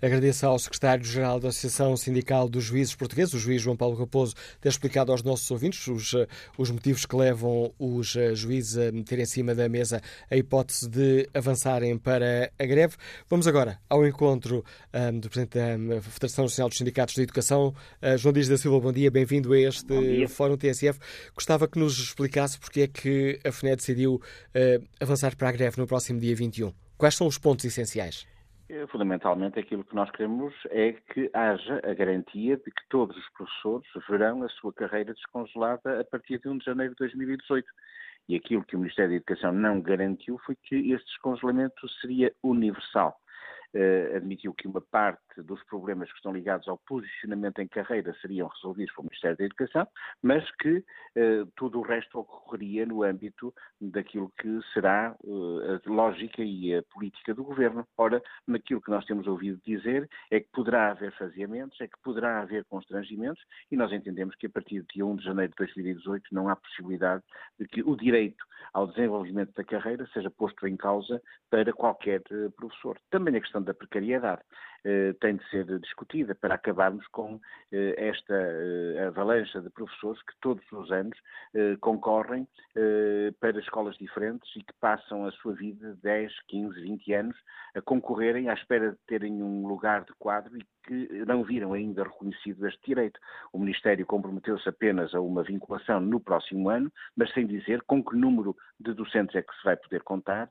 Agradeço 0.00 0.46
ao 0.46 0.58
secretário-geral 0.58 1.38
da 1.38 1.48
Associação 1.48 1.96
Sindical 1.96 2.48
dos 2.48 2.64
Juízes 2.64 2.94
Portugueses, 2.94 3.34
o 3.34 3.38
juiz 3.38 3.62
João 3.62 3.76
Paulo 3.76 3.96
Raposo, 3.96 4.34
ter 4.60 4.68
explicado 4.68 5.12
aos 5.12 5.22
nossos 5.22 5.50
ouvintes 5.50 5.86
os, 5.88 6.14
eh, 6.14 6.26
os 6.56 6.70
motivos 6.70 7.04
que 7.04 7.16
levam 7.16 7.72
os 7.78 8.16
eh, 8.16 8.34
juízes 8.34 8.76
a 8.78 8.92
meter 8.92 9.18
em 9.18 9.26
cima 9.26 9.54
da 9.54 9.68
mesa 9.68 10.00
a 10.30 10.36
hipótese 10.36 10.88
de 10.88 11.28
avançarem 11.34 11.98
para 11.98 12.50
a 12.58 12.64
greve. 12.64 12.96
Vamos 13.28 13.46
agora 13.46 13.78
ao 13.88 14.06
encontro 14.06 14.58
um, 14.58 14.62
eh, 14.92 15.12
do 15.12 15.28
Presidente 15.28 15.58
da 15.58 16.00
Federação 16.00 16.44
Nacional 16.44 16.68
dos 16.68 16.78
Sindicatos 16.78 17.14
de 17.14 17.22
Educação, 17.22 17.74
uh, 18.02 18.16
João 18.18 18.32
Dias 18.32 18.48
da 18.48 18.56
Silva. 18.56 18.80
Bom 18.80 18.92
dia, 18.92 19.10
bem-vindo 19.10 19.52
a 19.52 19.58
este 19.58 20.26
Fórum 20.28 20.56
TSF. 20.56 20.98
Gostava 21.34 21.68
que 21.68 21.78
nos 21.78 21.98
explicasse 21.98 22.58
porque 22.58 22.82
é 22.82 22.86
que 22.86 23.40
a 23.44 23.52
FNE 23.52 23.76
decidiu 23.76 24.14
uh, 24.14 24.84
avançar 25.00 25.36
para 25.36 25.48
a 25.48 25.52
greve 25.52 25.81
no 25.82 25.86
próximo 25.86 26.20
dia 26.20 26.34
21. 26.34 26.72
Quais 26.96 27.16
são 27.16 27.26
os 27.26 27.38
pontos 27.38 27.64
essenciais? 27.64 28.26
Eh, 28.68 28.86
fundamentalmente, 28.86 29.58
aquilo 29.58 29.84
que 29.84 29.94
nós 29.94 30.10
queremos 30.12 30.54
é 30.70 30.92
que 30.92 31.28
haja 31.34 31.80
a 31.84 31.92
garantia 31.92 32.56
de 32.56 32.70
que 32.70 32.88
todos 32.88 33.16
os 33.16 33.28
professores 33.30 33.88
verão 34.08 34.44
a 34.44 34.48
sua 34.48 34.72
carreira 34.72 35.12
descongelada 35.12 36.00
a 36.00 36.04
partir 36.04 36.38
de 36.38 36.48
1 36.48 36.58
de 36.58 36.64
janeiro 36.64 36.92
de 36.92 36.98
2018. 37.00 37.66
E 38.28 38.36
aquilo 38.36 38.64
que 38.64 38.76
o 38.76 38.78
Ministério 38.78 39.10
da 39.10 39.16
Educação 39.16 39.52
não 39.52 39.80
garantiu 39.80 40.38
foi 40.46 40.54
que 40.54 40.76
esse 40.92 41.04
descongelamento 41.04 41.88
seria 42.00 42.32
universal 42.42 43.18
admitiu 44.16 44.52
que 44.52 44.68
uma 44.68 44.80
parte 44.80 45.42
dos 45.42 45.62
problemas 45.64 46.10
que 46.10 46.16
estão 46.16 46.32
ligados 46.32 46.68
ao 46.68 46.78
posicionamento 46.86 47.60
em 47.60 47.68
carreira 47.68 48.14
seriam 48.20 48.48
resolvidos 48.48 48.94
pelo 48.94 49.04
Ministério 49.04 49.36
da 49.36 49.44
Educação, 49.44 49.86
mas 50.22 50.48
que 50.56 50.78
uh, 50.78 51.46
tudo 51.56 51.78
o 51.78 51.82
resto 51.82 52.18
ocorreria 52.18 52.86
no 52.86 53.02
âmbito 53.02 53.54
daquilo 53.80 54.32
que 54.38 54.60
será 54.72 55.14
uh, 55.24 55.80
a 55.86 55.90
lógica 55.90 56.42
e 56.42 56.74
a 56.74 56.82
política 56.82 57.34
do 57.34 57.44
Governo. 57.44 57.86
Ora, 57.96 58.22
naquilo 58.46 58.80
que 58.80 58.90
nós 58.90 59.04
temos 59.04 59.26
ouvido 59.26 59.60
dizer 59.64 60.08
é 60.30 60.40
que 60.40 60.48
poderá 60.52 60.90
haver 60.90 61.12
faseamentos, 61.16 61.80
é 61.80 61.86
que 61.86 62.00
poderá 62.02 62.40
haver 62.40 62.64
constrangimentos 62.66 63.42
e 63.70 63.76
nós 63.76 63.92
entendemos 63.92 64.34
que 64.36 64.46
a 64.46 64.50
partir 64.50 64.84
de 64.92 65.02
1 65.02 65.16
de 65.16 65.24
janeiro 65.24 65.50
de 65.50 65.56
2018 65.56 66.28
não 66.32 66.48
há 66.48 66.56
possibilidade 66.56 67.22
de 67.58 67.66
que 67.66 67.82
o 67.82 67.96
direito 67.96 68.44
ao 68.72 68.86
desenvolvimento 68.86 69.52
da 69.54 69.64
carreira 69.64 70.06
seja 70.12 70.30
posto 70.30 70.66
em 70.66 70.76
causa 70.76 71.20
para 71.50 71.72
qualquer 71.72 72.22
professor. 72.56 72.98
Também 73.10 73.36
a 73.36 73.40
questão 73.40 73.61
questão 73.62 73.64
da 73.64 73.74
precariedade 73.74 74.42
eh, 74.84 75.14
tem 75.20 75.36
de 75.36 75.48
ser 75.48 75.64
discutida 75.78 76.34
para 76.34 76.56
acabarmos 76.56 77.06
com 77.08 77.40
eh, 77.70 77.94
esta 77.96 78.34
eh, 78.34 79.06
avalanche 79.06 79.60
de 79.60 79.70
professores 79.70 80.20
que 80.22 80.34
todos 80.40 80.64
os 80.72 80.90
anos 80.90 81.16
concorrem 81.80 82.48
para 83.38 83.58
escolas 83.58 83.96
diferentes 83.98 84.48
e 84.56 84.60
que 84.60 84.72
passam 84.80 85.26
a 85.26 85.32
sua 85.32 85.52
vida 85.52 85.94
10, 86.02 86.32
15, 86.48 86.80
20 86.80 87.12
anos 87.12 87.36
a 87.74 87.82
concorrerem 87.82 88.48
à 88.48 88.54
espera 88.54 88.92
de 88.92 88.98
terem 89.06 89.42
um 89.42 89.66
lugar 89.66 90.04
de 90.04 90.12
quadro 90.18 90.56
e 90.56 90.64
que 90.84 91.24
não 91.26 91.44
viram 91.44 91.74
ainda 91.74 92.04
reconhecido 92.04 92.66
este 92.66 92.80
direito. 92.86 93.20
O 93.52 93.58
Ministério 93.58 94.06
comprometeu-se 94.06 94.66
apenas 94.66 95.14
a 95.14 95.20
uma 95.20 95.42
vinculação 95.42 96.00
no 96.00 96.18
próximo 96.18 96.70
ano, 96.70 96.90
mas 97.14 97.30
sem 97.34 97.46
dizer 97.46 97.82
com 97.82 98.02
que 98.02 98.16
número 98.16 98.56
de 98.80 98.94
docentes 98.94 99.36
é 99.36 99.42
que 99.42 99.54
se 99.54 99.64
vai 99.64 99.76
poder 99.76 100.02
contar, 100.02 100.50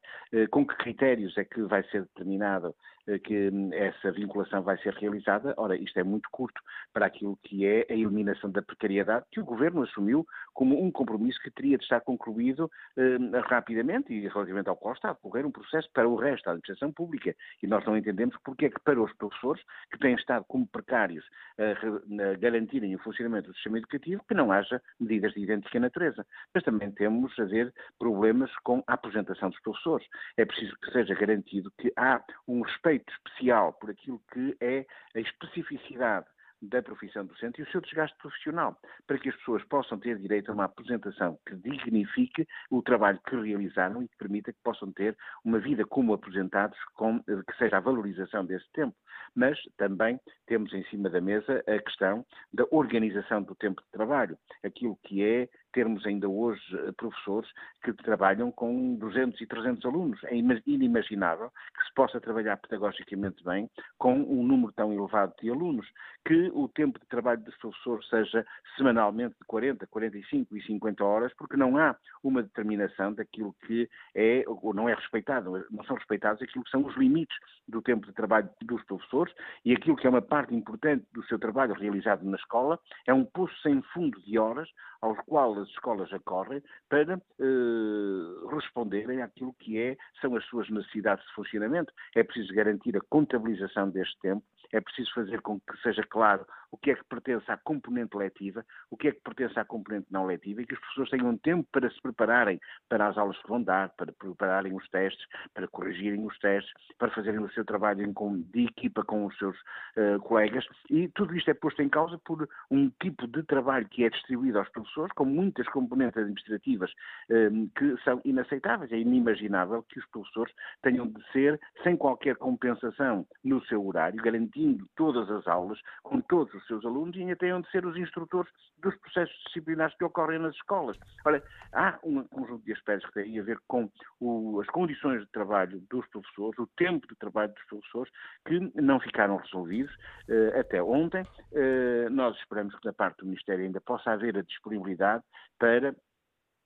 com 0.51 0.65
que 0.65 0.75
critérios 0.77 1.35
é 1.37 1.43
que 1.43 1.63
vai 1.63 1.83
ser 1.89 2.03
determinado 2.03 2.75
que 3.23 3.51
essa 3.73 4.11
vinculação 4.11 4.61
vai 4.61 4.77
ser 4.79 4.93
realizada. 4.93 5.53
Ora, 5.57 5.75
isto 5.75 5.99
é 5.99 6.03
muito 6.03 6.29
curto 6.31 6.61
para 6.93 7.05
aquilo 7.05 7.37
que 7.43 7.65
é 7.65 7.85
a 7.89 7.93
eliminação 7.93 8.49
da 8.51 8.61
precariedade, 8.61 9.25
que 9.31 9.39
o 9.39 9.45
Governo 9.45 9.83
assumiu 9.83 10.25
como 10.53 10.81
um 10.81 10.91
compromisso 10.91 11.39
que 11.41 11.51
teria 11.51 11.77
de 11.77 11.83
estar 11.83 12.01
concluído 12.01 12.69
eh, 12.97 13.17
rapidamente 13.47 14.13
e 14.13 14.27
relativamente 14.27 14.69
ao 14.69 14.75
qual 14.75 14.93
está 14.93 15.11
a 15.11 15.15
correr 15.15 15.45
um 15.45 15.51
processo 15.51 15.89
para 15.93 16.07
o 16.07 16.15
resto 16.15 16.45
da 16.45 16.51
administração 16.51 16.91
pública. 16.91 17.35
E 17.61 17.67
nós 17.67 17.85
não 17.85 17.97
entendemos 17.97 18.35
porque 18.43 18.65
é 18.65 18.69
que 18.69 18.79
para 18.81 19.01
os 19.01 19.13
professores, 19.13 19.63
que 19.91 19.99
têm 19.99 20.15
estado 20.15 20.45
como 20.47 20.67
precários 20.67 21.25
a, 21.57 22.31
a 22.31 22.37
garantirem 22.37 22.95
o 22.95 22.99
funcionamento 22.99 23.49
do 23.49 23.53
sistema 23.55 23.77
educativo, 23.77 24.23
que 24.27 24.33
não 24.33 24.51
haja 24.51 24.81
medidas 24.99 25.33
de 25.33 25.41
idêntica 25.41 25.79
natureza. 25.79 26.25
Mas 26.53 26.63
também 26.63 26.91
temos 26.91 27.37
a 27.39 27.45
ver 27.45 27.73
problemas 27.97 28.51
com 28.63 28.83
a 28.87 28.93
aposentação 28.93 29.49
dos 29.49 29.59
professores. 29.61 30.07
É 30.37 30.45
preciso 30.45 30.75
que 30.81 30.91
seja 30.91 31.15
garantido 31.15 31.71
que 31.77 31.91
há 31.95 32.21
um 32.47 32.61
respeito 32.61 33.00
especial 33.09 33.73
por 33.73 33.89
aquilo 33.89 34.21
que 34.31 34.55
é 34.59 34.85
a 35.15 35.19
especificidade 35.19 36.27
da 36.61 36.81
profissão 36.81 37.25
docente 37.25 37.59
e 37.59 37.63
o 37.63 37.71
seu 37.71 37.81
desgaste 37.81 38.15
profissional, 38.17 38.77
para 39.07 39.17
que 39.17 39.29
as 39.29 39.35
pessoas 39.37 39.63
possam 39.63 39.97
ter 39.97 40.17
direito 40.19 40.51
a 40.51 40.53
uma 40.53 40.65
aposentação 40.65 41.39
que 41.47 41.55
dignifique 41.55 42.47
o 42.69 42.81
trabalho 42.81 43.19
que 43.27 43.35
realizaram 43.35 44.03
e 44.03 44.07
que 44.07 44.17
permita 44.17 44.53
que 44.53 44.59
possam 44.63 44.91
ter 44.91 45.17
uma 45.43 45.59
vida 45.59 45.83
como 45.85 46.13
aposentados, 46.13 46.77
com, 46.93 47.19
que 47.23 47.57
seja 47.57 47.77
a 47.77 47.81
valorização 47.81 48.45
desse 48.45 48.69
tempo. 48.73 48.95
Mas 49.33 49.57
também 49.77 50.19
temos 50.45 50.71
em 50.73 50.83
cima 50.85 51.09
da 51.09 51.19
mesa 51.19 51.63
a 51.67 51.79
questão 51.79 52.25
da 52.53 52.65
organização 52.69 53.41
do 53.41 53.55
tempo 53.55 53.81
de 53.81 53.89
trabalho, 53.89 54.37
aquilo 54.63 54.97
que 55.03 55.23
é 55.23 55.49
termos 55.71 56.05
ainda 56.05 56.27
hoje 56.27 56.61
eh, 56.73 56.91
professores 56.93 57.49
que 57.83 57.93
trabalham 57.93 58.51
com 58.51 58.95
200 58.95 59.39
e 59.41 59.45
300 59.45 59.85
alunos. 59.85 60.23
É 60.25 60.35
inimaginável 60.35 61.49
que 61.49 61.83
se 61.87 61.93
possa 61.93 62.19
trabalhar 62.19 62.57
pedagogicamente 62.57 63.43
bem 63.43 63.69
com 63.97 64.13
um 64.13 64.43
número 64.43 64.71
tão 64.73 64.93
elevado 64.93 65.33
de 65.41 65.49
alunos, 65.49 65.87
que 66.25 66.51
o 66.53 66.67
tempo 66.67 66.99
de 66.99 67.07
trabalho 67.07 67.41
dos 67.41 67.57
professores 67.57 68.07
seja 68.09 68.45
semanalmente 68.77 69.35
de 69.39 69.45
40, 69.45 69.87
45 69.87 70.57
e 70.57 70.61
50 70.63 71.03
horas, 71.03 71.33
porque 71.35 71.57
não 71.57 71.77
há 71.77 71.95
uma 72.23 72.43
determinação 72.43 73.13
daquilo 73.13 73.55
que 73.65 73.89
é, 74.15 74.43
ou 74.47 74.73
não 74.73 74.87
é 74.87 74.93
respeitado, 74.93 75.65
não 75.71 75.83
são 75.83 75.95
respeitados 75.95 76.41
aquilo 76.41 76.63
que 76.63 76.71
são 76.71 76.85
os 76.85 76.95
limites 76.95 77.35
do 77.67 77.81
tempo 77.81 78.05
de 78.05 78.13
trabalho 78.13 78.49
dos 78.61 78.83
professores 78.83 79.33
e 79.65 79.73
aquilo 79.73 79.95
que 79.95 80.05
é 80.05 80.09
uma 80.09 80.21
parte 80.21 80.53
importante 80.53 81.05
do 81.13 81.23
seu 81.25 81.39
trabalho 81.39 81.73
realizado 81.73 82.23
na 82.23 82.37
escola 82.37 82.79
é 83.07 83.13
um 83.13 83.25
poço 83.25 83.53
sem 83.61 83.81
fundo 83.93 84.19
de 84.21 84.37
horas 84.37 84.69
aos 85.01 85.17
quais 85.25 85.57
as 85.57 85.67
escolas 85.69 86.11
acorrem 86.13 86.61
para 86.87 87.15
eh, 87.15 88.53
responderem 88.53 89.21
àquilo 89.21 89.53
que 89.53 89.79
é, 89.79 89.97
são 90.21 90.35
as 90.35 90.45
suas 90.45 90.69
necessidades 90.69 91.25
de 91.25 91.33
funcionamento. 91.33 91.91
É 92.15 92.23
preciso 92.23 92.53
garantir 92.53 92.95
a 92.95 93.01
contabilização 93.09 93.89
deste 93.89 94.17
tempo, 94.19 94.43
é 94.71 94.81
preciso 94.81 95.13
fazer 95.13 95.41
com 95.41 95.59
que 95.59 95.77
seja 95.81 96.03
claro 96.03 96.45
o 96.71 96.77
que 96.77 96.91
é 96.91 96.95
que 96.95 97.03
pertence 97.03 97.51
à 97.51 97.57
componente 97.57 98.15
letiva, 98.15 98.65
o 98.89 98.95
que 98.95 99.09
é 99.09 99.11
que 99.11 99.19
pertence 99.21 99.59
à 99.59 99.65
componente 99.65 100.07
não 100.09 100.25
letiva 100.25 100.61
e 100.61 100.65
que 100.65 100.73
as 100.73 100.79
pessoas 100.79 101.09
tenham 101.09 101.37
tempo 101.37 101.67
para 101.71 101.89
se 101.89 102.01
prepararem 102.01 102.59
para 102.87 103.07
as 103.07 103.17
aulas 103.17 103.37
que 103.41 103.49
vão 103.49 103.61
dar, 103.61 103.89
para 103.89 104.11
prepararem 104.13 104.73
os 104.73 104.87
testes, 104.89 105.25
para 105.53 105.67
corrigirem 105.67 106.25
os 106.25 106.37
testes, 106.39 106.71
para 106.97 107.11
fazerem 107.11 107.41
o 107.41 107.51
seu 107.51 107.65
trabalho 107.65 108.13
de 108.53 108.63
equipa 108.63 109.03
com 109.03 109.25
os 109.25 109.37
seus 109.37 109.57
uh, 109.97 110.19
colegas 110.21 110.65
e 110.89 111.09
tudo 111.09 111.35
isto 111.35 111.51
é 111.51 111.53
posto 111.53 111.81
em 111.81 111.89
causa 111.89 112.17
por 112.19 112.47
um 112.69 112.89
tipo 113.01 113.27
de 113.27 113.43
trabalho 113.43 113.87
que 113.89 114.05
é 114.05 114.09
distribuído 114.09 114.59
aos 114.59 114.69
professores 114.69 115.11
com 115.13 115.25
muitas 115.25 115.67
componentes 115.69 116.17
administrativas 116.17 116.91
uh, 116.91 117.69
que 117.75 117.97
são 118.03 118.21
inaceitáveis. 118.23 118.91
É 118.91 118.97
inimaginável 118.97 119.83
que 119.83 119.99
os 119.99 120.05
professores 120.07 120.53
tenham 120.81 121.07
de 121.07 121.31
ser, 121.31 121.59
sem 121.83 121.97
qualquer 121.97 122.37
compensação 122.37 123.27
no 123.43 123.63
seu 123.65 123.85
horário, 123.85 124.21
garantir 124.21 124.60
dirigindo 124.61 124.87
todas 124.95 125.29
as 125.29 125.47
aulas, 125.47 125.79
com 126.03 126.21
todos 126.21 126.53
os 126.53 126.65
seus 126.67 126.85
alunos, 126.85 127.15
e 127.15 127.21
ainda 127.21 127.35
têm 127.35 127.59
de 127.59 127.69
ser 127.71 127.85
os 127.85 127.97
instrutores 127.97 128.51
dos 128.77 128.95
processos 128.97 129.35
disciplinares 129.47 129.95
que 129.97 130.03
ocorrem 130.03 130.39
nas 130.39 130.55
escolas. 130.55 130.97
Olha, 131.25 131.43
há 131.73 131.97
um 132.03 132.23
conjunto 132.25 132.63
de 132.63 132.73
aspectos 132.73 133.09
que 133.09 133.21
têm 133.21 133.39
a 133.39 133.43
ver 133.43 133.59
com 133.67 133.89
o, 134.19 134.59
as 134.61 134.67
condições 134.67 135.21
de 135.21 135.31
trabalho 135.31 135.81
dos 135.89 136.07
professores, 136.07 136.59
o 136.59 136.67
tempo 136.77 137.07
de 137.07 137.15
trabalho 137.15 137.53
dos 137.53 137.63
professores, 137.65 138.13
que 138.47 138.81
não 138.81 138.99
ficaram 138.99 139.37
resolvidos 139.37 139.93
uh, 140.29 140.59
até 140.59 140.81
ontem. 140.81 141.23
Uh, 141.51 142.09
nós 142.11 142.37
esperamos 142.37 142.75
que 142.75 142.83
da 142.83 142.93
parte 142.93 143.17
do 143.19 143.25
Ministério 143.25 143.65
ainda 143.65 143.81
possa 143.81 144.11
haver 144.11 144.37
a 144.37 144.43
disponibilidade 144.43 145.23
para 145.59 145.95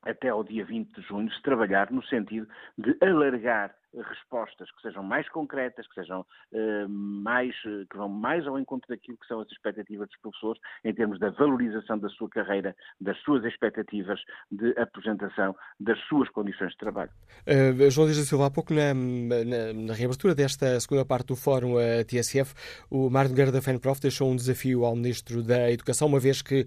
até 0.06 0.30
ao 0.30 0.44
dia 0.44 0.64
20 0.64 0.94
de 0.94 1.02
junho, 1.02 1.32
se 1.32 1.42
trabalhar 1.42 1.92
no 1.92 2.04
sentido 2.04 2.48
de 2.78 2.96
alargar 3.02 3.76
respostas 4.04 4.70
que 4.72 4.82
sejam 4.82 5.04
mais 5.04 5.28
concretas, 5.30 5.88
que 5.88 5.96
sejam 5.96 6.22
uh, 6.22 6.90
mais, 6.90 7.56
eh, 7.66 7.86
que 7.90 7.98
vão 7.98 8.10
mais 8.10 8.46
ao 8.48 8.60
encontro 8.60 8.88
daquilo 8.90 9.18
que 9.18 9.28
são 9.28 9.40
as 9.40 9.48
expectativas 9.52 10.08
dos 10.08 10.18
professores 10.18 10.62
em 10.84 10.94
termos 10.94 11.20
da 11.20 11.30
valorização 11.30 11.98
da 11.98 12.10
sua 12.10 12.30
carreira, 12.30 12.76
das 13.00 13.18
suas 13.22 13.44
expectativas 13.46 14.20
de 14.52 14.78
apresentação, 14.78 15.56
das 15.80 16.00
suas 16.08 16.30
condições 16.30 16.72
de 16.72 16.78
trabalho. 16.78 17.12
Uh, 17.48 17.90
João 17.90 18.06
Luís 18.06 18.18
da 18.18 18.24
Silva, 18.24 18.48
há 18.48 18.52
pouco 18.52 18.74
na, 18.74 18.94
na, 18.94 19.74
na, 19.74 19.94
reabertura 19.94 20.36
desta 20.36 20.80
segunda 20.80 21.06
parte 21.06 21.28
do 21.28 21.36
Fórum 21.36 21.78
a 21.78 22.04
TSF, 22.04 22.54
o 22.90 23.10
Mário 23.10 23.30
Nogueira 23.30 23.52
da 23.52 23.62
FENPROF 23.62 24.02
deixou 24.02 24.30
um 24.30 24.36
desafio 24.36 24.86
ao 24.86 24.96
Ministro 24.96 25.42
da 25.42 25.72
Educação, 25.72 26.08
uma 26.08 26.20
vez 26.20 26.42
que 26.42 26.66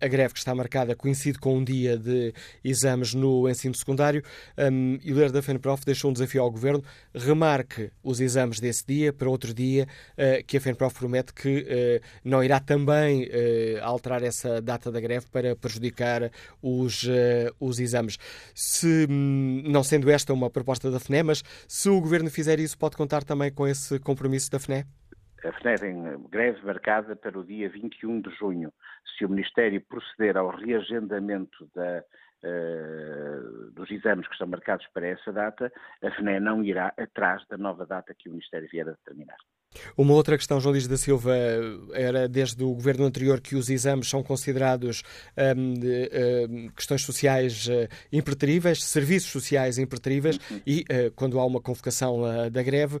a 0.00 0.08
greve 0.08 0.34
que 0.34 0.38
está 0.38 0.54
marcada 0.54 0.94
coincide 0.96 1.38
com 1.38 1.58
um 1.58 1.64
dia 1.64 1.96
de 1.96 2.32
exames 2.64 3.14
no 3.14 3.48
ensino 3.48 3.74
secundário, 3.74 4.22
um, 4.58 4.98
e 5.02 5.12
o 5.12 5.14
líder 5.14 5.32
da 5.32 5.42
FENPROF 5.42 5.84
deixou 5.84 6.10
um 6.10 6.12
desafio 6.12 6.29
desafio 6.30 6.42
ao 6.42 6.50
Governo, 6.50 6.82
remarque 7.14 7.90
os 8.02 8.20
exames 8.20 8.60
desse 8.60 8.86
dia 8.86 9.12
para 9.12 9.28
outro 9.28 9.52
dia, 9.52 9.86
uh, 10.12 10.44
que 10.46 10.56
a 10.56 10.60
FENPROF 10.60 10.98
promete 10.98 11.34
que 11.34 11.60
uh, 11.60 12.06
não 12.24 12.42
irá 12.42 12.60
também 12.60 13.24
uh, 13.24 13.82
alterar 13.82 14.22
essa 14.22 14.62
data 14.62 14.90
da 14.90 15.00
greve 15.00 15.26
para 15.30 15.56
prejudicar 15.56 16.30
os, 16.62 17.06
os 17.58 17.80
exames. 17.80 18.18
Se, 18.54 19.06
hum, 19.08 19.62
não 19.66 19.82
sendo 19.82 20.10
esta 20.10 20.32
uma 20.32 20.50
proposta 20.50 20.90
da 20.90 21.00
FNE, 21.00 21.22
mas 21.22 21.42
se 21.66 21.88
o 21.88 22.00
Governo 22.00 22.30
fizer 22.30 22.60
isso, 22.60 22.78
pode 22.78 22.96
contar 22.96 23.24
também 23.24 23.52
com 23.52 23.66
esse 23.66 23.98
compromisso 23.98 24.50
da 24.50 24.58
FNE? 24.58 24.84
a 25.42 25.52
FNE 25.52 25.74
tem 25.78 26.28
greve 26.28 26.62
marcada 26.64 27.16
para 27.16 27.38
o 27.38 27.44
dia 27.44 27.68
21 27.68 28.20
de 28.20 28.30
junho. 28.36 28.72
Se 29.16 29.24
o 29.24 29.28
Ministério 29.28 29.80
proceder 29.80 30.36
ao 30.36 30.50
reagendamento 30.50 31.68
da, 31.74 32.04
uh, 32.44 33.70
dos 33.72 33.90
exames 33.90 34.26
que 34.26 34.32
estão 34.32 34.46
marcados 34.46 34.86
para 34.92 35.06
essa 35.06 35.32
data, 35.32 35.72
a 36.02 36.10
FNE 36.10 36.40
não 36.40 36.62
irá 36.64 36.92
atrás 36.96 37.42
da 37.48 37.56
nova 37.56 37.86
data 37.86 38.14
que 38.18 38.28
o 38.28 38.32
Ministério 38.32 38.68
vier 38.70 38.88
a 38.88 38.92
determinar. 38.92 39.36
Uma 39.96 40.14
outra 40.14 40.36
questão, 40.36 40.60
João 40.60 40.72
Luís 40.72 40.88
da 40.88 40.96
Silva, 40.96 41.32
era 41.92 42.28
desde 42.28 42.62
o 42.64 42.74
governo 42.74 43.04
anterior 43.04 43.40
que 43.40 43.54
os 43.54 43.70
exames 43.70 44.08
são 44.08 44.20
considerados 44.20 45.02
de, 45.36 46.10
um, 46.50 46.68
questões 46.70 47.02
sociais 47.02 47.68
uh, 47.68 47.88
impertríveis, 48.12 48.82
serviços 48.82 49.30
sociais 49.30 49.78
impertríveis, 49.78 50.38
uhum. 50.50 50.60
e 50.66 50.80
uh, 50.80 51.12
quando 51.14 51.38
há 51.38 51.46
uma 51.46 51.60
convocação 51.60 52.22
uh, 52.22 52.50
da 52.50 52.62
greve, 52.62 52.98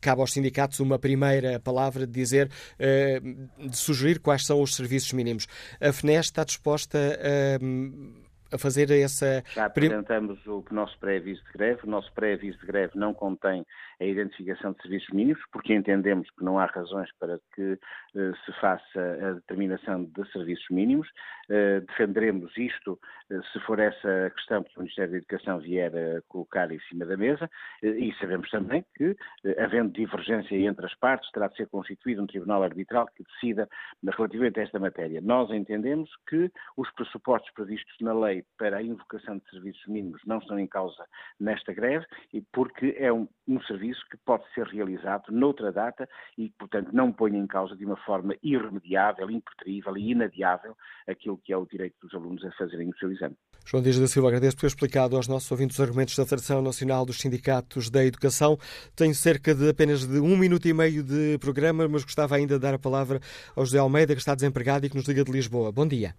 cabe 0.00 0.20
aos 0.20 0.32
sindicatos 0.32 0.80
uma 0.80 0.98
primeira 0.98 1.58
palavra 1.58 2.06
de 2.06 2.12
dizer, 2.12 2.50
de 2.78 3.76
sugerir 3.76 4.18
quais 4.20 4.44
são 4.44 4.60
os 4.60 4.74
serviços 4.74 5.12
mínimos. 5.12 5.46
A 5.80 5.92
FNES 5.92 6.26
está 6.26 6.44
disposta 6.44 6.98
a. 6.98 8.25
A 8.56 8.58
fazer 8.58 8.90
essa. 8.90 9.44
Já 9.54 9.66
apresentamos 9.66 10.44
o 10.46 10.64
nosso 10.70 10.98
pré-aviso 10.98 11.42
de 11.44 11.52
greve. 11.52 11.80
O 11.84 11.90
nosso 11.90 12.12
pré-aviso 12.12 12.58
de 12.58 12.66
greve 12.66 12.92
não 12.96 13.12
contém 13.12 13.64
a 14.00 14.04
identificação 14.04 14.72
de 14.72 14.82
serviços 14.82 15.08
mínimos, 15.10 15.42
porque 15.50 15.74
entendemos 15.74 16.28
que 16.30 16.44
não 16.44 16.58
há 16.58 16.66
razões 16.66 17.10
para 17.18 17.38
que 17.54 17.72
uh, 17.72 18.36
se 18.44 18.52
faça 18.60 19.00
a 19.00 19.32
determinação 19.32 20.04
de 20.04 20.32
serviços 20.32 20.66
mínimos. 20.70 21.08
Uh, 21.48 21.80
defenderemos 21.86 22.56
isto 22.56 22.98
uh, 23.30 23.42
se 23.52 23.60
for 23.60 23.78
essa 23.78 24.26
a 24.26 24.30
questão 24.30 24.62
que 24.62 24.76
o 24.76 24.80
Ministério 24.80 25.12
da 25.12 25.18
Educação 25.18 25.58
vier 25.58 25.92
a 25.94 26.22
colocar 26.28 26.70
em 26.70 26.80
cima 26.88 27.06
da 27.06 27.16
mesa, 27.16 27.48
e 27.82 28.12
sabemos 28.20 28.48
também 28.50 28.84
que, 28.96 29.16
havendo 29.58 29.92
divergência 29.92 30.56
entre 30.56 30.86
as 30.86 30.94
partes, 30.96 31.30
terá 31.30 31.48
de 31.48 31.56
ser 31.56 31.68
constituído 31.68 32.22
um 32.22 32.26
tribunal 32.26 32.62
arbitral 32.62 33.06
que 33.14 33.24
decida 33.24 33.68
relativamente 34.02 34.60
a 34.60 34.62
esta 34.62 34.78
matéria. 34.78 35.20
Nós 35.20 35.50
entendemos 35.50 36.10
que 36.28 36.50
os 36.76 36.90
pressupostos 36.92 37.50
previstos 37.52 37.94
na 38.00 38.12
lei 38.12 38.44
para 38.58 38.78
a 38.78 38.82
invocação 38.82 39.38
de 39.38 39.50
serviços 39.50 39.86
mínimos 39.86 40.20
não 40.26 40.38
estão 40.38 40.58
em 40.58 40.66
causa 40.66 41.04
nesta 41.38 41.72
greve, 41.72 42.06
porque 42.52 42.94
é 42.98 43.12
um, 43.12 43.28
um 43.46 43.60
serviço 43.62 43.85
que 44.10 44.16
pode 44.18 44.44
ser 44.54 44.66
realizado 44.66 45.30
noutra 45.30 45.72
data 45.72 46.08
e, 46.36 46.50
portanto, 46.58 46.90
não 46.92 47.12
põe 47.12 47.36
em 47.36 47.46
causa 47.46 47.76
de 47.76 47.84
uma 47.84 47.96
forma 47.96 48.34
irremediável, 48.42 49.30
impertrível 49.30 49.96
e 49.96 50.12
inadiável 50.12 50.76
aquilo 51.06 51.38
que 51.38 51.52
é 51.52 51.56
o 51.56 51.66
direito 51.66 51.94
dos 52.02 52.14
alunos 52.14 52.44
a 52.44 52.50
fazerem 52.52 52.88
o 52.88 52.96
seu 52.96 53.10
exame. 53.12 53.36
João 53.64 53.82
Dias 53.82 53.98
da 53.98 54.06
Silva, 54.06 54.28
agradeço 54.28 54.56
por 54.56 54.62
ter 54.62 54.66
explicado 54.68 55.16
aos 55.16 55.28
nossos 55.28 55.50
ouvintes 55.50 55.78
os 55.78 55.84
argumentos 55.84 56.16
da 56.16 56.24
Federação 56.24 56.62
Nacional 56.62 57.04
dos 57.04 57.18
Sindicatos 57.18 57.90
da 57.90 58.04
Educação. 58.04 58.56
Tenho 58.94 59.14
cerca 59.14 59.54
de 59.54 59.68
apenas 59.68 60.06
de 60.06 60.18
um 60.20 60.36
minuto 60.36 60.66
e 60.66 60.72
meio 60.72 61.02
de 61.02 61.38
programa, 61.38 61.88
mas 61.88 62.04
gostava 62.04 62.36
ainda 62.36 62.54
de 62.54 62.60
dar 62.60 62.74
a 62.74 62.78
palavra 62.78 63.20
ao 63.54 63.64
José 63.64 63.78
Almeida, 63.78 64.14
que 64.14 64.20
está 64.20 64.34
desempregado 64.34 64.86
e 64.86 64.90
que 64.90 64.96
nos 64.96 65.06
liga 65.06 65.24
de 65.24 65.32
Lisboa. 65.32 65.72
Bom 65.72 65.86
dia. 65.86 66.14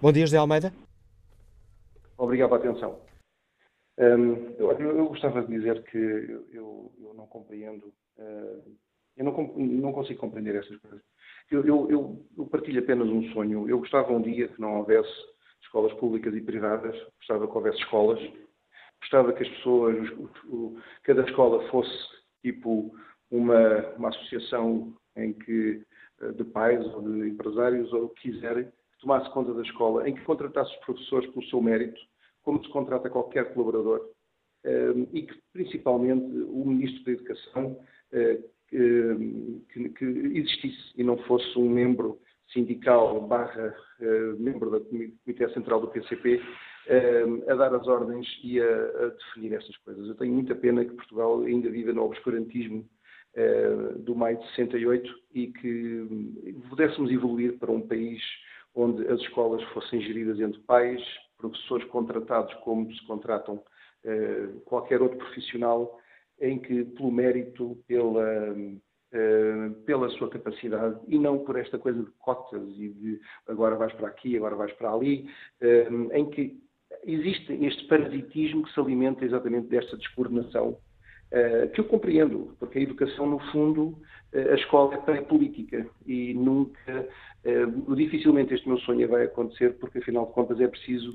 Bom 0.00 0.12
dia, 0.12 0.26
José 0.26 0.36
Almeida. 0.36 0.72
Obrigado 2.18 2.50
pela 2.50 2.60
atenção. 2.60 2.98
Um, 3.98 4.54
eu, 4.58 4.72
eu, 4.72 5.06
gostava 5.06 5.42
de 5.42 5.56
dizer 5.56 5.82
que 5.84 5.98
eu, 6.52 6.92
eu, 7.00 7.14
não 7.14 7.26
compreendo, 7.26 7.86
uh, 8.18 8.76
eu 9.16 9.24
não, 9.24 9.32
não, 9.56 9.92
consigo 9.92 10.20
compreender 10.20 10.56
essas 10.56 10.76
coisas. 10.78 11.00
Eu, 11.50 12.48
partilho 12.50 12.80
apenas 12.80 13.08
um 13.08 13.22
sonho. 13.32 13.68
Eu 13.68 13.78
gostava 13.78 14.12
um 14.12 14.20
dia 14.20 14.48
que 14.48 14.60
não 14.60 14.78
houvesse 14.78 15.12
escolas 15.62 15.92
públicas 15.94 16.34
e 16.34 16.40
privadas, 16.40 16.96
gostava 17.18 17.46
que 17.46 17.56
houvesse 17.56 17.78
escolas, 17.78 18.20
gostava 19.00 19.32
que 19.32 19.42
as 19.42 19.48
pessoas, 19.50 20.10
o, 20.48 20.76
cada 21.04 21.22
escola 21.22 21.68
fosse 21.68 21.92
tipo 22.42 22.92
uma, 23.30 23.94
uma 23.96 24.08
associação 24.08 24.94
em 25.16 25.32
que 25.32 25.84
eh, 26.20 26.32
de 26.32 26.44
pais 26.44 26.84
ou 26.94 27.02
de 27.02 27.28
empresários 27.28 27.92
ou 27.92 28.04
o 28.04 28.08
que 28.10 28.32
quiserem 28.32 28.68
tomasse 29.00 29.30
conta 29.30 29.52
da 29.52 29.62
escola, 29.62 30.08
em 30.08 30.14
que 30.14 30.24
contratasse 30.24 30.70
os 30.70 30.84
professores 30.84 31.30
pelo 31.30 31.44
seu 31.46 31.60
mérito, 31.60 32.00
como 32.44 32.62
se 32.62 32.70
contrata 32.70 33.10
qualquer 33.10 33.52
colaborador, 33.52 34.10
ehm, 34.64 35.06
e 35.12 35.22
que 35.22 35.34
principalmente 35.52 36.24
o 36.24 36.64
Ministro 36.64 37.04
da 37.04 37.12
Educação 37.12 37.78
eh, 38.12 38.38
que, 38.68 40.04
existisse 40.34 40.92
e 40.96 41.04
não 41.04 41.16
fosse 41.18 41.58
um 41.58 41.68
membro 41.68 42.18
sindical 42.52 43.20
barra 43.26 43.74
eh, 44.00 44.34
membro 44.38 44.70
da 44.70 44.80
Comitê 44.80 45.48
Central 45.50 45.80
do 45.80 45.88
PCP 45.88 46.40
ehm, 46.88 47.42
a 47.48 47.54
dar 47.54 47.74
as 47.74 47.86
ordens 47.86 48.26
e 48.42 48.60
a, 48.60 48.64
a, 48.64 49.08
definir 49.08 49.54
estas 49.54 49.76
coisas. 49.78 50.08
Eu 50.08 50.14
tenho 50.16 50.34
muita 50.34 50.54
pena 50.54 50.84
que 50.84 50.94
Portugal 50.94 51.40
ainda 51.42 51.70
viva 51.70 51.92
no 51.92 52.04
obscurantismo 52.04 52.88
uh, 53.36 53.98
do 54.00 54.14
maio 54.14 54.38
de 54.38 54.46
68 54.50 55.10
e 55.34 55.46
que 55.48 56.60
pudéssemos 56.68 57.10
evoluir 57.10 57.58
para 57.58 57.72
um 57.72 57.86
país 57.86 58.20
onde 58.74 59.06
as 59.08 59.20
escolas 59.20 59.62
fossem 59.72 60.00
geridas 60.00 60.40
entre 60.40 60.60
pais, 60.62 61.00
professores 61.50 61.86
contratados 61.88 62.52
como 62.56 62.92
se 62.92 63.06
contratam 63.06 63.62
eh, 64.04 64.48
qualquer 64.64 65.00
outro 65.00 65.18
profissional, 65.18 65.98
em 66.40 66.58
que 66.58 66.84
pelo 66.84 67.10
mérito, 67.10 67.78
pela, 67.86 68.54
eh, 69.12 69.70
pela 69.86 70.08
sua 70.10 70.28
capacidade 70.28 70.98
e 71.08 71.18
não 71.18 71.38
por 71.38 71.56
esta 71.56 71.78
coisa 71.78 72.02
de 72.02 72.10
cotas 72.12 72.68
e 72.76 72.88
de 72.88 73.20
agora 73.48 73.76
vais 73.76 73.92
para 73.94 74.08
aqui, 74.08 74.36
agora 74.36 74.56
vais 74.56 74.72
para 74.72 74.92
ali, 74.92 75.30
eh, 75.60 75.88
em 76.12 76.28
que 76.30 76.60
existe 77.04 77.52
este 77.64 77.86
parasitismo 77.86 78.64
que 78.64 78.72
se 78.72 78.80
alimenta 78.80 79.24
exatamente 79.24 79.68
desta 79.68 79.96
descoordenação 79.96 80.78
que 81.72 81.80
eu 81.80 81.84
compreendo, 81.84 82.54
porque 82.58 82.78
a 82.78 82.82
educação, 82.82 83.26
no 83.26 83.38
fundo, 83.50 83.82
uh, 84.32 84.52
a 84.52 84.54
escola 84.54 84.94
é 84.94 84.98
pré-política 84.98 85.86
e 86.06 86.34
nunca 86.34 87.08
Uh, 87.44 87.94
dificilmente 87.94 88.54
este 88.54 88.66
meu 88.66 88.78
sonho 88.78 89.06
vai 89.06 89.24
acontecer, 89.24 89.74
porque 89.74 89.98
afinal 89.98 90.24
de 90.24 90.32
contas 90.32 90.58
é 90.62 90.66
preciso 90.66 91.14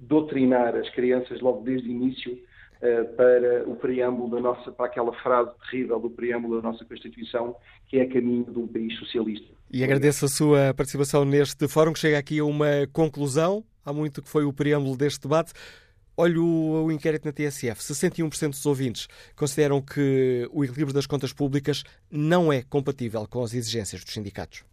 doutrinar 0.00 0.74
as 0.74 0.88
crianças 0.94 1.38
logo 1.42 1.62
desde 1.62 1.86
o 1.86 1.92
início 1.92 2.38
para 3.14 3.68
o 3.68 3.76
preâmbulo 3.76 4.30
da 4.30 4.40
nossa, 4.40 4.72
para 4.72 4.86
aquela 4.86 5.12
frase 5.20 5.50
terrível 5.70 6.00
do 6.00 6.08
preâmbulo 6.08 6.62
da 6.62 6.70
nossa 6.70 6.82
Constituição, 6.86 7.54
que 7.88 7.98
é 7.98 8.06
caminho 8.06 8.44
de 8.44 8.58
um 8.58 8.66
país 8.66 8.98
socialista. 8.98 9.52
E 9.70 9.84
agradeço 9.84 10.24
a 10.24 10.28
sua 10.28 10.72
participação 10.72 11.26
neste 11.26 11.68
fórum, 11.68 11.92
que 11.92 11.98
chega 11.98 12.18
aqui 12.18 12.38
a 12.38 12.44
uma 12.44 12.86
conclusão. 12.90 13.62
Há 13.84 13.92
muito 13.92 14.22
que 14.22 14.30
foi 14.30 14.44
o 14.44 14.52
preâmbulo 14.52 14.96
deste 14.96 15.20
debate. 15.20 15.52
Olho 16.20 16.44
o 16.44 16.92
inquérito 16.92 17.24
na 17.24 17.32
TSF. 17.32 17.80
61% 17.80 18.50
dos 18.50 18.66
ouvintes 18.66 19.08
consideram 19.34 19.80
que 19.80 20.46
o 20.52 20.62
equilíbrio 20.62 20.92
das 20.92 21.06
contas 21.06 21.32
públicas 21.32 21.82
não 22.10 22.52
é 22.52 22.60
compatível 22.60 23.26
com 23.26 23.42
as 23.42 23.54
exigências 23.54 24.04
dos 24.04 24.12
sindicatos. 24.12 24.69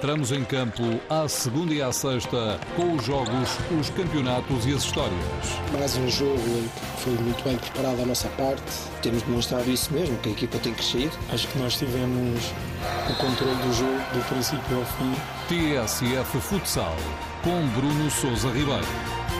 Entramos 0.00 0.32
em 0.32 0.42
campo 0.42 0.82
à 1.10 1.28
segunda 1.28 1.74
e 1.74 1.82
à 1.82 1.92
sexta 1.92 2.58
com 2.74 2.94
os 2.94 3.04
jogos, 3.04 3.50
os 3.78 3.90
campeonatos 3.90 4.64
e 4.64 4.72
as 4.72 4.82
histórias. 4.82 5.12
Mais 5.74 5.94
um 5.94 6.08
jogo 6.08 6.40
em 6.40 6.68
que 6.68 7.02
foi 7.02 7.12
muito 7.18 7.44
bem 7.44 7.58
preparado 7.58 8.00
a 8.00 8.06
nossa 8.06 8.26
parte. 8.30 8.62
Temos 9.02 9.20
demonstrado 9.24 9.70
isso 9.70 9.92
mesmo, 9.92 10.16
que 10.16 10.30
a 10.30 10.32
equipa 10.32 10.58
tem 10.60 10.72
crescido. 10.72 11.12
Acho 11.30 11.46
que 11.48 11.58
nós 11.58 11.76
tivemos 11.76 12.50
o 13.10 13.14
controle 13.16 13.54
do 13.56 13.74
jogo 13.74 13.98
do 14.14 14.26
princípio 14.30 14.78
ao 14.78 14.86
fim. 14.86 15.14
TSF 15.48 16.40
Futsal 16.40 16.96
com 17.44 17.66
Bruno 17.78 18.10
Souza 18.10 18.48
Ribeiro. 18.48 19.39